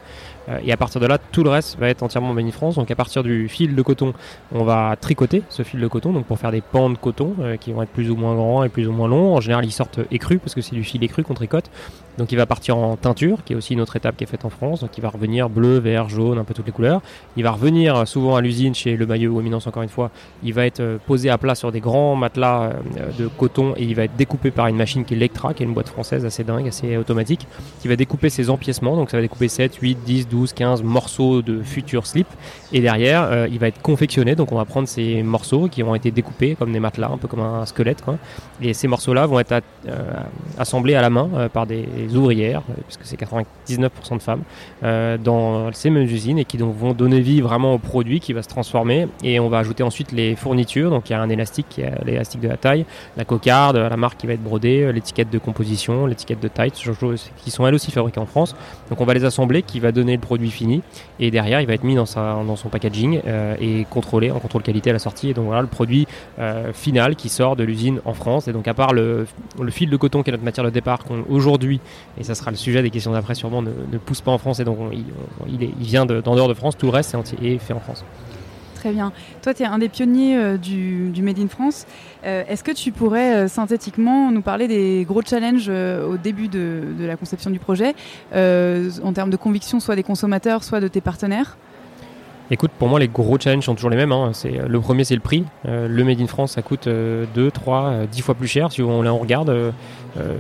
Euh, 0.49 0.59
et 0.63 0.71
à 0.71 0.77
partir 0.77 1.01
de 1.01 1.07
là, 1.07 1.17
tout 1.17 1.43
le 1.43 1.49
reste 1.49 1.77
va 1.79 1.89
être 1.89 2.03
entièrement 2.03 2.33
Made. 2.33 2.47
Donc 2.75 2.91
à 2.91 2.95
partir 2.95 3.23
du 3.23 3.49
fil 3.49 3.75
de 3.75 3.81
coton, 3.81 4.13
on 4.51 4.63
va 4.63 4.95
tricoter 4.99 5.43
ce 5.49 5.63
fil 5.63 5.79
de 5.79 5.87
coton 5.87 6.13
donc 6.13 6.25
pour 6.25 6.39
faire 6.39 6.51
des 6.51 6.61
pans 6.61 6.89
de 6.89 6.97
coton 6.97 7.33
euh, 7.39 7.57
qui 7.57 7.71
vont 7.71 7.81
être 7.83 7.89
plus 7.89 8.09
ou 8.09 8.15
moins 8.15 8.35
grands 8.35 8.63
et 8.63 8.69
plus 8.69 8.87
ou 8.87 8.91
moins 8.91 9.07
longs. 9.07 9.35
En 9.35 9.41
général, 9.41 9.65
ils 9.65 9.71
sortent 9.71 9.99
écrus 10.11 10.39
parce 10.39 10.55
que 10.55 10.61
c'est 10.61 10.75
du 10.75 10.83
fil 10.83 11.03
écru 11.03 11.23
qu'on 11.23 11.33
tricote. 11.33 11.69
Donc 12.18 12.32
il 12.32 12.36
va 12.36 12.45
partir 12.45 12.78
en 12.78 12.95
teinture, 12.95 13.43
qui 13.43 13.53
est 13.53 13.55
aussi 13.55 13.74
une 13.74 13.82
autre 13.82 13.95
étape 13.95 14.18
qui 14.18 14.24
est 14.24 14.28
faite 14.28 14.45
en 14.45 14.49
France. 14.49 14.82
Donc 14.82 14.97
il 14.97 15.01
va 15.01 15.09
revenir 15.09 15.49
bleu, 15.49 15.78
vert, 15.78 16.09
jaune, 16.09 16.38
un 16.38 16.43
peu 16.43 16.53
toutes 16.53 16.65
les 16.65 16.72
couleurs. 16.72 17.01
Il 17.36 17.43
va 17.43 17.51
revenir 17.51 18.07
souvent 18.07 18.36
à 18.36 18.41
l'usine 18.41 18.74
chez 18.74 18.95
le 18.95 19.05
maillot 19.05 19.34
ou 19.34 19.39
Éminence 19.39 19.68
encore 19.68 19.84
une 19.84 19.89
fois. 19.89 20.11
Il 20.43 20.53
va 20.53 20.65
être 20.65 20.80
euh, 20.80 20.97
posé 21.05 21.30
à 21.30 21.38
plat 21.38 21.55
sur 21.55 21.72
des 21.72 21.80
grands 21.80 22.15
matelas 22.15 22.72
euh, 22.97 23.11
de 23.18 23.28
coton 23.28 23.74
et 23.78 23.84
il 23.84 23.95
va 23.95 24.03
être 24.03 24.15
découpé 24.15 24.51
par 24.51 24.68
une 24.68 24.76
machine 24.76 25.05
qui 25.05 25.13
est 25.13 25.18
Lectra, 25.18 25.53
qui 25.53 25.63
est 25.63 25.65
une 25.65 25.74
boîte 25.74 25.89
française 25.89 26.26
assez 26.26 26.43
dingue, 26.43 26.68
assez 26.68 26.97
automatique, 26.97 27.47
qui 27.82 27.88
va 27.88 27.95
découper 27.95 28.30
ses 28.30 28.49
empiècements. 28.49 28.95
Donc 28.95 29.11
ça 29.11 29.18
va 29.18 29.22
découper 29.22 29.47
7, 29.47 29.76
8, 29.76 29.99
10, 30.05 30.28
12, 30.28 30.53
15 30.53 30.84
morceaux 30.84 31.41
de 31.41 31.61
futurs 31.61 32.07
slips. 32.07 32.28
Et 32.74 32.82
derrière, 32.82 33.24
euh, 33.24 33.47
il 33.51 33.59
va 33.59 33.68
être 33.68 33.82
confectionné. 33.82 34.36
Donc 34.36 34.51
on 34.51 34.57
va 34.57 34.65
prendre 34.65 34.88
ces 34.88 35.22
morceaux 35.24 35.68
qui 35.68 35.84
ont 35.84 35.93
été 35.93 36.11
découpés 36.11 36.55
comme 36.55 36.72
des 36.72 36.80
matelas, 36.80 37.09
un 37.13 37.18
peu 37.18 37.28
comme 37.28 37.41
un 37.41 37.65
squelette. 37.65 38.01
Quoi. 38.01 38.18
Et 38.61 38.74
ces 38.74 38.88
morceaux-là 38.88 39.26
vont 39.26 39.39
être 39.39 39.61
assemblés 40.57 40.95
à 40.95 41.01
la 41.01 41.09
main 41.09 41.49
par 41.53 41.65
des 41.65 41.86
ouvrières, 42.15 42.61
euh, 42.69 42.73
puisque 42.85 43.01
c'est 43.03 43.19
99% 43.19 44.17
de 44.17 44.21
femmes, 44.21 44.41
euh, 44.83 45.17
dans 45.17 45.71
ces 45.73 45.89
mêmes 45.89 46.03
usines 46.03 46.39
et 46.39 46.45
qui 46.45 46.57
vont 46.57 46.93
donner 46.93 47.19
vie 47.19 47.41
vraiment 47.41 47.73
au 47.73 47.77
produit 47.77 48.19
qui 48.19 48.33
va 48.33 48.41
se 48.41 48.47
transformer. 48.47 49.07
Et 49.23 49.39
on 49.39 49.49
va 49.49 49.59
ajouter 49.59 49.83
ensuite 49.83 50.11
les 50.11 50.35
fournitures. 50.35 50.89
Donc 50.89 51.09
il 51.09 51.13
y 51.13 51.15
a 51.15 51.21
un 51.21 51.29
élastique 51.29 51.81
l'élastique 52.05 52.41
de 52.41 52.47
la 52.47 52.57
taille, 52.57 52.85
la 53.17 53.25
cocarde, 53.25 53.77
la 53.77 53.97
marque 53.97 54.17
qui 54.19 54.27
va 54.27 54.33
être 54.33 54.43
brodée, 54.43 54.83
euh, 54.83 54.91
l'étiquette 54.91 55.29
de 55.29 55.37
composition, 55.37 56.05
l'étiquette 56.05 56.39
de 56.39 56.47
taille, 56.47 56.71
qui 56.71 57.51
sont 57.51 57.67
elles 57.67 57.75
aussi 57.75 57.91
fabriquées 57.91 58.19
en 58.19 58.25
France. 58.25 58.55
Donc 58.89 59.01
on 59.01 59.05
va 59.05 59.13
les 59.13 59.25
assembler, 59.25 59.63
qui 59.63 59.79
va 59.79 59.91
donner 59.91 60.13
le 60.13 60.21
produit 60.21 60.51
fini. 60.51 60.81
Et 61.19 61.31
derrière, 61.31 61.61
il 61.61 61.67
va 61.67 61.73
être 61.73 61.83
mis 61.83 61.95
dans, 61.95 62.05
son 62.05 62.69
packaging 62.69 63.21
et 63.59 63.85
contrôlé 63.89 64.31
en 64.31 64.39
contrôle 64.39 64.63
qualité 64.63 64.89
à 64.91 64.93
la 64.93 64.99
sortie. 64.99 65.29
Et 65.29 65.33
donc 65.33 65.45
voilà 65.45 65.61
le 65.61 65.67
produit 65.67 66.07
final 66.73 67.15
qui 67.15 67.29
sort 67.29 67.55
de 67.55 67.63
l'usine 67.63 67.99
en 68.05 68.13
France. 68.13 68.47
Et 68.47 68.53
donc 68.53 68.67
à 68.67 68.73
part 68.73 68.93
le, 68.93 69.25
le 69.59 69.71
fil 69.71 69.89
de 69.89 69.97
coton 69.97 70.23
qui 70.23 70.29
est 70.29 70.33
notre 70.33 70.43
matière 70.43 70.65
de 70.65 70.69
départ, 70.69 70.99
aujourd'hui, 71.29 71.79
et 72.17 72.23
ça 72.23 72.35
sera 72.35 72.51
le 72.51 72.57
sujet 72.57 72.81
des 72.81 72.89
questions 72.89 73.11
d'après 73.11 73.35
sûrement, 73.35 73.61
ne, 73.61 73.97
pousse 73.97 74.21
pas 74.21 74.31
en 74.31 74.37
France 74.37 74.59
et 74.59 74.63
donc 74.63 74.77
il, 75.47 75.61
il, 75.61 75.85
vient 75.85 76.05
d'en 76.05 76.35
dehors 76.35 76.47
de 76.47 76.53
France, 76.53 76.77
tout 76.77 76.87
le 76.87 76.91
reste 76.91 77.15
est, 77.41 77.57
fait 77.57 77.73
en 77.73 77.79
France. 77.79 78.03
Très 78.77 78.91
bien. 78.91 79.11
Toi, 79.41 79.55
tu 79.55 79.63
es 79.63 79.65
un 79.65 79.79
des 79.79 79.89
pionniers 79.89 80.37
euh, 80.37 80.57
du, 80.57 81.21
Made 81.23 81.39
in 81.39 81.47
France. 81.47 81.87
Euh, 82.25 82.43
est-ce 82.47 82.63
que 82.63 82.71
tu 82.71 82.91
pourrais 82.91 83.35
euh, 83.35 83.47
synthétiquement 83.47 84.31
nous 84.31 84.41
parler 84.41 84.67
des 84.67 85.03
gros 85.03 85.23
challenges 85.23 85.69
au 85.69 86.17
début 86.17 86.47
de, 86.47 86.83
de, 86.97 87.05
la 87.05 87.15
conception 87.15 87.49
du 87.49 87.59
projet, 87.59 87.95
en 88.33 89.13
termes 89.13 89.31
de 89.31 89.37
conviction, 89.37 89.79
soit 89.79 89.95
des 89.95 90.03
consommateurs, 90.03 90.63
soit 90.63 90.79
de 90.79 90.87
tes 90.87 91.01
partenaires? 91.01 91.57
Écoute, 92.49 92.71
pour 92.77 92.87
moi, 92.87 92.99
les 92.99 93.09
gros 93.09 93.37
challenges 93.39 93.65
sont 93.65 93.75
toujours 93.75 93.89
les 93.89 93.97
mêmes. 93.97 94.11
Hein. 94.11 94.29
C'est, 94.33 94.51
le 94.51 94.79
premier, 94.79 95.03
c'est 95.03 95.15
le 95.15 95.21
prix. 95.21 95.43
le 95.65 96.03
Made 96.03 96.21
in 96.21 96.27
France, 96.27 96.53
ça 96.53 96.61
coûte 96.61 96.87
2, 96.87 97.51
3, 97.51 98.05
10 98.09 98.21
fois 98.21 98.35
plus 98.35 98.47
cher 98.47 98.71
si 98.71 98.81
on, 98.81 99.01
on 99.01 99.17
regarde. 99.17 99.73
Euh, 100.17 100.35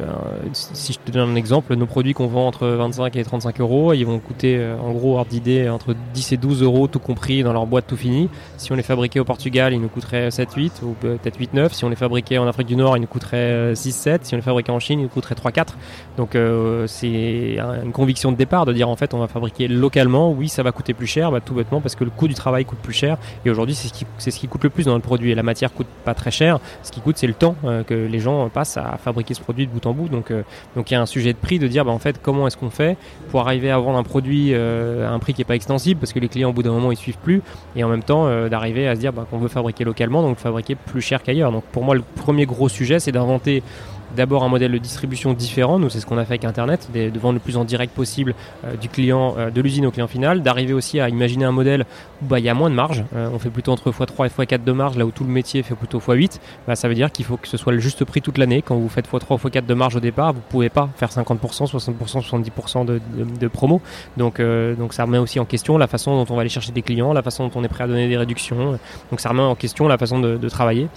si 0.53 0.93
je 0.93 0.99
te 0.99 1.11
donne 1.11 1.31
un 1.31 1.35
exemple, 1.35 1.75
nos 1.75 1.85
produits 1.85 2.13
qu'on 2.13 2.27
vend 2.27 2.47
entre 2.47 2.67
25 2.67 3.15
et 3.15 3.23
35 3.23 3.59
euros, 3.59 3.93
ils 3.93 4.05
vont 4.05 4.19
coûter 4.19 4.57
euh, 4.57 4.77
en 4.77 4.91
gros 4.91 5.17
hors 5.17 5.25
d'idée 5.25 5.69
entre 5.69 5.95
10 6.13 6.31
et 6.31 6.37
12 6.37 6.63
euros 6.63 6.87
tout 6.87 6.99
compris 6.99 7.43
dans 7.43 7.53
leur 7.53 7.65
boîte 7.65 7.85
tout 7.87 7.97
fini. 7.97 8.29
Si 8.57 8.71
on 8.71 8.75
les 8.75 8.83
fabriquait 8.83 9.19
au 9.19 9.25
Portugal, 9.25 9.73
ils 9.73 9.81
nous 9.81 9.89
coûteraient 9.89 10.29
7-8 10.29 10.83
ou 10.83 10.93
peut-être 10.99 11.39
8-9. 11.39 11.73
Si 11.73 11.85
on 11.85 11.89
les 11.89 11.95
fabriquait 11.95 12.37
en 12.37 12.47
Afrique 12.47 12.67
du 12.67 12.75
Nord, 12.75 12.97
ils 12.97 13.01
nous 13.01 13.07
coûteraient 13.07 13.73
6-7. 13.73 14.09
Euh, 14.09 14.17
si 14.23 14.33
on 14.33 14.37
les 14.37 14.43
fabriquait 14.43 14.71
en 14.71 14.79
Chine, 14.79 14.99
ils 14.99 15.03
nous 15.03 15.09
coûteraient 15.09 15.35
3-4. 15.35 15.67
Donc 16.17 16.35
c'est 16.87 17.57
une 17.57 17.91
conviction 17.91 18.31
de 18.31 18.37
départ 18.37 18.65
de 18.65 18.73
dire 18.73 18.89
en 18.89 18.95
fait 18.95 19.13
on 19.13 19.19
va 19.19 19.27
fabriquer 19.27 19.67
localement. 19.67 20.31
Oui, 20.31 20.49
ça 20.49 20.63
va 20.63 20.71
coûter 20.71 20.93
plus 20.93 21.07
cher, 21.07 21.31
bah, 21.31 21.41
tout 21.41 21.53
bêtement 21.53 21.81
parce 21.81 21.95
que 21.95 22.03
le 22.03 22.09
coût 22.09 22.27
du 22.27 22.33
travail 22.33 22.65
coûte 22.65 22.79
plus 22.79 22.93
cher. 22.93 23.17
Et 23.45 23.49
aujourd'hui, 23.49 23.75
c'est 23.75 23.89
ce, 23.89 23.93
qui, 23.93 24.05
ce 24.17 24.29
qui 24.29 24.47
coûte 24.47 24.63
le 24.63 24.69
plus 24.69 24.85
dans 24.85 24.95
le 24.95 25.01
produit. 25.01 25.31
Et 25.31 25.35
la 25.35 25.43
matière 25.43 25.73
coûte 25.73 25.87
pas 26.05 26.13
très 26.13 26.31
cher. 26.31 26.59
Ce 26.83 26.91
qui 26.91 27.01
coûte, 27.01 27.17
c'est 27.17 27.27
le 27.27 27.33
temps 27.33 27.55
que 27.87 27.93
les 27.93 28.19
gens 28.19 28.49
passent 28.49 28.77
à 28.77 28.97
fabriquer 28.97 29.33
ce 29.33 29.41
produit 29.41 29.66
bout 29.67 29.85
en 29.85 29.93
bout. 29.93 30.09
Donc, 30.09 30.31
euh, 30.31 30.43
donc 30.75 30.91
il 30.91 30.93
y 30.93 30.97
a 30.97 31.01
un 31.01 31.05
sujet 31.05 31.33
de 31.33 31.37
prix 31.37 31.59
de 31.59 31.67
dire, 31.67 31.85
bah, 31.85 31.91
en 31.91 31.99
fait, 31.99 32.19
comment 32.21 32.47
est-ce 32.47 32.57
qu'on 32.57 32.69
fait 32.69 32.97
pour 33.29 33.41
arriver 33.41 33.71
à 33.71 33.77
vendre 33.77 33.97
un 33.97 34.03
produit 34.03 34.49
euh, 34.53 35.07
à 35.07 35.11
un 35.11 35.19
prix 35.19 35.33
qui 35.33 35.41
n'est 35.41 35.45
pas 35.45 35.55
extensible 35.55 35.99
parce 35.99 36.13
que 36.13 36.19
les 36.19 36.29
clients, 36.29 36.49
au 36.49 36.53
bout 36.53 36.63
d'un 36.63 36.71
moment, 36.71 36.91
ils 36.91 36.97
suivent 36.97 37.17
plus. 37.17 37.41
Et 37.75 37.83
en 37.83 37.89
même 37.89 38.03
temps, 38.03 38.27
euh, 38.27 38.49
d'arriver 38.49 38.87
à 38.87 38.95
se 38.95 38.99
dire 38.99 39.13
bah, 39.13 39.25
qu'on 39.29 39.37
veut 39.37 39.47
fabriquer 39.47 39.83
localement, 39.83 40.21
donc 40.21 40.37
fabriquer 40.37 40.75
plus 40.75 41.01
cher 41.01 41.23
qu'ailleurs. 41.23 41.51
Donc 41.51 41.63
pour 41.65 41.83
moi, 41.83 41.95
le 41.95 42.03
premier 42.15 42.45
gros 42.45 42.69
sujet, 42.69 42.99
c'est 42.99 43.11
d'inventer 43.11 43.63
d'abord 44.15 44.43
un 44.43 44.49
modèle 44.49 44.71
de 44.71 44.77
distribution 44.77 45.33
différent. 45.33 45.79
Nous, 45.79 45.89
c'est 45.89 45.99
ce 45.99 46.05
qu'on 46.05 46.17
a 46.17 46.25
fait 46.25 46.33
avec 46.33 46.45
Internet, 46.45 46.89
de, 46.93 47.19
vendre 47.19 47.35
le 47.35 47.39
plus 47.39 47.57
en 47.57 47.65
direct 47.65 47.93
possible 47.93 48.35
euh, 48.65 48.75
du 48.75 48.89
client, 48.89 49.35
euh, 49.37 49.49
de 49.49 49.61
l'usine 49.61 49.85
au 49.85 49.91
client 49.91 50.07
final, 50.07 50.41
d'arriver 50.41 50.73
aussi 50.73 50.99
à 50.99 51.09
imaginer 51.09 51.45
un 51.45 51.51
modèle 51.51 51.85
où 52.21 52.25
bah, 52.25 52.39
il 52.39 52.45
y 52.45 52.49
a 52.49 52.53
moins 52.53 52.69
de 52.69 52.75
marge. 52.75 53.03
Euh, 53.15 53.29
on 53.33 53.39
fait 53.39 53.49
plutôt 53.49 53.71
entre 53.71 53.91
x3 53.91 54.25
et 54.25 54.45
x4 54.45 54.63
de 54.63 54.71
marge, 54.71 54.97
là 54.97 55.05
où 55.05 55.11
tout 55.11 55.23
le 55.23 55.29
métier 55.29 55.63
fait 55.63 55.75
plutôt 55.75 55.99
x8. 55.99 56.39
Bah, 56.67 56.75
ça 56.75 56.87
veut 56.87 56.95
dire 56.95 57.11
qu'il 57.11 57.25
faut 57.25 57.37
que 57.37 57.47
ce 57.47 57.57
soit 57.57 57.73
le 57.73 57.79
juste 57.79 58.05
prix 58.05 58.21
toute 58.21 58.37
l'année. 58.37 58.61
Quand 58.61 58.75
vous 58.75 58.89
faites 58.89 59.09
x3 59.09 59.33
ou 59.33 59.47
x4 59.47 59.65
de 59.65 59.73
marge 59.73 59.95
au 59.95 59.99
départ, 59.99 60.33
vous 60.33 60.41
pouvez 60.49 60.69
pas 60.69 60.89
faire 60.95 61.09
50%, 61.09 61.69
60%, 61.69 62.27
70% 62.27 62.85
de, 62.85 62.99
de, 63.39 63.47
promo. 63.47 63.81
Donc, 64.17 64.41
donc 64.41 64.93
ça 64.93 65.03
remet 65.03 65.17
aussi 65.17 65.39
en 65.39 65.45
question 65.45 65.77
la 65.77 65.87
façon 65.87 66.15
dont 66.23 66.31
on 66.31 66.35
va 66.35 66.41
aller 66.41 66.49
chercher 66.49 66.71
des 66.71 66.81
clients, 66.81 67.13
la 67.13 67.21
façon 67.21 67.47
dont 67.47 67.59
on 67.59 67.63
est 67.63 67.67
prêt 67.67 67.83
à 67.83 67.87
donner 67.87 68.07
des 68.07 68.17
réductions. 68.17 68.79
Donc 69.11 69.19
ça 69.19 69.29
remet 69.29 69.41
en 69.41 69.55
question 69.55 69.87
la 69.87 69.97
façon 69.97 70.19
de, 70.19 70.37
de 70.37 70.49
travailler. 70.49 70.87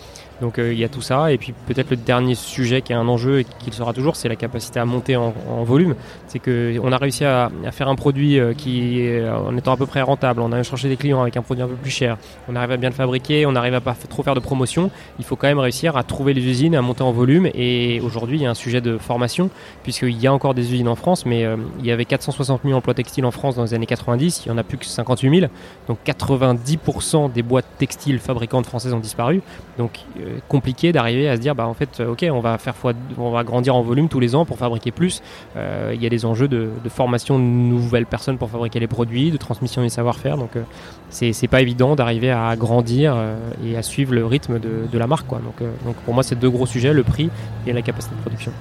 Donc 0.40 0.58
euh, 0.58 0.72
il 0.72 0.78
y 0.78 0.84
a 0.84 0.88
tout 0.88 1.02
ça. 1.02 1.32
Et 1.32 1.38
puis 1.38 1.54
peut-être 1.66 1.90
le 1.90 1.96
dernier 1.96 2.34
sujet 2.34 2.82
qui 2.82 2.92
est 2.92 2.96
un 2.96 3.08
enjeu 3.08 3.40
et 3.40 3.44
qui 3.44 3.66
le 3.66 3.72
sera 3.72 3.92
toujours, 3.92 4.16
c'est 4.16 4.28
la 4.28 4.36
capacité 4.36 4.80
à 4.80 4.84
monter 4.84 5.16
en, 5.16 5.32
volume. 5.64 5.94
C'est 6.26 6.38
qu'on 6.38 6.92
a 6.92 6.96
réussi 6.96 7.24
à, 7.24 7.50
faire 7.70 7.88
un 7.88 7.94
produit 7.94 8.38
euh, 8.38 8.54
qui, 8.54 9.02
en 9.30 9.56
étant 9.56 9.72
à 9.72 9.76
peu 9.76 9.86
près 9.86 10.00
rentable, 10.02 10.40
on 10.40 10.52
a 10.52 10.62
cherché 10.62 10.88
des 10.88 10.96
clients 10.96 11.20
avec 11.20 11.36
un 11.36 11.42
produit 11.42 11.62
un 11.62 11.68
peu 11.68 11.74
plus 11.74 11.90
cher, 11.90 12.16
on 12.48 12.56
arrive 12.56 12.72
à 12.72 12.76
bien 12.76 12.88
le 12.88 12.94
fabriquer, 12.94 13.46
on 13.46 13.54
arrive 13.54 13.74
à 13.74 13.80
pas 13.80 13.94
trop 14.08 14.22
faire 14.22 14.34
de 14.34 14.40
promotion. 14.40 14.90
Il 15.18 15.24
faut 15.24 15.36
quand 15.36 15.48
même 15.48 15.58
réussir 15.58 15.96
à 15.96 16.02
trouver 16.02 16.34
les 16.34 16.42
usines, 16.42 16.74
à 16.74 16.82
monter 16.82 17.02
en 17.02 17.12
volume. 17.12 17.48
Et 17.54 18.00
aujourd'hui, 18.00 18.38
il 18.38 18.42
y 18.42 18.46
a 18.46 18.50
un 18.50 18.54
sujet 18.54 18.80
de 18.80 18.98
formation, 18.98 19.50
puisqu'il 19.82 20.18
y 20.20 20.26
a 20.26 20.32
encore 20.32 20.54
des 20.54 20.72
usines 20.72 20.88
en 20.88 20.96
France, 20.96 21.26
mais 21.26 21.44
euh, 21.44 21.56
il 21.78 21.86
y 21.86 21.90
avait 21.90 22.04
460 22.04 22.62
000 22.64 22.76
emplois 22.76 22.94
textiles 22.94 23.24
en 23.24 23.30
France 23.30 23.56
dans 23.56 23.62
les 23.62 23.74
années 23.74 23.86
90, 23.86 24.42
il 24.44 24.48
n'y 24.48 24.54
en 24.54 24.58
a 24.58 24.62
plus 24.62 24.78
que 24.78 24.86
58 24.86 25.40
000. 25.40 25.52
Donc 25.88 25.98
90% 26.06 27.32
des 27.32 27.42
boîtes 27.42 27.66
textiles 27.78 28.18
fabricantes 28.18 28.66
françaises 28.66 28.94
ont 28.94 29.00
disparu. 29.00 29.42
Donc 29.78 30.00
compliqué 30.48 30.92
d'arriver 30.92 31.28
à 31.28 31.36
se 31.36 31.40
dire 31.40 31.54
bah 31.54 31.66
en 31.66 31.74
fait 31.74 32.00
ok 32.00 32.26
on 32.30 32.40
va 32.40 32.58
faire 32.58 32.76
fois, 32.76 32.92
on 33.18 33.30
va 33.30 33.44
grandir 33.44 33.74
en 33.74 33.82
volume 33.82 34.08
tous 34.08 34.20
les 34.20 34.34
ans 34.34 34.44
pour 34.44 34.58
fabriquer 34.58 34.90
plus. 34.90 35.22
Euh, 35.56 35.92
il 35.94 36.02
y 36.02 36.06
a 36.06 36.08
des 36.08 36.24
enjeux 36.24 36.48
de, 36.48 36.70
formation 36.88 37.38
de 37.38 37.44
nouvelles 37.44 38.06
personnes 38.06 38.38
pour 38.38 38.50
fabriquer 38.50 38.80
les 38.80 38.86
produits 38.86 39.30
de 39.30 39.36
transmission 39.36 39.82
des 39.82 39.88
savoir-faire. 39.88 40.36
Donc 40.36 40.56
euh, 40.56 40.62
c'est 41.10 41.48
pas 41.48 41.60
évident 41.60 41.96
d'arriver 41.96 42.30
à 42.30 42.54
grandir 42.56 43.14
euh, 43.16 43.36
et 43.64 43.76
à 43.76 43.82
suivre 43.82 44.14
le 44.14 44.26
rythme 44.26 44.58
de, 44.58 44.86
de 44.90 44.98
la 44.98 45.06
marque 45.06 45.26
quoi. 45.26 45.38
Donc, 45.38 45.68
donc 45.84 45.96
pour 45.96 46.14
moi 46.14 46.22
c'est 46.22 46.38
deux 46.38 46.50
gros 46.50 46.66
sujets 46.66 46.92
le 46.92 47.02
prix 47.02 47.30
et 47.66 47.72
la 47.72 47.82
capacité 47.82 48.14
de 48.14 48.20
production. 48.20 48.52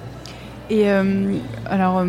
Et 0.70 0.88
alors 1.66 2.04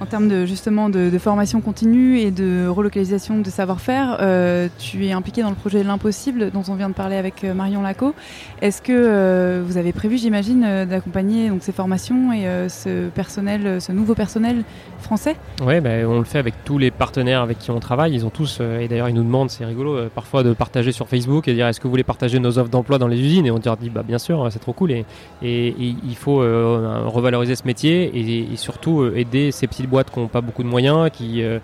en 0.00 0.06
termes 0.06 0.28
de 0.28 0.44
justement 0.44 0.88
de, 0.88 1.16
formation 1.18 1.60
continue 1.60 2.18
et 2.18 2.30
de 2.30 2.68
relocalisation 2.68 3.38
de 3.40 3.48
savoir-faire, 3.48 4.18
euh, 4.20 4.68
tu 4.78 5.06
es 5.06 5.12
impliqué 5.12 5.42
dans 5.42 5.48
le 5.48 5.56
projet 5.56 5.82
L'Impossible 5.82 6.50
dont 6.50 6.62
on 6.68 6.74
vient 6.74 6.90
de 6.90 6.94
parler 6.94 7.16
avec 7.16 7.42
euh, 7.42 7.54
Marion 7.54 7.80
Laco. 7.80 8.14
Est-ce 8.60 8.82
que 8.82 8.92
euh, 8.92 9.62
vous 9.66 9.78
avez 9.78 9.92
prévu, 9.92 10.18
j'imagine, 10.18 10.84
d'accompagner 10.84 11.48
donc 11.48 11.62
ces 11.62 11.72
formations 11.72 12.32
et 12.32 12.46
ce 12.68 13.08
personnel, 13.08 13.80
ce 13.80 13.92
nouveau 13.92 14.14
personnel 14.14 14.64
français? 15.00 15.36
Oui, 15.64 15.80
bah, 15.80 15.90
on 16.06 16.18
le 16.18 16.24
fait 16.24 16.38
avec 16.38 16.54
tous 16.64 16.78
les 16.78 16.90
partenaires 16.90 17.40
avec 17.40 17.58
qui 17.58 17.70
on 17.70 17.80
travaille. 17.80 18.14
Ils 18.14 18.26
ont 18.26 18.30
tous, 18.30 18.60
et 18.60 18.88
d'ailleurs 18.88 19.08
ils 19.08 19.14
nous 19.14 19.24
demandent, 19.24 19.50
c'est 19.50 19.64
rigolo, 19.64 20.08
parfois 20.14 20.42
de 20.42 20.52
partager 20.52 20.92
sur 20.92 21.08
Facebook 21.08 21.48
et 21.48 21.54
dire 21.54 21.66
est-ce 21.66 21.80
que 21.80 21.84
vous 21.84 21.90
voulez 21.90 22.04
partager 22.04 22.38
nos 22.38 22.58
offres 22.58 22.70
d'emploi 22.70 22.98
dans 22.98 23.08
les 23.08 23.18
usines? 23.18 23.46
Et 23.46 23.50
on 23.50 23.58
dit 23.58 23.90
bah 23.90 24.02
bien 24.02 24.18
sûr, 24.18 24.46
c'est 24.50 24.58
trop 24.58 24.72
cool 24.72 24.92
et, 24.92 25.06
et, 25.42 25.74
il 25.78 26.16
faut 26.16 26.36
revaloriser 26.36 27.56
ce 27.56 27.66
métier 27.66 28.04
et, 28.14 28.52
et 28.52 28.56
surtout 28.56 29.06
aider 29.14 29.50
ces 29.50 29.66
petits 29.66 29.85
boîtes 29.86 30.10
qui 30.10 30.20
n'ont 30.20 30.28
pas 30.28 30.40
beaucoup 30.40 30.62
de 30.62 30.68
moyens, 30.68 31.10
qui 31.12 31.42
euh, 31.42 31.58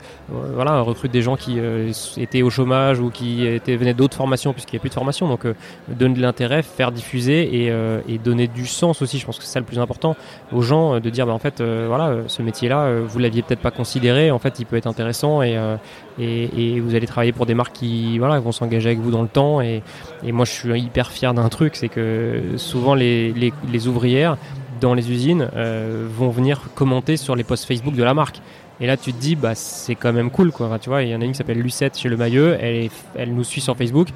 voilà, 0.54 0.80
recrutent 0.80 1.12
des 1.12 1.22
gens 1.22 1.36
qui 1.36 1.58
euh, 1.58 1.92
étaient 2.16 2.42
au 2.42 2.50
chômage 2.50 3.00
ou 3.00 3.10
qui 3.10 3.46
étaient, 3.46 3.76
venaient 3.76 3.94
d'autres 3.94 4.16
formations 4.16 4.52
puisqu'il 4.52 4.76
n'y 4.76 4.78
a 4.78 4.80
plus 4.80 4.88
de 4.88 4.94
formation. 4.94 5.28
Donc 5.28 5.44
euh, 5.44 5.54
donner 5.88 6.14
de 6.14 6.22
l'intérêt, 6.22 6.62
faire 6.62 6.92
diffuser 6.92 7.66
et, 7.66 8.18
donner 8.18 8.46
du 8.46 8.66
sens 8.66 9.02
aussi. 9.02 9.18
Je 9.18 9.26
pense 9.26 9.38
que 9.38 9.44
c'est 9.44 9.52
ça 9.52 9.60
le 9.60 9.66
plus 9.66 9.78
important 9.78 10.16
aux 10.52 10.62
gens 10.62 11.00
de 11.00 11.10
dire 11.10 11.26
bah, 11.26 11.32
en 11.32 11.38
fait 11.38 11.60
voilà 11.62 12.18
ce 12.28 12.42
métier-là 12.42 13.00
vous 13.00 13.18
l'aviez 13.18 13.42
peut-être 13.42 13.60
pas 13.60 13.70
considéré. 13.70 14.30
En 14.30 14.38
fait 14.38 14.58
il 14.58 14.66
peut 14.66 14.76
être 14.76 14.86
intéressant 14.86 15.42
et, 15.42 15.56
vous 16.18 16.94
allez 16.94 17.06
travailler 17.06 17.32
pour 17.32 17.46
des 17.46 17.54
marques 17.54 17.74
qui 17.74 18.18
voilà 18.18 18.38
vont 18.38 18.52
s'engager 18.52 18.90
avec 18.90 19.00
vous 19.00 19.10
dans 19.10 19.22
le 19.22 19.28
temps. 19.28 19.60
Et, 19.60 19.82
moi 20.24 20.44
je 20.44 20.52
suis 20.52 20.80
hyper 20.80 21.10
fier 21.10 21.34
d'un 21.34 21.48
truc, 21.48 21.74
c'est 21.74 21.88
que 21.88 22.42
souvent 22.56 22.94
les 22.94 23.88
ouvrières 23.88 24.36
dans 24.82 24.94
les 24.94 25.10
usines 25.10 25.48
euh, 25.54 26.06
vont 26.10 26.28
venir 26.28 26.60
commenter 26.74 27.16
sur 27.16 27.36
les 27.36 27.44
posts 27.44 27.64
Facebook 27.64 27.94
de 27.94 28.02
la 28.02 28.14
marque. 28.14 28.40
Et 28.80 28.86
là, 28.86 28.96
tu 28.96 29.12
te 29.12 29.20
dis, 29.20 29.36
bah, 29.36 29.54
c'est 29.54 29.94
quand 29.94 30.12
même 30.12 30.30
cool, 30.30 30.50
quoi. 30.50 30.78
tu 30.80 30.88
vois, 30.88 31.02
il 31.02 31.10
y 31.10 31.14
en 31.14 31.20
a 31.20 31.24
une 31.24 31.32
qui 31.32 31.38
s'appelle 31.38 31.60
Lucette 31.60 31.96
chez 31.96 32.08
Le 32.08 32.16
Maillot, 32.16 32.54
elle, 32.58 32.90
elle 33.14 33.32
nous 33.32 33.44
suit 33.44 33.60
sur 33.60 33.76
Facebook. 33.76 34.08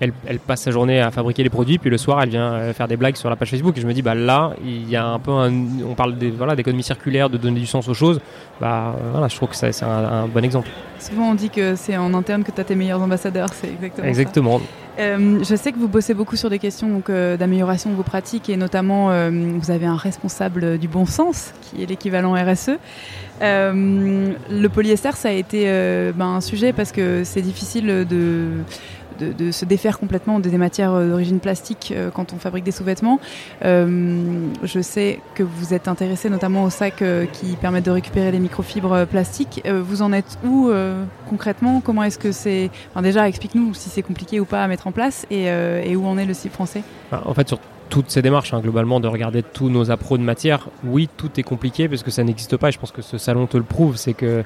Elle, 0.00 0.12
elle, 0.26 0.38
passe 0.38 0.62
sa 0.62 0.70
journée 0.70 1.00
à 1.00 1.10
fabriquer 1.10 1.42
les 1.42 1.50
produits, 1.50 1.78
puis 1.78 1.90
le 1.90 1.98
soir, 1.98 2.22
elle 2.22 2.30
vient 2.30 2.52
euh, 2.52 2.72
faire 2.72 2.88
des 2.88 2.96
blagues 2.96 3.16
sur 3.16 3.30
la 3.30 3.36
page 3.36 3.50
Facebook. 3.50 3.76
Et 3.76 3.80
je 3.80 3.86
me 3.86 3.92
dis, 3.92 4.02
bah 4.02 4.14
là, 4.14 4.52
il 4.64 4.88
y 4.88 4.96
a 4.96 5.06
un 5.06 5.18
peu 5.18 5.30
un, 5.30 5.52
on 5.88 5.94
parle 5.94 6.16
des, 6.16 6.30
voilà, 6.30 6.56
d'économie 6.56 6.82
circulaire, 6.82 7.30
de 7.30 7.36
donner 7.36 7.60
du 7.60 7.66
sens 7.66 7.88
aux 7.88 7.94
choses. 7.94 8.20
Bah 8.60 8.96
voilà, 9.12 9.28
je 9.28 9.36
trouve 9.36 9.50
que 9.50 9.56
c'est 9.56 9.82
un, 9.82 9.88
un, 9.88 10.26
bon 10.26 10.44
exemple. 10.44 10.68
Souvent, 10.98 11.30
on 11.30 11.34
dit 11.34 11.50
que 11.50 11.76
c'est 11.76 11.96
en 11.96 12.14
interne 12.14 12.44
que 12.44 12.50
tu 12.50 12.60
as 12.60 12.64
tes 12.64 12.74
meilleurs 12.74 13.02
ambassadeurs. 13.02 13.50
C'est 13.52 13.68
exactement. 13.68 14.08
Exactement. 14.08 14.58
Ça. 14.58 14.64
Euh, 15.00 15.42
je 15.42 15.56
sais 15.56 15.72
que 15.72 15.78
vous 15.78 15.88
bossez 15.88 16.12
beaucoup 16.12 16.36
sur 16.36 16.50
des 16.50 16.58
questions 16.58 17.02
euh, 17.08 17.36
d'amélioration 17.36 17.90
de 17.90 17.94
vos 17.94 18.02
pratiques 18.02 18.50
et 18.50 18.56
notamment 18.56 19.10
euh, 19.10 19.30
vous 19.30 19.70
avez 19.70 19.86
un 19.86 19.96
responsable 19.96 20.78
du 20.78 20.88
bon 20.88 21.06
sens 21.06 21.54
qui 21.62 21.82
est 21.82 21.86
l'équivalent 21.86 22.34
RSE. 22.34 22.72
Le 23.40 24.68
polyester, 24.68 25.12
ça 25.14 25.28
a 25.28 25.32
été 25.32 25.64
ben, 26.14 26.26
un 26.26 26.40
sujet 26.42 26.74
parce 26.74 26.92
que 26.92 27.22
c'est 27.24 27.40
difficile 27.40 28.06
de 28.08 28.48
de, 29.20 29.50
se 29.50 29.64
défaire 29.64 29.98
complètement 29.98 30.38
des 30.38 30.50
matières 30.56 30.92
d'origine 30.92 31.40
plastique 31.40 31.92
euh, 31.94 32.10
quand 32.10 32.32
on 32.32 32.36
fabrique 32.36 32.64
des 32.64 32.72
sous-vêtements. 32.72 33.20
Euh, 33.64 34.48
je 34.62 34.80
sais 34.80 35.20
que 35.34 35.42
vous 35.42 35.74
êtes 35.74 35.88
intéressé 35.88 36.30
notamment 36.30 36.64
aux 36.64 36.70
sacs 36.70 37.02
euh, 37.02 37.26
qui 37.26 37.56
permettent 37.56 37.86
de 37.86 37.90
récupérer 37.90 38.30
les 38.32 38.38
microfibres 38.38 39.06
plastiques. 39.06 39.62
vous 39.66 40.02
en 40.02 40.12
êtes 40.12 40.38
où 40.44 40.70
concrètement? 41.28 41.80
Comment 41.80 42.02
est-ce 42.04 42.18
que 42.18 42.32
c'est 42.32 42.70
enfin, 42.90 43.02
Déjà, 43.02 43.28
explique-nous 43.28 43.74
si 43.74 43.88
c'est 43.88 44.02
compliqué 44.02 44.40
ou 44.40 44.44
pas 44.44 44.62
à 44.62 44.68
mettre 44.68 44.86
en 44.86 44.92
place 44.92 45.26
et, 45.30 45.44
et 45.44 45.96
où 45.96 46.06
en 46.06 46.18
est 46.18 46.26
le 46.26 46.34
site 46.34 46.52
français? 46.52 46.82
En 47.12 47.34
fait, 47.34 47.48
sur 47.48 47.58
toutes 47.88 48.10
ces 48.10 48.22
démarches, 48.22 48.54
hein, 48.54 48.60
globalement, 48.60 49.00
de 49.00 49.08
regarder 49.08 49.42
tous 49.42 49.68
nos 49.68 49.90
appros 49.90 50.16
de 50.16 50.22
matière, 50.22 50.68
oui, 50.84 51.08
tout 51.16 51.30
est 51.38 51.42
compliqué 51.42 51.88
parce 51.88 52.02
que 52.02 52.10
ça 52.10 52.24
n'existe 52.24 52.56
pas. 52.56 52.68
Et 52.68 52.72
je 52.72 52.78
pense 52.78 52.92
que 52.92 53.02
ce 53.02 53.18
salon 53.18 53.46
te 53.46 53.56
le 53.56 53.64
prouve, 53.64 53.96
c'est 53.96 54.14
que 54.14 54.44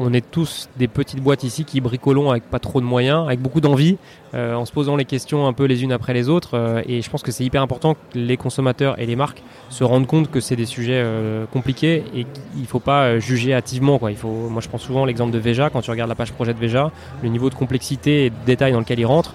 on 0.00 0.12
est 0.12 0.30
tous 0.30 0.68
des 0.76 0.88
petites 0.88 1.20
boîtes 1.20 1.42
ici 1.42 1.64
qui 1.64 1.80
bricolons 1.80 2.30
avec 2.30 2.44
pas 2.44 2.58
trop 2.58 2.80
de 2.80 2.86
moyens, 2.86 3.26
avec 3.26 3.40
beaucoup 3.40 3.60
d'envie, 3.60 3.96
euh, 4.34 4.54
en 4.54 4.64
se 4.64 4.72
posant 4.72 4.96
les 4.96 5.04
questions 5.04 5.46
un 5.46 5.52
peu 5.52 5.64
les 5.64 5.82
unes 5.82 5.92
après 5.92 6.14
les 6.14 6.28
autres. 6.28 6.50
Euh, 6.54 6.82
et 6.86 7.02
je 7.02 7.10
pense 7.10 7.22
que 7.22 7.32
c'est 7.32 7.44
hyper 7.44 7.62
important 7.62 7.94
que 7.94 8.00
les 8.14 8.36
consommateurs 8.36 8.98
et 9.00 9.06
les 9.06 9.16
marques 9.16 9.42
se 9.70 9.84
rendent 9.84 10.06
compte 10.06 10.30
que 10.30 10.40
c'est 10.40 10.56
des 10.56 10.66
sujets 10.66 11.02
euh, 11.04 11.46
compliqués 11.46 12.04
et 12.14 12.24
qu'il 12.24 12.62
ne 12.62 12.66
faut 12.66 12.80
pas 12.80 13.18
juger 13.18 13.54
hâtivement. 13.54 13.98
Moi, 14.00 14.60
je 14.60 14.68
prends 14.68 14.78
souvent 14.78 15.04
l'exemple 15.04 15.32
de 15.32 15.38
Veja. 15.38 15.70
Quand 15.70 15.80
tu 15.80 15.90
regardes 15.90 16.10
la 16.10 16.14
page 16.14 16.32
projet 16.32 16.54
de 16.54 16.58
Veja, 16.58 16.92
le 17.22 17.28
niveau 17.28 17.50
de 17.50 17.54
complexité 17.54 18.26
et 18.26 18.30
de 18.30 18.36
détail 18.46 18.72
dans 18.72 18.80
lequel 18.80 19.00
il 19.00 19.06
rentre, 19.06 19.34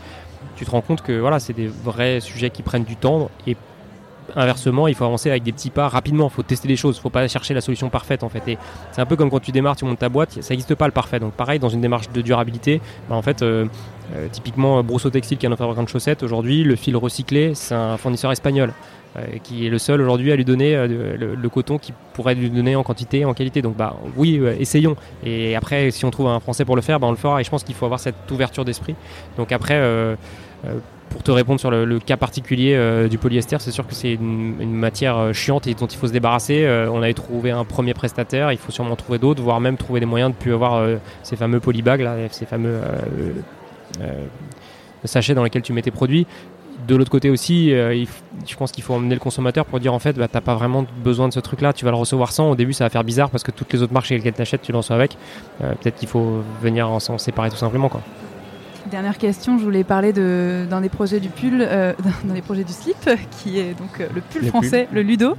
tu 0.55 0.65
te 0.65 0.71
rends 0.71 0.81
compte 0.81 1.01
que 1.01 1.19
voilà, 1.19 1.39
c'est 1.39 1.53
des 1.53 1.67
vrais 1.67 2.19
sujets 2.19 2.49
qui 2.49 2.61
prennent 2.61 2.83
du 2.83 2.95
temps 2.95 3.29
inversement, 4.35 4.87
il 4.87 4.95
faut 4.95 5.05
avancer 5.05 5.29
avec 5.29 5.43
des 5.43 5.51
petits 5.51 5.69
pas 5.69 5.87
rapidement. 5.87 6.29
Il 6.31 6.33
faut 6.33 6.43
tester 6.43 6.67
les 6.67 6.75
choses. 6.75 6.95
Il 6.95 6.99
ne 6.99 7.03
faut 7.03 7.09
pas 7.09 7.27
chercher 7.27 7.53
la 7.53 7.61
solution 7.61 7.89
parfaite 7.89 8.23
en 8.23 8.29
fait. 8.29 8.57
C'est 8.91 9.01
un 9.01 9.05
peu 9.05 9.15
comme 9.15 9.29
quand 9.29 9.39
tu 9.39 9.51
démarres, 9.51 9.75
tu 9.75 9.85
montes 9.85 9.99
ta 9.99 10.09
boîte, 10.09 10.41
ça 10.41 10.53
n'existe 10.53 10.75
pas 10.75 10.85
le 10.85 10.91
parfait. 10.91 11.19
Donc 11.19 11.33
pareil, 11.33 11.59
dans 11.59 11.69
une 11.69 11.81
démarche 11.81 12.09
de 12.09 12.21
durabilité, 12.21 12.81
bah, 13.09 13.15
en 13.15 13.21
fait, 13.21 13.41
euh, 13.41 13.65
euh, 14.15 14.27
typiquement 14.31 14.83
Brousseau 14.83 15.09
Textile 15.09 15.37
qui 15.37 15.45
est 15.45 15.49
un 15.49 15.55
fabricant 15.55 15.83
de 15.83 15.89
chaussettes, 15.89 16.23
aujourd'hui, 16.23 16.63
le 16.63 16.75
fil 16.75 16.95
recyclé, 16.97 17.53
c'est 17.55 17.75
un 17.75 17.97
fournisseur 17.97 18.31
espagnol. 18.31 18.73
Euh, 19.15 19.37
qui 19.43 19.67
est 19.67 19.69
le 19.69 19.77
seul 19.77 20.01
aujourd'hui 20.01 20.31
à 20.31 20.35
lui 20.35 20.43
donner 20.43 20.87
le, 20.87 21.35
le, 21.35 21.49
coton 21.49 21.77
qui 21.77 21.93
pourrait 22.13 22.33
lui 22.33 22.49
donner 22.49 22.75
en 22.75 22.81
quantité 22.81 23.19
et 23.19 23.25
en 23.25 23.35
qualité. 23.35 23.61
Donc 23.61 23.75
bah 23.75 23.95
oui, 24.17 24.41
essayons. 24.59 24.95
Et 25.23 25.55
après, 25.55 25.91
si 25.91 26.03
on 26.03 26.09
trouve 26.09 26.29
un 26.29 26.39
Français 26.39 26.65
pour 26.65 26.75
le 26.75 26.81
faire, 26.81 26.99
bah, 26.99 27.05
on 27.05 27.11
le 27.11 27.17
fera. 27.17 27.39
Et 27.39 27.43
je 27.43 27.49
pense 27.51 27.63
qu'il 27.63 27.75
faut 27.75 27.85
avoir 27.85 27.99
cette 27.99 28.31
ouverture 28.31 28.65
d'esprit. 28.65 28.95
Donc 29.37 29.51
après, 29.51 29.79
pour 31.13 31.21
te 31.21 31.29
répondre 31.29 31.59
sur 31.59 31.69
le, 31.69 31.99
cas 31.99 32.17
particulier 32.17 32.73
euh, 32.73 33.07
du 33.07 33.19
polyester, 33.19 33.57
c'est 33.59 33.71
sûr 33.71 33.85
que 33.85 33.93
c'est 33.93 34.13
une, 34.13 34.73
matière 34.73 35.17
euh, 35.17 35.31
chiante 35.31 35.67
et 35.67 35.75
dont 35.75 35.85
il 35.85 35.95
faut 35.95 36.07
se 36.07 36.11
débarrasser. 36.11 36.65
Euh, 36.65 36.89
on 36.91 37.03
avait 37.03 37.13
trouvé 37.13 37.51
un 37.51 37.63
premier 37.63 37.93
prestataire, 37.93 38.51
il 38.51 38.57
faut 38.57 38.71
sûrement 38.71 38.95
trouver 38.95 39.19
d'autres, 39.19 39.41
voire 39.41 39.59
même 39.59 39.77
trouver 39.77 39.99
des 39.99 40.07
moyens 40.07 40.31
de 40.31 40.35
plus 40.35 40.53
avoir 40.53 40.83
ces 41.21 41.35
fameux 41.35 41.59
polybags, 41.59 42.03
ces 42.31 42.45
fameux 42.45 42.79
sachets 45.05 45.35
dans 45.35 45.43
lesquels 45.43 45.61
tu 45.61 45.71
mets 45.71 45.83
tes 45.83 45.91
produits. 45.91 46.25
De 46.87 46.95
l'autre 46.95 47.11
côté 47.11 47.29
aussi, 47.29 47.69
je 47.69 48.55
pense 48.57 48.71
qu'il 48.71 48.83
faut 48.83 48.95
emmener 48.95 49.13
le 49.13 49.19
consommateur 49.19 49.65
pour 49.65 49.79
dire 49.79 49.93
en 49.93 49.99
fait, 49.99 50.17
bah, 50.17 50.27
t'as 50.27 50.41
pas 50.41 50.55
vraiment 50.55 50.85
besoin 51.03 51.27
de 51.27 51.33
ce 51.33 51.39
truc-là, 51.39 51.73
tu 51.73 51.85
vas 51.85 51.91
le 51.91 51.97
recevoir 51.97 52.31
sans. 52.31 52.49
Au 52.49 52.55
début, 52.55 52.73
ça 52.73 52.85
va 52.85 52.89
faire 52.89 53.03
bizarre 53.03 53.29
parce 53.29 53.43
que 53.43 53.51
toutes 53.51 53.71
les 53.71 53.83
autres 53.83 53.93
marques 53.93 54.07
chez 54.07 54.15
lesquelles 54.15 54.33
t'achètes, 54.33 54.63
tu 54.63 54.71
le 54.71 54.79
reçois 54.79 54.95
avec. 54.95 55.15
Peut-être 55.59 55.95
qu'il 55.95 56.09
faut 56.09 56.41
venir 56.61 56.99
s'en 56.99 57.19
séparer 57.19 57.51
tout 57.51 57.57
simplement. 57.57 57.89
Quoi. 57.89 58.01
Dernière 58.91 59.17
question, 59.17 59.57
je 59.57 59.63
voulais 59.63 59.85
parler 59.85 60.11
d'un 60.11 60.81
des 60.81 60.89
projets 60.89 61.21
du 61.21 61.29
pull, 61.29 61.61
euh, 61.61 61.93
d'un 62.25 62.33
des 62.33 62.41
projets 62.41 62.65
du 62.65 62.73
slip, 62.73 62.97
qui 63.31 63.57
est 63.57 63.73
donc 63.77 64.01
euh, 64.01 64.07
le 64.13 64.19
pull 64.19 64.45
français, 64.45 64.89
le 64.91 65.01
Ludo. 65.01 65.37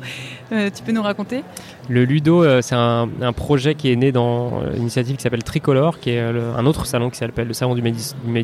Euh, 0.52 0.70
tu 0.74 0.82
peux 0.82 0.92
nous 0.92 1.02
raconter? 1.02 1.42
Le 1.90 2.04
Ludo, 2.04 2.42
euh, 2.42 2.62
c'est 2.62 2.74
un, 2.74 3.06
un, 3.20 3.32
projet 3.34 3.74
qui 3.74 3.92
est 3.92 3.96
né 3.96 4.12
dans 4.12 4.62
une 4.74 4.82
initiative 4.82 5.16
qui 5.16 5.22
s'appelle 5.22 5.42
Tricolore, 5.42 6.00
qui 6.00 6.10
est 6.10 6.20
un 6.20 6.64
autre 6.64 6.86
salon 6.86 7.10
qui 7.10 7.18
s'appelle 7.18 7.46
le 7.46 7.52
salon 7.52 7.74
du 7.74 7.82
Made, 7.82 7.96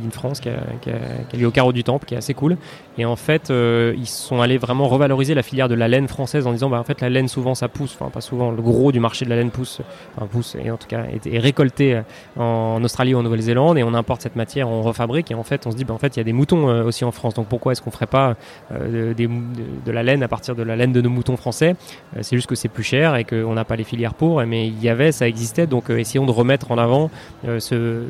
in 0.05 0.11
France, 0.11 0.41
qui 0.41 0.51
a, 0.51 0.59
qui, 0.83 0.91
a, 0.91 0.99
qui 1.29 1.37
a, 1.37 1.39
lieu 1.39 1.47
au 1.47 1.51
carreau 1.51 1.73
du 1.73 1.83
Temple, 1.83 2.05
qui 2.05 2.13
est 2.15 2.19
assez 2.19 2.35
cool. 2.35 2.59
Et 2.99 3.07
en 3.07 3.17
fait, 3.17 3.51
ils 3.51 4.07
sont 4.07 4.43
allés 4.43 4.59
vraiment 4.59 4.87
revaloriser 4.87 5.35
la 5.35 5.43
filière 5.43 5.71
de 5.71 5.75
la 5.75 5.89
laine 5.89 6.09
française 6.09 6.47
en 6.47 6.53
disant, 6.53 6.69
bah, 6.69 6.79
en 6.79 6.85
fait, 6.85 7.01
la 7.01 7.09
laine 7.09 7.29
souvent 7.29 7.55
ça 7.55 7.69
pousse, 7.69 7.97
enfin 7.99 8.11
pas 8.11 8.21
souvent, 8.21 8.51
le 8.51 8.61
gros 8.61 8.93
du 8.93 9.01
marché 9.01 9.25
de 9.25 9.31
la 9.31 9.37
laine 9.37 9.51
pousse, 9.51 9.81
enfin 10.17 10.27
pousse, 10.27 10.57
et 10.63 10.71
en 10.71 10.77
tout 10.77 10.89
cas 10.89 11.05
est, 11.05 11.27
est 11.27 11.39
récolté 11.39 12.03
en 12.37 12.85
Australie 12.85 13.15
ou 13.15 13.19
en 13.19 13.23
Nouvelle-Zélande, 13.23 13.79
et 13.79 13.83
on 13.83 13.95
importe 13.95 14.21
cette 14.21 14.37
matière, 14.37 14.69
on 14.69 14.83
refabrique, 14.91 15.31
et 15.31 15.35
en 15.35 15.45
fait, 15.45 15.67
on 15.67 15.71
se 15.71 15.77
dit, 15.77 15.85
bah, 15.85 15.95
en 15.95 15.99
fait, 15.99 16.17
il 16.17 16.21
y 16.21 16.21
a 16.21 16.25
des 16.25 16.33
moutons 16.33 16.67
aussi 16.85 17.05
en 17.05 17.13
France, 17.13 17.35
donc 17.35 17.47
pourquoi 17.47 17.73
est-ce 17.73 17.83
qu'on 17.83 17.91
ferait 17.91 18.07
pas 18.07 18.37
euh, 18.73 19.15
de, 19.15 19.91
la 19.91 20.03
laine 20.03 20.23
à 20.23 20.29
partir 20.29 20.55
de 20.55 20.63
la 20.63 20.77
laine 20.77 20.93
de 20.93 21.01
nos 21.01 21.11
moutons 21.11 21.37
français? 21.37 21.77
Euh, 22.17 22.21
c'est 22.23 22.37
juste 22.37 22.49
que 22.49 22.55
c'est 22.55 22.69
plus 22.69 22.83
cher 22.83 23.17
et 23.17 23.25
qu'on 23.25 23.55
n'a 23.55 23.65
pas 23.65 23.77
les 23.77 23.85
filières 23.85 24.15
pour. 24.15 24.43
Mais 24.45 24.67
il 24.67 24.83
y 24.83 24.89
avait, 24.89 25.13
ça 25.13 25.29
existait. 25.29 25.67
Donc 25.67 25.91
euh, 25.91 25.99
essayons 25.99 26.27
de 26.27 26.31
remettre 26.31 26.71
en 26.71 26.79
avant 26.79 27.11
euh, 27.47 27.61
ce, 27.61 28.05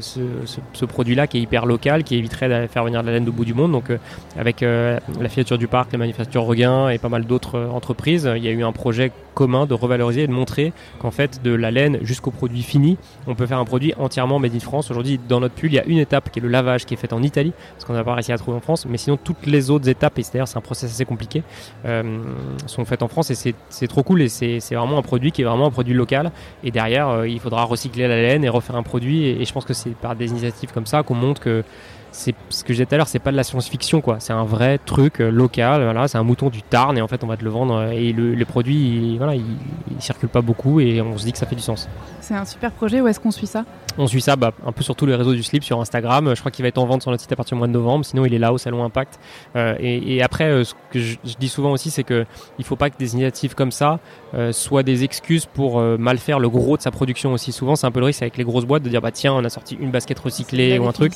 ce 0.73 0.85
produit-là 0.85 1.27
qui 1.27 1.39
est 1.39 1.41
hyper 1.41 1.67
local, 1.67 2.05
qui 2.05 2.17
éviterait 2.17 2.49
de 2.49 2.67
faire 2.67 2.85
venir 2.85 3.03
de 3.03 3.07
la 3.07 3.13
laine 3.15 3.25
du 3.25 3.31
bout 3.31 3.45
du 3.45 3.55
monde. 3.55 3.73
Donc 3.73 3.91
avec 4.37 4.61
la 4.61 5.29
filature 5.29 5.59
du 5.59 5.69
parc, 5.69 5.93
les 5.93 5.99
manufactures 5.99 6.43
Regain 6.43 6.89
et 6.89 6.99
pas 6.99 7.09
mal 7.09 7.25
d'autres 7.25 7.69
entreprises, 7.73 8.31
il 8.37 8.45
y 8.45 8.49
a 8.49 8.51
eu 8.51 8.63
un 8.63 8.73
projet 8.73 9.13
commun 9.35 9.67
de 9.67 9.75
revaloriser 9.75 10.23
et 10.23 10.27
de 10.27 10.33
montrer 10.33 10.73
qu'en 10.99 11.11
fait 11.11 11.43
de 11.43 11.55
la 11.55 11.71
laine 11.71 11.99
jusqu'au 12.03 12.31
produit 12.31 12.63
fini, 12.63 12.99
on 13.27 13.35
peut 13.35 13.47
faire 13.47 13.59
un 13.59 13.65
produit 13.65 13.95
entièrement 13.99 14.39
made 14.39 14.55
in 14.55 14.61
France. 14.61 14.91
Aujourd'hui, 14.91 15.21
dans 15.29 15.41
notre 15.41 15.55
pull, 15.55 15.71
il 15.71 15.77
y 15.77 15.79
a 15.79 15.85
une 15.85 15.99
étape 15.99 16.31
qui 16.31 16.39
est 16.41 16.43
le 16.43 16.49
lavage 16.49 16.70
qui 16.79 16.95
est 16.95 16.97
fait 16.97 17.13
en 17.13 17.23
Italie, 17.23 17.53
ce 17.79 17.85
qu'on 17.85 17.93
n'a 17.93 18.05
pas 18.05 18.15
réussi 18.15 18.33
à 18.33 18.39
trouver 18.39 18.57
en 18.57 18.61
France. 18.61 18.87
Mais 18.87 18.99
sinon, 18.99 19.17
toutes 19.17 19.47
les 19.47 19.71
autres 19.71 19.89
étapes, 19.89 20.19
et 20.19 20.23
c'est-à-dire 20.23 20.49
c'est 20.49 20.59
un 20.59 20.63
process 20.63 20.91
assez 20.91 21.05
compliqué, 21.05 21.43
euh, 21.85 22.23
sont 22.67 22.85
faites 22.85 23.03
en 23.03 23.09
France 23.09 23.31
et 23.31 23.55
c'est 23.69 23.89
trop 23.89 24.03
cool 24.03 24.23
et 24.23 24.29
c'est 24.29 24.75
vraiment 24.75 24.99
un 24.99 25.03
produit 25.03 25.33
qui 25.33 25.43
est 25.43 25.45
vraiment 25.45 25.67
un 25.67 25.71
produit 25.71 25.95
local. 25.95 26.33
Et 26.65 26.71
derrière, 26.71 27.09
euh, 27.09 27.29
il 27.29 27.41
faudra 27.41 27.65
recycler 27.65 28.09
la 28.09 28.17
laine 28.17 28.45
et 28.45 28.49
refaire 28.49 28.77
un 28.77 28.83
produit. 28.83 29.27
Et, 29.27 29.45
je 29.45 29.53
pense 29.53 29.65
que 29.65 29.75
c'est 29.75 29.91
par 29.91 30.15
des 30.15 30.31
initiatives 30.31 30.73
comme 30.73 30.87
ça 30.87 31.03
qu'on 31.03 31.15
montre 31.15 31.41
que 31.41 31.65
c'est 32.13 32.35
ce 32.49 32.65
que 32.65 32.73
j'ai 32.73 32.87
tout 32.87 32.95
à 32.95 32.99
l'heure, 32.99 33.07
c'est 33.07 33.21
pas 33.21 33.31
de 33.31 33.37
la 33.37 33.45
science-fiction 33.45 34.01
quoi. 34.01 34.17
C'est 34.19 34.33
un 34.33 34.45
vrai 34.45 34.79
truc 34.79 35.21
euh, 35.21 35.31
local. 35.31 35.83
Voilà, 35.83 36.09
c'est 36.09 36.19
un 36.19 36.23
mouton 36.23 36.49
du 36.49 36.63
Tarn 36.63 36.97
et 36.99 37.03
en 37.03 37.09
fait 37.09 37.23
on 37.23 37.27
va 37.27 37.37
te 37.37 37.45
le 37.45 37.51
vendre 37.51 37.91
et 37.93 38.13
le, 38.13 38.35
les 38.35 38.45
produits, 38.45 39.13
il, 39.13 39.19
voilà, 39.19 39.35
il, 39.35 39.45
il, 39.91 40.03
circule 40.03 40.29
pas 40.29 40.41
beaucoup 40.41 40.81
et 40.81 41.01
on 41.01 41.17
se 41.17 41.25
dit 41.25 41.33
que 41.33 41.39
ça 41.39 41.47
fait 41.47 41.57
du 41.57 41.63
sens. 41.63 41.89
C'est 42.21 42.35
un 42.35 42.45
super 42.45 42.73
projet. 42.73 43.01
Où 43.01 43.07
est-ce 43.07 43.21
qu'on 43.21 43.31
suit 43.31 43.47
ça? 43.47 43.65
On 43.99 44.07
suit 44.07 44.21
ça 44.21 44.37
bah, 44.37 44.53
un 44.65 44.73
peu 44.73 44.83
sur 44.83 44.95
tous 44.95 45.07
les 45.07 45.15
réseaux 45.15 45.35
du 45.35 45.43
slip, 45.43 45.65
sur 45.65 45.81
Instagram. 45.81 46.35
Je 46.35 46.41
crois 46.41 46.51
qu'il 46.51 46.63
va 46.63 46.69
être 46.69 46.79
en 46.79 46.87
vente 46.87 47.03
sur 47.03 47.11
notre 47.11 47.23
site 47.23 47.33
à 47.33 47.37
partir 47.37 47.57
du 47.57 47.59
mois 47.59 47.69
de 47.69 47.73
novembre. 47.73 48.05
Sinon 48.05 48.25
il 48.25 48.35
est 48.35 48.39
là 48.39 48.53
au 48.53 48.59
salon 48.59 48.85
Impact. 48.85 49.19
Euh, 49.57 49.75
et, 49.79 50.17
et, 50.17 50.23
après, 50.23 50.45
euh, 50.45 50.65
ce 50.65 50.75
que 50.91 50.99
je, 50.99 51.17
je, 51.25 51.35
dis 51.39 51.49
souvent 51.49 51.73
aussi, 51.73 51.91
c'est 51.91 52.05
que 52.05 52.25
il 52.59 52.65
faut 52.65 52.77
pas 52.77 52.91
que 52.91 52.97
des 52.99 53.15
initiatives 53.15 53.55
comme 53.55 53.73
ça 53.73 54.01
euh, 54.33 54.53
soient 54.53 54.85
des 54.85 55.03
excuses 55.03 55.47
pour 55.47 55.81
euh, 55.81 55.97
mal 55.99 56.19
faire 56.19 56.39
le 56.39 56.49
gros 56.49 56.77
de 56.77 56.83
sa 56.83 56.93
production 56.93 57.33
aussi. 57.33 57.51
Souvent 57.51 57.75
c'est 57.75 57.87
un 57.87 57.91
peu 57.91 57.99
le 57.99 58.07
risque 58.07 58.23
avec 58.23 58.37
les 58.37 58.45
grosses 58.45 58.65
boîtes 58.65 58.85
de 58.85 58.89
dire 58.89 59.01
bah 59.01 59.11
tiens 59.11 59.33
on 59.33 59.45
a 59.45 59.49
sorti 59.49 59.77
une 59.81 59.91
basket 59.91 60.17
recyclée 60.21 60.79
ou 60.79 60.87
un 60.87 60.93
truc. 60.93 61.15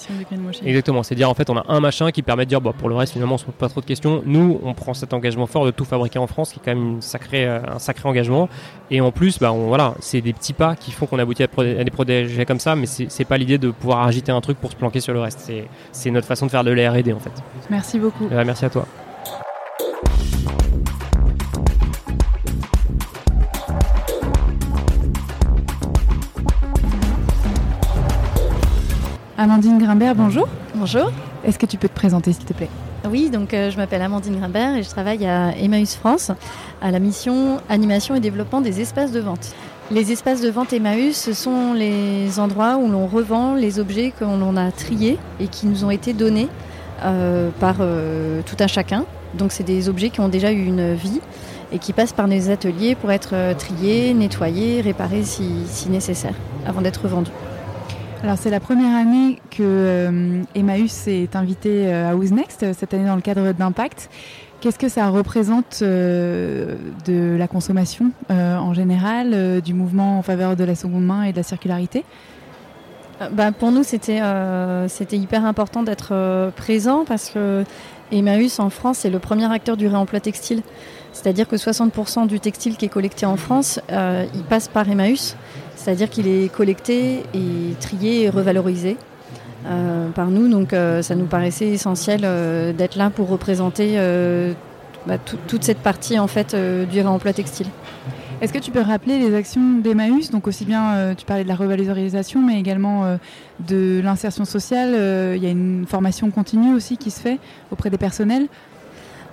Exactement. 0.65 1.05
C'est 1.05 1.15
dire 1.15 1.31
en 1.31 1.35
fait 1.35 1.49
on 1.49 1.57
a 1.57 1.65
un 1.69 1.79
machin 1.79 2.11
qui 2.11 2.23
permet 2.23 2.45
de 2.45 2.49
dire 2.49 2.61
bah, 2.61 2.73
pour 2.77 2.89
le 2.89 2.97
reste 2.97 3.13
finalement 3.13 3.37
on 3.37 3.39
se 3.39 3.45
pose 3.45 3.55
pas 3.55 3.69
trop 3.69 3.81
de 3.81 3.87
questions. 3.87 4.23
Nous 4.27 4.61
on 4.65 4.75
prend 4.75 4.95
cet 4.95 5.13
engagement 5.15 5.47
fort 5.47 5.65
de 5.65 5.71
tout 5.71 5.85
fabriquer 5.85 6.19
en 6.19 6.27
France 6.27 6.53
qui 6.53 6.59
est 6.59 6.63
quand 6.65 6.75
même 6.75 6.95
une 6.95 7.03
sacrée, 7.03 7.47
euh, 7.47 7.61
un 7.69 7.79
sacré 7.79 8.09
engagement. 8.09 8.49
Et 8.91 9.01
en 9.01 9.13
plus 9.13 9.39
bah 9.39 9.53
on, 9.53 9.69
voilà 9.69 9.95
c'est 10.01 10.21
des 10.21 10.33
petits 10.33 10.53
pas 10.53 10.75
qui 10.75 10.91
font 10.91 11.07
qu'on 11.07 11.21
aboutit 11.21 11.45
à, 11.45 11.49
à, 11.57 11.85
des 11.85 11.91
projets 11.93 12.45
comme 12.47 12.59
ça, 12.59 12.64
mais 12.75 12.87
c'est 12.87 13.25
pas 13.25 13.37
l'idée 13.37 13.59
de 13.59 13.71
pouvoir 13.71 14.07
agiter 14.07 14.33
un 14.33 14.41
truc 14.41 14.59
pour 14.59 14.71
se 14.71 14.77
planquer 14.77 15.01
sur 15.01 15.13
le 15.13 15.21
reste. 15.21 15.51
C'est 15.93 16.11
notre 16.11 16.27
façon 16.27 16.47
de 16.47 16.51
faire 16.51 16.65
de 16.65 16.71
la 16.71 16.91
R&D 16.91 17.13
en 17.13 17.21
fait. 17.21 17.33
Merci 17.71 17.99
beaucoup. 17.99 18.29
Euh, 18.33 18.43
merci 18.45 18.65
à 18.65 18.71
toi. 18.71 18.87
Amandine 29.37 29.79
Grimbert, 29.79 30.15
bonjour. 30.15 30.49
Bonjour. 30.75 31.11
Est-ce 31.45 31.59
que 31.59 31.67
tu 31.67 31.77
peux 31.77 31.89
te 31.89 31.95
présenter 31.95 32.33
s'il 32.33 32.45
te 32.45 32.55
plaît? 32.55 32.71
Oui, 33.11 33.29
donc 33.29 33.53
euh, 33.53 33.71
je 33.71 33.77
m'appelle 33.77 34.01
Amandine 34.01 34.39
Grimbert 34.39 34.77
et 34.77 34.83
je 34.83 34.89
travaille 34.89 35.27
à 35.27 35.53
Emmaüs 35.59 35.97
France, 35.97 36.31
à 36.81 36.91
la 36.91 36.99
mission 36.99 37.59
animation 37.69 38.15
et 38.15 38.21
développement 38.21 38.63
des 38.63 38.81
espaces 38.81 39.13
de 39.13 39.21
vente. 39.21 39.55
Les 39.91 40.13
espaces 40.13 40.41
de 40.41 40.49
vente 40.49 40.73
Emmaüs, 40.73 41.15
ce 41.15 41.35
sont 41.35 41.75
les 41.75 42.41
endroits 42.41 42.79
où 42.79 42.91
l'on 42.91 43.07
revend 43.07 43.55
les 43.55 43.79
objets 43.79 44.13
que 44.19 44.25
l'on 44.25 44.57
a 44.57 44.71
triés 44.73 45.19
et 45.41 45.47
qui 45.47 45.67
nous 45.67 45.85
ont 45.85 45.91
été 45.91 46.15
donnés 46.15 46.49
euh, 47.03 47.51
par 47.61 47.77
euh, 47.81 48.41
tout 48.47 48.57
un 48.61 48.67
chacun. 48.67 49.05
Donc 49.35 49.53
c'est 49.53 49.63
des 49.63 49.91
objets 49.91 50.09
qui 50.09 50.21
ont 50.21 50.29
déjà 50.29 50.53
eu 50.53 50.65
une 50.65 50.95
vie 50.95 51.21
et 51.71 51.79
qui 51.79 51.93
passent 51.93 52.15
par 52.15 52.29
nos 52.29 52.51
ateliers 52.51 52.95
pour 52.95 53.13
être 53.13 53.35
triés, 53.59 54.15
nettoyés, 54.15 54.81
réparés 54.81 55.23
si, 55.23 55.89
nécessaire, 55.91 56.35
avant 56.67 56.81
d'être 56.81 57.07
vendus. 57.07 57.33
Alors 58.25 58.39
c'est 58.39 58.49
la 58.49 58.59
première 58.61 58.97
année 58.97 59.39
que 59.51 59.61
euh, 59.61 60.43
Emmaüs 60.55 61.09
est 61.09 61.37
invité 61.37 61.89
euh, 61.89 62.11
à 62.11 62.17
Who's 62.17 62.31
Next, 62.31 62.65
cette 62.73 62.95
année 62.95 63.05
dans 63.05 63.17
le 63.17 63.21
cadre 63.21 63.53
d'Impact. 63.53 64.09
Qu'est-ce 64.65 64.79
que 64.79 64.89
ça 64.89 65.11
représente 65.11 65.81
euh, 65.83 66.77
de 67.05 67.37
la 67.37 67.47
consommation 67.47 68.13
en 68.31 68.73
général, 68.73 69.61
du 69.61 69.75
mouvement 69.75 70.19
en 70.19 70.23
faveur 70.23 70.57
de 70.57 70.65
la 70.65 70.75
seconde 70.75 71.05
main 71.05 71.25
et 71.25 71.33
de 71.33 71.37
la 71.37 71.43
circularité? 71.43 72.03
Bah, 73.33 73.53
Pour 73.53 73.73
nous, 73.73 73.83
c'était 73.83 74.23
hyper 75.13 75.45
important 75.45 75.83
d'être 75.83 76.51
présent 76.57 77.05
parce 77.05 77.29
que 77.29 77.65
Emmaüs 78.11 78.59
en 78.59 78.71
France 78.71 79.05
est 79.05 79.11
le 79.11 79.19
premier 79.19 79.53
acteur 79.53 79.77
du 79.77 79.87
réemploi 79.87 80.21
textile. 80.21 80.63
C'est-à-dire 81.13 81.47
que 81.47 81.57
60% 81.57 82.27
du 82.27 82.41
textile 82.41 82.79
qui 82.79 82.87
est 82.87 82.89
collecté 82.89 83.27
en 83.27 83.37
France, 83.37 83.81
il 83.91 84.45
passe 84.49 84.69
par 84.69 84.89
Emmaüs. 84.89 85.37
C'est-à-dire 85.77 86.09
qu'il 86.09 86.27
est 86.27 86.51
collecté 86.51 87.23
et 87.35 87.75
trié 87.81 88.23
et 88.23 88.31
revalorisé 88.31 88.97
euh, 88.97 89.14
par 90.15 90.29
nous. 90.29 90.49
Donc 90.49 90.73
euh, 90.73 91.03
ça 91.03 91.15
nous 91.15 91.27
paraissait 91.27 91.69
essentiel 91.69 92.23
euh, 92.25 92.73
d'être 92.73 92.97
là 92.97 93.11
pour 93.11 93.29
représenter 93.29 93.97
bah, 95.07 95.19
toute 95.19 95.65
cette 95.65 95.79
partie 95.79 96.19
en 96.19 96.27
fait 96.27 96.55
du 96.55 97.01
réemploi 97.01 97.33
textile. 97.33 97.67
Est-ce 98.41 98.53
que 98.53 98.59
tu 98.59 98.71
peux 98.71 98.81
rappeler 98.81 99.19
les 99.19 99.35
actions 99.35 99.79
d'Emmaüs 99.83 100.31
Donc 100.31 100.47
aussi 100.47 100.65
bien, 100.65 101.15
tu 101.17 101.25
parlais 101.25 101.45
de 101.45 101.49
la 101.49 101.55
revalorisation, 101.55 102.43
mais 102.43 102.59
également 102.59 103.19
de 103.61 104.01
l'insertion 104.03 104.45
sociale. 104.45 104.91
Il 105.37 105.43
y 105.43 105.47
a 105.47 105.51
une 105.51 105.87
formation 105.87 106.31
continue 106.31 106.75
aussi 106.75 106.97
qui 106.97 107.11
se 107.11 107.21
fait 107.21 107.39
auprès 107.71 107.91
des 107.91 107.99
personnels? 107.99 108.49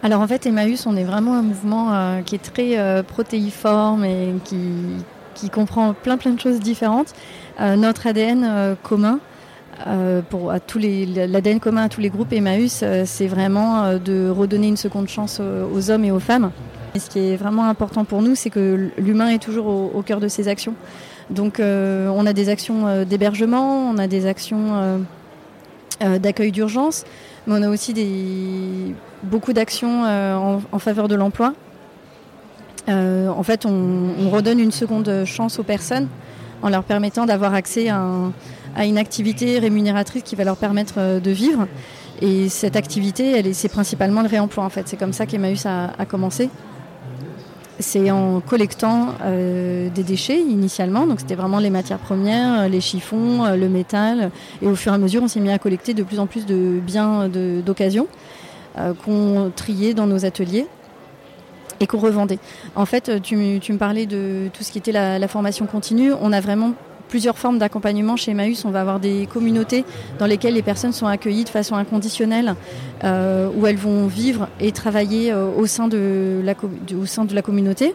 Alors 0.03 0.21
en 0.21 0.27
fait, 0.27 0.45
Emmaüs, 0.45 0.85
on 0.85 0.95
est 0.95 1.03
vraiment 1.03 1.35
un 1.35 1.41
mouvement 1.41 2.21
qui 2.25 2.35
est 2.35 2.43
très 2.43 3.03
protéiforme 3.03 4.05
et 4.05 4.33
qui, 4.45 4.57
qui 5.33 5.49
comprend 5.49 5.93
plein 5.93 6.17
plein 6.17 6.31
de 6.31 6.39
choses 6.39 6.59
différentes. 6.59 7.13
Euh, 7.59 7.75
notre 7.75 8.07
ADN 8.07 8.43
euh, 8.43 8.75
commun, 8.81 9.19
euh, 9.87 10.21
pour 10.21 10.53
tous 10.67 10.77
les 10.77 11.05
l'ADN 11.05 11.59
commun 11.59 11.83
à 11.83 11.89
tous 11.89 12.01
les 12.01 12.09
groupes 12.09 12.33
Emmaüs, 12.33 12.83
c'est 13.05 13.27
vraiment 13.27 13.97
de 13.97 14.29
redonner 14.29 14.67
une 14.67 14.77
seconde 14.77 15.07
chance 15.07 15.39
aux, 15.39 15.91
hommes 15.91 16.05
et 16.05 16.11
aux 16.11 16.19
femmes. 16.19 16.51
Ce 16.97 17.09
qui 17.09 17.19
est 17.19 17.35
vraiment 17.37 17.65
important 17.65 18.03
pour 18.03 18.21
nous, 18.21 18.35
c'est 18.35 18.49
que 18.49 18.89
l'humain 18.97 19.29
est 19.29 19.41
toujours 19.41 19.67
au, 19.67 20.01
cœur 20.01 20.19
de 20.19 20.27
ses 20.27 20.47
actions. 20.47 20.73
Donc 21.29 21.59
on 21.59 22.25
a 22.25 22.33
des 22.33 22.49
actions 22.49 23.05
d'hébergement, 23.05 23.89
on 23.89 23.97
a 23.97 24.07
des 24.07 24.25
actions 24.25 25.05
d'accueil 26.01 26.51
d'urgence, 26.51 27.05
mais 27.47 27.55
on 27.57 27.63
a 27.63 27.69
aussi 27.69 27.93
des, 27.93 28.93
beaucoup 29.23 29.53
d'actions 29.53 30.03
en, 30.03 30.79
faveur 30.79 31.07
de 31.07 31.15
l'emploi. 31.15 31.53
Euh, 32.89 33.27
en 33.29 33.43
fait, 33.43 33.65
on, 33.65 34.29
redonne 34.29 34.59
une 34.59 34.71
seconde 34.71 35.23
chance 35.25 35.59
aux 35.59 35.63
personnes 35.63 36.07
en 36.61 36.69
leur 36.69 36.83
permettant 36.83 37.25
d'avoir 37.25 37.53
accès 37.53 37.89
à, 37.89 38.03
une 38.77 38.97
activité 38.97 39.59
rémunératrice 39.59 40.23
qui 40.23 40.35
va 40.35 40.43
leur 40.43 40.57
permettre 40.57 40.95
euh, 40.97 41.19
de 41.19 41.31
vivre. 41.31 41.67
Et 42.21 42.49
cette 42.49 42.75
activité, 42.75 43.51
c'est 43.53 43.69
principalement 43.69 44.21
le 44.21 44.27
réemploi 44.27 44.63
en 44.63 44.69
fait. 44.69 44.87
C'est 44.87 44.97
comme 44.97 45.13
ça 45.13 45.25
qu'Emmaüs 45.25 45.65
a, 45.65 46.05
commencé. 46.07 46.49
C'est 47.79 48.11
en 48.11 48.41
collectant 48.41 49.15
euh, 49.23 49.89
des 49.89 50.03
déchets 50.03 50.39
initialement, 50.39 51.07
donc 51.07 51.19
c'était 51.19 51.33
vraiment 51.33 51.57
les 51.57 51.71
matières 51.71 51.97
premières, 51.97 52.69
les 52.69 52.79
chiffons, 52.79 53.55
le 53.55 53.69
métal, 53.69 54.29
et 54.61 54.67
au 54.67 54.75
fur 54.75 54.91
et 54.91 54.95
à 54.95 54.99
mesure 54.99 55.23
on 55.23 55.27
s'est 55.27 55.39
mis 55.39 55.49
à 55.49 55.57
collecter 55.57 55.95
de 55.95 56.03
plus 56.03 56.19
en 56.19 56.27
plus 56.27 56.45
de 56.45 56.79
biens 56.79 57.27
d'occasion 57.27 58.05
qu'on 59.03 59.51
triait 59.55 59.95
dans 59.95 60.05
nos 60.05 60.23
ateliers 60.23 60.67
et 61.79 61.87
qu'on 61.87 61.97
revendait. 61.97 62.39
En 62.75 62.85
fait, 62.85 63.19
tu, 63.21 63.35
me 63.35 63.77
parlais 63.77 64.05
de 64.05 64.49
tout 64.53 64.63
ce 64.63 64.71
qui 64.71 64.77
était 64.77 64.91
la, 64.91 65.27
formation 65.27 65.65
continue. 65.65 66.13
On 66.21 66.31
a 66.31 66.39
vraiment 66.39 66.73
plusieurs 67.11 67.37
formes 67.37 67.59
d'accompagnement 67.59 68.15
chez 68.15 68.31
Emmaüs. 68.31 68.63
On 68.65 68.71
va 68.71 68.81
avoir 68.81 68.99
des 68.99 69.27
communautés 69.31 69.83
dans 70.17 70.25
lesquelles 70.25 70.53
les 70.53 70.61
personnes 70.61 70.93
sont 70.93 71.07
accueillies 71.07 71.43
de 71.43 71.49
façon 71.49 71.75
inconditionnelle, 71.75 72.55
euh, 73.03 73.49
où 73.55 73.67
elles 73.67 73.75
vont 73.75 74.07
vivre 74.07 74.47
et 74.61 74.71
travailler 74.71 75.31
euh, 75.31 75.49
au, 75.55 75.67
sein 75.67 75.89
de 75.89 76.41
la, 76.41 76.55
au 76.97 77.05
sein 77.05 77.25
de 77.25 77.35
la 77.35 77.41
communauté. 77.41 77.93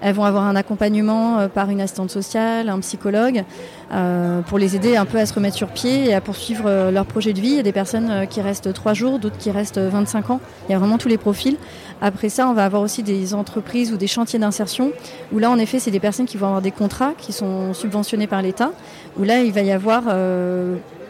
Elles 0.00 0.14
vont 0.14 0.24
avoir 0.24 0.44
un 0.44 0.56
accompagnement 0.56 1.38
euh, 1.38 1.48
par 1.48 1.70
une 1.70 1.80
assistante 1.80 2.10
sociale, 2.10 2.68
un 2.68 2.80
psychologue, 2.80 3.44
euh, 3.92 4.42
pour 4.42 4.58
les 4.58 4.76
aider 4.76 4.96
un 4.96 5.04
peu 5.04 5.18
à 5.18 5.26
se 5.26 5.34
remettre 5.34 5.56
sur 5.56 5.68
pied 5.68 6.06
et 6.06 6.14
à 6.14 6.20
poursuivre 6.20 6.64
euh, 6.66 6.90
leur 6.90 7.06
projet 7.06 7.32
de 7.32 7.40
vie. 7.40 7.48
Il 7.48 7.56
y 7.56 7.60
a 7.60 7.62
des 7.62 7.72
personnes 7.72 8.26
qui 8.28 8.40
restent 8.40 8.72
trois 8.72 8.94
jours, 8.94 9.18
d'autres 9.18 9.38
qui 9.38 9.50
restent 9.50 9.78
25 9.78 10.30
ans. 10.30 10.40
Il 10.68 10.72
y 10.72 10.74
a 10.74 10.78
vraiment 10.78 10.98
tous 10.98 11.08
les 11.08 11.18
profils. 11.18 11.56
Après 12.02 12.28
ça, 12.28 12.48
on 12.48 12.52
va 12.52 12.64
avoir 12.64 12.82
aussi 12.82 13.02
des 13.02 13.32
entreprises 13.32 13.92
ou 13.92 13.96
des 13.96 14.06
chantiers 14.06 14.38
d'insertion, 14.38 14.92
où 15.32 15.38
là, 15.38 15.50
en 15.50 15.58
effet, 15.58 15.78
c'est 15.78 15.90
des 15.90 16.00
personnes 16.00 16.26
qui 16.26 16.36
vont 16.36 16.46
avoir 16.46 16.62
des 16.62 16.72
contrats 16.72 17.12
qui 17.16 17.32
sont 17.32 17.72
subventionnés 17.72 18.26
par 18.26 18.42
l'État, 18.42 18.72
où 19.18 19.24
là, 19.24 19.40
il 19.40 19.52
va 19.52 19.62
y 19.62 19.72
avoir 19.72 20.02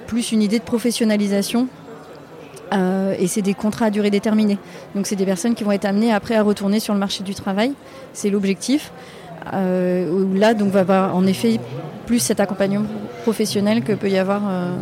plus 0.07 0.31
une 0.31 0.43
idée 0.43 0.61
de 0.61 0.65
professionnalisation 0.65 1.67
euh, 2.73 3.15
et 3.19 3.27
c'est 3.27 3.43
des 3.43 3.55
contrats 3.55 3.87
à 3.87 3.91
durée 3.91 4.11
déterminée. 4.11 4.59
Donc 4.95 5.07
c'est 5.07 5.17
des 5.17 5.25
personnes 5.25 5.55
qui 5.55 5.65
vont 5.65 5.73
être 5.73 5.85
amenées 5.85 6.13
après 6.13 6.35
à 6.35 6.43
retourner 6.43 6.81
sur 6.81 6.95
le 6.95 7.01
marché 7.01 7.23
du 7.23 7.35
travail. 7.35 7.73
C'est 8.13 8.31
l'objectif. 8.31 8.93
Euh, 9.53 10.27
là, 10.35 10.55
donc, 10.55 10.71
va 10.73 10.81
avoir 10.81 11.17
en 11.17 11.27
effet 11.27 11.61
plus 12.07 12.19
cet 12.19 12.41
accompagnement 12.41 12.87
professionnel 13.23 13.83
que 13.83 13.93
peut 13.93 14.11
y 14.11 14.19
avoir 14.19 14.43
euh, 14.49 14.77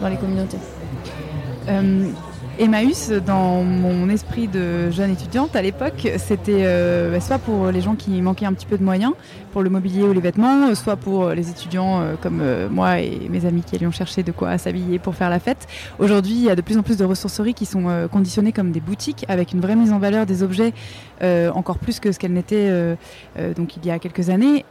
dans 0.00 0.08
les 0.08 0.16
communautés. 0.16 0.58
Emmaüs, 2.60 3.10
dans 3.24 3.62
mon 3.62 4.10
esprit 4.10 4.46
de 4.46 4.90
jeune 4.90 5.10
étudiante 5.12 5.56
à 5.56 5.62
l'époque, 5.62 6.06
c'était 6.18 6.64
euh, 6.66 7.10
bah, 7.10 7.18
soit 7.18 7.38
pour 7.38 7.70
les 7.70 7.80
gens 7.80 7.94
qui 7.94 8.20
manquaient 8.20 8.44
un 8.44 8.52
petit 8.52 8.66
peu 8.66 8.76
de 8.76 8.84
moyens, 8.84 9.14
pour 9.52 9.62
le 9.62 9.70
mobilier 9.70 10.02
ou 10.02 10.12
les 10.12 10.20
vêtements, 10.20 10.74
soit 10.74 10.96
pour 10.96 11.30
les 11.30 11.48
étudiants 11.48 12.02
euh, 12.02 12.16
comme 12.20 12.40
euh, 12.42 12.68
moi 12.68 13.00
et 13.00 13.30
mes 13.30 13.46
amis 13.46 13.62
qui 13.62 13.76
allions 13.76 13.90
chercher 13.90 14.22
de 14.22 14.30
quoi 14.30 14.58
s'habiller 14.58 14.98
pour 14.98 15.14
faire 15.14 15.30
la 15.30 15.38
fête. 15.40 15.66
Aujourd'hui, 15.98 16.34
il 16.34 16.42
y 16.42 16.50
a 16.50 16.54
de 16.54 16.60
plus 16.60 16.76
en 16.76 16.82
plus 16.82 16.98
de 16.98 17.04
ressourceries 17.06 17.54
qui 17.54 17.64
sont 17.64 18.08
conditionnées 18.12 18.52
comme 18.52 18.72
des 18.72 18.80
boutiques 18.80 19.24
avec 19.28 19.52
une 19.52 19.60
vraie 19.62 19.74
mise 19.74 19.90
en 19.90 19.98
valeur 19.98 20.26
des 20.26 20.42
objets, 20.42 20.74
encore 21.54 21.78
plus 21.78 21.98
que 21.98 22.12
ce 22.12 22.18
qu'elles 22.18 22.34
n'étaient 22.34 22.96
donc 23.56 23.76
il 23.78 23.86
y 23.86 23.90
a 23.90 23.98
quelques 23.98 24.28
années. 24.28 24.66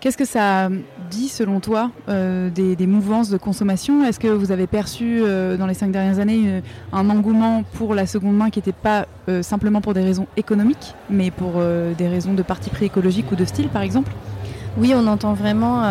Qu'est-ce 0.00 0.16
que 0.16 0.24
ça 0.24 0.68
dit 1.10 1.28
selon 1.28 1.58
toi 1.58 1.90
euh, 2.08 2.50
des, 2.50 2.86
mouvances 2.86 3.30
de 3.30 3.36
consommation? 3.36 4.04
Est-ce 4.04 4.20
que 4.20 4.28
vous 4.28 4.52
avez 4.52 4.68
perçu 4.68 5.22
euh, 5.22 5.56
dans 5.56 5.66
les 5.66 5.74
cinq 5.74 5.90
dernières 5.90 6.20
années 6.20 6.44
euh, 6.46 6.60
un 6.92 7.10
engouement 7.10 7.64
pour 7.74 7.96
la 7.96 8.06
seconde 8.06 8.36
main 8.36 8.50
qui 8.50 8.60
n'était 8.60 8.72
pas 8.72 9.06
simplement 9.42 9.80
pour 9.80 9.94
des 9.94 10.02
raisons 10.02 10.26
économiques, 10.36 10.94
mais 11.10 11.30
pour 11.30 11.60
des 11.98 12.08
raisons 12.08 12.32
de 12.32 12.42
parti 12.42 12.70
pris 12.70 12.86
écologique 12.86 13.30
ou 13.30 13.36
de 13.36 13.44
style 13.44 13.68
par 13.68 13.82
exemple? 13.82 14.10
Oui, 14.78 14.94
on 14.96 15.06
entend 15.06 15.34
vraiment 15.34 15.82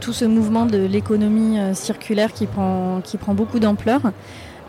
tout 0.00 0.12
ce 0.12 0.26
mouvement 0.26 0.66
de 0.66 0.76
l'économie 0.76 1.56
circulaire 1.72 2.34
qui 2.34 2.46
prend, 2.46 3.00
qui 3.02 3.16
prend 3.16 3.32
beaucoup 3.32 3.60
d'ampleur. 3.60 4.02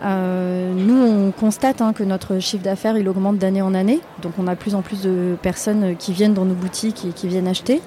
nous, 0.05 1.03
on 1.03 1.31
constate 1.31 1.81
hein, 1.81 1.91
que 1.91 2.03
notre 2.03 2.39
chiffre 2.39 2.63
d'affaires 2.63 2.97
il 2.97 3.09
augmente 3.09 3.39
d'année 3.39 3.61
en 3.61 3.73
année, 3.73 3.99
donc 4.21 4.31
on 4.39 4.47
a 4.47 4.55
de 4.55 4.59
plus 4.59 4.73
en 4.73 4.81
plus 4.81 5.01
de 5.01 5.35
personnes 5.41 5.97
qui 5.97 6.13
viennent 6.13 6.33
dans 6.33 6.45
nos 6.45 6.55
boutiques 6.55 7.03
et 7.03 7.09
qui 7.09 7.27
viennent 7.27 7.49
acheter. 7.49 7.81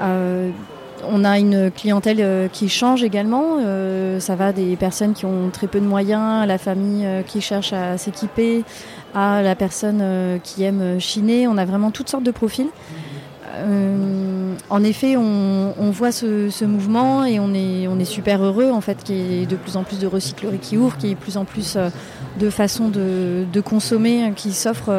Euh, 0.00 0.50
on 1.04 1.24
a 1.24 1.38
une 1.38 1.70
clientèle 1.70 2.18
euh, 2.20 2.48
qui 2.48 2.68
change 2.68 3.02
également. 3.02 3.58
Euh, 3.64 4.18
ça 4.18 4.34
va 4.34 4.52
des 4.52 4.76
personnes 4.76 5.12
qui 5.12 5.26
ont 5.26 5.50
très 5.50 5.66
peu 5.66 5.80
de 5.80 5.86
moyens, 5.86 6.42
à 6.42 6.46
la 6.46 6.58
famille 6.58 7.06
qui 7.26 7.40
cherche 7.40 7.72
à 7.72 7.98
s'équiper, 7.98 8.64
à 9.14 9.42
la 9.42 9.54
personne 9.54 10.02
qui 10.42 10.62
aime 10.64 10.98
chiner. 10.98 11.46
On 11.48 11.58
a 11.58 11.64
vraiment 11.64 11.90
toutes 11.90 12.08
sortes 12.08 12.24
de 12.24 12.30
profils. 12.30 12.68
en 14.70 14.84
effet, 14.84 15.16
on, 15.16 15.90
voit 15.90 16.12
ce, 16.12 16.64
mouvement 16.64 17.24
et 17.24 17.38
on 17.38 17.54
est, 17.54 18.04
super 18.04 18.42
heureux 18.42 18.70
en 18.70 18.80
fait 18.80 19.02
qu'il 19.02 19.16
y 19.16 19.42
ait 19.42 19.46
de 19.46 19.56
plus 19.56 19.76
en 19.76 19.82
plus 19.82 19.98
de 19.98 20.06
recycleries 20.06 20.58
qui 20.58 20.76
ouvrent, 20.76 20.96
qu'il 20.96 21.08
y 21.08 21.12
ait 21.12 21.14
de 21.14 21.20
plus 21.20 21.36
en 21.36 21.44
plus 21.44 21.76
de 22.38 22.50
façons 22.50 22.88
de, 22.88 23.60
consommer 23.60 24.32
qui 24.34 24.52
s'offrent 24.52 24.92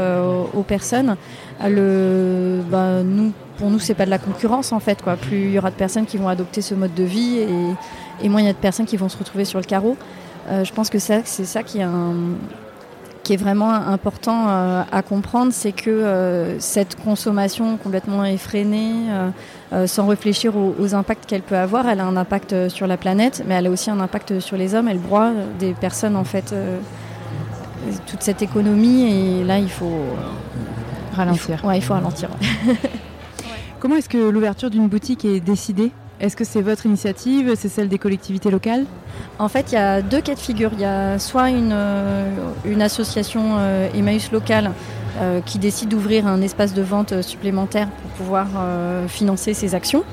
aux 0.53 0.63
personnes. 0.63 1.15
Bah, 1.59 3.03
nous, 3.03 3.31
pour 3.57 3.69
nous, 3.69 3.79
c'est 3.79 3.93
pas 3.93 4.05
de 4.05 4.09
la 4.09 4.19
concurrence 4.19 4.71
en 4.71 4.79
fait. 4.79 5.01
Quoi. 5.01 5.15
Plus 5.15 5.45
il 5.45 5.51
y 5.51 5.59
aura 5.59 5.71
de 5.71 5.75
personnes 5.75 6.05
qui 6.05 6.17
vont 6.17 6.27
adopter 6.27 6.61
ce 6.61 6.75
mode 6.75 6.93
de 6.93 7.03
vie 7.03 7.39
et, 8.21 8.29
moins 8.29 8.41
il 8.41 8.47
y 8.47 8.49
a 8.49 8.53
de 8.53 8.57
personnes 8.57 8.85
qui 8.85 8.97
vont 8.97 9.09
se 9.09 9.17
retrouver 9.17 9.45
sur 9.45 9.59
le 9.59 9.65
carreau. 9.65 9.97
Euh, 10.49 10.63
je 10.63 10.71
pense 10.73 10.89
que 10.89 10.99
c'est 10.99 11.25
ça 11.25 11.63
qui 11.63 11.79
est, 11.79 11.87
qui 13.23 13.33
est 13.33 13.37
vraiment 13.37 13.71
important 13.71 14.45
euh, 14.47 14.83
à 14.91 15.01
comprendre, 15.01 15.51
c'est 15.51 15.73
que 15.73 15.89
euh, 15.89 16.59
cette 16.59 16.95
consommation 16.95 17.77
complètement 17.77 18.23
effrénée, 18.23 18.93
sans 19.85 20.07
réfléchir 20.07 20.53
aux, 20.55 20.95
impacts 20.95 21.25
qu'elle 21.25 21.41
peut 21.41 21.57
avoir, 21.57 21.89
elle 21.89 21.99
a 21.99 22.05
un 22.05 22.15
impact 22.15 22.69
sur 22.69 22.87
la 22.87 22.95
planète, 22.95 23.43
mais 23.45 23.55
elle 23.55 23.67
a 23.67 23.69
aussi 23.69 23.89
un 23.89 23.99
impact 23.99 24.39
sur 24.39 24.55
les 24.55 24.75
hommes. 24.75 24.87
Elle 24.87 24.99
broie 24.99 25.31
des 25.59 25.73
personnes 25.73 26.15
en 26.15 26.23
fait, 26.23 26.55
toute 28.05 28.21
cette 28.21 28.41
économie 28.41 29.39
et 29.39 29.43
là 29.43 29.59
il 29.59 29.69
faut 29.69 30.05
ralentir. 31.13 31.59
Il 31.65 31.75
il 31.75 31.81
faut 31.81 31.93
ralentir. 31.93 32.29
Comment 33.79 33.95
est-ce 33.97 34.09
que 34.09 34.17
l'ouverture 34.17 34.71
d'une 34.71 34.87
boutique 34.87 35.23
est 35.23 35.39
décidée? 35.39 35.91
Est-ce 36.19 36.35
que 36.35 36.43
c'est 36.43 36.63
votre 36.63 36.87
initiative? 36.87 37.53
C'est 37.55 37.69
celle 37.69 37.89
des 37.89 37.99
collectivités 37.99 38.49
locales? 38.49 38.85
En 39.37 39.49
fait, 39.49 39.71
il 39.71 39.75
y 39.75 39.77
a 39.77 40.01
deux 40.01 40.19
cas 40.19 40.33
de 40.33 40.39
figure. 40.39 40.71
Il 40.73 40.79
y 40.79 40.85
a 40.85 41.19
soit 41.19 41.51
une, 41.51 41.71
euh, 41.73 42.79
association 42.79 43.57
euh, 43.59 43.87
Emmaüs 43.93 44.31
locale 44.31 44.71
euh, 45.19 45.41
qui 45.41 45.59
décide 45.59 45.89
d'ouvrir 45.89 46.25
un 46.25 46.41
espace 46.41 46.73
de 46.73 46.81
vente 46.81 47.21
supplémentaire 47.21 47.87
pour 47.89 48.11
pouvoir 48.11 48.47
financer 49.07 49.53
ses 49.53 49.75
actions. 49.75 50.03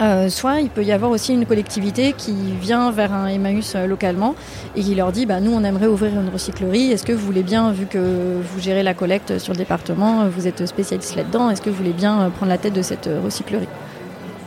Euh, 0.00 0.28
soit 0.28 0.60
il 0.60 0.70
peut 0.70 0.82
y 0.82 0.90
avoir 0.90 1.12
aussi 1.12 1.32
une 1.32 1.46
collectivité 1.46 2.14
qui 2.14 2.34
vient 2.60 2.90
vers 2.90 3.12
un 3.12 3.28
Emmaüs 3.28 3.74
euh, 3.76 3.86
localement 3.86 4.34
et 4.74 4.82
qui 4.82 4.94
leur 4.96 5.12
dit 5.12 5.24
bah, 5.24 5.38
nous 5.38 5.52
on 5.52 5.62
aimerait 5.62 5.86
ouvrir 5.86 6.20
une 6.20 6.30
recyclerie, 6.30 6.90
est-ce 6.90 7.04
que 7.04 7.12
vous 7.12 7.24
voulez 7.24 7.44
bien, 7.44 7.70
vu 7.70 7.86
que 7.86 8.40
vous 8.42 8.60
gérez 8.60 8.82
la 8.82 8.94
collecte 8.94 9.38
sur 9.38 9.52
le 9.52 9.58
département, 9.58 10.28
vous 10.28 10.48
êtes 10.48 10.66
spécialiste 10.66 11.14
là-dedans, 11.14 11.48
est-ce 11.50 11.62
que 11.62 11.70
vous 11.70 11.76
voulez 11.76 11.92
bien 11.92 12.28
prendre 12.30 12.50
la 12.50 12.58
tête 12.58 12.72
de 12.72 12.82
cette 12.82 13.08
recyclerie? 13.22 13.68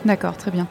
D'accord, 0.06 0.38
très 0.38 0.52
bien. 0.52 0.68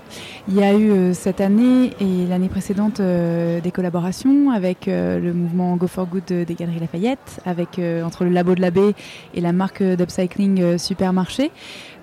Il 0.48 0.54
y 0.54 0.62
a 0.62 0.74
eu 0.74 1.12
cette 1.12 1.40
année 1.40 1.90
et 2.00 2.26
l'année 2.28 2.48
précédente 2.48 3.02
des 3.02 3.70
collaborations 3.70 4.50
avec 4.50 4.86
le 4.86 5.32
mouvement 5.32 5.76
Go 5.76 5.88
for 5.88 6.06
Good 6.06 6.24
des 6.46 6.54
Galeries 6.54 6.78
Lafayette, 6.78 7.40
avec 7.44 7.78
entre 8.04 8.24
le 8.24 8.30
Labo 8.30 8.54
de 8.54 8.62
la 8.62 8.70
Baie 8.70 8.94
et 9.34 9.40
la 9.42 9.52
marque 9.52 9.82
d'upcycling 9.82 10.78
Supermarché. 10.78 11.50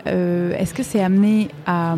Euh, 0.08 0.54
est-ce 0.58 0.74
que 0.74 0.84
c'est 0.84 1.02
amené 1.02 1.50
à, 1.66 1.96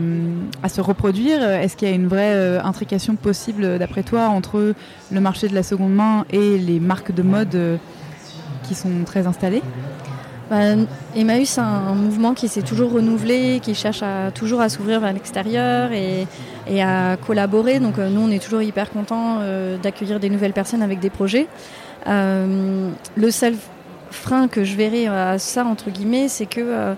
se 0.70 0.82
reproduire? 0.82 1.42
Est-ce 1.44 1.76
qu'il 1.76 1.88
y 1.88 1.92
a 1.92 1.96
une 1.96 2.08
vraie 2.08 2.34
euh, 2.34 2.62
intrication 2.64 3.16
possible, 3.16 3.80
d'après 3.80 4.04
toi, 4.04 4.28
entre 4.28 4.74
le 5.12 5.22
marché 5.22 5.48
de 5.48 5.56
la 5.56 5.64
seconde 5.64 5.94
main 5.94 6.26
et 6.30 6.58
les 6.58 6.80
marques 6.80 7.14
de 7.14 7.24
mode 7.24 7.56
euh, 7.56 7.78
qui 8.64 8.76
sont 8.76 9.04
très 9.06 9.26
installées? 9.28 9.64
Bah, 10.50 10.58
Emmaüs, 11.16 11.50
c'est 11.50 11.62
un 11.62 11.96
mouvement 11.96 12.36
qui 12.36 12.48
s'est 12.48 12.62
toujours 12.62 12.92
renouvelé, 12.92 13.60
qui 13.64 13.74
cherche 13.74 14.04
toujours 14.36 14.62
à 14.62 14.70
s'ouvrir 14.70 15.00
vers 15.00 15.12
l'extérieur 15.12 15.92
et, 15.92 16.28
à 16.84 17.18
collaborer. 17.18 17.80
Donc 17.80 17.98
nous, 17.98 18.22
on 18.22 18.30
est 18.30 18.44
toujours 18.44 18.62
hyper 18.62 18.92
contents 18.92 19.40
d'accueillir 19.82 20.20
des 20.20 20.30
nouvelles 20.30 20.54
personnes 20.54 20.84
avec 20.84 21.00
des 21.00 21.10
projets. 21.10 21.48
le 22.06 23.32
seul 23.32 23.56
frein 24.12 24.48
que 24.48 24.64
je 24.64 24.76
verrais 24.76 25.08
à 25.08 25.40
ça, 25.40 25.66
entre 25.66 25.90
guillemets, 25.90 26.28
c'est 26.28 26.46
que 26.46 26.96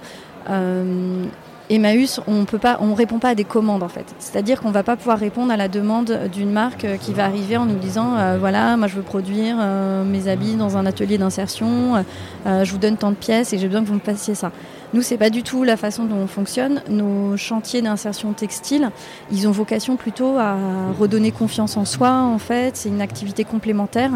Emmaüs, 1.70 2.22
on 2.28 2.46
peut 2.46 2.60
pas, 2.60 2.78
on 2.80 2.94
répond 2.94 3.20
pas 3.20 3.30
à 3.30 3.36
des 3.36 3.44
commandes 3.44 3.84
en 3.84 3.90
fait. 3.90 4.06
C'est-à-dire 4.20 4.62
qu'on 4.62 4.72
va 4.72 4.84
pas 4.84 4.96
pouvoir 4.96 5.20
répondre 5.20 5.52
à 5.52 5.58
la 5.58 5.68
demande 5.68 6.30
d'une 6.32 6.52
marque 6.52 6.86
euh, 6.86 6.96
qui 6.96 7.14
va 7.14 7.26
arriver 7.26 7.58
en 7.58 7.66
nous 7.66 7.76
disant 7.76 8.18
euh, 8.18 8.38
voilà, 8.40 8.78
moi 8.78 8.88
je 8.88 8.96
veux 8.96 9.02
produire 9.02 9.58
mes 10.06 10.28
habits 10.30 10.56
dans 10.56 10.78
un 10.78 10.86
atelier 10.86 11.18
d'insertion, 11.18 12.04
je 12.46 12.72
vous 12.72 12.78
donne 12.78 12.98
tant 12.98 13.12
de 13.12 13.16
pièces 13.16 13.54
et 13.54 13.58
j'ai 13.58 13.68
besoin 13.68 13.82
que 13.82 13.88
vous 13.88 13.96
me 13.96 14.00
fassiez 14.00 14.36
ça. 14.36 14.52
Nous, 14.94 15.02
c'est 15.02 15.18
pas 15.18 15.30
du 15.30 15.44
tout 15.44 15.64
la 15.64 15.76
façon 15.76 16.06
dont 16.06 16.16
on 16.16 16.28
fonctionne. 16.28 16.82
Nos 16.90 17.36
chantiers 17.36 17.82
d'insertion 17.82 18.34
textile, 18.34 18.90
ils 19.32 19.48
ont 19.48 19.52
vocation 19.52 19.98
plutôt 19.98 20.38
à 20.38 20.56
redonner 20.98 21.32
confiance 21.32 21.78
en 21.78 21.86
soi 21.86 22.12
en 22.12 22.38
fait. 22.38 22.78
C'est 22.78 22.90
une 22.90 23.02
activité 23.02 23.44
complémentaire. 23.44 24.12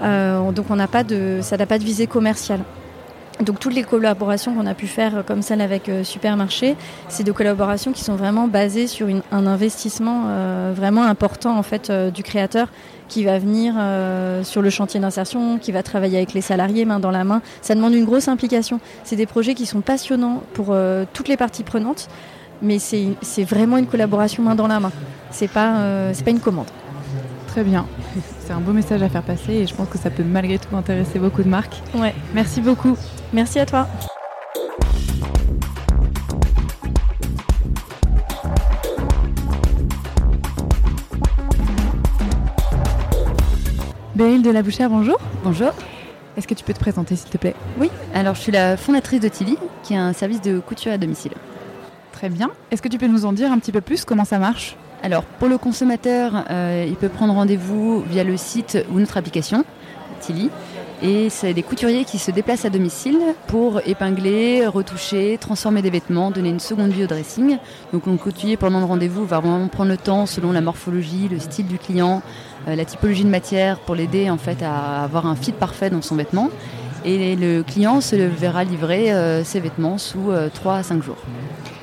donc 0.00 0.66
ça 0.68 0.76
n'a 0.76 0.86
pas 1.66 1.78
de 1.78 1.84
visée 1.84 2.06
commerciale. 2.06 2.60
Donc 3.42 3.58
toutes 3.58 3.74
les 3.74 3.82
collaborations 3.82 4.54
qu'on 4.54 4.66
a 4.66 4.74
pu 4.74 4.86
faire, 4.86 5.16
euh, 5.16 5.22
comme 5.22 5.42
celle 5.42 5.60
avec 5.60 5.88
euh, 5.88 6.04
Supermarché, 6.04 6.76
c'est 7.08 7.24
des 7.24 7.32
collaborations 7.32 7.92
qui 7.92 8.04
sont 8.04 8.14
vraiment 8.14 8.46
basées 8.46 8.86
sur 8.86 9.08
un 9.32 9.46
investissement 9.46 10.24
euh, 10.26 10.72
vraiment 10.74 11.02
important 11.02 11.58
en 11.58 11.62
fait 11.62 11.90
du 11.90 12.22
créateur 12.22 12.68
qui 13.08 13.24
va 13.24 13.38
venir 13.38 13.74
sur 14.42 14.62
le 14.62 14.70
chantier 14.70 14.98
d'insertion, 14.98 15.58
qui 15.58 15.70
va 15.70 15.82
travailler 15.82 16.16
avec 16.16 16.32
les 16.32 16.40
salariés 16.40 16.86
main 16.86 16.98
dans 16.98 17.10
la 17.10 17.24
main. 17.24 17.42
Ça 17.60 17.74
demande 17.74 17.92
une 17.92 18.06
grosse 18.06 18.26
implication. 18.26 18.80
C'est 19.04 19.16
des 19.16 19.26
projets 19.26 19.54
qui 19.54 19.66
sont 19.66 19.82
passionnants 19.82 20.42
pour 20.54 20.74
toutes 21.12 21.28
les 21.28 21.36
parties 21.36 21.62
prenantes, 21.62 22.08
mais 22.62 22.78
c'est 22.78 23.44
vraiment 23.44 23.76
une 23.76 23.86
collaboration 23.86 24.42
main 24.42 24.54
dans 24.54 24.66
la 24.66 24.80
main. 24.80 24.92
C'est 25.30 25.50
pas 25.50 25.74
c'est 26.14 26.24
pas 26.24 26.30
une 26.30 26.40
commande. 26.40 26.68
Très 27.52 27.64
bien. 27.64 27.86
C'est 28.40 28.54
un 28.54 28.60
beau 28.60 28.72
message 28.72 29.02
à 29.02 29.10
faire 29.10 29.22
passer 29.22 29.52
et 29.52 29.66
je 29.66 29.74
pense 29.74 29.86
que 29.86 29.98
ça 29.98 30.08
peut 30.08 30.22
malgré 30.22 30.58
tout 30.58 30.74
intéresser 30.74 31.18
beaucoup 31.18 31.42
de 31.42 31.50
marques. 31.50 31.82
Ouais. 31.94 32.14
Merci 32.32 32.62
beaucoup. 32.62 32.96
Merci 33.34 33.58
à 33.58 33.66
toi. 33.66 33.86
Beryl 44.14 44.40
de 44.40 44.50
la 44.50 44.62
Bouchère, 44.62 44.88
bonjour. 44.88 45.18
Bonjour. 45.44 45.72
Est-ce 46.38 46.48
que 46.48 46.54
tu 46.54 46.64
peux 46.64 46.72
te 46.72 46.80
présenter 46.80 47.16
s'il 47.16 47.28
te 47.28 47.36
plaît? 47.36 47.54
Oui, 47.78 47.90
alors 48.14 48.34
je 48.34 48.40
suis 48.40 48.52
la 48.52 48.78
fondatrice 48.78 49.20
de 49.20 49.28
Tilly, 49.28 49.58
qui 49.82 49.92
est 49.92 49.98
un 49.98 50.14
service 50.14 50.40
de 50.40 50.58
couture 50.58 50.92
à 50.92 50.96
domicile. 50.96 51.32
Très 52.12 52.30
bien. 52.30 52.50
Est-ce 52.70 52.80
que 52.80 52.88
tu 52.88 52.96
peux 52.96 53.08
nous 53.08 53.26
en 53.26 53.34
dire 53.34 53.52
un 53.52 53.58
petit 53.58 53.72
peu 53.72 53.82
plus 53.82 54.06
comment 54.06 54.24
ça 54.24 54.38
marche? 54.38 54.74
Alors 55.02 55.24
pour 55.24 55.48
le 55.48 55.58
consommateur, 55.58 56.44
euh, 56.50 56.86
il 56.88 56.94
peut 56.94 57.08
prendre 57.08 57.34
rendez-vous 57.34 58.04
via 58.08 58.22
le 58.22 58.36
site 58.36 58.78
ou 58.92 59.00
notre 59.00 59.16
application, 59.16 59.64
Tilly. 60.20 60.48
Et 61.02 61.28
c'est 61.28 61.52
des 61.52 61.64
couturiers 61.64 62.04
qui 62.04 62.18
se 62.18 62.30
déplacent 62.30 62.64
à 62.64 62.70
domicile 62.70 63.18
pour 63.48 63.80
épingler, 63.84 64.64
retoucher, 64.68 65.36
transformer 65.40 65.82
des 65.82 65.90
vêtements, 65.90 66.30
donner 66.30 66.50
une 66.50 66.60
seconde 66.60 66.92
vie 66.92 67.02
au 67.02 67.08
dressing. 67.08 67.58
Donc 67.92 68.06
le 68.06 68.16
couturier 68.16 68.56
pendant 68.56 68.78
le 68.78 68.84
rendez-vous 68.84 69.26
va 69.26 69.40
vraiment 69.40 69.66
prendre 69.66 69.90
le 69.90 69.96
temps 69.96 70.26
selon 70.26 70.52
la 70.52 70.60
morphologie, 70.60 71.26
le 71.28 71.40
style 71.40 71.66
du 71.66 71.78
client, 71.78 72.22
euh, 72.68 72.76
la 72.76 72.84
typologie 72.84 73.24
de 73.24 73.30
matière 73.30 73.80
pour 73.80 73.96
l'aider 73.96 74.30
en 74.30 74.38
fait 74.38 74.62
à 74.62 75.02
avoir 75.02 75.26
un 75.26 75.34
fit 75.34 75.50
parfait 75.50 75.90
dans 75.90 76.02
son 76.02 76.14
vêtement. 76.14 76.48
Et 77.04 77.34
le 77.34 77.64
client 77.64 78.00
se 78.00 78.14
verra 78.14 78.62
livrer 78.62 79.12
euh, 79.12 79.42
ses 79.42 79.58
vêtements 79.58 79.98
sous 79.98 80.30
3 80.54 80.76
à 80.76 80.82
5 80.84 81.02
jours. 81.02 81.18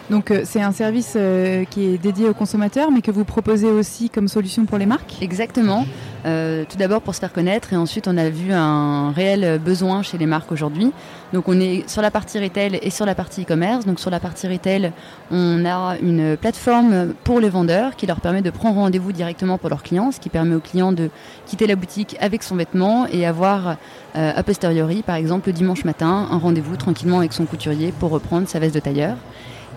Donc 0.10 0.32
euh, 0.32 0.42
c'est 0.44 0.62
un 0.62 0.72
service 0.72 1.14
euh, 1.16 1.66
qui 1.66 1.86
est 1.86 1.98
dédié 2.00 2.28
aux 2.30 2.34
consommateurs, 2.34 2.90
mais 2.92 3.02
que 3.02 3.12
vous 3.12 3.26
proposez 3.26 3.68
aussi 3.68 4.10
comme 4.10 4.28
solution 4.28 4.66
pour 4.66 4.80
les 4.80 4.88
marques 4.88 5.18
Exactement. 5.22 5.86
Euh, 6.26 6.66
tout 6.68 6.78
d'abord 6.78 7.02
pour 7.02 7.14
se 7.16 7.20
faire 7.20 7.32
connaître, 7.32 7.72
et 7.74 7.78
ensuite 7.78 8.08
on 8.08 8.18
a 8.18 8.30
vu 8.30 8.52
un 8.52 9.12
réel 9.12 9.60
besoin 9.60 10.02
chez 10.02 10.18
les 10.18 10.26
marques 10.26 10.52
aujourd'hui. 10.52 10.92
Donc 11.32 11.48
on 11.48 11.60
est 11.60 11.88
sur 11.88 12.02
la 12.02 12.12
partie 12.12 12.40
retail 12.40 12.80
et 12.82 12.90
sur 12.90 13.06
la 13.06 13.14
partie 13.14 13.44
e-commerce. 13.44 13.86
Donc 13.86 14.00
sur 14.00 14.10
la 14.10 14.20
partie 14.20 14.48
retail, 14.48 14.92
on 15.32 15.64
a 15.64 15.96
une 16.02 16.36
plateforme 16.36 17.14
pour 17.24 17.40
les 17.40 17.50
vendeurs 17.50 17.96
qui 17.96 18.08
leur 18.08 18.20
permet 18.20 18.42
de 18.42 18.50
prendre 18.50 18.76
rendez-vous 18.76 19.12
directement 19.12 19.58
pour 19.58 19.70
leurs 19.70 19.84
clients, 19.84 20.12
ce 20.12 20.20
qui 20.20 20.30
permet 20.30 20.56
aux 20.56 20.60
clients 20.60 20.92
de 20.92 21.10
quitter 21.46 21.68
la 21.68 21.76
boutique 21.76 22.18
avec 22.20 22.42
son 22.44 22.56
vêtement 22.56 23.06
et 23.08 23.26
avoir 23.26 23.78
a 24.16 24.44
posteriori, 24.44 25.04
par 25.04 25.16
exemple 25.16 25.48
le 25.48 25.54
dimanche 25.54 25.86
matin, 25.86 26.28
un 26.32 26.38
rendez-vous 26.38 26.76
tranquillement 26.76 27.20
avec 27.20 27.32
son 27.32 27.46
couturier 27.46 27.94
pour 27.98 28.10
reprendre 28.10 28.48
sa 28.48 28.60
veste 28.60 28.74
de 28.76 28.80
tailleur. 28.80 29.16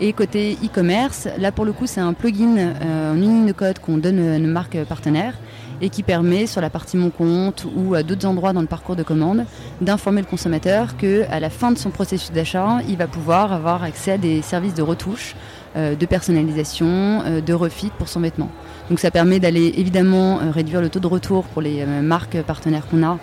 Et 0.00 0.12
côté 0.12 0.56
e-commerce, 0.64 1.28
là 1.38 1.52
pour 1.52 1.64
le 1.64 1.72
coup 1.72 1.86
c'est 1.86 2.00
un 2.00 2.12
plugin 2.12 2.56
euh, 2.56 3.12
en 3.12 3.14
ligne 3.14 3.46
de 3.46 3.52
code 3.52 3.78
qu'on 3.78 3.98
donne 3.98 4.18
à 4.18 4.38
nos 4.38 4.48
marques 4.48 4.82
partenaires 4.84 5.34
et 5.80 5.90
qui 5.90 6.02
permet 6.02 6.46
sur 6.46 6.60
la 6.60 6.70
partie 6.70 6.96
Mon 6.96 7.10
compte 7.10 7.66
ou 7.76 7.94
à 7.94 8.02
d'autres 8.02 8.26
endroits 8.26 8.52
dans 8.52 8.62
le 8.62 8.66
parcours 8.66 8.96
de 8.96 9.02
commande 9.02 9.44
d'informer 9.80 10.20
le 10.20 10.26
consommateur 10.26 10.96
qu'à 10.96 11.38
la 11.38 11.50
fin 11.50 11.72
de 11.72 11.78
son 11.78 11.90
processus 11.90 12.32
d'achat, 12.32 12.78
il 12.88 12.96
va 12.96 13.06
pouvoir 13.06 13.52
avoir 13.52 13.82
accès 13.82 14.12
à 14.12 14.18
des 14.18 14.42
services 14.42 14.74
de 14.74 14.82
retouche, 14.82 15.34
euh, 15.76 15.94
de 15.94 16.06
personnalisation, 16.06 17.22
euh, 17.24 17.40
de 17.40 17.52
refit 17.52 17.90
pour 17.98 18.08
son 18.08 18.20
vêtement. 18.20 18.48
Donc 18.90 18.98
ça 18.98 19.10
permet 19.10 19.40
d'aller 19.40 19.72
évidemment 19.76 20.40
réduire 20.50 20.80
le 20.80 20.88
taux 20.88 21.00
de 21.00 21.06
retour 21.06 21.44
pour 21.44 21.62
les 21.62 21.86
marques 21.86 22.42
partenaires 22.42 22.86
qu'on 22.88 23.04
a 23.04 23.18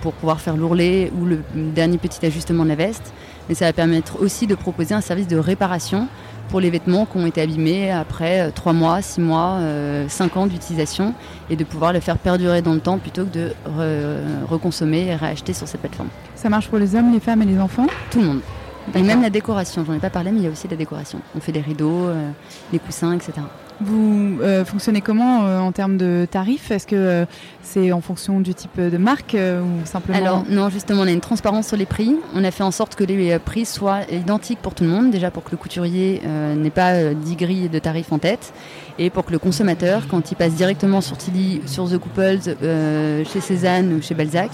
pour 0.00 0.14
pouvoir 0.14 0.40
faire 0.40 0.56
l'ourlet 0.56 1.12
ou 1.20 1.26
le 1.26 1.40
dernier 1.54 1.98
petit 1.98 2.24
ajustement 2.24 2.64
de 2.64 2.70
la 2.70 2.76
veste 2.76 3.12
mais 3.48 3.54
ça 3.54 3.66
va 3.66 3.72
permettre 3.72 4.20
aussi 4.20 4.46
de 4.46 4.54
proposer 4.54 4.94
un 4.94 5.00
service 5.00 5.28
de 5.28 5.36
réparation 5.36 6.08
pour 6.48 6.60
les 6.60 6.70
vêtements 6.70 7.06
qui 7.06 7.16
ont 7.16 7.26
été 7.26 7.40
abîmés 7.40 7.90
après 7.90 8.50
3 8.52 8.72
euh, 8.72 8.76
mois, 8.76 9.02
6 9.02 9.20
mois, 9.20 9.58
5 10.08 10.36
euh, 10.36 10.40
ans 10.40 10.46
d'utilisation 10.46 11.14
et 11.50 11.56
de 11.56 11.64
pouvoir 11.64 11.92
le 11.92 12.00
faire 12.00 12.18
perdurer 12.18 12.62
dans 12.62 12.74
le 12.74 12.80
temps 12.80 12.98
plutôt 12.98 13.24
que 13.24 13.30
de 13.30 13.52
reconsommer 14.48 15.06
et 15.06 15.16
réacheter 15.16 15.52
sur 15.52 15.66
cette 15.66 15.80
plateforme. 15.80 16.08
Ça 16.34 16.48
marche 16.48 16.68
pour 16.68 16.78
les 16.78 16.94
hommes, 16.94 17.12
les 17.12 17.20
femmes 17.20 17.42
et 17.42 17.46
les 17.46 17.58
enfants? 17.58 17.86
Tout 18.10 18.20
le 18.20 18.26
monde. 18.26 18.40
Et 18.94 19.02
même 19.02 19.22
la 19.22 19.30
décoration, 19.30 19.84
j'en 19.84 19.94
ai 19.94 19.98
pas 19.98 20.10
parlé, 20.10 20.30
mais 20.30 20.38
il 20.38 20.44
y 20.44 20.46
a 20.46 20.50
aussi 20.50 20.68
la 20.68 20.76
décoration. 20.76 21.20
On 21.34 21.40
fait 21.40 21.52
des 21.52 21.60
rideaux, 21.60 22.06
euh, 22.06 22.30
des 22.72 22.78
coussins, 22.78 23.12
etc. 23.12 23.32
Vous 23.80 24.38
euh, 24.40 24.64
fonctionnez 24.64 25.02
comment 25.02 25.44
euh, 25.44 25.58
en 25.58 25.70
termes 25.70 25.98
de 25.98 26.26
tarifs? 26.30 26.70
Est-ce 26.70 26.86
que 26.86 26.96
euh, 26.96 27.26
c'est 27.62 27.92
en 27.92 28.00
fonction 28.00 28.40
du 28.40 28.54
type 28.54 28.80
de 28.80 28.96
marque 28.96 29.36
ou 29.36 29.86
simplement 29.86 30.16
Alors 30.16 30.44
non, 30.48 30.70
justement, 30.70 31.02
on 31.02 31.06
a 31.06 31.10
une 31.10 31.20
transparence 31.20 31.68
sur 31.68 31.76
les 31.76 31.84
prix. 31.84 32.16
On 32.34 32.42
a 32.44 32.50
fait 32.50 32.62
en 32.62 32.70
sorte 32.70 32.94
que 32.94 33.04
les 33.04 33.38
prix 33.38 33.66
soient 33.66 34.00
identiques 34.10 34.60
pour 34.60 34.74
tout 34.74 34.84
le 34.84 34.90
monde, 34.90 35.10
déjà 35.10 35.30
pour 35.30 35.44
que 35.44 35.50
le 35.50 35.56
couturier 35.58 36.22
n'ait 36.56 36.70
pas 36.70 37.12
10 37.12 37.36
grilles 37.36 37.68
de 37.68 37.78
tarifs 37.78 38.12
en 38.12 38.18
tête, 38.18 38.52
et 38.98 39.10
pour 39.10 39.24
que 39.24 39.32
le 39.32 39.38
consommateur, 39.38 40.06
quand 40.08 40.30
il 40.30 40.36
passe 40.36 40.54
directement 40.54 41.00
sur 41.00 41.16
Tilly, 41.16 41.60
sur 41.66 41.90
The 41.90 41.98
Couples, 41.98 42.38
chez 43.30 43.40
Cézanne 43.40 43.92
ou 43.94 44.02
chez 44.02 44.14
Balzac, 44.14 44.50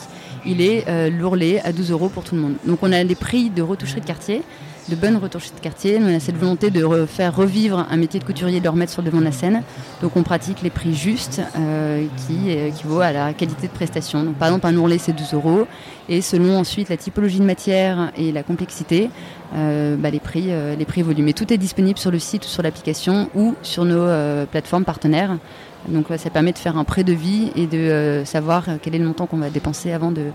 il 0.47 0.61
est 0.61 1.11
lourlé 1.11 1.61
à 1.65 1.73
12 1.73 1.91
euros 1.91 2.09
pour 2.09 2.25
tout 2.25 2.35
le 2.35 2.41
monde. 2.41 2.55
Donc 2.67 2.79
on 2.83 2.93
a 2.93 3.03
les 3.03 3.15
prix 3.15 3.51
de 3.51 3.63
retoucherie 3.63 4.01
de 4.01 4.07
quartier 4.07 4.43
de 4.89 4.97
bonnes 4.97 5.17
retouches 5.17 5.53
de 5.55 5.61
quartier. 5.61 5.99
On 6.01 6.15
a 6.15 6.21
cette 6.21 6.37
volonté 6.37 6.71
de 6.71 7.07
faire 7.07 7.35
revivre 7.35 7.87
un 7.91 7.97
métier 7.97 8.19
de 8.21 8.25
couturier, 8.25 8.59
de 8.59 8.65
le 8.65 8.71
remettre 8.71 8.93
sur 8.93 9.03
le 9.03 9.07
devant 9.07 9.21
de 9.21 9.25
la 9.25 9.33
scène. 9.33 9.63
Donc 10.01 10.17
on 10.17 10.23
pratique 10.23 10.63
les 10.63 10.71
prix 10.71 10.95
justes 10.95 11.41
euh, 11.57 12.07
qui 12.27 12.51
équivaut 12.51 13.01
à 13.01 13.13
la 13.13 13.33
qualité 13.33 13.69
de 13.69 13.73
prestation. 13.73 14.23
Donc 14.25 14.37
par 14.37 14.49
exemple 14.49 14.67
un 14.67 14.77
ourlet 14.77 14.99
c'est 14.99 15.13
12 15.13 15.35
euros 15.35 15.67
et 16.09 16.21
selon 16.21 16.59
ensuite 16.59 16.89
la 16.89 16.97
typologie 16.97 17.39
de 17.39 17.45
matière 17.45 18.13
et 18.17 18.33
la 18.33 18.43
complexité, 18.43 19.11
bah, 19.53 20.11
les, 20.11 20.21
prix, 20.21 20.51
les 20.79 20.85
prix 20.85 21.01
évoluent. 21.01 21.23
Mais 21.23 21.33
tout 21.33 21.53
est 21.53 21.59
disponible 21.59 21.99
sur 21.99 22.11
le 22.11 22.19
site 22.19 22.45
ou 22.45 22.49
sur 22.49 22.63
l'application 22.63 23.29
ou 23.35 23.55
sur 23.63 23.85
nos 23.85 24.47
plateformes 24.47 24.85
partenaires. 24.85 25.37
Donc 25.89 26.07
ça 26.17 26.31
permet 26.31 26.53
de 26.53 26.59
faire 26.59 26.77
un 26.77 26.85
pré-devis 26.85 27.51
et 27.57 27.67
de 27.67 28.23
savoir 28.25 28.65
quel 28.83 28.95
est 28.95 28.99
le 28.99 29.07
montant 29.07 29.27
qu'on 29.27 29.39
va 29.39 29.51
dépenser 29.51 29.93
avant 29.93 30.13
de, 30.13 30.27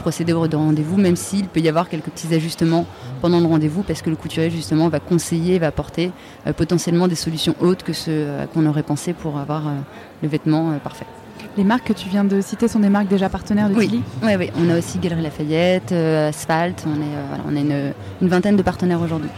procéder 0.00 0.32
au 0.32 0.40
rendez-vous, 0.40 0.96
même 0.96 1.16
s'il 1.16 1.46
peut 1.46 1.60
y 1.60 1.68
avoir 1.68 1.88
quelques 1.88 2.10
petits 2.10 2.34
ajustements 2.34 2.86
pendant 3.20 3.40
le 3.40 3.46
rendez-vous, 3.46 3.82
parce 3.82 4.02
que 4.02 4.10
le 4.10 4.16
couturier 4.16 4.50
justement 4.50 4.88
va 4.88 5.00
conseiller, 5.00 5.58
va 5.58 5.68
apporter 5.68 6.10
potentiellement 6.56 7.08
des 7.08 7.14
solutions 7.14 7.54
autres 7.60 7.84
que 7.84 7.92
ce 7.92 8.46
qu'on 8.52 8.66
aurait 8.66 8.82
pensé 8.82 9.12
pour 9.12 9.38
avoir 9.38 9.64
le 10.22 10.28
vêtement 10.28 10.72
parfait. 10.82 11.06
Les 11.56 11.64
marques 11.64 11.88
que 11.88 11.92
tu 11.92 12.08
viens 12.08 12.24
de 12.24 12.40
citer 12.40 12.68
sont 12.68 12.78
des 12.78 12.88
marques 12.88 13.08
déjà 13.08 13.28
partenaires 13.28 13.68
de 13.68 13.74
oui. 13.74 14.02
Oui, 14.22 14.32
oui, 14.38 14.50
on 14.56 14.70
a 14.70 14.78
aussi 14.78 14.98
Galerie 14.98 15.22
Lafayette, 15.22 15.92
euh, 15.92 16.28
Asphalt, 16.28 16.84
on 16.86 17.00
est, 17.00 17.04
euh, 17.04 17.36
on 17.48 17.56
a 17.56 17.92
une, 18.20 18.28
vingtaine 18.28 18.56
de 18.56 18.62
partenaires 18.62 19.00
aujourd'hui. 19.00 19.30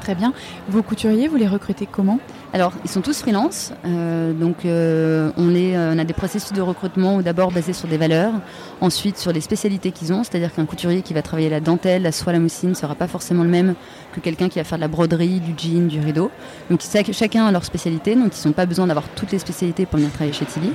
Très 0.00 0.14
bien. 0.14 0.32
Vos 0.68 0.82
couturiers, 0.82 1.28
vous 1.28 1.36
les 1.36 1.48
recrutez 1.48 1.86
comment 1.86 2.18
alors, 2.52 2.72
ils 2.84 2.90
sont 2.90 3.00
tous 3.00 3.20
freelance, 3.20 3.72
euh, 3.84 4.32
donc 4.32 4.64
on, 4.64 5.54
est, 5.54 5.78
on 5.78 5.98
a 6.00 6.04
des 6.04 6.12
processus 6.12 6.52
de 6.52 6.60
recrutement 6.60 7.22
d'abord 7.22 7.52
basés 7.52 7.72
sur 7.72 7.86
des 7.86 7.96
valeurs, 7.96 8.32
ensuite 8.80 9.18
sur 9.18 9.32
les 9.32 9.40
spécialités 9.40 9.92
qu'ils 9.92 10.12
ont, 10.12 10.24
c'est-à-dire 10.24 10.52
qu'un 10.52 10.66
couturier 10.66 11.02
qui 11.02 11.14
va 11.14 11.22
travailler 11.22 11.48
la 11.48 11.60
dentelle, 11.60 12.02
la 12.02 12.10
soie, 12.10 12.32
la 12.32 12.40
moussine 12.40 12.70
ne 12.70 12.74
sera 12.74 12.96
pas 12.96 13.06
forcément 13.06 13.44
le 13.44 13.50
même 13.50 13.76
que 14.12 14.18
quelqu'un 14.18 14.48
qui 14.48 14.58
va 14.58 14.64
faire 14.64 14.78
de 14.78 14.80
la 14.80 14.88
broderie, 14.88 15.38
du 15.38 15.54
jean, 15.56 15.86
du 15.86 16.00
rideau. 16.00 16.32
Donc 16.70 16.80
chacun 17.12 17.46
a 17.46 17.52
leur 17.52 17.64
spécialité, 17.64 18.16
donc 18.16 18.32
ils 18.36 18.48
n'ont 18.48 18.52
pas 18.52 18.66
besoin 18.66 18.88
d'avoir 18.88 19.08
toutes 19.10 19.30
les 19.30 19.38
spécialités 19.38 19.86
pour 19.86 19.98
venir 19.98 20.10
travailler 20.10 20.32
chez 20.32 20.44
Tilly. 20.44 20.72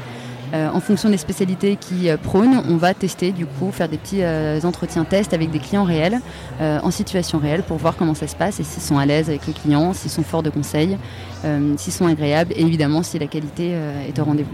Euh, 0.53 0.69
en 0.69 0.79
fonction 0.79 1.09
des 1.09 1.17
spécialités 1.17 1.75
qui 1.75 2.09
euh, 2.09 2.17
prônent, 2.17 2.61
on 2.69 2.77
va 2.77 2.93
tester 2.93 3.31
du 3.31 3.45
coup, 3.45 3.71
faire 3.71 3.89
des 3.89 3.97
petits 3.97 4.21
euh, 4.21 4.61
entretiens 4.63 5.03
tests 5.03 5.33
avec 5.33 5.51
des 5.51 5.59
clients 5.59 5.83
réels, 5.83 6.19
en 6.59 6.91
situation 6.91 7.39
réelle, 7.39 7.63
pour 7.63 7.77
voir 7.77 7.95
comment 7.97 8.13
ça 8.13 8.27
se 8.27 8.35
passe 8.35 8.59
et 8.59 8.63
s'ils 8.63 8.81
sont 8.81 8.97
à 8.97 9.05
l'aise 9.05 9.29
avec 9.29 9.45
les 9.47 9.53
clients, 9.53 9.93
s'ils 9.93 10.11
sont 10.11 10.23
forts 10.23 10.43
de 10.43 10.49
conseils, 10.49 10.97
s'ils 11.77 11.93
sont 11.93 12.07
agréables 12.07 12.53
et 12.55 12.61
évidemment 12.61 13.03
si 13.03 13.19
la 13.19 13.27
qualité 13.27 13.73
est 14.07 14.17
au 14.19 14.23
rendez-vous. 14.23 14.53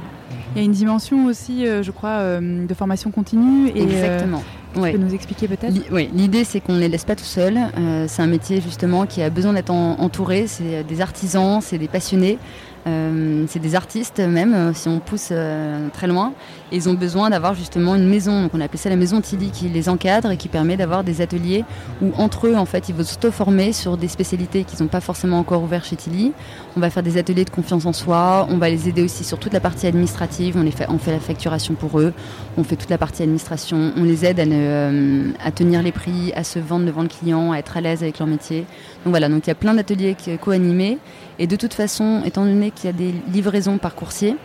Il 0.56 0.58
y 0.58 0.62
a 0.62 0.66
une 0.66 0.72
dimension 0.72 1.26
aussi, 1.26 1.66
je 1.66 1.92
crois, 1.92 2.40
de 2.42 2.74
formation 2.74 3.12
continue. 3.12 3.70
Et, 3.70 3.84
Exactement. 3.84 4.44
tu 4.74 4.80
peux 4.80 4.98
nous 4.98 5.14
expliquer 5.14 5.48
peut-être? 5.48 5.74
Oui, 5.92 6.10
l'idée 6.14 6.44
c'est 6.44 6.60
qu'on 6.60 6.74
ne 6.74 6.80
les 6.80 6.90
laisse 6.90 7.06
pas 7.06 7.16
tout 7.16 7.24
seuls. 7.24 7.60
c'est 8.08 8.22
un 8.22 8.28
métier 8.28 8.62
justement 8.62 9.06
qui 9.06 9.22
a 9.22 9.30
besoin 9.30 9.54
d'être 9.54 9.72
entouré. 9.72 10.48
C'est 10.48 10.84
des 10.84 11.02
artisans, 11.02 11.60
c'est 11.62 11.78
des 11.78 11.88
passionnés. 11.88 12.40
Euh, 12.88 13.46
c'est 13.48 13.60
des 13.60 13.76
artistes 13.76 14.20
même, 14.20 14.54
euh, 14.54 14.74
si 14.74 14.88
on 14.88 15.00
pousse 15.00 15.30
euh, 15.32 15.90
très 15.94 16.08
loin. 16.08 16.34
Ils 16.72 16.90
ont 16.90 16.94
besoin 16.94 17.30
d'avoir 17.30 17.54
justement 17.54 17.96
une 17.96 18.08
maison, 18.08 18.44
donc 18.44 18.52
on 18.54 18.62
appelle 18.62 18.80
ça 18.80 18.90
la 18.90 18.96
maison 18.96 19.22
Tilly, 19.22 19.52
qui 19.52 19.68
les 19.68 19.90
encadre 19.90 20.32
et 20.32 20.38
qui 20.38 20.48
permet 20.48 20.78
d'avoir 20.78 21.04
des 21.04 21.22
ateliers 21.22 21.66
où 22.02 22.12
entre 22.18 22.48
eux, 22.48 22.56
en 22.56 22.66
fait, 22.66 22.90
ils 22.90 22.96
vont 22.96 23.04
s'auto-former 23.04 23.74
sur 23.74 23.98
des 23.98 24.08
spécialités 24.08 24.64
qu'ils 24.64 24.82
n'ont 24.82 24.90
pas 24.90 25.02
forcément 25.02 25.40
encore 25.40 25.64
ouvertes 25.64 25.86
chez 25.86 25.96
Tilly. 25.96 26.32
On 26.76 26.80
va 26.80 26.90
faire 26.90 27.04
des 27.04 27.18
ateliers 27.18 27.46
de 27.46 27.50
confiance 27.50 27.86
en 27.86 27.94
soi, 27.94 28.48
on 28.50 28.58
va 28.58 28.70
les 28.70 28.88
aider 28.88 29.04
aussi 29.04 29.24
sur 29.24 29.40
toute 29.40 29.54
la 29.54 29.60
partie 29.60 29.88
administrative, 29.88 30.58
on, 30.58 30.98
fait, 30.98 31.12
la 31.12 31.20
facturation 31.20 31.74
pour 31.74 32.00
eux, 32.00 32.14
on 32.58 32.64
fait 32.64 32.76
toute 32.76 32.90
la 32.90 32.98
partie 32.98 33.24
administration, 33.24 33.92
on 33.98 34.04
les 34.04 34.26
aide 34.26 34.40
à, 34.40 35.46
à 35.46 35.52
tenir 35.52 35.82
les 35.84 35.92
prix, 35.92 36.32
à 36.36 36.44
se 36.44 36.60
vendre 36.60 36.86
devant 36.86 37.02
le 37.02 37.10
client, 37.10 37.52
à 37.52 37.58
être 37.58 37.78
à 37.78 37.82
l'aise 37.82 38.04
avec 38.04 38.20
leur 38.20 38.28
métier. 38.28 38.66
Donc 39.04 39.12
voilà, 39.12 39.30
donc 39.30 39.46
il 39.46 39.50
y 39.50 39.52
a 39.52 39.56
plein 39.56 39.74
d'ateliers 39.74 40.16
co-animés. 40.40 40.98
Et 41.40 41.48
de 41.48 41.56
toute 41.56 41.74
façon, 41.74 42.22
étant 42.26 42.46
donné 42.46 42.72
qu'il 42.72 42.86
y 42.86 42.90
a 42.90 42.94
des 42.94 43.14
livraisons 43.32 43.78
par 43.78 43.96
coursier, 43.96 44.36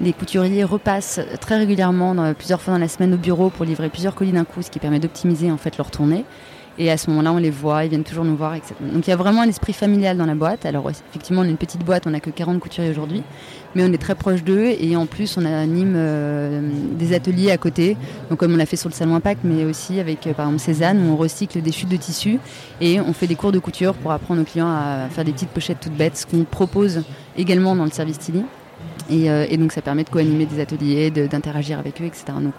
les 0.00 0.12
couturiers 0.12 0.64
repassent 0.64 1.20
très 1.40 1.56
régulièrement, 1.56 2.34
plusieurs 2.34 2.60
fois 2.60 2.74
dans 2.74 2.80
la 2.80 2.88
semaine 2.88 3.14
au 3.14 3.18
bureau 3.18 3.50
pour 3.50 3.64
livrer 3.64 3.88
plusieurs 3.88 4.14
colis 4.14 4.32
d'un 4.32 4.44
coup, 4.44 4.62
ce 4.62 4.70
qui 4.70 4.78
permet 4.78 4.98
d'optimiser 4.98 5.50
en 5.50 5.56
fait 5.56 5.76
leur 5.78 5.90
tournée. 5.90 6.24
Et 6.78 6.90
à 6.90 6.98
ce 6.98 7.08
moment-là, 7.08 7.32
on 7.32 7.38
les 7.38 7.50
voit, 7.50 7.84
ils 7.84 7.88
viennent 7.88 8.04
toujours 8.04 8.24
nous 8.24 8.36
voir, 8.36 8.54
etc. 8.54 8.74
Donc 8.92 9.06
il 9.06 9.10
y 9.10 9.12
a 9.12 9.16
vraiment 9.16 9.40
un 9.40 9.48
esprit 9.48 9.72
familial 9.72 10.18
dans 10.18 10.26
la 10.26 10.34
boîte. 10.34 10.66
Alors 10.66 10.90
effectivement, 10.90 11.40
on 11.40 11.44
est 11.44 11.50
une 11.50 11.56
petite 11.56 11.82
boîte, 11.82 12.06
on 12.06 12.10
n'a 12.10 12.20
que 12.20 12.28
40 12.28 12.60
couturiers 12.60 12.90
aujourd'hui, 12.90 13.22
mais 13.74 13.82
on 13.82 13.92
est 13.92 13.98
très 13.98 14.14
proche 14.14 14.44
d'eux 14.44 14.74
et 14.78 14.94
en 14.94 15.06
plus, 15.06 15.38
on 15.38 15.44
anime 15.46 15.94
euh, 15.96 16.60
des 16.92 17.14
ateliers 17.14 17.50
à 17.50 17.56
côté. 17.56 17.96
Comme 18.36 18.52
on 18.52 18.56
l'a 18.56 18.66
fait 18.66 18.76
sur 18.76 18.90
le 18.90 18.94
salon 18.94 19.14
Impact, 19.14 19.40
mais 19.44 19.64
aussi 19.64 20.00
avec 20.00 20.26
euh, 20.26 20.34
par 20.34 20.46
exemple 20.46 20.62
Cézanne, 20.62 21.00
où 21.00 21.12
on 21.12 21.16
recycle 21.16 21.62
des 21.62 21.72
chutes 21.72 21.88
de 21.88 21.96
tissu 21.96 22.38
et 22.82 23.00
on 23.00 23.14
fait 23.14 23.26
des 23.26 23.36
cours 23.36 23.52
de 23.52 23.58
couture 23.58 23.94
pour 23.94 24.12
apprendre 24.12 24.42
aux 24.42 24.44
clients 24.44 24.68
à 24.68 25.08
faire 25.08 25.24
des 25.24 25.32
petites 25.32 25.50
pochettes 25.50 25.80
toutes 25.80 25.96
bêtes, 25.96 26.18
ce 26.18 26.26
qu'on 26.26 26.44
propose 26.44 27.04
également 27.38 27.74
dans 27.74 27.84
le 27.84 27.90
service 27.90 28.18
Tilly. 28.18 28.44
Euh, 29.10 29.46
et, 29.48 29.56
donc 29.56 29.72
ça 29.72 29.82
permet 29.82 30.04
de 30.04 30.10
co-animer 30.10 30.46
des 30.46 30.60
ateliers, 30.60 31.10
d'interagir 31.10 31.78
avec 31.78 32.00
eux, 32.00 32.04
etc. 32.04 32.24
Donc 32.40 32.54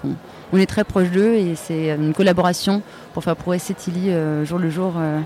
on, 0.54 0.58
est 0.58 0.66
très 0.66 0.84
proche 0.84 1.10
d'eux 1.12 1.34
et 1.34 1.56
c'est 1.56 1.92
une 1.92 2.14
collaboration 2.14 2.82
pour 3.14 3.24
faire 3.24 3.36
progresser 3.36 3.74
Tilly 3.74 4.10
euh, 4.10 4.46
jour 4.46 4.60
le 4.60 4.70
jour 4.70 4.94
euh, 4.98 5.20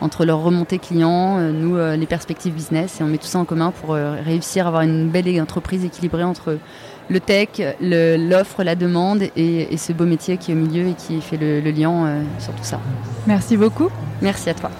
entre 0.00 0.24
leurs 0.24 0.42
remontées 0.42 0.78
clients, 0.78 1.38
nous 1.52 1.76
les 1.76 2.06
perspectives 2.06 2.52
business 2.52 3.00
et 3.00 3.04
on 3.04 3.06
met 3.06 3.18
tout 3.18 3.26
ça 3.26 3.38
en 3.38 3.44
commun 3.44 3.70
pour 3.70 3.94
réussir 3.94 4.64
à 4.64 4.68
avoir 4.68 4.82
une 4.82 5.08
belle 5.08 5.40
entreprise 5.40 5.84
équilibrée 5.84 6.24
entre 6.24 6.58
le 7.08 7.20
tech, 7.20 7.50
l'offre, 7.80 8.64
la 8.64 8.74
demande 8.74 9.22
et, 9.36 9.76
ce 9.76 9.92
beau 9.92 10.04
métier 10.04 10.38
qui 10.38 10.50
est 10.50 10.54
au 10.54 10.58
milieu 10.58 10.88
et 10.88 10.94
qui 10.94 11.20
fait 11.20 11.36
le, 11.36 11.60
le 11.60 11.70
lien 11.70 12.24
sur 12.40 12.52
tout 12.52 12.64
ça. 12.64 12.80
Merci 13.28 13.56
beaucoup. 13.56 13.90
Merci 14.20 14.50
à 14.50 14.54
toi. 14.54 14.72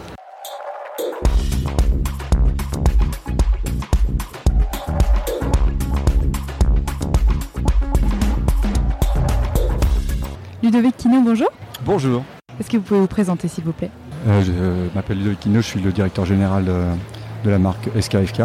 Ludovic 10.73 10.97
Quino, 10.97 11.21
bonjour. 11.21 11.49
Bonjour. 11.85 12.25
Est-ce 12.59 12.71
que 12.71 12.79
vous 12.79 12.83
pouvez 12.83 13.01
vous 13.01 13.07
présenter 13.07 13.47
s'il 13.47 13.63
vous 13.63 13.75
plaît? 13.75 13.91
Euh, 14.27 14.43
Je 14.43 14.95
m'appelle 14.95 15.19
Ludovic 15.19 15.41
Quino, 15.41 15.61
je 15.61 15.67
suis 15.67 15.81
le 15.81 15.93
directeur 15.93 16.25
général 16.25 16.65
de, 16.65 17.51
la 17.51 17.59
marque 17.59 17.91
SKFK. 18.01 18.45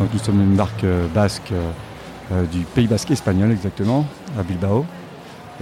nous 0.00 0.18
sommes 0.18 0.40
une 0.40 0.56
marque 0.56 0.82
euh, 0.82 1.06
basque 1.14 1.52
euh, 1.52 2.44
du 2.46 2.64
Pays 2.74 2.88
basque 2.88 3.12
espagnol 3.12 3.52
exactement, 3.52 4.04
à 4.36 4.42
Bilbao. 4.42 4.84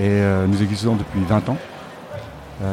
Et 0.00 0.22
nous 0.48 0.62
existons 0.62 0.96
depuis 0.96 1.20
20 1.28 1.50
ans. 1.50 1.58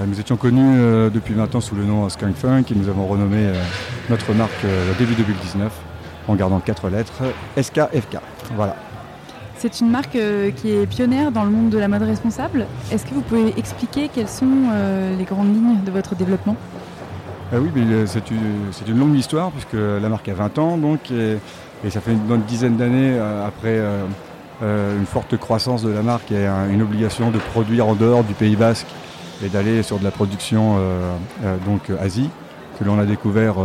nous 0.08 0.18
étions 0.22 0.38
connus 0.38 1.12
depuis 1.12 1.34
20 1.34 1.56
ans 1.56 1.60
sous 1.60 1.76
le 1.76 1.84
nom 1.84 2.08
Skunk 2.08 2.38
Funk 2.38 2.64
et 2.72 2.76
nous 2.76 2.88
avons 2.88 3.06
renommé 3.08 3.52
notre 4.10 4.34
marque 4.34 4.66
début 4.98 5.16
2019 5.16 5.70
en 6.30 6.36
gardant 6.36 6.62
quatre 6.62 6.88
lettres 6.88 7.24
SKFK. 7.58 8.20
Voilà. 8.56 8.78
C'est 9.60 9.82
une 9.82 9.90
marque 9.90 10.16
euh, 10.16 10.52
qui 10.52 10.72
est 10.72 10.86
pionnière 10.86 11.34
dans 11.34 11.44
le 11.44 11.50
monde 11.50 11.70
de 11.70 11.78
la 11.78 11.90
mode 11.90 12.04
responsable. 12.04 12.66
Est-ce 12.94 13.06
que 13.06 13.14
vous 13.14 13.20
pouvez 13.20 13.54
expliquer 13.58 14.08
quelles 14.08 14.30
sont 14.30 14.48
euh, 14.72 15.18
les 15.18 15.26
grandes 15.26 15.54
lignes 15.54 15.84
de 15.86 15.92
votre 15.92 16.16
développement? 16.16 16.56
Ah 17.52 17.58
Oui, 17.60 17.70
euh, 17.76 18.06
c'est 18.08 18.88
une, 18.88 18.98
longue 18.98 19.18
histoire 19.18 19.52
puisque 19.52 19.74
la 19.74 20.08
marque 20.08 20.30
a 20.30 20.34
20 20.34 20.60
ans 20.60 20.80
et, 21.12 21.90
ça 21.90 22.00
fait 22.00 22.14
une 22.14 22.20
bonne 22.20 22.44
dizaine 22.44 22.78
d'années 22.78 23.20
après 23.46 23.82
une 24.62 25.06
forte 25.06 25.36
croissance 25.38 25.84
de 25.84 25.90
la 25.90 26.04
marque 26.04 26.32
et 26.32 26.48
une 26.72 26.82
obligation 26.82 27.30
de 27.30 27.38
produire 27.38 27.88
en 27.88 27.96
dehors 27.96 28.24
du 28.24 28.34
Pays 28.34 28.56
Basque 28.56 28.88
et 29.44 29.50
d'aller 29.50 29.84
sur 29.84 30.00
de 30.00 30.04
la 30.06 30.12
production 30.12 30.78
donc 31.66 31.90
Asie 32.02 32.30
que 32.78 32.84
l'on 32.84 33.00
a 33.00 33.06
découvert 33.06 33.56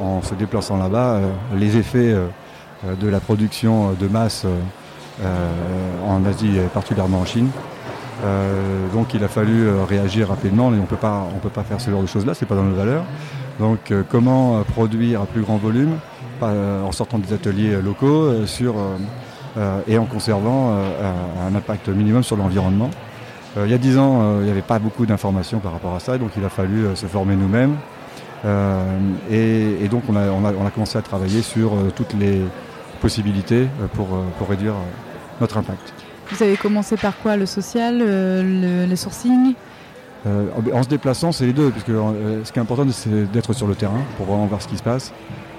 en 0.00 0.22
se 0.22 0.34
déplaçant 0.34 0.76
là-bas 0.76 1.20
les 1.56 1.76
effets 1.76 2.14
de 2.84 3.08
la 3.08 3.20
production 3.20 3.92
de 3.92 4.06
masse 4.06 4.44
euh, 4.44 4.58
en 5.22 6.24
Asie 6.26 6.56
et 6.56 6.68
particulièrement 6.72 7.20
en 7.20 7.24
Chine. 7.24 7.50
Euh, 8.24 8.88
donc 8.94 9.12
il 9.12 9.22
a 9.24 9.28
fallu 9.28 9.66
euh, 9.66 9.84
réagir 9.84 10.28
rapidement 10.28 10.72
et 10.72 10.78
on 10.78 10.82
on 10.82 10.86
peut 10.86 10.96
pas 11.50 11.62
faire 11.64 11.80
ce 11.80 11.90
genre 11.90 12.00
de 12.00 12.06
choses 12.06 12.24
là, 12.24 12.32
c'est 12.32 12.46
pas 12.46 12.54
dans 12.54 12.62
nos 12.62 12.74
valeurs. 12.74 13.04
Donc 13.60 13.92
comment 14.10 14.62
produire 14.64 15.22
à 15.22 15.26
plus 15.26 15.40
grand 15.40 15.56
volume 15.56 15.96
en 16.42 16.92
sortant 16.92 17.18
des 17.18 17.32
ateliers 17.32 17.80
locaux 17.82 18.44
sur, 18.44 18.74
et 19.88 19.96
en 19.96 20.04
conservant 20.04 20.76
un 20.76 21.54
impact 21.54 21.88
minimum 21.88 22.22
sur 22.22 22.36
l'environnement. 22.36 22.90
il 23.56 23.70
y 23.70 23.72
a 23.72 23.78
dix 23.78 23.96
ans, 23.96 24.40
il 24.40 24.44
n'y 24.44 24.50
avait 24.50 24.60
pas 24.60 24.78
beaucoup 24.78 25.06
d'informations 25.06 25.58
par 25.58 25.72
rapport 25.72 25.94
à 25.94 26.00
ça, 26.00 26.18
donc 26.18 26.32
il 26.36 26.44
a 26.44 26.50
fallu 26.50 26.84
se 26.94 27.06
former 27.06 27.34
nous-mêmes. 27.34 27.76
Et, 29.30 29.88
donc 29.90 30.02
on 30.10 30.16
a, 30.16 30.28
on, 30.28 30.66
a, 30.66 30.70
commencé 30.70 30.98
à 30.98 31.02
travailler 31.02 31.40
sur 31.40 31.70
toutes 31.94 32.12
les 32.12 32.42
possibilités 33.00 33.68
pour, 33.94 34.08
pour 34.38 34.50
réduire 34.50 34.74
notre 35.40 35.58
impact. 35.58 35.92
Vous 36.30 36.42
avez 36.42 36.56
commencé 36.56 36.96
par 36.96 37.16
quoi 37.18 37.36
Le 37.36 37.46
social, 37.46 37.98
le, 37.98 38.96
sourcing? 38.96 39.54
Euh, 40.26 40.46
En 40.72 40.82
se 40.82 40.88
déplaçant, 40.88 41.32
c'est 41.32 41.46
les 41.46 41.52
deux, 41.52 41.70
puisque 41.70 41.90
euh, 41.90 42.44
ce 42.44 42.52
qui 42.52 42.58
est 42.58 42.62
important, 42.62 42.84
c'est 42.90 43.30
d'être 43.30 43.52
sur 43.52 43.66
le 43.66 43.74
terrain 43.74 44.00
pour 44.16 44.26
vraiment 44.26 44.46
voir 44.46 44.60
ce 44.60 44.68
qui 44.68 44.76
se 44.76 44.82
passe. 44.82 45.12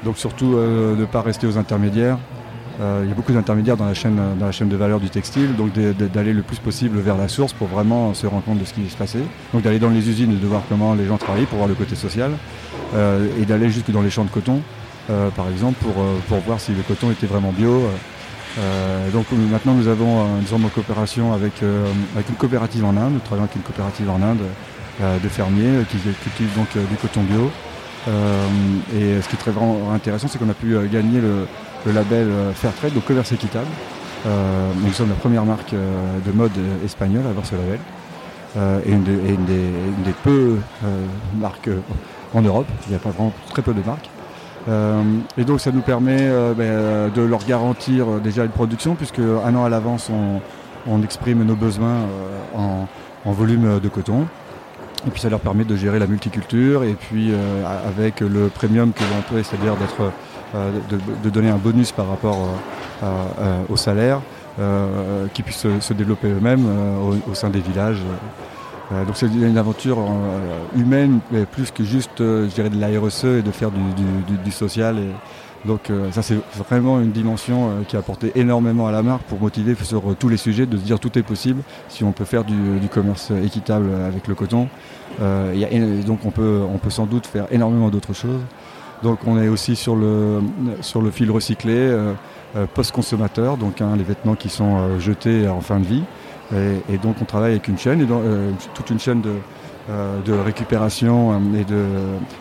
Donc 0.04 0.18
surtout 0.18 0.56
euh, 0.56 0.96
ne 0.96 1.06
pas 1.06 1.22
rester 1.22 1.48
aux 1.48 1.58
intermédiaires. 1.58 2.18
il 2.80 3.10
y 3.10 3.12
a 3.12 3.16
beaucoup 3.16 3.32
d'intermédiaires 3.32 3.78
dans, 3.78 3.86
la 3.86 3.96
chaîne, 3.96 4.20
dans 4.40 4.46
la 4.46 4.52
chaîne 4.52 4.70
de 4.70 4.76
valeur 4.76 5.00
du 5.00 5.10
textile, 5.10 5.56
donc 5.56 5.72
d'aller 6.14 6.34
le 6.34 6.44
plus 6.44 6.60
possible 6.60 7.00
vers 7.00 7.18
la 7.18 7.28
source 7.28 7.54
pour 7.54 7.68
vraiment 7.68 8.14
se 8.14 8.28
rendre 8.28 8.44
compte 8.44 8.60
de 8.60 8.66
ce 8.66 8.74
qui 8.74 8.88
se 8.90 8.98
passait. 8.98 9.24
Donc 9.54 9.64
d'aller 9.64 9.80
dans 9.80 9.90
les 9.90 10.08
usines, 10.10 10.38
de 10.38 10.48
voir 10.48 10.62
comment 10.70 10.94
les 10.94 11.06
gens 11.06 11.18
travaillent 11.18 11.46
pour 11.48 11.58
voir 11.58 11.70
le 11.70 11.76
côté 11.76 11.96
social, 11.96 12.32
et 12.94 13.46
d'aller 13.46 13.70
jusque 13.70 13.90
dans 13.90 14.04
les 14.04 14.12
champs 14.12 14.26
de 14.26 14.30
coton, 14.30 14.62
par 15.08 15.50
exemple, 15.50 15.78
pour, 15.82 15.96
pour 16.28 16.38
voir 16.46 16.60
si 16.60 16.72
le 16.74 16.84
coton 16.84 17.10
était 17.10 17.26
vraiment 17.26 17.52
bio. 17.52 17.90
Euh, 18.58 19.12
donc 19.12 19.26
maintenant 19.32 19.74
nous 19.74 19.88
avons 19.88 20.40
une 20.40 20.48
zone 20.48 20.64
de 20.64 20.70
coopération 20.70 21.34
avec, 21.34 21.62
euh, 21.62 21.86
avec, 22.16 22.30
une 22.30 22.36
coopérative 22.36 22.86
en 22.86 22.98
Inde, 22.98 23.14
nous 23.14 23.20
travaillons 23.20 23.44
avec 23.44 23.56
une 23.56 23.62
coopérative 23.62 24.10
en 24.10 24.22
Inde 24.22 24.40
de 25.00 25.30
fermiers 25.30 25.84
qui 25.92 25.98
cultivent 25.98 26.56
donc 26.56 26.70
du 26.74 26.96
coton 26.96 27.22
bio. 27.22 27.52
et 28.08 29.22
ce 29.22 29.30
qui 29.30 29.36
est 29.36 29.40
très 29.40 29.52
vraiment 29.52 29.94
intéressant, 29.94 30.28
c'est 30.28 30.40
qu'on 30.40 30.50
a 30.50 30.56
pu 30.56 30.76
gagner 30.92 31.22
le, 31.22 31.46
label 31.94 32.28
Fairtrade, 32.56 32.96
donc 32.96 33.06
commerce 33.06 33.32
équitable. 33.32 33.68
nous 34.26 34.94
sommes 34.94 35.10
la 35.10 35.16
première 35.16 35.46
marque 35.46 35.72
de 35.74 36.32
mode 36.32 36.58
espagnole 36.84 37.28
à 37.28 37.30
avoir 37.30 37.46
ce 37.46 37.54
label. 37.54 37.80
et, 38.88 38.92
une, 38.92 39.04
des, 39.04 40.12
peu 40.24 40.58
marques 41.40 41.70
en 42.34 42.42
Europe. 42.42 42.68
Il 42.88 42.90
n'y 42.90 42.96
a 42.96 43.00
pas 43.00 43.12
vraiment 43.12 43.34
très 43.52 43.62
peu 43.62 43.76
de 43.76 43.86
marques. 43.86 44.10
Euh, 44.68 45.02
et 45.38 45.46
donc 45.46 45.62
ça 45.62 45.72
nous 45.72 45.82
permet 45.82 46.18
euh, 46.20 46.54
ben, 46.54 47.12
de 47.14 47.22
leur 47.22 47.46
garantir 47.46 48.10
euh, 48.10 48.20
déjà 48.20 48.44
une 48.44 48.52
production 48.52 48.96
puisque 48.96 49.20
un 49.20 49.56
an 49.56 49.64
à 49.64 49.70
l'avance 49.70 50.10
on, 50.10 50.42
exprime 51.04 51.44
nos 51.44 51.56
besoins 51.56 52.06
en, 52.56 52.88
volume 53.26 53.80
de 53.82 53.90
coton. 53.90 54.26
Et 55.06 55.10
puis 55.10 55.20
ça 55.20 55.30
leur 55.30 55.42
permet 55.42 55.66
de 55.66 55.76
gérer 55.76 56.00
la 56.00 56.08
multiculture 56.08 56.86
et 56.86 56.94
puis 56.94 57.34
avec 57.86 58.22
le 58.22 58.48
premium 58.48 58.94
que 58.94 59.02
l'on 59.02 59.22
peut, 59.30 59.44
c'est-à-dire 59.44 59.76
de, 60.90 61.30
donner 61.30 61.50
un 61.50 61.58
bonus 61.58 61.92
par 61.92 62.08
rapport 62.08 62.38
au 63.68 63.76
salaire, 63.76 64.22
qui 65.34 65.44
puissent 65.44 65.68
se, 65.82 65.94
développer 65.94 66.30
eux-mêmes 66.30 66.66
au, 67.30 67.36
sein 67.36 67.50
des 67.50 67.60
villages. 67.60 68.02
Euh, 68.92 69.06
donc 69.06 69.18
c'est 69.18 69.28
une 69.28 69.58
aventure 69.58 70.00
euh, 70.00 70.80
humaine, 70.80 71.20
mais 71.32 71.46
plus 71.46 71.72
que 71.72 71.84
juste, 71.84 72.22
euh, 72.22 72.48
je 72.50 72.56
dirais, 72.56 72.70
de 72.70 72.80
la 72.80 72.88
RSE 73.00 73.26
et 73.26 73.42
de 73.42 73.52
faire 73.52 73.72
du, 73.72 74.52
social. 74.52 74.98
Et 74.98 75.68
donc 75.68 75.92
ça 76.12 76.22
c'est 76.22 76.38
vraiment 76.58 77.00
une 77.00 77.12
dimension 77.12 77.84
qui 77.88 77.96
a 77.96 78.00
apporté 78.00 78.32
énormément 78.36 78.88
à 78.88 78.92
la 78.92 79.04
marque 79.04 79.24
pour 79.24 79.40
motiver 79.40 79.76
sur 79.84 80.16
tous 80.18 80.30
les 80.30 80.38
sujets, 80.38 80.66
de 80.66 80.78
se 80.78 80.84
dire 80.84 81.00
tout 81.00 81.20
est 81.20 81.24
possible 81.24 81.62
si 81.90 82.04
on 82.04 82.12
peut 82.12 82.24
faire 82.24 82.44
du, 82.46 82.88
commerce 82.90 83.32
équitable 83.44 83.90
avec 84.08 84.28
le 84.28 84.36
coton. 84.36 84.70
donc 85.20 86.20
on 86.26 86.32
peut, 86.32 86.62
on 86.74 86.78
peut 86.78 86.90
sans 86.90 87.06
doute 87.06 87.28
faire 87.28 87.48
énormément 87.52 87.90
d'autres 87.90 88.14
choses. 88.14 88.42
Donc 89.04 89.20
on 89.28 89.40
est 89.40 89.50
aussi 89.50 89.76
sur 89.76 89.96
le, 89.96 90.40
sur 90.82 91.02
le 91.02 91.12
fil 91.12 91.30
recyclé 91.30 91.96
post-consommateur, 92.74 93.58
donc 93.58 93.82
hein, 93.82 93.96
les 93.98 94.04
vêtements 94.04 94.36
qui 94.36 94.50
sont 94.50 94.98
jetés 95.00 95.48
en 95.48 95.62
fin 95.62 95.80
de 95.80 95.86
vie. 95.86 96.04
Et, 96.54 96.98
donc 96.98 97.18
on 97.22 97.26
travaille 97.26 97.52
avec 97.52 97.68
une 97.68 97.78
chaîne, 97.78 98.06
euh, 98.10 98.52
toute 98.74 98.90
une 98.90 99.00
chaîne 99.00 99.22
de, 99.22 99.36
euh, 99.90 100.44
récupération 100.46 101.34
euh, 101.34 101.60
et 101.60 101.64
de, 101.64 101.86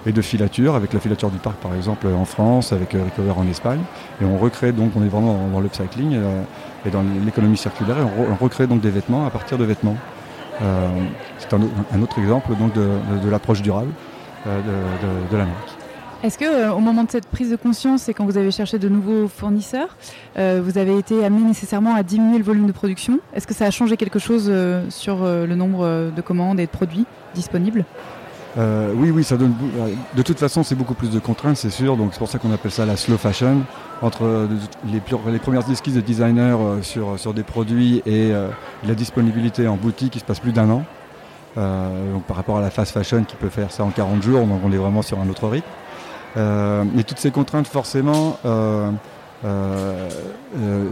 et 0.07 0.13
de 0.13 0.23
filature, 0.23 0.75
avec 0.75 0.93
la 0.93 1.01
filature 1.01 1.31
du 1.31 1.39
parc 1.39 1.57
par 1.57 1.75
exemple 1.75 2.07
en 2.07 2.25
France, 2.25 2.73
avec 2.73 2.93
Recover 2.93 3.33
en 3.37 3.47
Espagne. 3.49 3.81
Et 4.21 4.25
on 4.25 4.39
recrée 4.39 4.73
donc, 4.73 4.93
on 4.97 5.03
est 5.03 5.09
vraiment 5.09 5.49
dans 5.53 5.61
l'upcycling 5.61 6.19
et, 6.85 6.91
dans 6.91 7.05
l'économie 7.25 7.57
circulaire, 7.57 7.99
et 7.99 8.03
on, 8.31 8.43
recrée 8.43 8.67
donc 8.67 8.81
des 8.81 8.91
vêtements 8.91 9.27
à 9.27 9.31
partir 9.31 9.59
de 9.59 9.65
vêtements. 9.65 9.97
C'est 11.39 11.53
un, 11.53 12.03
autre 12.03 12.19
exemple 12.19 12.55
donc 12.57 12.73
de, 12.73 13.31
l'approche 13.31 13.61
durable 13.61 13.91
de 14.47 15.37
la 15.37 15.45
marque. 15.45 15.76
Est-ce 16.23 16.39
que 16.39 16.45
euh, 16.45 16.73
au 16.73 16.81
moment 16.81 17.05
de 17.05 17.11
cette 17.11 17.27
prise 17.27 17.51
de 17.51 17.57
conscience 17.57 18.09
et 18.09 18.15
quand 18.15 18.25
vous 18.25 18.39
avez 18.39 18.51
cherché 18.51 18.79
de 18.79 18.89
nouveaux 18.89 19.29
fournisseurs, 19.29 19.97
euh, 20.39 20.63
vous 20.65 20.79
avez 20.79 20.99
été 20.99 21.25
amené 21.25 21.45
nécessairement 21.45 21.95
à 21.95 22.03
diminuer 22.03 22.39
le 22.39 22.45
volume 22.45 22.67
de 22.67 22.73
production? 22.73 23.21
Est-ce 23.35 23.47
que 23.47 23.53
ça 23.53 23.67
a 23.67 23.71
changé 23.71 23.99
quelque 23.99 24.19
chose 24.19 24.47
euh, 24.49 24.89
sur 24.89 25.19
le 25.25 25.55
nombre 25.55 26.11
de 26.15 26.21
commandes 26.23 26.59
et 26.59 26.67
de 26.67 26.71
produits 26.71 27.05
disponibles? 27.35 27.85
Oui, 28.59 29.11
oui, 29.11 29.23
ça 29.23 29.37
donne. 29.37 29.53
De 30.15 30.23
toute 30.23 30.39
façon, 30.39 30.63
c'est 30.63 30.75
beaucoup 30.75 30.95
plus 30.95 31.11
de 31.11 31.19
contraintes, 31.19 31.59
c'est 31.59 31.69
sûr. 31.69 31.99
Donc 31.99 32.15
c'est 32.15 32.19
pour 32.19 32.29
ça 32.29 32.39
qu'on 32.39 32.53
appelle 32.53 32.71
ça 32.71 32.87
la 32.87 32.97
slow 32.97 33.19
fashion. 33.19 33.59
Entre 34.01 34.49
les, 34.91 35.01
premières 35.39 35.71
esquisses 35.71 35.93
de 35.93 36.01
designers 36.01 36.57
sur, 36.81 37.19
sur 37.19 37.35
des 37.35 37.43
produits 37.43 38.01
et 38.07 38.33
la 38.87 38.95
disponibilité 38.95 39.69
en 39.69 39.77
boutique, 39.77 40.17
il 40.17 40.21
se 40.21 40.25
passe 40.25 40.41
plus 40.41 40.53
d'un 40.53 40.71
an. 40.71 40.85
donc 41.57 42.23
par 42.27 42.39
rapport 42.39 42.57
à 42.57 42.63
la 42.63 42.71
fast 42.71 42.93
fashion 42.93 43.25
qui 43.25 43.37
peut 43.37 43.51
faire 43.51 43.71
ça 43.71 43.85
en 43.85 43.91
40 43.91 44.23
jours, 44.23 44.47
donc 44.47 44.63
on 44.65 44.73
est 44.73 44.79
vraiment 44.79 45.03
sur 45.03 45.21
un 45.21 45.29
autre 45.29 45.49
rythme. 45.49 45.69
Euh, 46.37 46.85
mais 46.95 47.03
toutes 47.03 47.19
ces 47.19 47.31
contraintes, 47.31 47.67
forcément, 47.67 48.39
euh, 48.45 48.91
euh, 49.45 50.09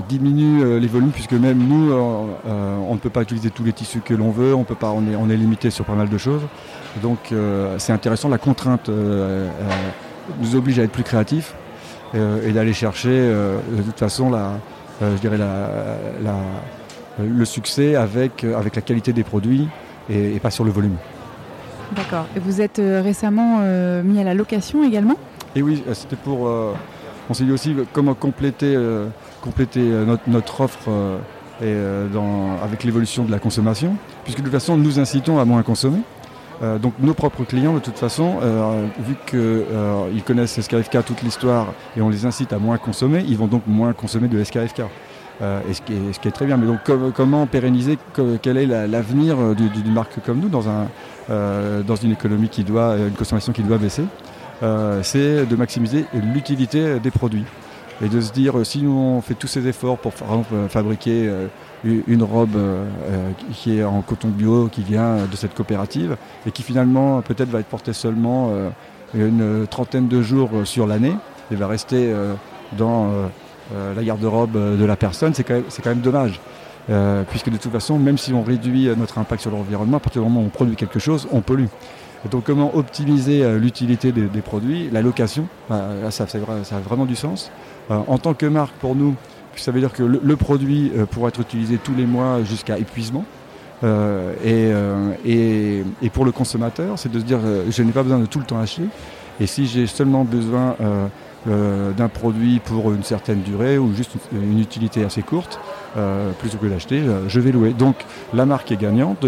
diminuent 0.08 0.78
les 0.78 0.86
volumes 0.86 1.10
puisque 1.10 1.32
même 1.32 1.58
nous, 1.58 1.92
on 1.92 2.94
ne 2.94 2.98
peut 2.98 3.10
pas 3.10 3.22
utiliser 3.22 3.50
tous 3.50 3.64
les 3.64 3.72
tissus 3.72 4.00
que 4.00 4.14
l'on 4.14 4.30
veut, 4.30 4.54
on 4.54 4.64
peut 4.64 4.74
pas, 4.74 4.90
on 4.90 5.30
est, 5.30 5.36
limité 5.36 5.70
sur 5.70 5.84
pas 5.84 5.94
mal 5.94 6.08
de 6.08 6.18
choses. 6.18 6.42
Donc 7.02 7.32
c'est 7.78 7.92
intéressant, 7.92 8.28
la 8.28 8.38
contrainte 8.38 8.88
nous 10.40 10.56
oblige 10.56 10.78
à 10.78 10.82
être 10.82 10.92
plus 10.92 11.02
créatifs 11.02 11.54
et 12.14 12.52
d'aller 12.52 12.72
chercher 12.72 13.10
de 13.10 13.82
toute 13.82 13.98
façon 13.98 14.30
je 15.00 15.20
dirais 15.20 15.38
le 17.18 17.44
succès 17.44 17.96
avec, 17.96 18.44
avec 18.44 18.76
la 18.76 18.82
qualité 18.82 19.12
des 19.12 19.24
produits 19.24 19.68
et, 20.08 20.38
pas 20.40 20.50
sur 20.50 20.64
le 20.64 20.70
volume. 20.70 20.96
D'accord. 21.96 22.26
Et 22.36 22.40
vous 22.40 22.60
êtes 22.60 22.80
récemment 22.80 23.60
mis 24.04 24.20
à 24.20 24.24
la 24.24 24.34
location 24.34 24.84
également? 24.84 25.16
Et 25.56 25.62
oui, 25.62 25.82
euh, 25.86 25.94
c'était 25.94 26.16
pour. 26.16 26.48
Euh, 26.48 26.72
on 27.30 27.34
s'est 27.34 27.44
dit 27.44 27.52
aussi 27.52 27.74
comment 27.92 28.14
compléter, 28.14 28.74
euh, 28.76 29.06
compléter 29.40 29.80
notre, 30.26 30.60
offre 30.60 30.90
avec 32.62 32.84
l'évolution 32.84 33.24
de 33.24 33.30
la 33.30 33.38
consommation, 33.38 33.96
puisque 34.24 34.38
de 34.38 34.44
toute 34.44 34.52
façon, 34.52 34.76
nous 34.76 34.98
incitons 34.98 35.38
à 35.38 35.46
moins 35.46 35.62
consommer. 35.62 36.00
donc 36.82 36.92
nos 36.98 37.14
propres 37.14 37.44
clients, 37.44 37.72
de 37.72 37.78
toute 37.78 37.96
façon, 37.96 38.40
vu 38.98 39.16
qu'ils 39.26 40.22
connaissent 40.22 40.60
SKFK 40.60 41.02
toute 41.06 41.22
l'histoire 41.22 41.68
et 41.96 42.02
on 42.02 42.10
les 42.10 42.26
incite 42.26 42.52
à 42.52 42.58
moins 42.58 42.76
consommer, 42.76 43.24
ils 43.26 43.38
vont 43.38 43.46
donc 43.46 43.62
moins 43.66 43.94
consommer 43.94 44.28
de 44.28 44.44
SKFK. 44.44 44.80
et 45.40 45.72
ce 45.72 45.80
qui, 45.80 46.28
est, 46.28 46.30
très 46.30 46.44
bien. 46.44 46.58
Mais 46.58 46.66
donc 46.66 46.80
comment 47.14 47.46
pérenniser 47.46 47.96
quel 48.42 48.58
est 48.58 48.66
l'avenir 48.66 49.54
d'une 49.54 49.94
marque 49.94 50.20
comme 50.26 50.40
nous 50.40 50.50
dans, 50.50 50.68
un, 50.68 50.88
dans 51.86 51.96
une 51.96 52.12
économie 52.12 52.50
qui 52.50 52.64
doit, 52.64 52.98
une 52.98 53.14
consommation 53.14 53.54
qui 53.54 53.62
doit 53.62 53.78
baisser? 53.78 54.04
Euh, 54.64 55.02
c'est 55.02 55.44
de 55.44 55.56
maximiser 55.56 56.06
l'utilité 56.14 56.98
des 56.98 57.10
produits. 57.10 57.44
Et 58.02 58.08
de 58.08 58.20
se 58.20 58.32
dire, 58.32 58.54
si 58.64 58.82
nous 58.82 58.96
on 58.96 59.20
fait 59.20 59.34
tous 59.34 59.46
ces 59.46 59.68
efforts 59.68 59.98
pour 59.98 60.14
fabriquer 60.68 61.28
euh, 61.28 61.46
une 61.84 62.22
robe 62.22 62.56
euh, 62.56 62.84
qui 63.52 63.78
est 63.78 63.84
en 63.84 64.00
coton 64.00 64.28
bio, 64.28 64.68
qui 64.68 64.82
vient 64.82 65.26
de 65.30 65.36
cette 65.36 65.54
coopérative, 65.54 66.16
et 66.46 66.50
qui 66.50 66.62
finalement 66.62 67.20
peut-être 67.20 67.50
va 67.50 67.60
être 67.60 67.68
portée 67.68 67.92
seulement 67.92 68.50
une 69.14 69.66
trentaine 69.68 70.08
de 70.08 70.22
jours 70.22 70.50
sur 70.64 70.86
l'année, 70.86 71.14
et 71.52 71.56
va 71.56 71.68
rester 71.68 72.12
dans 72.72 73.12
la 73.94 74.02
garde-robe 74.02 74.78
de 74.78 74.84
la 74.84 74.96
personne, 74.96 75.34
c'est 75.34 75.44
quand, 75.44 75.62
même 75.86 76.00
dommage. 76.00 76.40
puisque 77.28 77.50
de 77.50 77.58
toute 77.58 77.70
façon, 77.70 77.98
même 77.98 78.18
si 78.18 78.32
on 78.32 78.42
réduit 78.42 78.88
notre 78.96 79.18
impact 79.18 79.42
sur 79.42 79.50
l'environnement, 79.50 79.98
à 79.98 80.00
partir 80.00 80.22
du 80.22 80.28
moment 80.28 80.40
où 80.40 80.46
on 80.46 80.48
produit 80.48 80.74
quelque 80.74 80.98
chose, 80.98 81.28
on 81.30 81.42
pollue 81.42 81.66
donc 82.30 82.44
comment 82.44 82.74
optimiser 82.74 83.42
euh, 83.42 83.58
l'utilité 83.58 84.12
des, 84.12 84.40
produits, 84.40 84.88
la 84.90 85.02
location, 85.02 85.46
bah, 85.68 86.10
ça, 86.10 86.24
a 86.24 86.80
vraiment 86.80 87.04
du 87.04 87.16
sens. 87.16 87.50
Euh, 87.90 87.98
en 88.06 88.18
tant 88.18 88.34
que 88.34 88.46
marque, 88.46 88.74
pour 88.76 88.94
nous, 88.94 89.14
ça 89.56 89.72
veut 89.72 89.80
dire 89.80 89.92
que 89.92 90.02
le, 90.02 90.36
produit 90.36 90.90
euh, 90.96 91.06
pourra 91.06 91.28
être 91.28 91.40
utilisé 91.40 91.78
tous 91.82 91.94
les 91.94 92.06
mois 92.06 92.42
jusqu'à 92.42 92.78
épuisement. 92.78 93.24
Et, 94.44 94.72
pour 96.12 96.24
le 96.24 96.32
consommateur, 96.32 96.98
c'est 96.98 97.12
de 97.12 97.18
se 97.18 97.24
dire 97.24 97.40
je 97.68 97.82
n'ai 97.82 97.92
pas 97.92 98.02
besoin 98.02 98.18
de 98.18 98.26
tout 98.26 98.38
le 98.38 98.46
temps 98.46 98.58
acheter. 98.58 98.84
Et 99.40 99.46
si 99.46 99.66
j'ai 99.66 99.86
seulement 99.86 100.24
besoin 100.24 100.76
d'un 101.44 102.08
produit 102.08 102.60
pour 102.60 102.92
une 102.92 103.02
certaine 103.02 103.42
durée 103.42 103.76
ou 103.76 103.92
juste 103.94 104.12
une, 104.32 104.58
utilité 104.58 105.04
assez 105.04 105.20
courte, 105.20 105.60
plutôt 106.38 106.56
que 106.56 106.66
d'acheter, 106.66 107.02
je 107.28 107.40
vais 107.40 107.52
louer. 107.52 107.74
Donc 107.74 107.96
la 108.32 108.46
marque 108.46 108.72
est 108.72 108.80
gagnante 108.80 109.26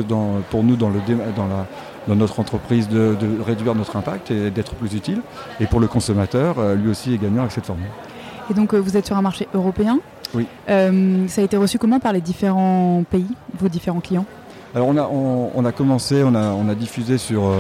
pour 0.49 0.65
nous 0.65 0.77
dans, 0.77 0.89
le, 0.89 1.01
dans 1.37 1.49
la 1.49 1.67
dans 2.07 2.17
notre 2.17 2.41
entreprise 2.41 2.89
de, 2.89 3.17
réduire 3.45 3.75
notre 3.75 3.97
impact 3.97 4.31
et 4.31 4.51
d'être 4.51 4.75
plus 4.75 4.95
utile. 4.95 5.21
Et 5.61 5.67
pour 5.67 5.81
le 5.81 5.87
consommateur, 5.87 6.59
euh, 6.59 6.75
lui 6.75 6.91
aussi 6.91 7.15
est 7.15 7.19
gagnant 7.19 7.41
avec 7.41 7.53
cette 7.53 7.67
formule. 7.67 7.87
Et 8.51 8.55
donc 8.55 8.75
euh, 8.75 8.79
vous 8.79 8.97
êtes 8.97 9.07
sur 9.07 9.17
un 9.17 9.23
marché 9.23 9.49
européen 9.55 9.99
Oui. 10.35 10.47
Euh, 10.69 11.27
ça 11.29 11.41
a 11.41 11.45
été 11.45 11.57
reçu 11.57 11.79
comment 11.79 11.99
par 11.99 12.13
les 12.13 12.21
différents 12.21 13.05
pays, 13.11 13.27
vos 13.59 13.69
différents 13.69 14.01
clients? 14.01 14.27
Alors 14.75 14.89
on 14.89 14.97
a, 14.97 15.09
on, 15.55 15.65
a 15.65 15.73
commencé, 15.73 16.23
on 16.23 16.35
a, 16.35 16.51
on 16.51 16.69
a 16.69 16.75
diffusé 16.75 17.17
sur, 17.17 17.51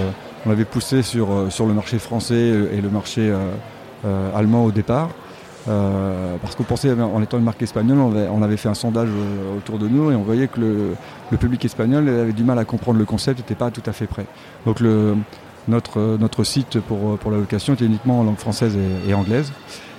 on 0.45 0.51
avait 0.51 0.67
poussé 0.67 1.03
sur, 1.03 1.29
sur 1.49 1.65
le 1.65 1.73
marché 1.73 1.99
français 1.99 2.53
et 2.73 2.81
le 2.83 2.91
marché 2.91 3.33
allemand 4.35 4.65
au 4.65 4.71
départ. 4.71 5.09
Euh, 5.69 6.37
parce 6.41 6.55
qu'on 6.55 6.63
pensait, 6.63 6.93
en 6.93 7.21
étant 7.23 7.39
une 7.39 7.45
marque 7.45 7.63
espagnole, 7.63 7.99
on 7.99 8.43
avait, 8.43 8.57
fait 8.57 8.69
un 8.69 8.75
sondage 8.75 9.09
euh, 9.09 9.57
autour 9.57 9.79
de 9.79 9.89
nous 9.89 10.13
et 10.13 10.15
on 10.15 10.23
voyait 10.23 10.49
que 10.49 10.61
le, 10.61 11.37
public 11.39 11.65
espagnol 11.65 12.09
avait 12.09 12.33
du 12.33 12.45
mal 12.45 12.59
à 12.59 12.65
comprendre 12.65 12.99
le 12.99 13.05
concept, 13.05 13.41
n'était 13.41 13.55
pas 13.55 13.71
tout 13.71 13.83
à 13.87 13.93
fait 13.93 14.07
prêt. 14.07 14.27
Donc 14.65 14.81
notre, 15.69 16.17
notre 16.19 16.45
site 16.45 16.79
pour, 16.81 17.19
pour 17.19 17.31
la 17.31 17.39
location 17.39 17.75
était 17.75 17.85
uniquement 17.85 18.21
en 18.21 18.25
langue 18.25 18.39
française 18.39 18.77
et, 19.09 19.13
anglaise. 19.15 19.53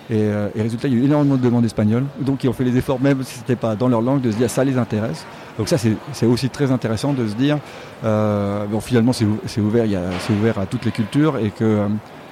Et, 0.10 0.30
résultat, 0.56 0.88
il 0.88 0.94
y 0.94 0.98
a 0.98 1.02
eu 1.02 1.06
énormément 1.06 1.35
de 1.35 1.41
demandes 1.41 1.65
espagnoles. 1.65 2.06
Donc 2.22 2.44
ils 2.44 2.49
ont 2.49 2.53
fait 2.53 2.64
les 2.64 2.77
efforts, 2.77 3.02
même 3.02 3.23
si 3.23 3.35
ce 3.35 3.39
n'était 3.39 3.57
pas 3.57 3.76
dans 3.76 3.89
leur 3.89 4.02
langue, 4.02 4.22
de 4.22 4.31
se 4.31 4.38
dire 4.38 4.49
ça 4.49 4.64
les 4.64 4.77
intéresse. 4.77 5.26
Donc 5.57 5.68
ça, 5.68 5.77
c'est 5.77 6.26
aussi 6.26 6.49
très 6.49 6.72
intéressant 6.72 7.14
de 7.14 7.27
se 7.27 7.34
dire, 7.34 7.57
euh, 8.06 8.65
bon, 8.68 8.80
finalement, 8.80 9.11
c'est 9.11 9.60
ouvert, 9.60 9.85
ouvert 10.30 10.60
à 10.60 10.65
toutes 10.65 10.85
les 10.85 10.91
cultures 10.91 11.38
et 11.38 11.49
que 11.49 11.88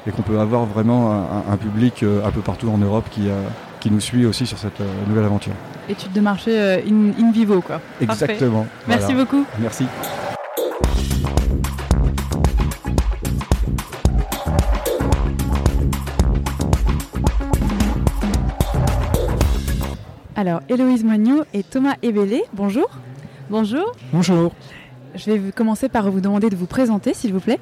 et 0.08 0.12
qu'on 0.12 0.22
peut 0.22 0.40
avoir 0.40 0.66
vraiment 0.66 1.12
un, 1.50 1.58
public 1.58 2.04
euh, 2.04 2.26
un 2.26 2.32
peu 2.32 2.42
partout 2.42 2.70
en 2.70 2.78
Europe 2.78 3.06
qui, 3.10 3.28
euh, 3.28 3.42
qui 3.80 3.90
nous 3.90 4.00
suit 4.00 4.26
aussi 4.26 4.46
sur 4.46 4.58
cette 4.58 4.82
euh, 4.82 5.06
nouvelle 5.08 5.26
aventure. 5.26 5.54
Étude 5.90 6.12
de 6.14 6.22
marché 6.22 6.84
in, 6.88 7.32
vivo, 7.32 7.62
quoi. 7.62 7.82
Exactement. 8.02 8.68
Merci 8.88 9.14
beaucoup. 9.14 9.46
Merci. 9.60 9.86
Alors, 20.36 20.62
Héloïse 20.70 21.04
Moignot 21.04 21.44
et 21.54 21.64
Thomas 21.64 21.96
Ebélé, 22.02 22.44
bonjour. 22.54 22.90
Bonjour. 23.50 23.92
Bonjour. 24.12 24.52
Je 25.16 25.32
vais 25.32 25.52
commencer 25.52 25.88
par 25.88 26.12
vous 26.12 26.20
demander 26.20 26.50
de 26.50 26.56
vous 26.56 26.66
présenter, 26.66 27.14
s'il 27.14 27.32
vous 27.32 27.40
plaît. 27.40 27.60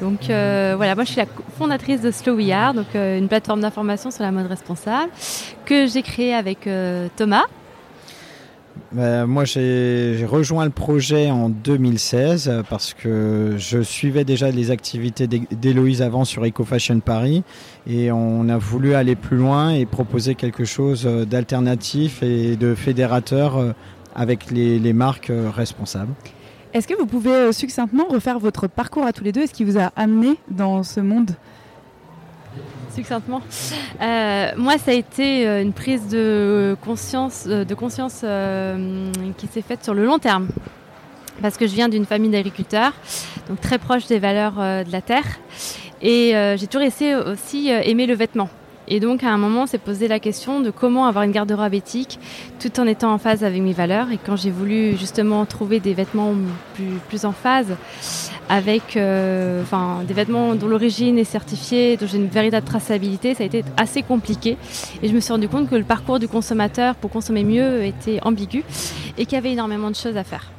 Donc 0.00 0.28
euh, 0.28 0.74
voilà, 0.76 0.94
moi 0.94 1.04
je 1.04 1.10
suis 1.10 1.20
la 1.20 1.26
fondatrice 1.56 2.00
de 2.00 2.10
Slow 2.10 2.34
We 2.34 2.50
Are, 2.50 2.74
donc 2.74 2.86
euh, 2.94 3.18
une 3.18 3.28
plateforme 3.28 3.60
d'information 3.60 4.10
sur 4.10 4.22
la 4.22 4.32
mode 4.32 4.46
responsable 4.46 5.10
que 5.64 5.86
j'ai 5.86 6.02
créée 6.02 6.34
avec 6.34 6.66
euh, 6.66 7.08
Thomas. 7.16 7.44
Ben, 8.90 9.26
moi, 9.26 9.44
j'ai 9.44 10.24
rejoint 10.28 10.64
le 10.64 10.70
projet 10.70 11.30
en 11.30 11.48
2016 11.48 12.48
euh, 12.48 12.62
parce 12.68 12.92
que 12.92 13.54
je 13.56 13.82
suivais 13.82 14.24
déjà 14.24 14.50
les 14.50 14.70
activités 14.72 15.26
d'Héloïse 15.26 16.02
avant 16.02 16.24
sur 16.24 16.44
Eco 16.44 16.64
Fashion 16.64 16.98
Paris 17.00 17.44
et 17.88 18.10
on 18.10 18.48
a 18.48 18.58
voulu 18.58 18.94
aller 18.94 19.14
plus 19.14 19.36
loin 19.36 19.70
et 19.70 19.86
proposer 19.86 20.34
quelque 20.34 20.64
chose 20.64 21.04
d'alternatif 21.04 22.22
et 22.22 22.56
de 22.56 22.74
fédérateur 22.74 23.74
avec 24.14 24.50
les, 24.50 24.92
marques 24.92 25.32
responsables. 25.54 26.12
Est-ce 26.74 26.88
que 26.88 26.94
vous 26.94 27.06
pouvez 27.06 27.30
euh, 27.30 27.52
succinctement 27.52 28.04
refaire 28.10 28.40
votre 28.40 28.66
parcours 28.66 29.06
à 29.06 29.12
tous 29.12 29.22
les 29.22 29.30
deux? 29.30 29.42
Et 29.42 29.46
ce 29.46 29.52
qui 29.52 29.62
vous 29.62 29.78
a 29.78 29.92
amené 29.94 30.36
dans 30.50 30.82
ce 30.82 30.98
monde? 30.98 31.30
Succinctement. 32.92 33.42
Euh, 34.02 34.50
moi, 34.56 34.76
ça 34.78 34.90
a 34.90 34.94
été 34.94 35.46
euh, 35.46 35.62
une 35.62 35.72
prise 35.72 36.08
de 36.08 36.76
conscience, 36.84 37.48
qui 39.38 39.46
s'est 39.46 39.62
faite 39.62 39.84
sur 39.84 39.94
le 39.94 40.04
long 40.04 40.18
terme. 40.18 40.48
Parce 41.40 41.56
que 41.56 41.68
je 41.68 41.74
viens 41.74 41.88
d'une 41.88 42.06
famille 42.06 42.30
d'agriculteurs, 42.30 42.92
donc 43.48 43.60
très 43.60 43.78
proche 43.78 44.06
des 44.08 44.18
valeurs 44.18 44.54
de 44.54 44.90
la 44.90 45.00
terre. 45.00 45.38
Et 46.02 46.32
j'ai 46.56 46.66
toujours 46.68 46.86
essayé 46.86 47.16
aussi 47.16 47.70
aimer 47.70 48.06
le 48.06 48.14
vêtement. 48.14 48.48
Et 48.88 49.00
donc, 49.00 49.24
à 49.24 49.30
un 49.30 49.38
moment, 49.38 49.62
on 49.62 49.66
s'est 49.66 49.78
posé 49.78 50.08
la 50.08 50.20
question 50.20 50.60
de 50.60 50.70
comment 50.70 51.06
avoir 51.06 51.24
une 51.24 51.32
garde-robe 51.32 51.74
éthique 51.74 52.18
tout 52.60 52.80
en 52.80 52.86
étant 52.86 53.12
en 53.12 53.18
phase 53.18 53.44
avec 53.44 53.62
mes 53.62 53.72
valeurs. 53.72 54.10
Et 54.10 54.18
quand 54.18 54.36
j'ai 54.36 54.50
voulu 54.50 54.96
justement 54.96 55.44
trouver 55.46 55.80
des 55.80 55.94
vêtements 55.94 56.34
plus, 57.08 57.24
en 57.24 57.32
phase 57.32 57.76
avec 58.48 58.96
euh, 58.96 59.62
des 60.06 60.14
vêtements 60.14 60.54
dont 60.54 60.66
l'origine 60.66 61.18
est 61.18 61.24
certifiée, 61.24 61.96
dont 61.96 62.06
j'ai 62.06 62.18
une 62.18 62.28
véritable 62.28 62.66
traçabilité, 62.66 63.34
ça 63.34 63.42
a 63.42 63.46
été 63.46 63.64
assez 63.76 64.02
compliqué. 64.02 64.58
Et 65.02 65.08
je 65.08 65.14
me 65.14 65.20
suis 65.20 65.32
rendu 65.32 65.48
compte 65.48 65.70
que 65.70 65.76
le 65.76 65.84
parcours 65.84 66.18
du 66.18 66.28
consommateur 66.28 66.94
pour 66.96 67.10
consommer 67.10 67.44
mieux 67.44 67.84
était 67.84 68.18
ambigu 68.22 68.64
et 69.16 69.24
qu'il 69.24 69.34
y 69.34 69.38
avait 69.38 69.52
énormément 69.52 69.90
de 69.90 69.96
choses 69.96 70.16
à 70.16 70.24
faire. 70.24 70.50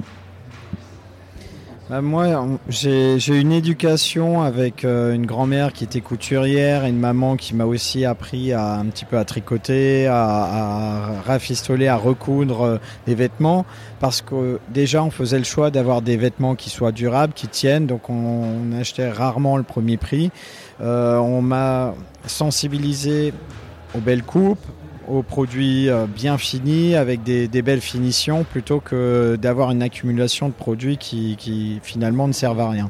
Bah, 1.87 2.01
moi, 2.01 2.47
j'ai 2.67 3.27
une 3.27 3.51
éducation 3.51 4.41
avec 4.41 4.83
euh, 4.83 5.13
une 5.13 5.27
grand-mère 5.27 5.71
qui 5.71 5.83
était 5.83 6.01
couturière 6.01 6.83
et 6.83 6.89
une 6.89 6.97
maman 6.97 7.35
qui 7.35 7.53
m'a 7.53 7.65
aussi 7.65 8.05
appris 8.05 8.53
à 8.53 8.73
un 8.73 8.85
petit 8.87 9.05
peu 9.05 9.19
à 9.19 9.23
tricoter, 9.23 10.07
à, 10.07 11.21
rafistoler, 11.23 11.87
à 11.87 11.95
recoudre 11.95 12.61
euh, 12.63 12.77
des 13.05 13.13
vêtements, 13.13 13.67
parce 13.99 14.23
que 14.23 14.59
déjà 14.69 15.03
on 15.03 15.11
faisait 15.11 15.37
le 15.37 15.43
choix 15.43 15.69
d'avoir 15.69 16.01
des 16.01 16.17
vêtements 16.17 16.55
qui 16.55 16.71
soient 16.71 16.91
durables, 16.91 17.33
qui 17.33 17.47
tiennent, 17.47 17.85
donc 17.85 18.09
on, 18.09 18.13
on 18.13 18.71
achetait 18.79 19.11
rarement 19.11 19.55
le 19.55 19.63
premier 19.63 19.97
prix. 19.97 20.31
Euh, 20.81 21.17
on 21.17 21.43
m'a 21.43 21.93
sensibilisé 22.25 23.31
aux 23.95 24.01
belles 24.01 24.23
coupes, 24.23 24.65
aux 25.07 25.23
produits 25.23 25.90
euh, 25.90 26.06
bien 26.07 26.38
finis 26.38 26.95
avec 26.95 27.23
des, 27.23 27.48
belles 27.61 27.82
finitions 27.82 28.44
plutôt 28.44 28.80
que 28.80 29.38
d'avoir 29.40 29.72
une 29.72 29.82
accumulation 29.82 30.49
de 30.49 30.53
produits 30.53 30.98
qui, 30.98 31.80
finalement 31.84 32.27
ne 32.27 32.34
servent 32.34 32.60
à 32.60 32.69
rien. 32.69 32.90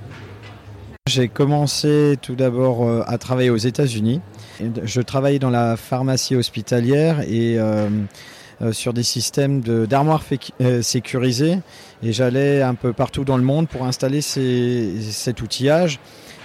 J'ai 1.08 1.28
commencé 1.28 2.18
tout 2.22 2.36
d'abord 2.36 2.84
euh, 2.84 3.04
à 3.06 3.18
travailler 3.18 3.50
aux 3.50 3.58
États-Unis. 3.58 4.22
Je 4.84 5.02
travaillais 5.02 5.40
dans 5.40 5.50
la 5.50 5.78
pharmacie 5.78 6.36
hospitalière 6.36 7.22
et 7.22 7.60
euh, 7.60 7.90
sur 8.72 8.94
des 8.94 9.04
systèmes 9.04 9.62
d'armoires 9.62 10.24
sécurisées 10.82 11.60
et 12.02 12.14
j'allais 12.14 12.62
un 12.62 12.74
peu 12.74 12.94
partout 12.94 13.26
dans 13.26 13.36
le 13.36 13.44
monde 13.44 13.68
pour 13.68 13.86
installer 13.86 14.22
cet 14.22 15.42
outillage 15.42 16.00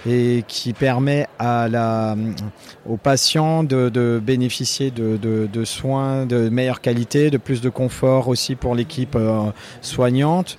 et 0.07 0.43
qui 0.47 0.73
permet 0.73 1.27
à 1.37 1.67
la, 1.69 2.15
aux 2.89 2.97
patients 2.97 3.63
de, 3.63 3.89
de 3.89 4.19
bénéficier 4.23 4.89
de, 4.91 5.17
de- 5.17 5.47
de 5.51 5.65
soins 5.65 6.25
de 6.25 6.49
meilleure 6.49 6.81
qualité, 6.81 7.29
de 7.29 7.37
plus 7.37 7.61
de 7.61 7.69
confort 7.69 8.27
aussi 8.27 8.55
pour 8.55 8.73
l'équipe 8.75 9.15
euh, 9.15 9.51
soignante. 9.81 10.57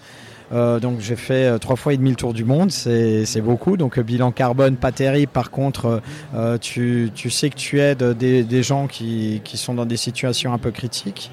Euh, 0.52 0.78
donc 0.81 1.01
j'ai 1.01 1.16
fait 1.16 1.47
euh, 1.47 1.59
trois 1.59 1.77
fois 1.77 1.94
et 1.94 1.97
demi 1.97 2.10
le 2.10 2.16
tour 2.16 2.35
du 2.35 2.44
monde, 2.44 2.70
c'est 2.70 3.40
beaucoup. 3.40 3.77
Donc 3.78 3.98
euh, 3.98 4.02
bilan 4.02 4.32
carbone 4.32 4.77
pas 4.77 4.93
terrible. 4.93 5.32
Par 5.32 5.51
contre, 5.51 6.02
euh, 6.35 6.59
tu, 6.59 7.10
tu 7.14 7.31
sais 7.31 7.48
que 7.48 7.56
tu 7.56 7.81
aides 7.81 8.05
des, 8.16 8.44
des 8.44 8.62
gens 8.62 8.86
qui, 8.86 9.40
qui 9.44 9.56
sont 9.56 9.73
dans 9.74 9.86
des 9.86 9.97
situations 9.97 10.52
un 10.52 10.59
peu 10.59 10.70
critiques. 10.70 11.31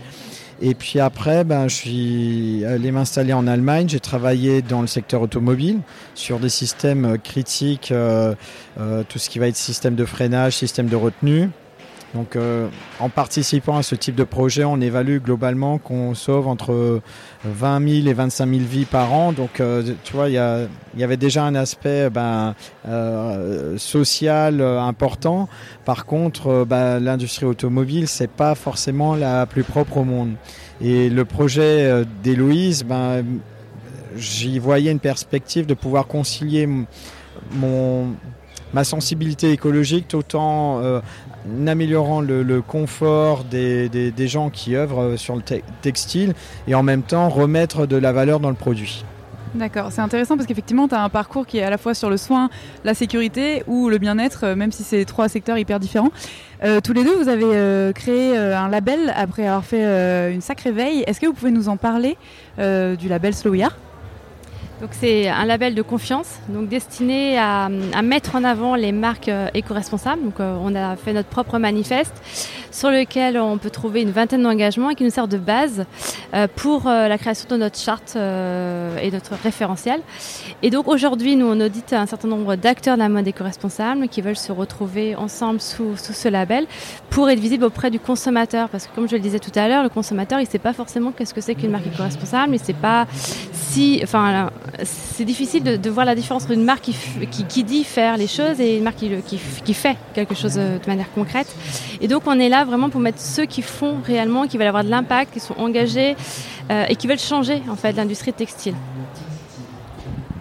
Et 0.62 0.76
puis 0.76 1.00
après, 1.00 1.44
ben, 1.44 1.68
je 1.70 1.76
suis 1.76 2.66
allé 2.66 2.92
m'installer 2.92 3.34
en 3.34 3.48
Allemagne. 3.48 3.88
J'ai 3.88 4.00
travaillé 4.00 4.62
dans 4.62 4.82
le 4.82 4.88
secteur 4.88 5.22
automobile 5.22 5.80
sur 6.16 6.40
des 6.40 6.50
systèmes 6.50 7.06
euh, 7.06 7.18
critiques, 7.18 7.92
euh, 7.92 8.36
euh, 8.80 9.04
tout 9.08 9.20
ce 9.20 9.30
qui 9.30 9.40
va 9.40 9.48
être 9.48 9.56
système 9.56 9.96
de 9.96 10.06
freinage, 10.06 10.58
système 10.58 10.88
de 10.88 10.96
retenue. 10.96 11.50
Donc, 12.16 12.36
euh, 12.36 12.68
en 13.00 13.10
participant 13.10 13.78
à 13.78 13.84
ce 13.84 13.94
type 13.94 14.16
de 14.16 14.24
projet, 14.24 14.64
on 14.64 14.82
évalue 14.82 15.20
globalement 15.20 15.78
qu'on 15.78 16.16
sauve 16.16 16.48
entre 16.48 17.02
20 17.46 17.88
000 18.02 18.08
et 18.08 18.14
25 18.14 18.50
000 18.50 18.62
vies 18.62 18.86
par 18.86 19.14
an. 19.14 19.32
Donc, 19.32 19.60
euh, 19.60 19.84
tu 20.04 20.14
vois, 20.14 20.28
il 20.28 20.34
y, 20.34 21.04
avait 21.04 21.18
déjà 21.18 21.44
un 21.44 21.54
aspect 21.54 22.10
ben, 22.10 22.56
euh, 22.88 23.78
social 23.78 24.60
euh, 24.60 24.82
important. 24.82 25.48
Par 25.86 26.06
contre, 26.06 26.48
euh, 26.48 26.66
ben, 26.66 27.00
l'industrie 27.00 27.46
automobile, 27.46 28.08
c'est 28.08 28.30
pas 28.30 28.56
forcément 28.56 29.16
la 29.16 29.46
plus 29.46 29.64
propre 29.64 29.98
au 29.98 30.04
monde. 30.04 30.34
Et 30.82 31.10
le 31.10 31.26
projet 31.26 31.86
euh, 31.86 32.06
d'Héloïse, 32.24 32.84
ben, 32.84 33.24
j'y 34.16 34.58
voyais 34.58 34.92
une 34.92 35.00
perspective 35.00 35.68
de 35.68 35.76
pouvoir 35.76 36.08
concilier 36.08 36.68
mon, 37.52 38.16
ma 38.74 38.84
sensibilité 38.84 39.52
écologique 39.52 40.08
tout 40.08 40.36
en 40.36 40.82
euh, 40.84 41.00
améliorant 41.68 42.22
le, 42.22 42.62
confort 42.62 43.44
des, 43.44 44.28
gens 44.28 44.50
qui 44.50 44.76
œuvrent 44.76 45.02
euh, 45.02 45.18
sur 45.18 45.36
le 45.36 45.42
te- 45.42 45.62
textile 45.82 46.34
et 46.68 46.76
en 46.76 46.84
même 46.84 47.02
temps 47.02 47.30
remettre 47.30 47.86
de 47.86 47.96
la 47.96 48.12
valeur 48.12 48.40
dans 48.40 48.50
le 48.50 48.56
produit. 48.56 49.04
D'accord, 49.56 49.92
c'est 49.92 50.02
intéressant 50.02 50.36
parce 50.36 50.46
qu'effectivement, 50.46 50.88
tu 50.88 50.94
as 50.94 51.02
un 51.02 51.10
parcours 51.10 51.48
qui 51.48 51.58
est 51.58 51.64
à 51.64 51.72
la 51.72 51.80
fois 51.80 51.96
sur 51.96 52.10
le 52.10 52.18
soin, 52.18 52.50
la 52.84 52.94
sécurité 52.94 53.64
ou 53.66 53.90
le 53.90 53.98
bien-être, 53.98 54.44
euh, 54.44 54.56
même 54.56 54.72
si 54.72 54.84
c'est 54.84 55.06
trois 55.06 55.28
secteurs 55.28 55.58
hyper 55.58 55.80
différents. 55.80 56.12
Euh, 56.64 56.82
tous 56.82 56.94
les 56.94 57.04
deux, 57.04 57.16
vous 57.16 57.30
avez 57.30 57.94
créé 57.94 58.38
un 58.38 58.68
label 58.68 59.14
après 59.16 59.48
avoir 59.48 59.64
fait 59.64 60.32
une 60.32 60.42
sacrée 60.42 60.72
veille. 60.72 61.04
Est-ce 61.08 61.20
que 61.20 61.26
vous 61.26 61.34
pouvez 61.34 61.52
nous 61.52 61.70
en 61.70 61.78
parler 61.78 62.18
du 62.58 63.08
label 63.08 63.34
Slow 63.34 63.52
We 63.52 63.64
Are? 63.64 63.72
Donc 64.82 64.92
c'est 64.94 65.28
un 65.28 65.44
label 65.44 65.76
de 65.76 65.82
confiance, 65.82 66.40
donc 66.48 66.70
destiné 66.70 67.38
à, 67.38 67.68
mettre 68.02 68.36
en 68.36 68.46
avant 68.46 68.76
les 68.76 68.94
marques 68.94 69.28
euh, 69.28 69.50
éco-responsables. 69.54 70.24
Donc 70.24 70.40
euh, 70.40 70.56
on 70.62 70.74
a 70.74 70.96
fait 70.96 71.12
notre 71.12 71.28
propre 71.28 71.58
manifeste 71.58 72.14
sur 72.72 72.90
lequel 72.90 73.38
on 73.38 73.58
peut 73.58 73.72
trouver 73.72 74.02
une 74.02 74.12
vingtaine 74.12 74.42
d'engagements 74.42 74.90
et 74.90 74.96
qui 74.96 75.04
nous 75.04 75.10
sert 75.10 75.28
de 75.28 75.38
base 75.38 75.86
euh, 76.34 76.48
pour 76.56 76.86
la 76.86 77.18
création 77.18 77.48
de 77.50 77.58
notre 77.58 77.78
charte 77.78 78.16
et 78.16 79.12
notre 79.12 79.34
référentiel. 79.44 80.00
Et 80.62 80.70
donc 80.70 80.88
aujourd'hui, 80.88 81.36
nous 81.36 81.48
on 81.48 81.60
audite 81.60 81.92
un 81.92 82.06
certain 82.06 82.30
nombre 82.30 82.56
d'acteurs 82.56 82.96
de 82.96 83.02
la 83.02 83.10
mode 83.10 83.28
éco-responsable 83.28 84.08
qui 84.08 84.22
veulent 84.22 84.38
se 84.38 84.52
retrouver 84.52 85.16
ensemble 85.16 85.60
sous, 85.60 85.98
ce 85.98 86.30
label 86.30 86.68
pour 87.10 87.30
être 87.30 87.40
visible 87.40 87.66
auprès 87.66 87.92
du 87.92 88.00
consommateur. 88.00 88.70
Parce 88.70 88.88
que 88.88 88.96
comme 88.96 89.10
je 89.10 89.16
le 89.16 89.22
disais 89.22 89.40
tout 89.40 89.52
à 89.56 89.68
l'heure, 89.68 89.84
le 89.84 89.90
consommateur 89.90 90.40
il 90.40 90.48
sait 90.48 90.60
pas 90.60 90.74
forcément 90.74 91.12
qu'est-ce 91.12 91.34
que 91.34 91.42
c'est 91.42 91.56
qu'une 91.56 91.72
marque 91.72 91.88
éco-responsable, 91.88 92.54
il 92.54 92.60
sait 92.60 92.74
pas 92.74 93.08
si, 93.70 94.00
enfin, 94.04 94.50
c'est 94.84 95.26
difficile 95.26 95.64
de, 95.64 95.90
voir 95.90 96.06
la 96.06 96.16
différence 96.16 96.44
entre 96.44 96.54
une 96.54 96.64
marque 96.64 96.84
qui, 96.84 97.46
qui, 97.48 97.64
dit 97.64 97.84
faire 97.84 98.18
les 98.18 98.28
choses 98.28 98.60
et 98.60 98.78
une 98.78 98.84
marque 98.84 98.98
qui, 98.98 99.40
qui 99.64 99.74
fait 99.74 99.98
quelque 100.14 100.36
chose 100.36 100.58
euh, 100.58 100.78
de 100.78 100.88
manière 100.88 101.12
concrète. 101.12 101.54
Et 102.02 102.08
donc 102.08 102.24
on 102.26 102.40
est 102.40 102.50
là 102.50 102.66
vraiment 102.66 102.90
pour 102.90 103.02
mettre 103.02 103.20
ceux 103.20 103.46
qui 103.46 103.62
font 103.62 103.98
réellement, 104.04 104.48
qui 104.48 104.58
veulent 104.58 104.68
avoir 104.68 104.84
de 104.84 104.90
l'impact, 104.90 105.34
qui 105.34 105.40
sont 105.40 105.56
engagés 105.58 106.16
euh, 106.72 106.86
et 106.88 106.96
qui 106.96 107.08
veulent 107.08 107.20
changer 107.20 107.62
en 107.70 107.76
fait 107.76 107.94
l'industrie 107.94 108.34
textile. 108.34 108.76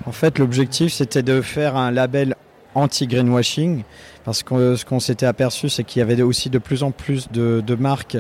En 0.06 0.12
fait, 0.12 0.38
l'objectif, 0.38 0.92
c'était 0.92 1.22
de 1.22 1.42
faire 1.42 1.76
un 1.76 1.90
label 1.90 2.34
anti-greenwashing, 2.74 3.82
parce 4.28 4.42
que 4.42 4.52
euh, 4.52 4.76
ce 4.76 4.84
qu'on 4.84 5.00
s'était 5.00 5.24
aperçu, 5.24 5.70
c'est 5.70 5.84
qu'il 5.84 6.00
y 6.00 6.02
avait 6.02 6.20
aussi 6.20 6.50
de 6.50 6.58
plus 6.58 6.82
en 6.82 6.90
plus 6.90 7.30
de, 7.32 7.74
marques 7.76 8.18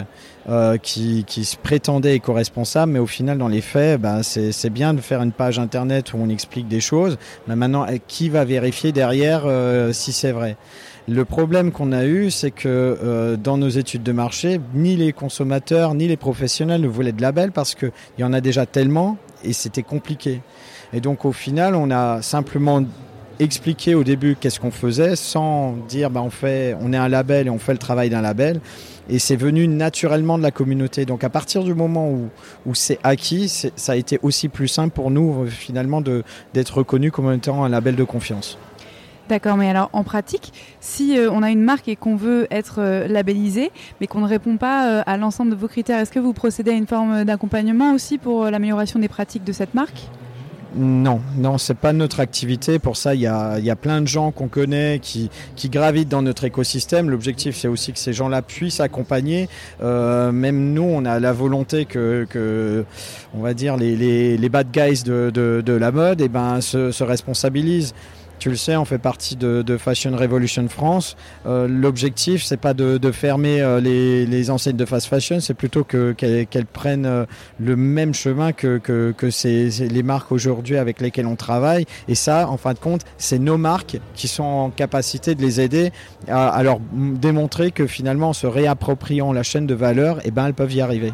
euh, 0.48 0.78
qui, 0.78 1.22
se 1.28 1.54
prétendaient 1.58 2.14
éco-responsables, 2.14 2.92
mais 2.92 2.98
au 2.98 3.06
final, 3.06 3.36
dans 3.36 3.46
les 3.46 3.60
faits, 3.60 4.00
bah, 4.00 4.22
c'est 4.22 4.70
bien 4.70 4.94
de 4.94 5.02
faire 5.02 5.20
une 5.20 5.32
page 5.32 5.58
internet 5.58 6.14
où 6.14 6.16
on 6.16 6.30
explique 6.30 6.66
des 6.66 6.80
choses, 6.80 7.18
mais 7.46 7.56
maintenant, 7.56 7.84
eh, 7.86 8.00
qui 8.08 8.30
va 8.30 8.46
vérifier 8.46 8.90
derrière 8.90 9.42
euh, 9.44 9.92
si 9.92 10.12
c'est 10.12 10.32
vrai? 10.32 10.56
Le 11.08 11.26
problème 11.26 11.72
qu'on 11.72 11.92
a 11.92 12.06
eu, 12.06 12.30
c'est 12.30 12.52
que 12.52 13.36
dans 13.42 13.58
nos 13.58 13.68
études 13.68 14.02
de 14.02 14.12
marché, 14.12 14.60
ni 14.74 14.96
les 14.96 15.12
consommateurs 15.12 15.94
ni 15.94 16.08
les 16.08 16.16
professionnels 16.16 16.80
ne 16.80 16.88
voulaient 16.88 17.12
de 17.12 17.22
label 17.22 17.52
parce 17.52 17.74
qu'il 17.74 17.92
y 18.18 18.24
en 18.24 18.32
a 18.32 18.40
déjà 18.40 18.64
tellement 18.64 19.18
et 19.44 19.52
c'était 19.52 19.82
compliqué. 19.82 20.40
Et 20.92 21.00
donc 21.00 21.24
au 21.24 21.32
final, 21.32 21.74
on 21.74 21.90
a 21.90 22.20
simplement 22.22 22.82
expliqué 23.40 23.94
au 23.94 24.04
début 24.04 24.36
qu'est-ce 24.38 24.60
qu'on 24.60 24.70
faisait 24.70 25.16
sans 25.16 25.72
dire 25.88 26.10
bah, 26.10 26.22
on, 26.22 26.30
fait, 26.30 26.76
on 26.80 26.92
est 26.92 26.96
un 26.96 27.08
label 27.08 27.46
et 27.46 27.50
on 27.50 27.58
fait 27.58 27.72
le 27.72 27.78
travail 27.78 28.10
d'un 28.10 28.20
label. 28.20 28.60
et 29.08 29.18
c'est 29.18 29.36
venu 29.36 29.68
naturellement 29.68 30.38
de 30.38 30.42
la 30.42 30.50
communauté. 30.50 31.04
Donc 31.04 31.24
à 31.24 31.30
partir 31.30 31.62
du 31.62 31.74
moment 31.74 32.10
où, 32.10 32.28
où 32.66 32.74
c'est 32.74 32.98
acquis, 33.02 33.48
ça 33.48 33.92
a 33.92 33.96
été 33.96 34.18
aussi 34.22 34.48
plus 34.48 34.68
simple 34.68 34.94
pour 34.94 35.10
nous 35.10 35.46
finalement 35.46 36.00
d'être 36.00 36.78
reconnus 36.78 37.12
comme 37.12 37.32
étant 37.32 37.64
un 37.64 37.68
label 37.68 37.96
de 37.96 38.04
confiance. 38.04 38.58
D'accord, 39.28 39.58
mais 39.58 39.68
alors 39.68 39.90
en 39.92 40.04
pratique, 40.04 40.54
si 40.80 41.18
euh, 41.18 41.30
on 41.30 41.42
a 41.42 41.50
une 41.50 41.60
marque 41.60 41.86
et 41.88 41.96
qu'on 41.96 42.16
veut 42.16 42.46
être 42.50 42.76
euh, 42.78 43.06
labellisé, 43.06 43.70
mais 44.00 44.06
qu'on 44.06 44.20
ne 44.20 44.26
répond 44.26 44.56
pas 44.56 44.88
euh, 44.88 45.02
à 45.04 45.18
l'ensemble 45.18 45.50
de 45.50 45.56
vos 45.56 45.68
critères, 45.68 46.00
est-ce 46.00 46.10
que 46.10 46.18
vous 46.18 46.32
procédez 46.32 46.70
à 46.70 46.74
une 46.74 46.86
forme 46.86 47.24
d'accompagnement 47.24 47.92
aussi 47.92 48.16
pour 48.16 48.46
l'amélioration 48.46 48.98
des 48.98 49.08
pratiques 49.08 49.44
de 49.44 49.52
cette 49.52 49.74
marque? 49.74 50.08
Non, 50.74 51.20
non, 51.36 51.58
c'est 51.58 51.74
pas 51.74 51.92
notre 51.92 52.20
activité. 52.20 52.78
Pour 52.78 52.96
ça, 52.96 53.14
il 53.14 53.20
y 53.20 53.26
a, 53.26 53.58
y 53.58 53.70
a, 53.70 53.76
plein 53.76 54.00
de 54.00 54.06
gens 54.06 54.30
qu'on 54.30 54.48
connaît 54.48 54.98
qui, 55.00 55.30
qui, 55.56 55.68
gravitent 55.68 56.08
dans 56.08 56.22
notre 56.22 56.44
écosystème. 56.44 57.10
L'objectif, 57.10 57.56
c'est 57.56 57.68
aussi 57.68 57.92
que 57.92 57.98
ces 57.98 58.12
gens-là 58.12 58.42
puissent 58.42 58.80
accompagner. 58.80 59.48
même 59.80 60.72
nous, 60.72 60.82
on 60.82 61.04
a 61.04 61.20
la 61.20 61.32
volonté 61.32 61.84
que, 61.84 62.26
que 62.28 62.84
on 63.34 63.40
va 63.40 63.54
dire, 63.54 63.76
les, 63.76 63.96
les, 63.96 64.36
les 64.36 64.48
bad 64.48 64.70
guys 64.70 65.02
de, 65.04 65.30
de, 65.32 65.62
de 65.64 65.72
la 65.72 65.92
mode, 65.92 66.20
eh 66.20 66.28
ben, 66.28 66.60
se, 66.60 66.90
se 66.92 67.04
responsabilisent. 67.04 67.94
Tu 68.38 68.50
le 68.50 68.56
sais, 68.56 68.76
on 68.76 68.84
fait 68.84 68.98
partie 68.98 69.34
de, 69.36 69.76
Fashion 69.78 70.16
Revolution 70.16 70.68
France. 70.68 71.16
Euh, 71.46 71.66
l'objectif, 71.68 72.44
c'est 72.44 72.56
pas 72.56 72.72
de, 72.72 73.10
fermer 73.10 73.60
euh, 73.60 73.80
les, 73.80 74.50
enseignes 74.50 74.76
de 74.76 74.84
fast 74.84 75.08
fashion, 75.08 75.40
c'est 75.40 75.54
plutôt 75.54 75.84
qu'elles 75.84 76.66
prennent 76.72 77.06
euh, 77.06 77.26
le 77.58 77.76
même 77.76 78.14
chemin 78.14 78.52
que, 78.52 78.80
les 79.80 80.02
marques 80.02 80.32
aujourd'hui 80.32 80.76
avec 80.76 81.00
lesquelles 81.00 81.26
on 81.26 81.36
travaille. 81.36 81.84
Et 82.06 82.14
ça, 82.14 82.48
en 82.48 82.56
fin 82.56 82.74
de 82.74 82.78
compte, 82.78 83.02
c'est 83.18 83.38
nos 83.38 83.58
marques 83.58 83.98
qui 84.14 84.28
sont 84.28 84.44
en 84.44 84.70
capacité 84.70 85.34
de 85.34 85.42
les 85.42 85.60
aider 85.60 85.90
à, 86.28 86.62
leur 86.62 86.78
démontrer 86.92 87.72
que 87.72 87.86
finalement, 87.86 88.30
en 88.30 88.32
se 88.32 88.46
réappropriant 88.46 89.32
la 89.32 89.42
chaîne 89.42 89.66
de 89.66 89.74
valeur, 89.74 90.20
eh 90.24 90.30
ben, 90.30 90.46
elles 90.46 90.54
peuvent 90.54 90.72
y 90.72 90.80
arriver. 90.80 91.12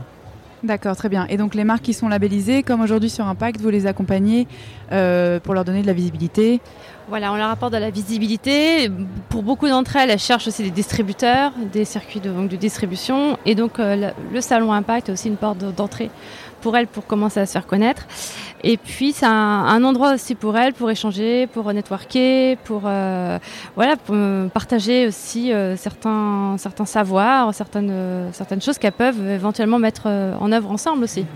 D'accord, 0.65 0.97
très 0.97 1.09
bien. 1.09 1.27
Et 1.29 1.37
donc 1.37 1.55
les 1.55 1.63
marques 1.63 1.83
qui 1.83 1.93
sont 1.93 2.09
labellisées, 2.09 2.63
comme 2.63 2.81
aujourd'hui 2.81 3.11
sur 3.11 3.27
Impact, 3.27 3.61
vous 3.61 3.71
les 3.71 3.87
accompagnez 3.87 4.49
pour 4.89 5.55
leur 5.55 5.65
donner 5.65 5.83
de 5.83 5.87
la 5.87 5.93
visibilité? 5.93 6.61
Voilà, 7.07 7.33
on 7.35 7.37
leur 7.37 7.51
apporte 7.51 7.75
de 7.75 7.79
la 7.79 7.91
visibilité. 7.91 8.91
Pour 9.29 9.43
beaucoup 9.43 9.69
d'entre 9.69 9.97
elles, 9.97 10.09
elles 10.09 10.19
cherchent 10.19 10.49
aussi 10.49 10.63
des 10.63 10.71
distributeurs, 10.71 11.53
des 11.71 11.85
circuits 11.85 12.21
de, 12.21 12.31
de 12.31 12.57
distribution. 12.57 13.37
Et 13.45 13.55
donc, 13.55 13.79
euh, 13.79 14.11
le, 14.33 14.41
salon 14.41 14.73
Impact 14.73 15.11
est 15.11 15.13
aussi 15.13 15.29
une 15.29 15.37
porte 15.37 15.59
d'entrée 15.59 16.11
pour 16.65 16.77
elles 16.79 16.87
pour 16.87 17.07
commencer 17.07 17.41
à 17.41 17.47
se 17.47 17.53
faire 17.53 17.67
connaître. 17.67 18.07
Et 18.63 18.79
puis, 18.79 19.13
c'est 19.13 19.27
un, 19.27 19.85
endroit 19.85 20.15
aussi 20.15 20.35
pour 20.35 20.57
elles 20.57 20.73
pour 20.73 20.91
échanger, 20.91 21.47
pour 21.47 21.71
networker, 21.71 22.57
pour, 22.65 22.83
euh, 22.87 23.39
voilà, 23.77 23.97
pour 23.97 24.17
partager 24.51 25.07
aussi 25.07 25.53
euh, 25.53 25.77
certains, 25.77 26.57
certains 26.57 26.87
savoirs, 26.87 27.53
certaines, 27.53 27.93
certaines 28.33 28.63
choses 28.63 28.79
qu'elles 28.79 28.93
peuvent 29.07 29.29
éventuellement 29.29 29.79
mettre 29.79 30.09
en 30.41 30.51
œuvre 30.53 30.71
ensemble 30.71 31.05
aussi. 31.05 31.27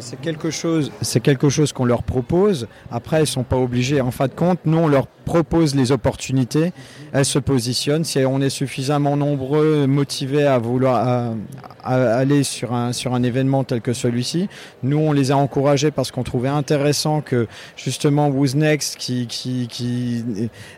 C'est 0.00 0.20
quelque 0.20 0.50
chose, 0.50 0.92
c'est 1.00 1.20
quelque 1.20 1.48
chose 1.48 1.72
qu'on 1.72 1.84
leur 1.84 2.02
propose. 2.02 2.68
Après, 2.90 3.20
elles 3.20 3.26
sont 3.26 3.44
pas 3.44 3.56
obligées. 3.56 4.00
En 4.00 4.10
fin 4.10 4.26
de 4.26 4.34
compte, 4.34 4.58
nous 4.64 4.78
on 4.78 4.88
leur 4.88 5.06
propose 5.06 5.74
les 5.74 5.90
opportunités. 5.90 6.72
Elles 7.12 7.24
se 7.24 7.38
positionnent. 7.38 8.04
Si 8.04 8.18
on 8.24 8.40
est 8.40 8.50
suffisamment 8.50 9.16
nombreux, 9.16 9.86
motivés 9.86 10.46
à 10.46 10.58
vouloir 10.58 11.34
aller 11.82 12.42
sur 12.42 12.74
un 12.74 13.22
événement 13.22 13.64
tel 13.64 13.80
que 13.80 13.92
celui-ci, 13.92 14.48
nous 14.82 14.98
on 14.98 15.12
les 15.12 15.30
a 15.30 15.36
encouragés 15.36 15.90
parce 15.90 16.10
qu'on 16.10 16.22
trouvait 16.24 16.48
intéressant 16.48 17.20
que 17.20 17.46
justement 17.76 18.28
Who's 18.28 18.54
Next, 18.54 18.96
qui 18.96 19.26
qui 19.26 19.66
qui 19.68 20.24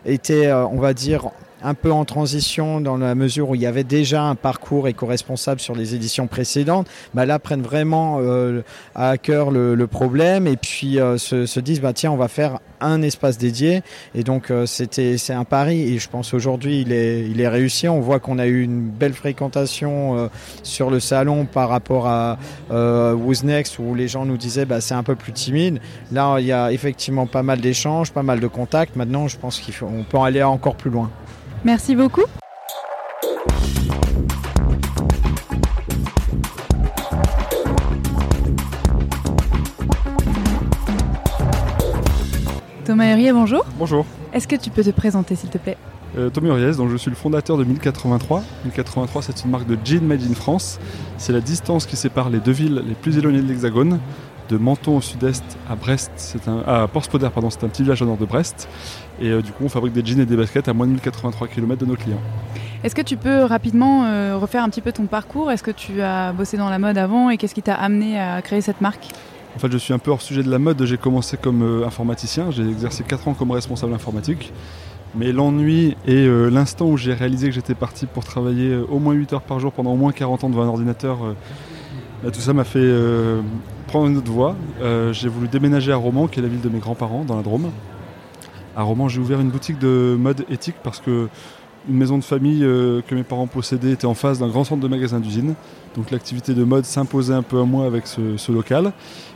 était, 0.05 0.47
euh, 0.47 0.65
on 0.67 0.79
va 0.79 0.93
dire 0.93 1.31
un 1.61 1.73
peu 1.73 1.91
en 1.91 2.05
transition 2.05 2.81
dans 2.81 2.97
la 2.97 3.15
mesure 3.15 3.49
où 3.49 3.55
il 3.55 3.61
y 3.61 3.65
avait 3.65 3.83
déjà 3.83 4.23
un 4.23 4.35
parcours 4.35 4.87
éco-responsable 4.87 5.59
sur 5.59 5.75
les 5.75 5.95
éditions 5.95 6.27
précédentes, 6.27 6.87
bah 7.13 7.25
là 7.25 7.39
prennent 7.39 7.61
vraiment 7.61 8.19
euh, 8.21 8.61
à 8.95 9.17
cœur 9.17 9.51
le, 9.51 9.87
problème 9.87 10.45
et 10.45 10.55
puis 10.55 10.99
euh, 10.99 11.17
se, 11.17 11.59
disent 11.59 11.81
bah 11.81 11.93
tiens 11.93 12.11
on 12.11 12.17
va 12.17 12.27
faire 12.27 12.59
un 12.79 13.01
espace 13.01 13.37
dédié 13.37 13.81
et 14.13 14.23
donc 14.23 14.51
euh, 14.51 14.65
c'était 14.65 15.17
c'est 15.17 15.33
un 15.33 15.43
pari 15.43 15.93
et 15.93 15.97
je 15.97 16.07
pense 16.07 16.33
aujourd'hui 16.33 16.81
il 16.81 16.91
est 16.91 17.27
il 17.27 17.41
est 17.41 17.47
réussi. 17.47 17.87
On 17.87 17.99
voit 17.99 18.19
qu'on 18.19 18.37
a 18.37 18.45
eu 18.45 18.61
une 18.61 18.87
belle 18.87 19.13
fréquentation 19.13 20.29
sur 20.63 20.89
le 20.89 20.99
salon 20.99 21.45
par 21.45 21.69
rapport 21.69 22.07
à 22.07 22.37
Who's 22.69 23.43
Next 23.43 23.79
où 23.79 23.95
les 23.95 24.07
gens 24.07 24.25
nous 24.25 24.37
disaient 24.37 24.65
bah 24.65 24.81
c'est 24.81 24.93
un 24.93 25.03
peu 25.03 25.15
plus 25.15 25.33
timide. 25.33 25.79
Là 26.11 26.37
il 26.39 26.45
y 26.45 26.51
a 26.51 26.71
effectivement 26.71 27.25
pas 27.25 27.43
mal 27.43 27.59
d'échanges, 27.59 28.11
pas 28.11 28.23
mal 28.23 28.39
de 28.39 28.47
contacts. 28.47 28.95
Maintenant 28.95 29.27
je 29.27 29.37
pense 29.37 29.59
qu'on 29.59 30.03
peut 30.03 30.17
aller 30.17 30.43
encore 30.43 30.75
plus 30.75 30.91
loin. 30.91 31.09
Merci 31.65 31.95
beaucoup. 31.95 32.23
Thomas 42.85 43.11
Hurier, 43.11 43.33
bonjour. 43.33 43.65
Bonjour. 43.77 44.05
Est-ce 44.33 44.47
que 44.47 44.55
tu 44.55 44.69
peux 44.69 44.83
te 44.83 44.89
présenter 44.89 45.35
s'il 45.35 45.49
te 45.49 45.57
plaît? 45.57 45.77
Euh, 46.17 46.29
Thomas 46.29 46.49
Huriez, 46.49 46.71
donc 46.71 46.89
je 46.89 46.97
suis 46.97 47.09
le 47.09 47.15
fondateur 47.15 47.57
de 47.57 47.63
1083. 47.63 48.41
1083, 48.65 49.21
c'est 49.21 49.43
une 49.43 49.51
marque 49.51 49.67
de 49.67 49.77
jean 49.83 50.03
made 50.03 50.23
in 50.23 50.33
France. 50.33 50.79
C'est 51.17 51.33
la 51.33 51.41
distance 51.41 51.85
qui 51.85 51.97
sépare 51.97 52.29
les 52.29 52.39
deux 52.39 52.51
villes 52.51 52.81
les 52.87 52.95
plus 52.95 53.17
éloignées 53.17 53.41
de 53.41 53.47
l'Hexagone 53.47 53.99
de 54.49 54.57
Menton 54.57 54.97
au 54.97 55.01
sud-est 55.01 55.43
à 55.69 55.75
Brest, 55.75 56.11
c'est 56.15 56.47
un, 56.47 56.59
à 56.65 56.87
pardon, 56.87 57.49
c'est 57.49 57.63
un 57.63 57.67
petit 57.69 57.83
village 57.83 58.01
au 58.01 58.05
nord 58.05 58.17
de 58.17 58.25
Brest. 58.25 58.67
Et 59.21 59.29
euh, 59.29 59.41
du 59.41 59.51
coup, 59.51 59.65
on 59.65 59.69
fabrique 59.69 59.93
des 59.93 60.05
jeans 60.05 60.19
et 60.19 60.25
des 60.25 60.35
baskets 60.35 60.67
à 60.67 60.73
moins 60.73 60.87
de 60.87 60.91
1083 60.91 61.47
km 61.47 61.81
de 61.81 61.85
nos 61.85 61.95
clients. 61.95 62.21
Est-ce 62.83 62.95
que 62.95 63.01
tu 63.01 63.17
peux 63.17 63.43
rapidement 63.43 64.05
euh, 64.05 64.37
refaire 64.37 64.63
un 64.63 64.69
petit 64.69 64.81
peu 64.81 64.91
ton 64.91 65.05
parcours? 65.05 65.51
Est-ce 65.51 65.63
que 65.63 65.71
tu 65.71 66.01
as 66.01 66.31
bossé 66.31 66.55
dans 66.55 66.69
la 66.69 66.79
mode 66.79 66.97
avant 66.97 67.29
et 67.29 67.37
qu'est-ce 67.37 67.55
qui 67.55 67.61
t'a 67.61 67.75
amené 67.75 68.19
à 68.19 68.41
créer 68.41 68.61
cette 68.61 68.79
marque? 68.79 69.09
En 69.55 69.59
fait, 69.59 69.71
je 69.71 69.77
suis 69.77 69.93
un 69.93 69.99
peu 69.99 70.11
hors 70.11 70.21
sujet 70.21 70.43
de 70.43 70.49
la 70.49 70.59
mode. 70.59 70.83
J'ai 70.85 70.97
commencé 70.97 71.35
comme 71.35 71.63
euh, 71.63 71.85
informaticien. 71.85 72.51
J'ai 72.51 72.63
exercé 72.63 73.03
4 73.03 73.27
ans 73.27 73.33
comme 73.33 73.51
responsable 73.51 73.93
informatique. 73.93 74.53
Mais 75.15 75.31
l'ennui 75.31 75.97
et 76.05 76.27
l'instant 76.51 76.85
où 76.85 76.95
j'ai 76.95 77.15
réalisé 77.15 77.47
que 77.47 77.55
j'étais 77.55 77.73
parti 77.73 78.05
pour 78.05 78.23
travailler 78.23 78.75
au 78.75 78.99
moins 78.99 79.13
8 79.13 79.33
heures 79.33 79.41
par 79.41 79.59
jour 79.59 79.71
pendant 79.71 79.91
au 79.91 79.95
moins 79.95 80.11
40 80.11 80.43
ans 80.43 80.49
devant 80.49 80.61
un 80.61 80.67
ordinateur, 80.67 81.17
bah, 82.23 82.29
tout 82.29 82.39
ça 82.39 82.53
m'a 82.53 82.63
fait 82.63 82.93
prendre 83.87 84.05
une 84.05 84.17
autre 84.17 84.31
voie. 84.31 84.55
J'ai 85.11 85.27
voulu 85.27 85.47
déménager 85.47 85.91
à 85.91 85.95
Romans, 85.95 86.27
qui 86.27 86.37
est 86.37 86.43
la 86.43 86.47
ville 86.47 86.61
de 86.61 86.69
mes 86.69 86.77
grands-parents, 86.77 87.23
dans 87.23 87.35
la 87.35 87.41
Drôme. 87.41 87.71
À 88.79 88.83
Romans, 88.83 89.09
j'ai 89.09 89.19
ouvert 89.19 89.41
une 89.41 89.49
boutique 89.49 89.77
de 89.77 90.15
mode 90.17 90.45
éthique 90.49 90.77
parce 90.81 91.01
que 91.01 91.27
une 91.89 91.97
maison 91.97 92.17
de 92.17 92.23
famille 92.23 92.63
euh, 92.63 93.01
que 93.05 93.13
mes 93.13 93.23
parents 93.23 93.45
possédaient 93.45 93.91
était 93.91 94.05
en 94.05 94.13
face 94.13 94.39
d'un 94.39 94.47
grand 94.47 94.63
centre 94.63 94.81
de 94.81 94.87
magasin 94.87 95.19
d'usine. 95.19 95.55
Donc 95.97 96.11
l'activité 96.11 96.53
de 96.53 96.63
mode 96.63 96.85
s'imposait 96.85 97.33
un 97.33 97.41
peu 97.41 97.59
à 97.59 97.65
moi 97.65 97.85
avec 97.85 98.07
ce, 98.07 98.51
local. 98.53 98.93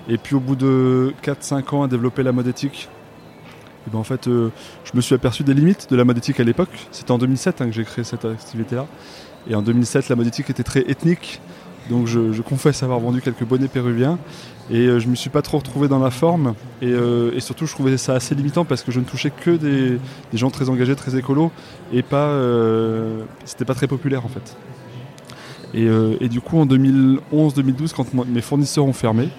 Et 0.07 0.17
puis 0.17 0.35
au 0.35 0.39
bout 0.39 0.55
de 0.55 1.13
4-5 1.25 1.75
ans 1.75 1.83
à 1.83 1.89
développer 1.89 2.23
la 2.23 2.31
mode 2.31 2.47
éthique, 2.47 2.87
et 3.85 3.89
ben 3.91 3.99
en 3.99 4.05
fait, 4.05 4.29
euh, 4.29 4.49
je 4.85 4.91
me 4.93 5.01
suis 5.01 5.13
aperçu 5.13 5.43
des 5.43 5.53
limites 5.53 5.91
de 5.91 5.97
la 5.97 6.05
mode 6.05 6.19
éthique 6.19 6.39
à 6.39 6.45
l'époque. 6.45 6.87
C'était 6.91 7.11
en 7.11 7.17
2007 7.17 7.59
hein, 7.59 7.65
que 7.65 7.73
j'ai 7.73 7.83
créé 7.83 8.05
cette 8.05 8.23
activité-là. 8.23 8.87
Et 9.49 9.55
en 9.55 9.61
2007, 9.61 10.07
la 10.07 10.15
mode 10.15 10.27
éthique 10.27 10.51
était 10.51 10.63
très 10.63 10.89
ethnique. 10.89 11.41
Donc 11.89 12.07
je, 12.07 12.41
confesse 12.41 12.81
avoir 12.81 12.99
vendu 12.99 13.21
quelques 13.21 13.43
bonnets 13.43 13.67
péruviens 13.67 14.17
et 14.69 14.87
euh, 14.87 14.99
je 14.99 15.07
me 15.07 15.15
suis 15.15 15.29
pas 15.29 15.41
trop 15.41 15.57
retrouvé 15.57 15.87
dans 15.87 15.99
la 15.99 16.11
forme 16.11 16.55
euh, 16.83 17.31
et, 17.35 17.41
surtout 17.41 17.65
je 17.65 17.73
trouvais 17.73 17.97
ça 17.97 18.13
assez 18.13 18.33
limitant 18.33 18.63
parce 18.63 18.81
que 18.81 18.91
je 18.91 18.99
ne 18.99 19.05
touchais 19.05 19.29
que 19.29 19.51
des, 19.51 19.99
gens 20.33 20.49
très 20.49 20.69
engagés, 20.69 20.95
très 20.95 21.17
écolos 21.17 21.51
et 21.91 22.01
pas 22.01 22.27
euh, 22.27 23.23
c'était 23.45 23.65
pas 23.65 23.75
très 23.75 23.87
populaire 23.87 24.25
en 24.25 24.29
fait. 24.29 24.55
Et, 25.73 26.29
du 26.29 26.39
coup 26.39 26.59
en 26.59 26.65
2011-2012 26.67 27.93
quand 27.95 28.13
mes 28.13 28.41
fournisseurs 28.41 28.85
ont 28.85 28.93
fermé, 28.93 29.29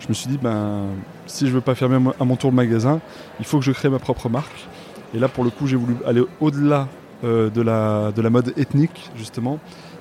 je 0.00 0.08
me 0.08 0.14
suis 0.14 0.28
dit 0.28 0.38
ben 0.40 0.82
si 1.26 1.46
je 1.46 1.52
veux 1.52 1.60
pas 1.60 1.74
fermer 1.74 1.98
à 2.20 2.24
mon 2.24 2.36
tour 2.36 2.50
le 2.50 2.56
magasin, 2.56 3.00
il 3.40 3.46
faut 3.46 3.58
que 3.58 3.64
je 3.64 3.72
crée 3.72 3.88
ma 3.88 3.98
propre 3.98 4.28
marque. 4.28 4.68
Et 5.14 5.18
là 5.18 5.28
pour 5.28 5.44
le 5.44 5.50
coup 5.50 5.66
j'ai 5.66 5.76
voulu 5.76 5.96
aller 6.06 6.22
au-delà 6.40 6.88
de, 7.22 7.62
la, 7.62 8.12
de 8.12 8.22
la 8.22 8.30
mode 8.30 8.52
ethnique 8.56 9.10
justement 9.16 9.58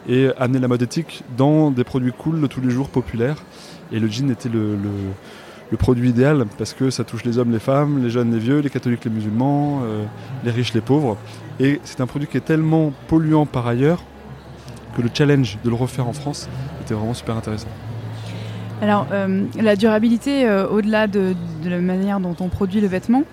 et 0.07 0.29
amener 0.37 0.59
la 0.59 0.67
mode 0.67 0.81
éthique 0.81 1.23
dans 1.37 1.71
des 1.71 1.83
produits 1.83 2.13
cool 2.17 2.41
de 2.41 2.47
tous 2.47 2.61
les 2.61 2.69
jours 2.69 2.89
populaires. 2.89 3.37
Et 3.91 3.99
le 3.99 4.07
jean 4.07 4.29
était 4.31 4.49
le, 4.49 4.77
produit 5.77 6.09
idéal 6.09 6.45
parce 6.57 6.73
que 6.73 6.89
ça 6.89 7.03
touche 7.03 7.25
les 7.25 7.37
hommes, 7.37 7.51
les 7.51 7.59
femmes, 7.59 8.01
les 8.01 8.09
jeunes, 8.09 8.31
les 8.31 8.39
vieux, 8.39 8.59
les 8.59 8.69
catholiques, 8.69 9.03
les 9.03 9.11
musulmans, 9.11 9.81
euh, 9.83 10.05
les 10.45 10.51
riches, 10.51 10.73
les 10.73 10.81
pauvres. 10.81 11.17
Et 11.59 11.81
c'est 11.83 11.99
un 11.99 12.07
produit 12.07 12.27
qui 12.27 12.37
est 12.37 12.45
tellement 12.45 12.93
polluant 13.07 13.45
par 13.45 13.67
ailleurs 13.67 14.01
que 14.95 15.01
le 15.01 15.09
challenge 15.13 15.57
de 15.63 15.69
le 15.69 15.75
refaire 15.75 16.07
en 16.07 16.13
France 16.13 16.47
était 16.81 16.93
vraiment 16.93 17.13
super 17.13 17.35
intéressant. 17.35 17.67
Alors, 18.81 19.07
euh, 19.11 19.45
la 19.59 19.75
durabilité, 19.75 20.47
euh, 20.47 20.67
au-delà 20.67 21.07
de, 21.07 21.33
de, 21.63 21.69
la 21.69 21.79
manière 21.79 22.19
dont 22.19 22.35
on 22.39 22.47
produit 22.47 22.79
le 22.79 22.87
vêtement, 22.87 23.23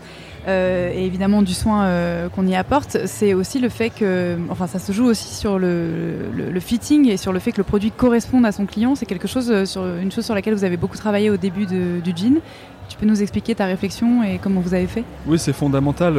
euh, 0.46 0.92
et 0.94 1.06
évidemment 1.06 1.42
du 1.42 1.54
soin 1.54 1.84
euh, 1.84 2.28
qu'on 2.28 2.46
y 2.46 2.54
apporte, 2.54 2.98
c'est 3.06 3.32
aussi 3.34 3.58
le 3.58 3.68
fait 3.68 3.90
que, 3.90 4.36
enfin, 4.50 4.66
ça 4.66 4.78
se 4.78 4.92
joue 4.92 5.06
aussi 5.06 5.34
sur 5.34 5.58
le, 5.58 6.30
le, 6.34 6.60
fitting 6.60 7.08
et 7.08 7.16
sur 7.16 7.32
le 7.32 7.38
fait 7.38 7.52
que 7.52 7.58
le 7.58 7.64
produit 7.64 7.90
corresponde 7.90 8.44
à 8.44 8.52
son 8.52 8.66
client. 8.66 8.94
C'est 8.94 9.06
quelque 9.06 9.28
chose, 9.28 9.50
euh, 9.50 9.64
sur, 9.64 9.86
une 9.86 10.12
chose 10.12 10.24
sur 10.24 10.34
laquelle 10.34 10.54
vous 10.54 10.64
avez 10.64 10.76
beaucoup 10.76 10.98
travaillé 10.98 11.30
au 11.30 11.36
début 11.36 11.66
du 11.66 12.12
jean. 12.14 12.40
Tu 12.88 12.98
peux 12.98 13.06
nous 13.06 13.22
expliquer 13.22 13.54
ta 13.54 13.64
réflexion 13.64 14.22
et 14.22 14.38
comment 14.38 14.60
vous 14.60 14.74
avez 14.74 14.86
fait? 14.86 15.04
Oui, 15.26 15.38
c'est 15.38 15.54
fondamental. 15.54 16.18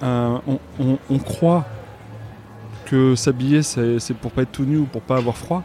on, 0.00 0.58
on, 1.10 1.18
croit 1.18 1.66
que 2.86 3.14
s'habiller 3.14 3.62
c'est 3.62 4.14
pour 4.14 4.30
pas 4.30 4.42
être 4.42 4.52
tout 4.52 4.64
nu 4.64 4.78
ou 4.78 4.84
pour 4.86 5.02
pas 5.02 5.16
avoir 5.16 5.36
froid. 5.36 5.62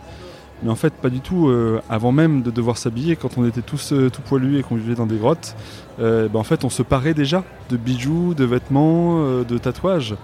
Mais 0.63 0.69
en 0.69 0.75
fait, 0.75 0.93
pas 0.93 1.09
du 1.09 1.21
tout. 1.21 1.47
Euh, 1.47 1.81
avant 1.89 2.11
même 2.11 2.41
de 2.41 2.51
devoir 2.51 2.77
s'habiller, 2.77 3.15
quand 3.15 3.37
on 3.37 3.45
était 3.45 3.61
tous 3.61 3.93
euh, 3.93 4.09
tout 4.09 4.21
poilus 4.21 4.59
et 4.59 4.63
qu'on 4.63 4.75
vivait 4.75 4.95
dans 4.95 5.07
des 5.07 5.17
grottes, 5.17 5.55
euh, 5.99 6.27
ben, 6.27 6.39
en 6.39 6.43
fait, 6.43 6.63
on 6.63 6.69
se 6.69 6.83
parait 6.83 7.13
déjà 7.13 7.43
de 7.69 7.77
bijoux, 7.77 8.33
de 8.33 8.45
vêtements, 8.45 9.41
de 9.43 9.57
tatouages. 9.57 10.15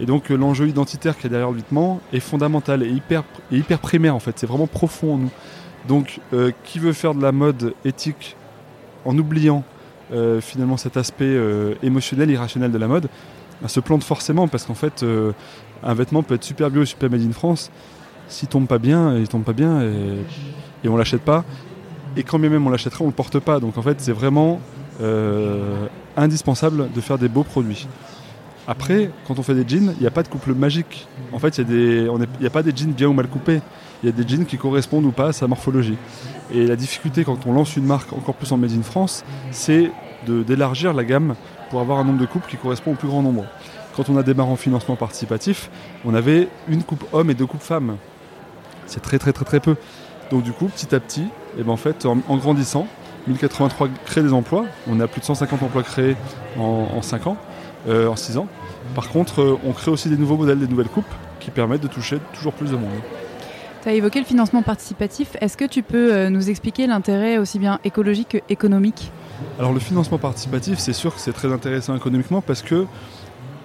Et 0.00 0.06
donc, 0.06 0.30
l'enjeu 0.30 0.68
identitaire 0.68 1.18
qui 1.18 1.26
est 1.26 1.30
derrière 1.30 1.50
le 1.50 1.56
vêtement 1.56 2.00
est 2.12 2.20
fondamental 2.20 2.82
et 2.82 2.88
hyper, 2.88 3.24
et 3.50 3.58
hyper 3.58 3.78
primaire 3.78 4.14
en 4.14 4.20
fait. 4.20 4.38
C'est 4.38 4.46
vraiment 4.46 4.66
profond 4.66 5.14
en 5.14 5.18
nous. 5.18 5.30
Donc, 5.86 6.20
qui 6.64 6.78
veut 6.78 6.92
faire 6.92 7.14
de 7.14 7.20
la 7.20 7.32
mode 7.32 7.74
éthique 7.84 8.36
en 9.04 9.18
oubliant 9.18 9.64
finalement 10.40 10.76
cet 10.76 10.96
aspect 10.96 11.36
émotionnel, 11.82 12.30
irrationnel 12.30 12.72
de 12.72 12.78
la 12.78 12.88
mode, 12.88 13.08
ben, 13.60 13.68
se 13.68 13.80
plante 13.80 14.04
forcément 14.04 14.48
parce 14.48 14.64
qu'en 14.64 14.74
fait, 14.74 15.04
un 15.82 15.94
vêtement 15.94 16.22
peut 16.22 16.36
être 16.36 16.44
super 16.44 16.70
bio, 16.70 16.84
super 16.84 17.10
made 17.10 17.22
in 17.22 17.32
France. 17.32 17.70
S'il 18.32 18.48
tombe 18.48 18.66
pas 18.66 18.78
bien, 18.78 19.16
il 19.18 19.28
tombe 19.28 19.44
pas 19.44 19.52
bien 19.52 19.82
et, 19.82 20.24
et 20.84 20.88
on 20.88 20.96
l'achète 20.96 21.20
pas. 21.20 21.44
Et 22.16 22.22
quand 22.22 22.38
bien 22.38 22.48
même 22.48 22.66
on 22.66 22.70
l'achèterait, 22.70 23.04
on 23.04 23.08
le 23.08 23.12
porte 23.12 23.38
pas. 23.38 23.60
Donc 23.60 23.76
en 23.76 23.82
fait, 23.82 24.00
c'est 24.00 24.12
vraiment 24.12 24.58
euh, 25.02 25.86
indispensable 26.16 26.90
de 26.92 27.00
faire 27.02 27.18
des 27.18 27.28
beaux 27.28 27.42
produits. 27.42 27.86
Après, 28.66 29.10
quand 29.26 29.38
on 29.38 29.42
fait 29.42 29.54
des 29.54 29.68
jeans, 29.68 29.92
il 29.98 30.00
n'y 30.00 30.06
a 30.06 30.10
pas 30.10 30.22
de 30.22 30.28
couple 30.28 30.54
magique. 30.54 31.06
En 31.32 31.38
fait, 31.38 31.58
il 31.58 31.66
n'y 31.66 32.46
a 32.46 32.50
pas 32.50 32.62
des 32.62 32.72
jeans 32.74 32.92
bien 32.92 33.08
ou 33.08 33.12
mal 33.12 33.28
coupés. 33.28 33.60
Il 34.02 34.06
y 34.06 34.08
a 34.08 34.12
des 34.12 34.26
jeans 34.26 34.46
qui 34.46 34.56
correspondent 34.56 35.04
ou 35.04 35.10
pas 35.10 35.28
à 35.28 35.32
sa 35.32 35.46
morphologie. 35.46 35.98
Et 36.54 36.66
la 36.66 36.76
difficulté 36.76 37.24
quand 37.24 37.46
on 37.46 37.52
lance 37.52 37.76
une 37.76 37.84
marque 37.84 38.12
encore 38.14 38.34
plus 38.34 38.50
en 38.50 38.56
Made 38.56 38.72
in 38.72 38.82
France, 38.82 39.24
c'est 39.50 39.90
d'élargir 40.26 40.94
la 40.94 41.04
gamme 41.04 41.34
pour 41.70 41.80
avoir 41.80 41.98
un 41.98 42.04
nombre 42.04 42.20
de 42.20 42.26
couples 42.26 42.48
qui 42.48 42.56
correspond 42.56 42.92
au 42.92 42.94
plus 42.94 43.08
grand 43.08 43.22
nombre. 43.22 43.44
Quand 43.96 44.08
on 44.08 44.16
a 44.16 44.22
démarré 44.22 44.50
en 44.50 44.56
financement 44.56 44.96
participatif, 44.96 45.68
on 46.04 46.14
avait 46.14 46.48
une 46.68 46.82
coupe 46.82 47.04
homme 47.12 47.30
et 47.30 47.34
deux 47.34 47.46
coupes 47.46 47.62
femmes. 47.62 47.96
C'est 48.92 49.00
très 49.00 49.18
très 49.18 49.32
très 49.32 49.46
très 49.46 49.60
peu. 49.60 49.76
Donc 50.30 50.42
du 50.42 50.52
coup, 50.52 50.66
petit 50.66 50.94
à 50.94 51.00
petit, 51.00 51.24
et 51.58 51.62
ben 51.62 51.72
en 51.72 51.76
fait, 51.76 52.04
en, 52.04 52.18
en 52.28 52.36
grandissant, 52.36 52.86
1083 53.26 53.88
crée 54.04 54.22
des 54.22 54.32
emplois. 54.32 54.66
On 54.86 55.00
a 55.00 55.08
plus 55.08 55.20
de 55.20 55.26
150 55.26 55.62
emplois 55.62 55.82
créés 55.82 56.16
en, 56.58 56.88
en 56.94 57.02
5 57.02 57.26
ans, 57.26 57.36
euh, 57.88 58.08
en 58.08 58.16
6 58.16 58.36
ans. 58.36 58.48
Par 58.94 59.08
contre, 59.08 59.40
euh, 59.40 59.58
on 59.64 59.72
crée 59.72 59.90
aussi 59.90 60.10
des 60.10 60.18
nouveaux 60.18 60.36
modèles, 60.36 60.58
des 60.58 60.68
nouvelles 60.68 60.88
coupes 60.88 61.04
qui 61.40 61.50
permettent 61.50 61.82
de 61.82 61.88
toucher 61.88 62.18
toujours 62.34 62.52
plus 62.52 62.70
de 62.70 62.76
monde. 62.76 62.90
Tu 63.82 63.88
as 63.88 63.92
évoqué 63.94 64.20
le 64.20 64.26
financement 64.26 64.62
participatif. 64.62 65.36
Est-ce 65.40 65.56
que 65.56 65.64
tu 65.64 65.82
peux 65.82 66.12
euh, 66.12 66.28
nous 66.28 66.50
expliquer 66.50 66.86
l'intérêt 66.86 67.38
aussi 67.38 67.58
bien 67.58 67.80
écologique 67.84 68.28
que 68.28 68.38
économique? 68.48 69.10
Alors 69.58 69.72
le 69.72 69.80
financement 69.80 70.18
participatif, 70.18 70.78
c'est 70.78 70.92
sûr 70.92 71.14
que 71.14 71.20
c'est 71.20 71.32
très 71.32 71.50
intéressant 71.52 71.96
économiquement 71.96 72.42
parce 72.42 72.62
que 72.62 72.86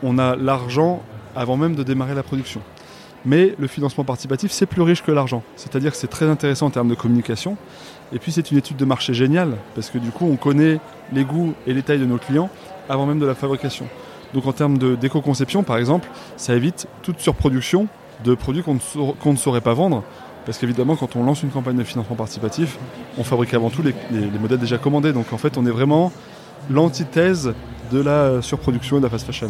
on 0.03 0.17
a 0.17 0.35
l'argent 0.35 1.01
avant 1.35 1.57
même 1.57 1.75
de 1.75 1.83
démarrer 1.83 2.15
la 2.15 2.23
production. 2.23 2.61
Mais 3.27 3.53
le 3.59 3.67
financement 3.67 4.05
participatif, 4.05 4.51
c'est 4.53 4.65
plus 4.65 4.81
riche 4.81 5.03
que 5.03 5.11
l'argent. 5.11 5.43
C'est-à-dire 5.57 5.91
que 5.91 5.97
c'est 5.97 6.07
très 6.07 6.27
intéressant 6.29 6.67
en 6.67 6.69
termes 6.69 6.87
de 6.87 6.95
communication. 6.95 7.57
Et 8.13 8.19
puis 8.19 8.31
c'est 8.31 8.51
une 8.51 8.57
étude 8.57 8.77
de 8.77 8.85
marché 8.85 9.13
géniale 9.13 9.57
parce 9.75 9.89
que 9.89 9.97
du 9.97 10.11
coup, 10.11 10.25
on 10.25 10.37
connaît 10.37 10.79
les 11.11 11.25
goûts 11.25 11.53
et 11.67 11.73
les 11.73 11.83
tailles 11.83 11.99
de 11.99 12.05
nos 12.05 12.17
clients 12.17 12.49
avant 12.87 13.05
même 13.05 13.19
de 13.19 13.25
la 13.25 13.35
fabrication. 13.35 13.85
Donc 14.33 14.45
en 14.47 14.53
termes 14.53 14.77
d'éco-conception, 14.77 15.63
par 15.63 15.77
exemple, 15.77 16.07
ça 16.37 16.55
évite 16.55 16.87
toute 17.01 17.19
surproduction 17.19 17.87
de 18.23 18.33
produits 18.33 18.63
qu'on 18.63 18.75
ne, 19.31 19.35
saurait 19.35 19.59
pas 19.61 19.73
vendre. 19.73 20.03
Parce 20.45 20.57
qu'évidemment, 20.57 20.95
quand 20.95 21.17
on 21.17 21.23
lance 21.25 21.43
une 21.43 21.49
campagne 21.49 21.75
de 21.75 21.83
financement 21.83 22.15
participatif, 22.15 22.77
on 23.17 23.25
fabrique 23.25 23.53
avant 23.53 23.69
tout 23.69 23.81
les, 23.83 23.93
les- 24.09 24.29
les 24.29 24.39
modèles 24.39 24.59
déjà 24.59 24.77
commandés. 24.77 25.11
Donc 25.11 25.33
en 25.33 25.37
fait, 25.37 25.57
on 25.57 25.65
est 25.65 25.71
vraiment 25.71 26.13
l'antithèse 26.69 27.53
de 27.91 28.01
la 28.01 28.41
surproduction 28.41 28.95
et 28.97 28.99
de 28.99 29.05
la 29.05 29.09
fast 29.09 29.25
fashion, 29.25 29.49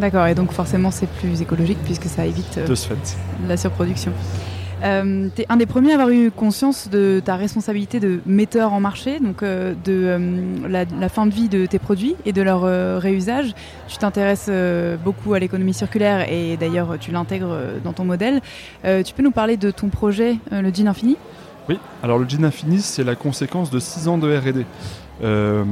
D'accord, 0.00 0.26
et 0.26 0.34
donc 0.34 0.52
forcément 0.52 0.90
c'est 0.90 1.08
plus 1.08 1.42
écologique 1.42 1.78
puisque 1.84 2.06
ça 2.06 2.24
évite 2.24 2.58
euh, 2.58 2.66
de 2.66 2.74
ce 2.74 2.88
fait. 2.88 3.16
la 3.46 3.56
surproduction. 3.56 4.12
Euh, 4.82 5.28
tu 5.36 5.42
es 5.42 5.46
un 5.50 5.58
des 5.58 5.66
premiers 5.66 5.90
à 5.90 5.94
avoir 5.96 6.08
eu 6.08 6.30
conscience 6.30 6.88
de 6.88 7.20
ta 7.22 7.36
responsabilité 7.36 8.00
de 8.00 8.20
metteur 8.24 8.72
en 8.72 8.80
marché, 8.80 9.20
donc 9.20 9.42
euh, 9.42 9.74
de 9.84 9.92
euh, 9.92 10.68
la, 10.68 10.86
la 10.86 11.08
fin 11.10 11.26
de 11.26 11.34
vie 11.34 11.50
de 11.50 11.66
tes 11.66 11.78
produits 11.78 12.16
et 12.24 12.32
de 12.32 12.40
leur 12.40 12.62
réusage. 13.00 13.52
Tu 13.88 13.98
t'intéresses 13.98 14.50
beaucoup 15.04 15.34
à 15.34 15.38
l'économie 15.38 15.74
circulaire 15.74 16.32
et 16.32 16.56
d'ailleurs 16.56 16.96
tu 16.98 17.10
l'intègres 17.10 17.54
dans 17.84 17.92
ton 17.92 18.04
modèle. 18.04 18.40
Tu 18.84 19.12
peux 19.14 19.22
nous 19.22 19.32
parler 19.32 19.56
de 19.58 19.70
ton 19.70 19.88
projet, 19.88 20.36
le 20.50 20.72
Jean 20.72 20.86
Infini? 20.86 21.16
Oui, 21.68 21.78
alors 22.02 22.18
le 22.18 22.28
Jean 22.28 22.44
Infini, 22.44 22.80
c'est 22.80 23.04
la 23.04 23.16
conséquence 23.16 23.70
de 23.70 23.78
6 23.78 24.08
ans 24.08 24.18
de 24.18 24.34
RD. 24.34 24.64
Euh, 25.22 25.64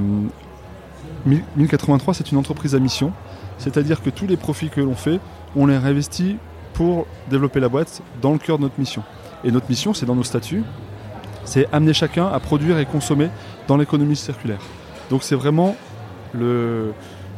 1083, 1.27 2.15
c'est 2.15 2.31
une 2.31 2.39
entreprise 2.39 2.75
à 2.75 2.79
mission, 2.79 3.13
c'est-à-dire 3.59 4.03
que 4.03 4.11
tous 4.11 4.27
les 4.27 4.37
profits 4.37 4.71
que 4.71 4.81
l'on 4.81 4.95
fait, 4.95 5.21
on 5.57 5.67
les 5.67 5.77
réinvestit 5.77 6.37
pour 6.75 7.07
développer 7.29 7.61
la 7.61 7.69
boîte 7.69 8.03
dans 8.23 8.33
le 8.33 8.39
cœur 8.39 8.59
de 8.59 8.63
notre 8.63 8.79
mission. 8.79 9.03
Et 9.45 9.51
notre 9.51 9.69
mission, 9.69 9.95
c'est 9.95 10.07
dans 10.07 10.15
nos 10.15 10.25
statuts, 10.25 10.63
c'est 11.45 11.67
amener 11.73 11.93
chacun 11.93 12.27
à 12.27 12.39
produire 12.41 12.79
et 12.79 12.87
consommer 12.87 13.31
dans 13.67 13.77
l'économie 13.77 14.17
circulaire. 14.17 14.61
Donc 15.11 15.23
c'est 15.23 15.35
vraiment 15.35 15.77
le, 16.35 16.93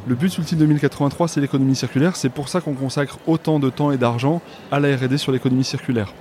but 0.07 0.37
ultime 0.37 0.59
de 0.59 0.67
1083, 0.67 1.29
c'est 1.29 1.41
l'économie 1.41 1.77
circulaire. 1.77 2.17
C'est 2.17 2.29
pour 2.29 2.49
ça 2.49 2.61
qu'on 2.61 2.75
consacre 2.75 3.19
autant 3.27 3.59
de 3.61 3.71
temps 3.71 3.93
et 3.93 3.99
d'argent 3.99 4.43
à 4.73 4.81
la 4.81 4.95
RD 4.97 5.17
sur 5.17 5.33
l'économie 5.33 5.65
circulaire. 5.65 6.13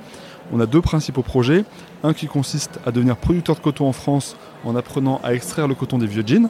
On 0.52 0.60
a 0.60 0.66
deux 0.66 0.82
principaux 0.82 1.22
projets. 1.22 1.66
Un 2.04 2.14
qui 2.14 2.28
consiste 2.28 2.80
à 2.86 2.92
devenir 2.92 3.18
producteur 3.18 3.56
de 3.56 3.62
coton 3.62 3.88
en 3.88 3.94
France 3.94 4.36
en 4.64 4.76
apprenant 4.76 5.20
à 5.24 5.34
extraire 5.34 5.68
le 5.68 5.76
coton 5.76 5.98
des 5.98 6.08
vieux 6.08 6.24
jeans. 6.26 6.50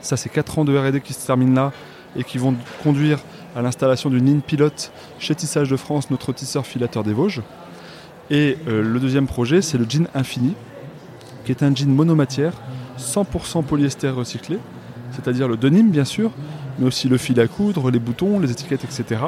Ça, 0.00 0.16
c'est 0.16 0.28
4 0.28 0.60
ans 0.60 0.64
de 0.64 0.76
RD 0.76 1.00
qui 1.00 1.12
se 1.12 1.26
terminent 1.26 1.54
là 1.54 1.72
et 2.16 2.24
qui 2.24 2.38
vont 2.38 2.54
conduire 2.82 3.18
à 3.54 3.62
l'installation 3.62 4.10
d'une 4.10 4.24
ligne 4.24 4.40
pilote 4.40 4.92
chez 5.18 5.34
Tissage 5.34 5.68
de 5.68 5.76
France, 5.76 6.10
notre 6.10 6.32
tisseur 6.32 6.66
filateur 6.66 7.04
des 7.04 7.12
Vosges. 7.12 7.42
Et 8.30 8.56
euh, 8.68 8.82
le 8.82 9.00
deuxième 9.00 9.26
projet, 9.26 9.62
c'est 9.62 9.78
le 9.78 9.86
jean 9.88 10.08
infini, 10.14 10.54
qui 11.44 11.52
est 11.52 11.62
un 11.62 11.74
jean 11.74 11.90
monomatière, 11.90 12.52
100% 12.98 13.64
polyester 13.64 14.08
recyclé, 14.08 14.58
c'est-à-dire 15.10 15.48
le 15.48 15.56
denim 15.56 15.88
bien 15.90 16.04
sûr, 16.04 16.30
mais 16.78 16.86
aussi 16.86 17.08
le 17.08 17.18
fil 17.18 17.38
à 17.40 17.46
coudre, 17.46 17.90
les 17.90 17.98
boutons, 17.98 18.40
les 18.40 18.50
étiquettes, 18.50 18.84
etc. 18.84 19.20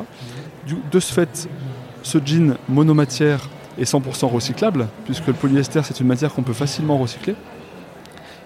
De 0.90 1.00
ce 1.00 1.12
fait, 1.12 1.48
ce 2.02 2.18
jean 2.24 2.56
monomatière 2.68 3.48
est 3.78 3.84
100% 3.84 4.26
recyclable, 4.26 4.88
puisque 5.04 5.26
le 5.26 5.34
polyester 5.34 5.82
c'est 5.82 6.00
une 6.00 6.06
matière 6.06 6.32
qu'on 6.32 6.42
peut 6.42 6.52
facilement 6.54 6.96
recycler. 6.96 7.34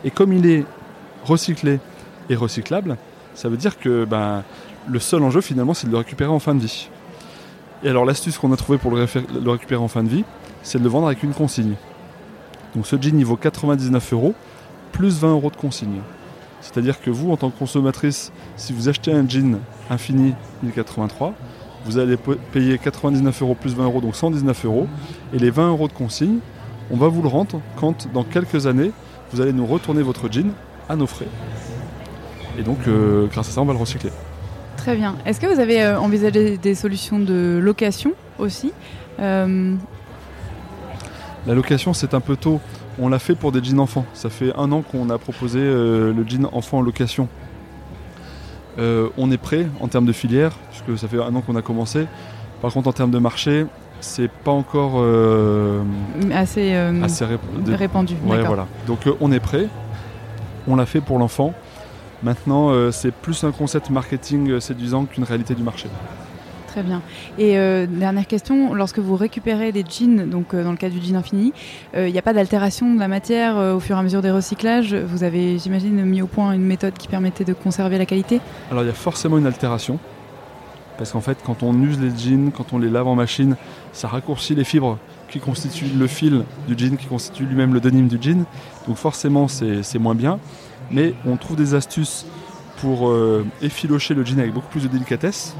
Et 0.05 0.11
comme 0.11 0.33
il 0.33 0.47
est 0.47 0.65
recyclé 1.25 1.79
et 2.31 2.35
recyclable, 2.35 2.97
ça 3.39 3.49
veut 3.49 3.57
dire 3.57 3.79
que 3.79 4.05
ben, 4.05 4.43
le 4.89 4.99
seul 4.99 5.23
enjeu 5.23 5.41
finalement 5.41 5.73
c'est 5.73 5.87
de 5.87 5.93
le 5.93 5.99
récupérer 5.99 6.31
en 6.31 6.41
fin 6.41 6.57
de 6.57 6.61
vie. 6.61 6.89
Et 7.85 7.89
alors 7.89 8.05
l'astuce 8.05 8.37
qu'on 8.37 8.53
a 8.53 8.57
trouvée 8.57 8.79
pour 8.79 8.91
le, 8.91 9.07
le 9.45 9.51
récupérer 9.51 9.81
en 9.81 9.87
fin 9.87 10.03
de 10.03 10.09
vie, 10.09 10.25
c'est 10.65 10.79
de 10.79 10.83
le 10.83 10.89
vendre 10.89 11.07
avec 11.07 11.23
une 11.23 11.33
consigne. 11.33 11.75
Donc 12.75 12.89
ce 12.89 12.97
jean 13.01 13.17
il 13.17 13.25
vaut 13.25 13.37
99 13.37 14.13
euros 14.13 14.35
plus 14.91 15.21
20 15.21 15.31
euros 15.31 15.51
de 15.51 15.57
consigne. 15.57 16.01
C'est-à-dire 16.61 17.01
que 17.01 17.11
vous, 17.11 17.31
en 17.31 17.37
tant 17.37 17.51
que 17.51 17.59
consommatrice, 17.61 18.33
si 18.57 18.73
vous 18.73 18.89
achetez 18.89 19.13
un 19.13 19.25
jean 19.29 19.61
infini 19.89 20.35
1083, 20.65 21.33
vous 21.85 21.99
allez 21.99 22.17
payer 22.53 22.77
99 22.77 23.41
euros 23.43 23.55
plus 23.55 23.77
20 23.77 23.85
euros, 23.85 24.01
donc 24.01 24.17
119 24.17 24.65
euros. 24.65 24.89
Et 25.33 25.39
les 25.39 25.51
20 25.51 25.69
euros 25.69 25.87
de 25.87 25.93
consigne, 25.93 26.39
on 26.91 26.97
va 26.97 27.07
vous 27.07 27.23
le 27.23 27.29
rendre 27.29 27.61
quand, 27.77 28.13
dans 28.13 28.25
quelques 28.25 28.67
années, 28.67 28.91
vous 29.33 29.41
allez 29.41 29.53
nous 29.53 29.67
retourner 29.67 30.03
votre 30.03 30.29
jean 30.29 30.51
à 30.89 30.97
nos 30.97 31.07
frais. 31.07 31.29
Et 32.59 32.63
donc, 32.63 32.79
euh, 32.87 33.27
grâce 33.33 33.49
à 33.49 33.53
ça, 33.53 33.61
on 33.61 33.65
va 33.65 33.73
le 33.73 33.79
recycler. 33.79 34.11
Très 34.77 34.97
bien. 34.97 35.17
Est-ce 35.27 35.41
que 35.41 35.47
vous 35.47 35.61
avez 35.61 35.83
euh, 35.83 35.99
envisagé 35.99 36.57
des 36.59 36.75
solutions 36.75 37.19
de 37.19 37.59
location 37.63 38.13
aussi 38.39 38.73
Euh, 39.21 39.75
La 41.47 41.55
location, 41.55 41.93
c'est 41.93 42.15
un 42.15 42.21
peu 42.21 42.37
tôt. 42.37 42.61
On 43.01 43.09
l'a 43.09 43.19
fait 43.19 43.35
pour 43.35 43.53
des 43.53 43.63
jeans 43.63 43.79
enfants. 43.81 44.05
Ça 44.13 44.29
fait 44.29 44.53
un 44.57 44.73
an 44.73 44.83
qu'on 44.83 45.09
a 45.11 45.19
proposé 45.19 45.61
le 45.61 46.25
jean 46.27 46.49
enfant 46.53 46.79
en 46.79 46.83
location. 46.83 47.29
Euh, 48.79 49.09
on 49.17 49.31
est 49.33 49.39
prêt 49.39 49.67
en 49.81 49.89
termes 49.89 50.07
de 50.07 50.13
filière, 50.13 50.53
puisque 50.71 50.99
ça 51.01 51.09
fait 51.09 51.21
un 51.21 51.35
an 51.35 51.41
qu'on 51.41 51.57
a 51.57 51.63
commencé. 51.63 52.07
Par 52.63 52.73
contre, 52.73 52.89
en 52.89 52.93
termes 52.93 53.11
de 53.11 53.19
marché, 53.19 53.67
c'est 54.01 54.31
pas 54.31 54.53
encore 54.53 54.95
euh, 54.97 55.83
Assez, 56.33 56.73
euh, 56.75 56.93
répandu, 57.67 58.15
Ouais, 58.25 58.43
voilà. 58.43 58.67
Donc 58.87 59.01
on 59.21 59.33
est 59.33 59.41
prêt. 59.41 59.67
On 60.69 60.77
l'a 60.77 60.87
fait 60.87 61.01
pour 61.01 61.19
l'enfant. 61.19 61.55
Maintenant, 62.23 62.71
euh, 62.71 62.91
c'est 62.91 63.13
plus 63.13 63.45
un 63.45 63.53
concept 63.53 63.91
marketing 63.91 64.51
euh, 64.51 64.61
séduisant 64.61 65.05
qu'une 65.05 65.25
réalité 65.25 65.55
du 65.55 65.63
marché. 65.63 65.89
Très 66.67 66.83
bien. 66.83 67.01
Et 67.39 67.59
euh, 67.59 67.87
dernière 67.87 68.27
question, 68.27 68.75
lorsque 68.75 68.99
vous 68.99 69.17
récupérez 69.17 69.73
des 69.73 69.85
jeans, 69.89 70.29
donc 70.29 70.53
euh, 70.53 70.63
dans 70.63 70.71
le 70.71 70.77
cas 70.77 70.91
du 70.91 71.01
jean 71.01 71.17
infini, 71.17 71.53
euh, 71.95 72.09
il 72.09 72.13
n'y 72.13 72.19
a 72.19 72.23
pas 72.23 72.35
d'altération 72.35 72.95
de 72.95 73.01
la 73.01 73.09
matière 73.09 73.57
au 73.57 73.81
fur 73.81 73.97
et 73.97 73.99
à 73.99 74.03
mesure 74.03 74.21
des 74.21 74.31
recyclages? 74.31 74.95
Vous 74.95 75.23
avez, 75.25 75.59
j'imagine, 75.59 76.05
mis 76.05 76.21
au 76.21 76.27
point 76.27 76.53
une 76.53 76.67
méthode 76.67 76.95
qui 76.95 77.09
permettait 77.09 77.45
de 77.45 77.55
conserver 77.55 77.99
la 77.99 78.07
qualité? 78.07 78.41
Alors 78.71 78.83
il 78.83 78.87
y 78.87 78.91
a 78.91 78.95
forcément 78.95 79.39
une 79.39 79.47
altération. 79.47 79.99
Parce 80.99 81.13
qu'en 81.13 81.21
fait, 81.21 81.39
quand 81.45 81.63
on 81.63 81.81
use 81.81 82.01
les 82.01 82.11
jeans, 82.11 82.51
quand 82.51 82.73
on 82.73 82.79
les 82.79 82.91
lave 82.91 83.07
en 83.07 83.15
machine, 83.15 83.55
ça 83.93 84.09
raccourcit 84.09 84.57
les 84.57 84.65
fibres 84.65 84.99
qui 85.31 85.39
constituent 85.39 85.97
le 85.97 86.07
fil 86.09 86.43
du 86.67 86.77
jean, 86.77 86.97
qui 86.97 87.07
constitue 87.07 87.45
lui-même 87.45 87.73
le 87.73 87.81
denim 87.81 88.09
du 88.09 88.19
jean. 88.21 88.45
Donc 88.89 88.97
forcément, 88.97 89.47
c'est 89.47 89.99
moins 89.99 90.17
bien. 90.17 90.41
Mais 90.91 91.15
on 91.27 91.37
trouve 91.37 91.57
des 91.57 91.75
astuces 91.75 92.27
pour 92.81 93.09
euh, 93.09 93.45
effilocher 93.61 94.15
le 94.15 94.25
jean 94.25 94.39
avec 94.39 94.53
beaucoup 94.53 94.69
plus 94.69 94.83
de 94.83 94.89
délicatesse. 94.89 95.55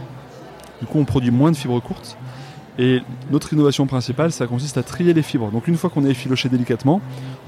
Du 0.81 0.87
coup, 0.87 0.99
on 0.99 1.05
produit 1.05 1.31
moins 1.31 1.51
de 1.51 1.57
fibres 1.57 1.81
courtes. 1.81 2.17
Et 2.79 3.03
notre 3.31 3.53
innovation 3.53 3.87
principale, 3.87 4.31
ça 4.31 4.47
consiste 4.47 4.79
à 4.79 4.85
trier 4.85 5.13
les 5.13 5.23
fibres. 5.23 5.51
Donc 5.51 5.67
une 5.67 5.77
fois 5.77 5.91
qu'on 5.91 6.05
a 6.05 6.09
effiloché 6.09 6.49
délicatement, 6.49 7.01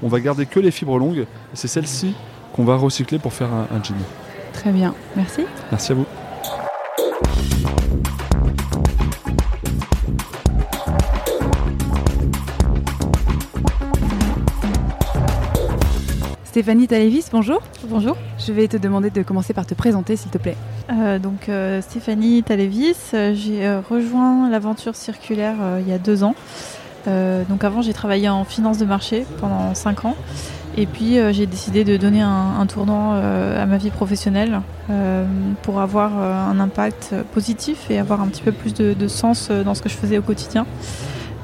on 0.03 0.09
va 0.09 0.19
garder 0.19 0.45
que 0.45 0.59
les 0.59 0.71
fibres 0.71 0.99
longues. 0.99 1.19
Et 1.19 1.55
c'est 1.55 1.69
celles-ci 1.69 2.13
qu'on 2.53 2.65
va 2.65 2.75
recycler 2.75 3.17
pour 3.17 3.31
faire 3.31 3.53
un, 3.53 3.67
un 3.73 3.81
jean. 3.81 3.95
Très 4.51 4.71
bien, 4.71 4.93
merci. 5.15 5.45
Merci 5.71 5.93
à 5.93 5.95
vous. 5.95 6.05
Stéphanie 16.51 16.85
Talévis, 16.85 17.23
bonjour. 17.31 17.61
Bonjour. 17.87 18.17
Je 18.37 18.51
vais 18.51 18.67
te 18.67 18.75
demander 18.75 19.09
de 19.09 19.21
commencer 19.21 19.53
par 19.53 19.65
te 19.65 19.73
présenter, 19.73 20.17
s'il 20.17 20.31
te 20.31 20.37
plaît. 20.37 20.57
Euh, 20.91 21.17
donc 21.17 21.47
euh, 21.47 21.81
Stéphanie 21.81 22.43
Talévis, 22.43 22.97
euh, 23.13 23.33
j'ai 23.33 23.65
euh, 23.65 23.79
rejoint 23.89 24.49
l'aventure 24.49 24.93
circulaire 24.93 25.55
il 25.79 25.87
y 25.87 25.93
a 25.93 25.97
deux 25.97 26.25
ans. 26.25 26.35
Donc 27.07 27.63
avant 27.63 27.81
j'ai 27.81 27.93
travaillé 27.93 28.27
en 28.27 28.43
finance 28.43 28.77
de 28.77 28.85
marché 28.85 29.25
pendant 29.39 29.73
cinq 29.75 30.03
ans. 30.03 30.17
Et 30.75 30.87
puis 30.87 31.17
j'ai 31.31 31.45
décidé 31.45 31.85
de 31.85 31.95
donner 31.95 32.21
un, 32.21 32.59
un 32.59 32.65
tournant 32.65 33.13
à 33.13 33.65
ma 33.65 33.77
vie 33.77 33.89
professionnelle 33.89 34.59
pour 35.63 35.79
avoir 35.79 36.15
un 36.19 36.59
impact 36.59 37.15
positif 37.33 37.89
et 37.89 37.97
avoir 37.97 38.21
un 38.21 38.27
petit 38.27 38.43
peu 38.43 38.51
plus 38.51 38.73
de, 38.73 38.93
de 38.93 39.07
sens 39.07 39.49
dans 39.49 39.73
ce 39.73 39.81
que 39.81 39.87
je 39.89 39.95
faisais 39.95 40.17
au 40.17 40.21
quotidien. 40.21 40.67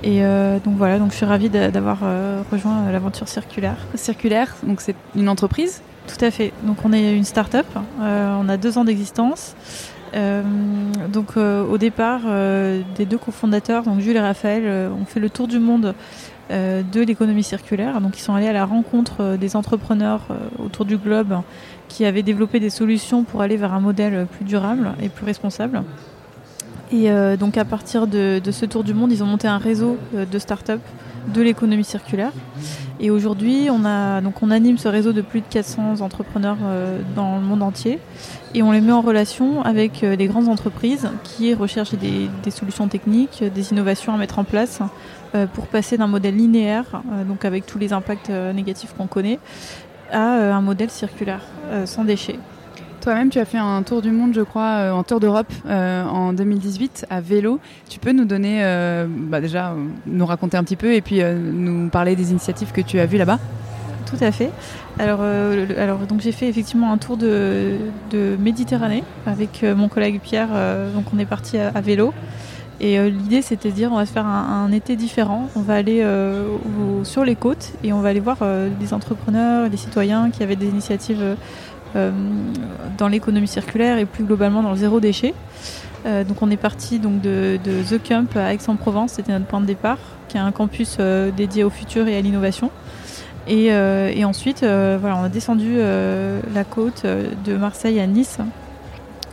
Et 0.03 0.23
euh, 0.23 0.59
donc 0.63 0.75
voilà, 0.77 0.99
donc 0.99 1.11
je 1.11 1.17
suis 1.17 1.25
ravie 1.25 1.49
d'a- 1.49 1.71
d'avoir 1.71 1.99
euh, 2.03 2.41
rejoint 2.51 2.83
euh, 2.83 2.91
l'aventure 2.91 3.27
circulaire. 3.27 3.77
Circulaire, 3.95 4.55
donc 4.63 4.79
c'est 4.81 4.95
une 5.15 5.27
entreprise? 5.27 5.81
Tout 6.07 6.23
à 6.23 6.31
fait. 6.31 6.53
Donc 6.63 6.85
on 6.85 6.93
est 6.93 7.15
une 7.17 7.25
start-up. 7.25 7.65
Euh, 8.01 8.37
on 8.39 8.47
a 8.47 8.57
deux 8.57 8.77
ans 8.77 8.85
d'existence. 8.85 9.55
Donc 11.09 11.35
au 11.35 11.77
départ, 11.77 12.21
des 12.95 13.05
deux 13.05 13.17
cofondateurs, 13.17 13.83
donc 13.83 13.99
Jules 13.99 14.15
et 14.15 14.21
Raphaël, 14.21 14.89
ont 14.89 15.05
fait 15.05 15.19
le 15.19 15.29
tour 15.29 15.49
du 15.49 15.59
monde 15.59 15.93
de 16.49 17.01
l'économie 17.01 17.43
circulaire. 17.43 17.99
Donc 17.99 18.17
ils 18.17 18.21
sont 18.21 18.33
allés 18.33 18.47
à 18.47 18.53
la 18.53 18.65
rencontre 18.65 19.35
des 19.35 19.57
entrepreneurs 19.57 20.21
autour 20.59 20.85
du 20.85 20.97
globe 20.97 21.41
qui 21.89 22.05
avaient 22.05 22.23
développé 22.23 22.61
des 22.61 22.69
solutions 22.69 23.25
pour 23.25 23.41
aller 23.41 23.57
vers 23.57 23.73
un 23.73 23.81
modèle 23.81 24.27
plus 24.27 24.45
durable 24.45 24.93
et 25.01 25.09
plus 25.09 25.25
responsable. 25.25 25.83
Et 26.91 27.11
euh, 27.11 27.35
donc 27.35 27.57
à 27.57 27.65
partir 27.65 28.07
de, 28.07 28.41
ce 28.49 28.65
tour 28.65 28.83
du 28.83 28.93
monde, 28.93 29.11
ils 29.11 29.23
ont 29.23 29.27
monté 29.27 29.47
un 29.47 29.57
réseau 29.57 29.97
euh, 30.15 30.25
de 30.25 30.39
start-up 30.39 30.79
de 31.33 31.41
l'économie 31.41 31.83
circulaire. 31.83 32.31
Et 32.99 33.11
aujourd'hui, 33.11 33.69
on, 33.69 33.83
anime 34.49 34.77
ce 34.77 34.87
réseau 34.87 35.11
de 35.11 35.21
plus 35.21 35.41
de 35.41 35.45
400 35.49 36.01
entrepreneurs 36.01 36.57
euh, 36.63 36.99
dans 37.15 37.35
le 37.35 37.43
monde 37.43 37.61
entier 37.61 37.99
et 38.55 38.63
on 38.63 38.71
les 38.71 38.81
met 38.81 38.93
en 38.93 39.01
relation 39.01 39.61
avec 39.63 40.03
euh, 40.03 40.15
des 40.15 40.27
grandes 40.27 40.47
entreprises 40.47 41.09
qui 41.23 41.53
recherchent 41.53 41.95
des, 41.95 42.29
solutions 42.49 42.87
techniques, 42.87 43.43
des 43.43 43.71
innovations 43.71 44.13
à 44.13 44.17
mettre 44.17 44.39
en 44.39 44.43
place 44.43 44.79
pour 45.53 45.67
passer 45.67 45.97
d'un 45.97 46.07
modèle 46.07 46.37
linéaire, 46.37 47.03
donc 47.27 47.43
avec 47.43 47.65
tous 47.65 47.77
les 47.77 47.91
impacts 47.91 48.29
négatifs 48.29 48.93
qu'on 48.97 49.07
connaît, 49.07 49.39
à 50.11 50.55
un 50.55 50.61
modèle 50.61 50.89
circulaire, 50.89 51.41
sans 51.85 52.05
déchets. 52.05 52.39
Toi-même, 53.01 53.29
tu 53.29 53.39
as 53.39 53.45
fait 53.45 53.57
un 53.57 53.83
tour 53.83 54.01
du 54.01 54.11
monde, 54.11 54.33
je 54.33 54.41
crois, 54.41 54.77
euh, 54.77 54.91
en 54.91 55.03
tour 55.03 55.19
d'Europe 55.19 55.51
euh, 55.67 56.03
en 56.03 56.33
2018 56.33 57.05
à 57.09 57.21
vélo. 57.21 57.59
Tu 57.89 57.99
peux 57.99 58.11
nous 58.11 58.25
donner, 58.25 58.63
euh, 58.63 59.05
bah 59.07 59.39
déjà, 59.39 59.69
euh, 59.69 59.75
nous 60.07 60.25
raconter 60.25 60.57
un 60.57 60.63
petit 60.63 60.75
peu 60.75 60.93
et 60.93 61.01
puis 61.01 61.21
euh, 61.21 61.37
nous 61.37 61.89
parler 61.89 62.15
des 62.15 62.31
initiatives 62.31 62.71
que 62.71 62.81
tu 62.81 62.99
as 62.99 63.05
vues 63.05 63.17
là-bas 63.17 63.39
Tout 64.05 64.17
à 64.21 64.31
fait. 64.31 64.51
Alors, 64.99 65.19
euh, 65.21 66.05
donc 66.07 66.21
j'ai 66.21 66.31
fait 66.31 66.47
effectivement 66.47 66.91
un 66.91 66.97
tour 66.97 67.17
de, 67.17 67.77
Méditerranée 68.39 69.03
avec 69.25 69.63
euh, 69.63 69.75
mon 69.75 69.89
collègue 69.89 70.19
Pierre. 70.21 70.49
euh, 70.53 70.91
donc 70.91 71.05
on 71.13 71.19
est 71.19 71.25
parti 71.25 71.57
à, 71.57 71.81
vélo. 71.81 72.13
Et 72.79 72.99
euh, 72.99 73.09
l'idée 73.09 73.41
c'était 73.41 73.69
de 73.69 73.73
dire 73.73 73.91
on 73.91 73.95
va 73.95 74.05
se 74.05 74.11
faire 74.11 74.25
un, 74.25 74.71
été 74.71 74.95
différent. 74.95 75.49
On 75.55 75.61
va 75.61 75.75
aller 75.75 76.01
euh, 76.01 76.57
sur 77.03 77.25
les 77.25 77.35
côtes 77.35 77.73
et 77.83 77.93
on 77.93 78.01
va 78.01 78.09
aller 78.09 78.19
voir 78.19 78.37
euh, 78.41 78.69
des 78.79 78.93
entrepreneurs, 78.93 79.69
des 79.69 79.77
citoyens 79.77 80.29
qui 80.31 80.43
avaient 80.43 80.55
des 80.55 80.67
initiatives 80.67 81.21
euh, 81.21 81.33
euh, 81.33 81.35
dans 81.95 83.07
l'économie 83.07 83.47
circulaire 83.47 83.97
et 83.97 84.05
plus 84.05 84.23
globalement 84.23 84.61
dans 84.61 84.71
le 84.71 84.77
zéro 84.77 84.99
déchet. 84.99 85.33
Euh, 86.05 86.23
donc 86.23 86.41
on 86.41 86.49
est 86.51 86.57
parti 86.57 86.99
donc 86.99 87.21
de, 87.21 87.59
The 87.89 88.01
Camp 88.01 88.35
à 88.35 88.53
Aix-en-Provence, 88.53 89.13
c'était 89.13 89.31
notre 89.31 89.45
point 89.45 89.61
de 89.61 89.65
départ, 89.65 89.97
qui 90.27 90.37
est 90.37 90.39
un 90.39 90.51
campus 90.51 90.97
euh, 90.99 91.31
dédié 91.31 91.63
au 91.63 91.69
futur 91.69 92.07
et 92.07 92.15
à 92.15 92.21
l'innovation. 92.21 92.71
Et, 93.47 93.71
euh, 93.71 94.11
ensuite, 94.25 94.63
euh, 94.63 94.97
voilà, 94.99 95.17
on 95.17 95.23
a 95.23 95.29
descendu 95.29 95.75
euh, 95.77 96.41
la 96.53 96.63
côte 96.63 97.03
euh, 97.05 97.29
de 97.45 97.55
Marseille 97.55 97.99
à 97.99 98.07
Nice. 98.07 98.39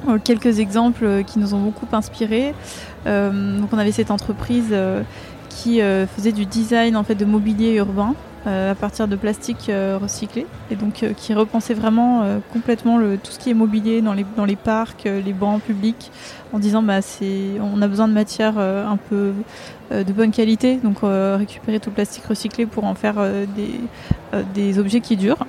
Euh, 0.08 0.18
quelques 0.22 0.60
exemples 0.60 1.04
euh, 1.04 1.22
qui 1.22 1.38
nous 1.38 1.54
ont 1.54 1.60
beaucoup 1.60 1.86
inspirés. 1.92 2.54
Euh, 3.06 3.58
donc 3.58 3.70
on 3.72 3.78
avait 3.78 3.92
cette 3.92 4.10
entreprise 4.10 4.68
euh, 4.70 5.02
qui 5.48 5.80
euh, 5.80 6.06
faisait 6.06 6.32
du 6.32 6.46
design 6.46 6.96
en 6.96 7.04
fait 7.04 7.14
de 7.14 7.24
mobilier 7.24 7.74
urbain 7.74 8.14
euh, 8.14 8.33
à 8.46 8.74
partir 8.74 9.08
de 9.08 9.16
plastique 9.16 9.68
euh, 9.68 9.98
recyclé 10.00 10.46
et 10.70 10.76
donc 10.76 11.02
euh, 11.02 11.12
qui 11.16 11.32
repensait 11.34 11.74
vraiment 11.74 12.22
euh, 12.22 12.38
complètement 12.52 12.98
le, 12.98 13.16
tout 13.16 13.32
ce 13.32 13.38
qui 13.38 13.50
est 13.50 13.54
mobilier 13.54 14.02
dans 14.02 14.12
les, 14.12 14.26
dans 14.36 14.44
les 14.44 14.56
parcs, 14.56 15.06
euh, 15.06 15.20
les 15.20 15.32
bancs 15.32 15.62
publics 15.62 16.10
en 16.52 16.58
disant 16.58 16.82
bah 16.82 17.00
on 17.60 17.82
a 17.82 17.88
besoin 17.88 18.08
de 18.08 18.12
matières 18.12 18.54
euh, 18.58 18.86
un 18.86 18.96
peu 18.96 19.32
euh, 19.92 20.04
de 20.04 20.12
bonne 20.12 20.30
qualité 20.30 20.76
donc 20.76 20.98
euh, 21.02 21.36
récupérer 21.38 21.80
tout 21.80 21.90
le 21.90 21.94
plastique 21.94 22.24
recyclé 22.26 22.66
pour 22.66 22.84
en 22.84 22.94
faire 22.94 23.14
euh, 23.18 23.46
des, 23.56 23.80
euh, 24.34 24.42
des 24.54 24.78
objets 24.78 25.00
qui 25.00 25.16
durent. 25.16 25.46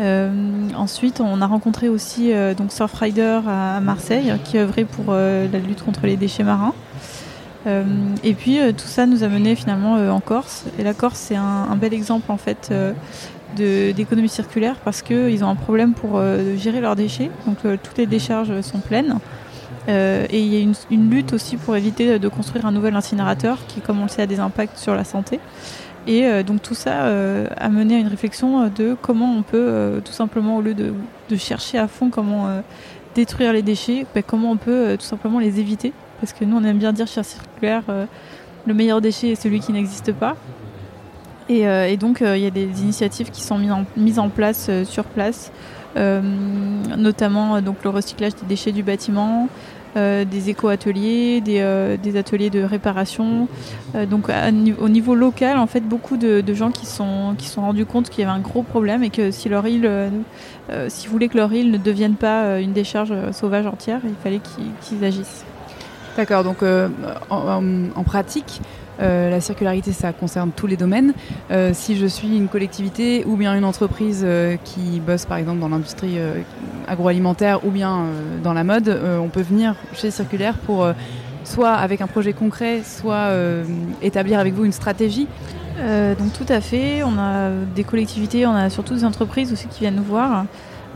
Euh, 0.00 0.28
ensuite, 0.76 1.20
on 1.20 1.40
a 1.40 1.46
rencontré 1.46 1.88
aussi 1.88 2.32
euh, 2.32 2.54
donc 2.54 2.72
Surfrider 2.72 3.40
à, 3.46 3.80
Marseille, 3.80 4.32
qui 4.44 4.58
œuvrait 4.58 4.84
pour 4.84 5.06
euh, 5.10 5.46
la 5.52 5.58
lutte 5.58 5.84
contre 5.84 6.06
les 6.06 6.16
déchets 6.16 6.42
marins. 6.42 6.74
Euh, 7.66 7.84
et 8.22 8.34
puis 8.34 8.60
euh, 8.60 8.72
tout 8.72 8.86
ça 8.86 9.06
nous 9.06 9.24
a 9.24 9.28
mené 9.28 9.54
finalement 9.54 9.96
euh, 9.96 10.10
en 10.10 10.20
Corse. 10.20 10.64
Et 10.78 10.82
la 10.82 10.94
Corse, 10.94 11.18
c'est 11.18 11.36
un, 11.36 11.76
bel 11.76 11.94
exemple 11.94 12.30
en 12.30 12.36
fait 12.36 12.72
d'économie 13.56 14.28
circulaire 14.28 14.76
parce 14.84 15.02
qu'ils 15.02 15.44
ont 15.44 15.48
un 15.48 15.54
problème 15.54 15.92
pour 15.94 16.20
gérer 16.56 16.80
leurs 16.80 16.96
déchets. 16.96 17.30
Donc 17.46 17.58
toutes 17.82 17.98
les 17.98 18.06
décharges 18.06 18.60
sont 18.60 18.78
pleines. 18.78 19.18
Et 19.88 20.40
il 20.40 20.46
y 20.46 20.56
a 20.56 20.60
une, 20.60 20.74
une 20.90 21.10
lutte 21.10 21.32
aussi 21.32 21.56
pour 21.56 21.76
éviter 21.76 22.18
de 22.18 22.28
construire 22.28 22.64
un 22.66 22.72
nouvel 22.72 22.96
incinérateur 22.96 23.58
qui, 23.68 23.80
comme 23.80 24.00
on 24.00 24.04
le 24.04 24.08
sait, 24.08 24.22
a 24.22 24.26
des 24.26 24.40
impacts 24.40 24.78
sur 24.78 24.94
la 24.94 25.04
santé. 25.04 25.40
Et 26.06 26.42
donc 26.42 26.62
tout 26.62 26.74
ça 26.74 27.04
a 27.56 27.68
mené 27.68 27.96
à 27.96 27.98
une 27.98 28.08
réflexion 28.08 28.68
de 28.68 28.96
comment 29.00 29.32
on 29.36 29.42
peut 29.42 30.00
tout 30.04 30.12
simplement, 30.12 30.56
au 30.56 30.62
lieu 30.62 30.74
de, 30.74 30.94
chercher 31.36 31.78
à 31.78 31.88
fond 31.88 32.10
comment 32.10 32.48
détruire 33.14 33.52
les 33.52 33.62
déchets, 33.62 34.06
bah, 34.14 34.22
comment 34.22 34.52
on 34.52 34.56
peut 34.56 34.96
tout 34.98 35.06
simplement 35.06 35.38
les 35.38 35.60
éviter. 35.60 35.92
Parce 36.20 36.32
que 36.32 36.44
nous, 36.44 36.56
on 36.56 36.64
aime 36.64 36.78
bien 36.78 36.92
dire 36.92 37.06
chez 37.06 37.22
Circulaire, 37.22 37.82
euh, 37.88 38.06
le 38.66 38.74
meilleur 38.74 39.00
déchet 39.00 39.30
est 39.30 39.40
celui 39.40 39.60
qui 39.60 39.72
n'existe 39.72 40.12
pas. 40.12 40.36
Et, 41.48 41.66
euh, 41.66 41.94
donc, 41.96 42.22
euh, 42.22 42.36
il 42.36 42.42
y 42.42 42.46
a 42.46 42.50
des 42.50 42.82
initiatives 42.82 43.30
qui 43.30 43.42
sont 43.42 43.58
mises 43.96 44.18
en, 44.18 44.28
place 44.28 44.70
sur 44.84 45.04
place, 45.04 45.52
notamment 45.96 47.60
donc, 47.60 47.84
le 47.84 47.90
recyclage 47.90 48.34
des 48.34 48.46
déchets 48.46 48.72
du 48.72 48.82
bâtiment, 48.82 49.48
des 49.94 50.50
éco-ateliers, 50.50 51.40
des, 51.40 52.16
ateliers 52.16 52.50
de 52.50 52.62
réparation. 52.62 53.46
Donc 54.10 54.28
au 54.80 54.88
niveau 54.88 55.14
local, 55.14 55.58
en 55.58 55.68
fait, 55.68 55.82
beaucoup 55.82 56.16
de, 56.16 56.42
gens 56.54 56.72
qui 56.72 56.86
sont 56.86 57.34
qui 57.38 57.46
sont 57.46 57.60
rendus 57.60 57.86
compte 57.86 58.10
qu'il 58.10 58.24
y 58.24 58.26
avait 58.26 58.36
un 58.36 58.40
gros 58.40 58.62
problème 58.62 59.04
et 59.04 59.10
que 59.10 59.30
si 59.30 59.48
leur 59.48 59.64
île, 59.68 59.88
s'ils 60.88 61.10
voulaient 61.10 61.28
que 61.28 61.36
leur 61.36 61.52
île 61.52 61.70
ne 61.70 61.78
devienne 61.78 62.14
pas 62.14 62.58
une 62.58 62.72
décharge 62.72 63.14
sauvage 63.30 63.66
entière, 63.66 64.00
il 64.04 64.16
fallait 64.20 64.40
qu'ils 64.80 65.04
agissent. 65.04 65.44
D'accord, 66.16 66.44
donc 66.44 66.62
euh, 66.62 66.88
en, 67.28 68.04
pratique, 68.04 68.60
euh, 69.00 69.30
la 69.30 69.40
circularité, 69.40 69.92
ça 69.92 70.12
concerne 70.12 70.52
tous 70.54 70.68
les 70.68 70.76
domaines. 70.76 71.12
Euh, 71.50 71.72
si 71.74 71.96
je 71.96 72.06
suis 72.06 72.36
une 72.36 72.46
collectivité 72.46 73.24
ou 73.26 73.36
bien 73.36 73.56
une 73.56 73.64
entreprise 73.64 74.24
qui 74.62 75.00
bosse 75.00 75.26
par 75.26 75.38
exemple 75.38 75.58
dans 75.58 75.68
l'industrie 75.68 76.18
agroalimentaire 76.86 77.66
ou 77.66 77.70
bien 77.70 78.04
dans 78.44 78.52
la 78.52 78.62
mode, 78.62 78.96
on 79.20 79.28
peut 79.28 79.42
venir 79.42 79.74
chez 79.94 80.12
Circulaire 80.12 80.54
pour 80.58 80.86
soit 81.42 81.72
avec 81.72 82.00
un 82.00 82.06
projet 82.06 82.32
concret, 82.32 82.82
soit 82.84 83.30
établir 84.00 84.38
avec 84.38 84.54
vous 84.54 84.64
une 84.64 84.72
stratégie. 84.72 85.26
Donc 85.76 86.32
tout 86.32 86.46
à 86.48 86.60
fait, 86.60 87.02
on 87.02 87.18
a 87.18 87.50
des 87.74 87.82
collectivités, 87.82 88.46
on 88.46 88.54
a 88.54 88.70
surtout 88.70 88.94
des 88.94 89.04
entreprises 89.04 89.52
aussi 89.52 89.66
qui 89.66 89.80
viennent 89.80 89.96
nous 89.96 90.04
voir. 90.04 90.44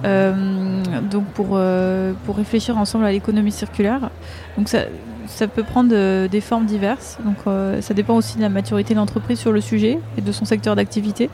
Euh, 0.05 0.83
donc 1.11 1.25
pour, 1.27 1.51
euh, 1.53 2.13
pour 2.25 2.37
réfléchir 2.37 2.79
ensemble 2.79 3.05
à 3.05 3.13
l'économie 3.13 3.53
circulaire. 3.53 4.11
Donc 4.57 4.69
ça, 4.69 4.85
ça 5.27 5.49
peut 5.49 5.63
prendre 5.63 5.91
euh, 5.93 6.29
des 6.29 6.41
formes 6.41 6.67
diverses. 6.67 7.19
Donc 7.25 7.37
ça 7.83 7.95
dépend 7.95 8.15
aussi 8.15 8.37
de 8.37 8.43
la 8.43 8.49
maturité 8.49 8.95
de 8.95 8.99
l'entreprise 8.99 9.39
sur 9.39 9.53
le 9.53 9.61
sujet 9.61 9.99
et 10.17 10.21
de 10.21 10.33
son 10.33 10.45
secteur 10.45 10.77
d'activité. 10.77 11.31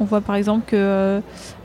On 0.00 0.04
voit 0.04 0.20
par 0.20 0.36
exemple 0.36 0.64
que 0.66 1.20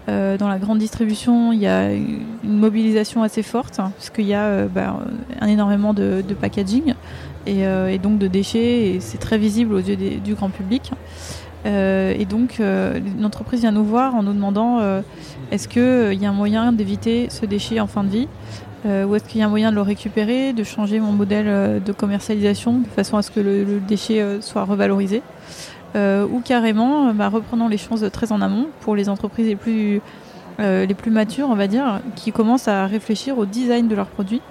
dans 0.07 0.49
la 0.49 0.59
grande 0.59 0.80
distribution, 0.80 1.53
il 1.53 1.59
y 1.59 1.67
a 1.67 1.93
une 1.93 2.19
mobilisation 2.43 3.23
assez 3.23 3.41
forte, 3.41 3.80
hein, 3.80 3.91
puisqu'il 3.95 4.25
y 4.25 4.34
a 4.34 4.65
bah, 4.65 4.99
un 5.39 5.47
énormément 5.47 5.93
de, 5.93 6.23
packaging 6.41 6.95
et, 7.45 7.97
donc 7.99 8.17
de 8.17 8.27
déchets, 8.27 8.95
et 8.95 8.99
c'est 8.99 9.19
très 9.19 9.38
visible 9.38 9.75
aux 9.75 9.80
yeux 9.80 9.95
du 9.95 10.34
grand 10.34 10.49
public. 10.49 10.91
Euh, 11.65 12.14
et 12.18 12.26
donc, 12.26 12.57
euh, 12.60 12.99
l'entreprise 13.19 13.61
vient 13.61 13.72
nous 13.72 13.84
voir 13.84 14.15
en 14.15 14.23
nous 14.23 14.34
demandant 14.34 14.80
euh, 14.80 15.02
est-ce 15.52 15.68
qu'il 15.68 16.22
y 16.22 16.26
a 16.26 16.30
un 16.30 16.34
moyen 16.34 16.72
d'éviter 16.72 17.27
ce 17.30 17.45
déchet 17.45 17.80
en 17.80 17.88
fin 17.88 18.03
de 18.03 18.10
vie 18.10 18.27
euh, 18.85 19.06
Ou 19.06 19.15
est-ce 19.15 19.26
qu'il 19.26 19.40
y 19.40 19.44
a 19.44 19.48
un 19.48 19.49
moyen 19.49 19.72
de 19.72 19.76
le 19.76 19.81
récupérer, 19.81 20.53
de 20.53 20.64
changer 20.64 20.99
mon 20.99 21.11
modèle 21.11 21.81
de 21.81 21.91
commercialisation 21.91 22.80
de 22.80 22.88
façon 22.88 23.18
à 23.18 23.22
ce 23.22 23.31
que 23.31 23.40
le, 23.40 23.80
déchet 23.80 24.41
soit 24.41 24.64
revalorisé. 24.64 25.22
Ou 25.95 26.41
carrément, 26.44 27.14
bah, 27.14 27.30
reprenant 27.30 27.68
les 27.68 27.77
choses 27.77 28.10
très 28.11 28.31
en 28.31 28.41
amont 28.41 28.68
pour 28.81 28.95
les 28.95 29.10
entreprises 29.10 29.48
les 29.48 29.56
plus 29.56 31.11
matures, 31.11 31.48
on 31.49 31.56
va 31.56 31.68
dire, 31.68 32.02
qui 32.15 32.31
commencent 32.31 32.68
à 32.68 32.88
réfléchir 32.88 33.38
au 33.38 33.45
design 33.45 33.88
de 33.88 33.95
leurs 33.95 34.07
produits 34.07 34.41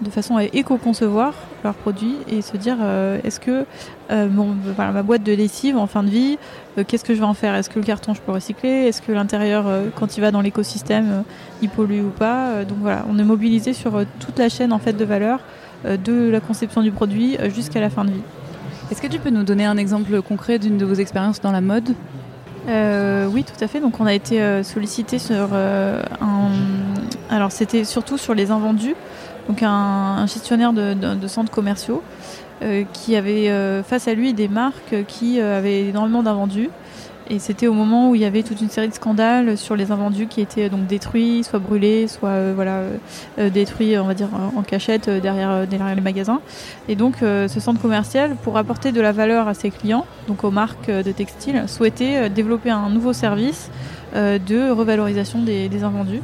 de 0.00 0.10
façon 0.10 0.36
à 0.36 0.44
éco-concevoir 0.44 1.34
leurs 1.62 1.74
produits 1.74 2.16
et 2.28 2.42
se 2.42 2.56
dire 2.56 2.76
euh, 2.80 3.18
est-ce 3.22 3.38
que 3.38 3.66
euh, 4.10 4.28
ma 4.76 5.02
boîte 5.02 5.22
de 5.22 5.32
lessive 5.32 5.76
en 5.76 5.86
fin 5.86 6.02
de 6.02 6.08
vie, 6.08 6.38
euh, 6.78 6.84
qu'est-ce 6.86 7.04
que 7.04 7.14
je 7.14 7.20
vais 7.20 7.26
en 7.26 7.34
faire? 7.34 7.54
Est-ce 7.54 7.68
que 7.68 7.78
le 7.78 7.84
carton 7.84 8.14
je 8.14 8.20
peux 8.20 8.32
recycler? 8.32 8.86
Est-ce 8.86 9.02
que 9.02 9.12
l'intérieur, 9.12 9.66
quand 9.96 10.16
il 10.16 10.20
va 10.20 10.30
dans 10.30 10.40
l'écosystème, 10.40 11.24
il 11.62 11.68
pollue 11.68 12.00
ou 12.00 12.10
pas? 12.10 12.64
Donc 12.64 12.78
voilà, 12.80 13.04
on 13.10 13.18
est 13.18 13.24
mobilisé 13.24 13.72
sur 13.72 14.04
toute 14.18 14.38
la 14.38 14.48
chaîne 14.48 14.72
en 14.72 14.78
fait 14.78 14.94
de 14.94 15.04
valeur 15.04 15.40
de 15.84 16.28
la 16.28 16.40
conception 16.40 16.82
du 16.82 16.90
produit 16.90 17.36
jusqu'à 17.54 17.80
la 17.80 17.90
fin 17.90 18.04
de 18.04 18.10
vie. 18.10 18.22
Est-ce 18.90 19.00
que 19.00 19.06
tu 19.06 19.18
peux 19.18 19.30
nous 19.30 19.44
donner 19.44 19.66
un 19.66 19.76
exemple 19.76 20.20
concret 20.22 20.58
d'une 20.58 20.78
de 20.78 20.84
vos 20.84 20.94
expériences 20.94 21.40
dans 21.40 21.52
la 21.52 21.60
mode? 21.60 21.94
Oui, 22.66 23.44
tout 23.44 23.64
à 23.64 23.66
fait. 23.66 23.80
Donc, 23.80 24.00
on 24.00 24.06
a 24.06 24.14
été 24.14 24.62
sollicité 24.62 25.18
sur 25.18 25.52
un. 25.54 26.50
Alors, 27.30 27.52
c'était 27.52 27.84
surtout 27.84 28.18
sur 28.18 28.34
les 28.34 28.50
invendus 28.50 28.94
donc 29.50 29.64
un, 29.64 30.26
gestionnaire 30.26 30.72
de, 30.72 31.26
centres 31.26 31.50
commerciaux 31.50 32.04
euh, 32.62 32.84
qui 32.92 33.16
avait 33.16 33.48
euh, 33.48 33.82
face 33.82 34.06
à 34.06 34.14
lui 34.14 34.32
des 34.32 34.46
marques 34.46 34.94
qui 35.08 35.40
euh, 35.40 35.58
avaient 35.58 35.88
énormément 35.88 36.22
d'invendus. 36.22 36.70
Et 37.28 37.40
c'était 37.40 37.66
au 37.66 37.72
moment 37.72 38.10
où 38.10 38.14
il 38.14 38.20
y 38.20 38.24
avait 38.24 38.44
toute 38.44 38.60
une 38.60 38.70
série 38.70 38.88
de 38.88 38.94
scandales 38.94 39.56
sur 39.56 39.74
les 39.74 39.90
invendus 39.90 40.26
qui 40.26 40.40
étaient 40.40 40.68
donc 40.68 40.86
détruits, 40.86 41.42
soit 41.42 41.58
brûlés, 41.60 42.08
soit 42.08 42.52
voilà 42.54 42.82
détruits, 43.38 43.96
en 43.96 44.62
cachette 44.66 45.08
derrière, 45.08 45.64
derrière 45.64 45.94
les 45.94 46.00
magasins. 46.00 46.40
Et 46.88 46.96
donc 46.96 47.18
ce 47.20 47.60
centre 47.60 47.80
commercial, 47.80 48.34
pour 48.42 48.56
apporter 48.56 48.90
de 48.90 49.00
la 49.00 49.12
valeur 49.12 49.46
à 49.46 49.54
ses 49.54 49.70
clients, 49.70 50.06
donc 50.26 50.42
aux 50.42 50.50
marques 50.50 50.90
de 50.90 51.12
textiles, 51.12 51.62
souhaitait 51.68 52.28
développer 52.30 52.70
un 52.70 52.90
nouveau 52.90 53.12
service 53.12 53.70
de 54.12 54.72
revalorisation 54.72 55.40
des 55.40 55.84
invendus 55.84 56.22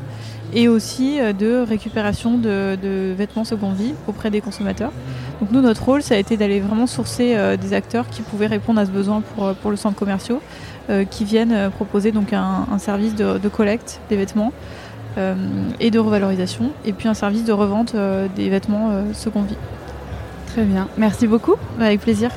et 0.52 0.68
aussi 0.68 1.20
euh, 1.20 1.32
de 1.32 1.64
récupération 1.66 2.38
de, 2.38 3.14
vêtements 3.16 3.44
seconde 3.44 3.74
vie 3.74 3.94
auprès 4.06 4.30
des 4.30 4.40
consommateurs. 4.40 4.92
Donc 5.40 5.50
nous, 5.52 5.60
notre 5.60 5.84
rôle, 5.84 6.02
ça 6.02 6.14
a 6.14 6.18
été 6.18 6.36
d'aller 6.36 6.60
vraiment 6.60 6.86
sourcer 6.86 7.34
euh, 7.36 7.56
des 7.56 7.72
acteurs 7.72 8.08
qui 8.08 8.22
pouvaient 8.22 8.46
répondre 8.46 8.80
à 8.80 8.86
ce 8.86 8.90
besoin 8.90 9.20
pour, 9.20 9.46
euh, 9.46 9.54
pour 9.54 9.70
le 9.70 9.76
centre 9.76 9.96
commercial, 9.96 10.38
qui 11.10 11.24
viennent 11.24 11.68
proposer 11.70 12.12
donc 12.12 12.32
un, 12.32 12.78
service 12.78 13.16
de, 13.16 13.48
collecte 13.48 14.00
des 14.08 14.14
vêtements 14.14 14.52
et 15.80 15.90
de 15.90 15.98
revalorisation, 15.98 16.70
et 16.84 16.92
puis 16.92 17.08
un 17.08 17.14
service 17.14 17.42
de 17.42 17.52
revente 17.52 17.96
des 18.36 18.48
vêtements 18.48 18.92
seconde 19.12 19.48
vie. 19.48 19.56
Très 20.46 20.62
bien, 20.62 20.86
merci 20.96 21.26
beaucoup. 21.26 21.56
Avec 21.80 22.02
plaisir. 22.02 22.30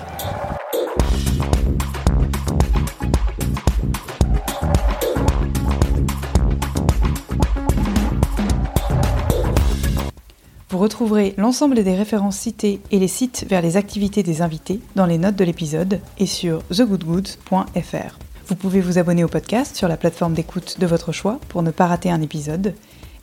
Vous 10.71 10.77
retrouverez 10.77 11.33
l'ensemble 11.37 11.83
des 11.83 11.95
références 11.95 12.37
citées 12.37 12.79
et 12.91 12.99
les 12.99 13.07
sites 13.07 13.43
vers 13.49 13.63
les 13.63 13.75
activités 13.75 14.21
des 14.21 14.43
invités 14.43 14.79
dans 14.95 15.07
les 15.07 15.17
notes 15.17 15.35
de 15.35 15.43
l'épisode 15.43 15.99
et 16.19 16.27
sur 16.27 16.61
thegoodgoods.fr. 16.67 18.19
Vous 18.45 18.55
pouvez 18.55 18.79
vous 18.79 18.99
abonner 18.99 19.23
au 19.23 19.27
podcast 19.27 19.75
sur 19.75 19.87
la 19.87 19.97
plateforme 19.97 20.35
d'écoute 20.35 20.79
de 20.79 20.85
votre 20.85 21.11
choix 21.11 21.39
pour 21.49 21.63
ne 21.63 21.71
pas 21.71 21.87
rater 21.87 22.11
un 22.11 22.21
épisode 22.21 22.75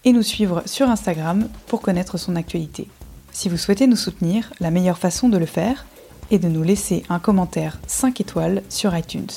et 0.04 0.12
nous 0.12 0.22
suivre 0.24 0.64
sur 0.66 0.90
Instagram 0.90 1.48
pour 1.68 1.82
connaître 1.82 2.18
son 2.18 2.34
actualité. 2.34 2.88
Si 3.30 3.48
vous 3.48 3.58
souhaitez 3.58 3.86
nous 3.86 3.94
soutenir, 3.94 4.52
la 4.58 4.72
meilleure 4.72 4.98
façon 4.98 5.28
de 5.28 5.38
le 5.38 5.46
faire 5.46 5.86
est 6.32 6.40
de 6.40 6.48
nous 6.48 6.64
laisser 6.64 7.04
un 7.08 7.20
commentaire 7.20 7.78
5 7.86 8.20
étoiles 8.20 8.62
sur 8.68 8.96
iTunes. 8.96 9.30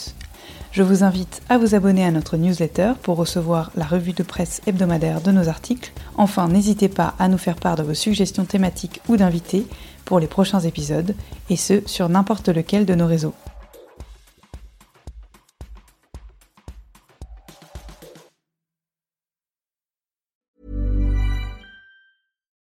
Je 0.80 0.84
vous 0.86 1.04
invite 1.04 1.42
à 1.50 1.58
vous 1.58 1.76
abonner 1.76 2.06
à 2.06 2.12
notre 2.12 2.38
newsletter 2.38 2.94
pour 3.04 3.18
recevoir 3.18 3.70
la 3.76 3.84
revue 3.84 4.14
de 4.14 4.24
presse 4.24 4.62
hebdomadaire 4.66 5.20
de 5.20 5.30
nos 5.30 5.50
articles. 5.50 5.92
Enfin, 6.16 6.48
n'hésitez 6.48 6.88
pas 6.88 7.16
à 7.20 7.28
nous 7.28 7.38
faire 7.38 7.58
part 7.58 7.76
de 7.76 7.84
vos 7.84 7.94
suggestions 7.94 8.46
thématiques 8.46 9.02
ou 9.10 9.18
d'invités 9.18 9.68
pour 10.06 10.22
les 10.22 10.28
prochains 10.28 10.62
épisodes, 10.62 11.16
et 11.50 11.58
ce, 11.58 11.86
sur 11.86 12.08
n'importe 12.08 12.48
lequel 12.48 12.86
de 12.86 12.96
nos 12.96 13.08
réseaux. 13.08 13.34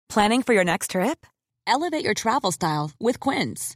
Planning 0.09 0.43
for 0.43 0.53
your 0.53 0.63
next 0.63 0.91
trip? 0.91 1.25
Elevate 1.65 2.03
your 2.03 2.13
travel 2.13 2.51
style 2.51 2.91
with 2.99 3.17
Quince. 3.17 3.75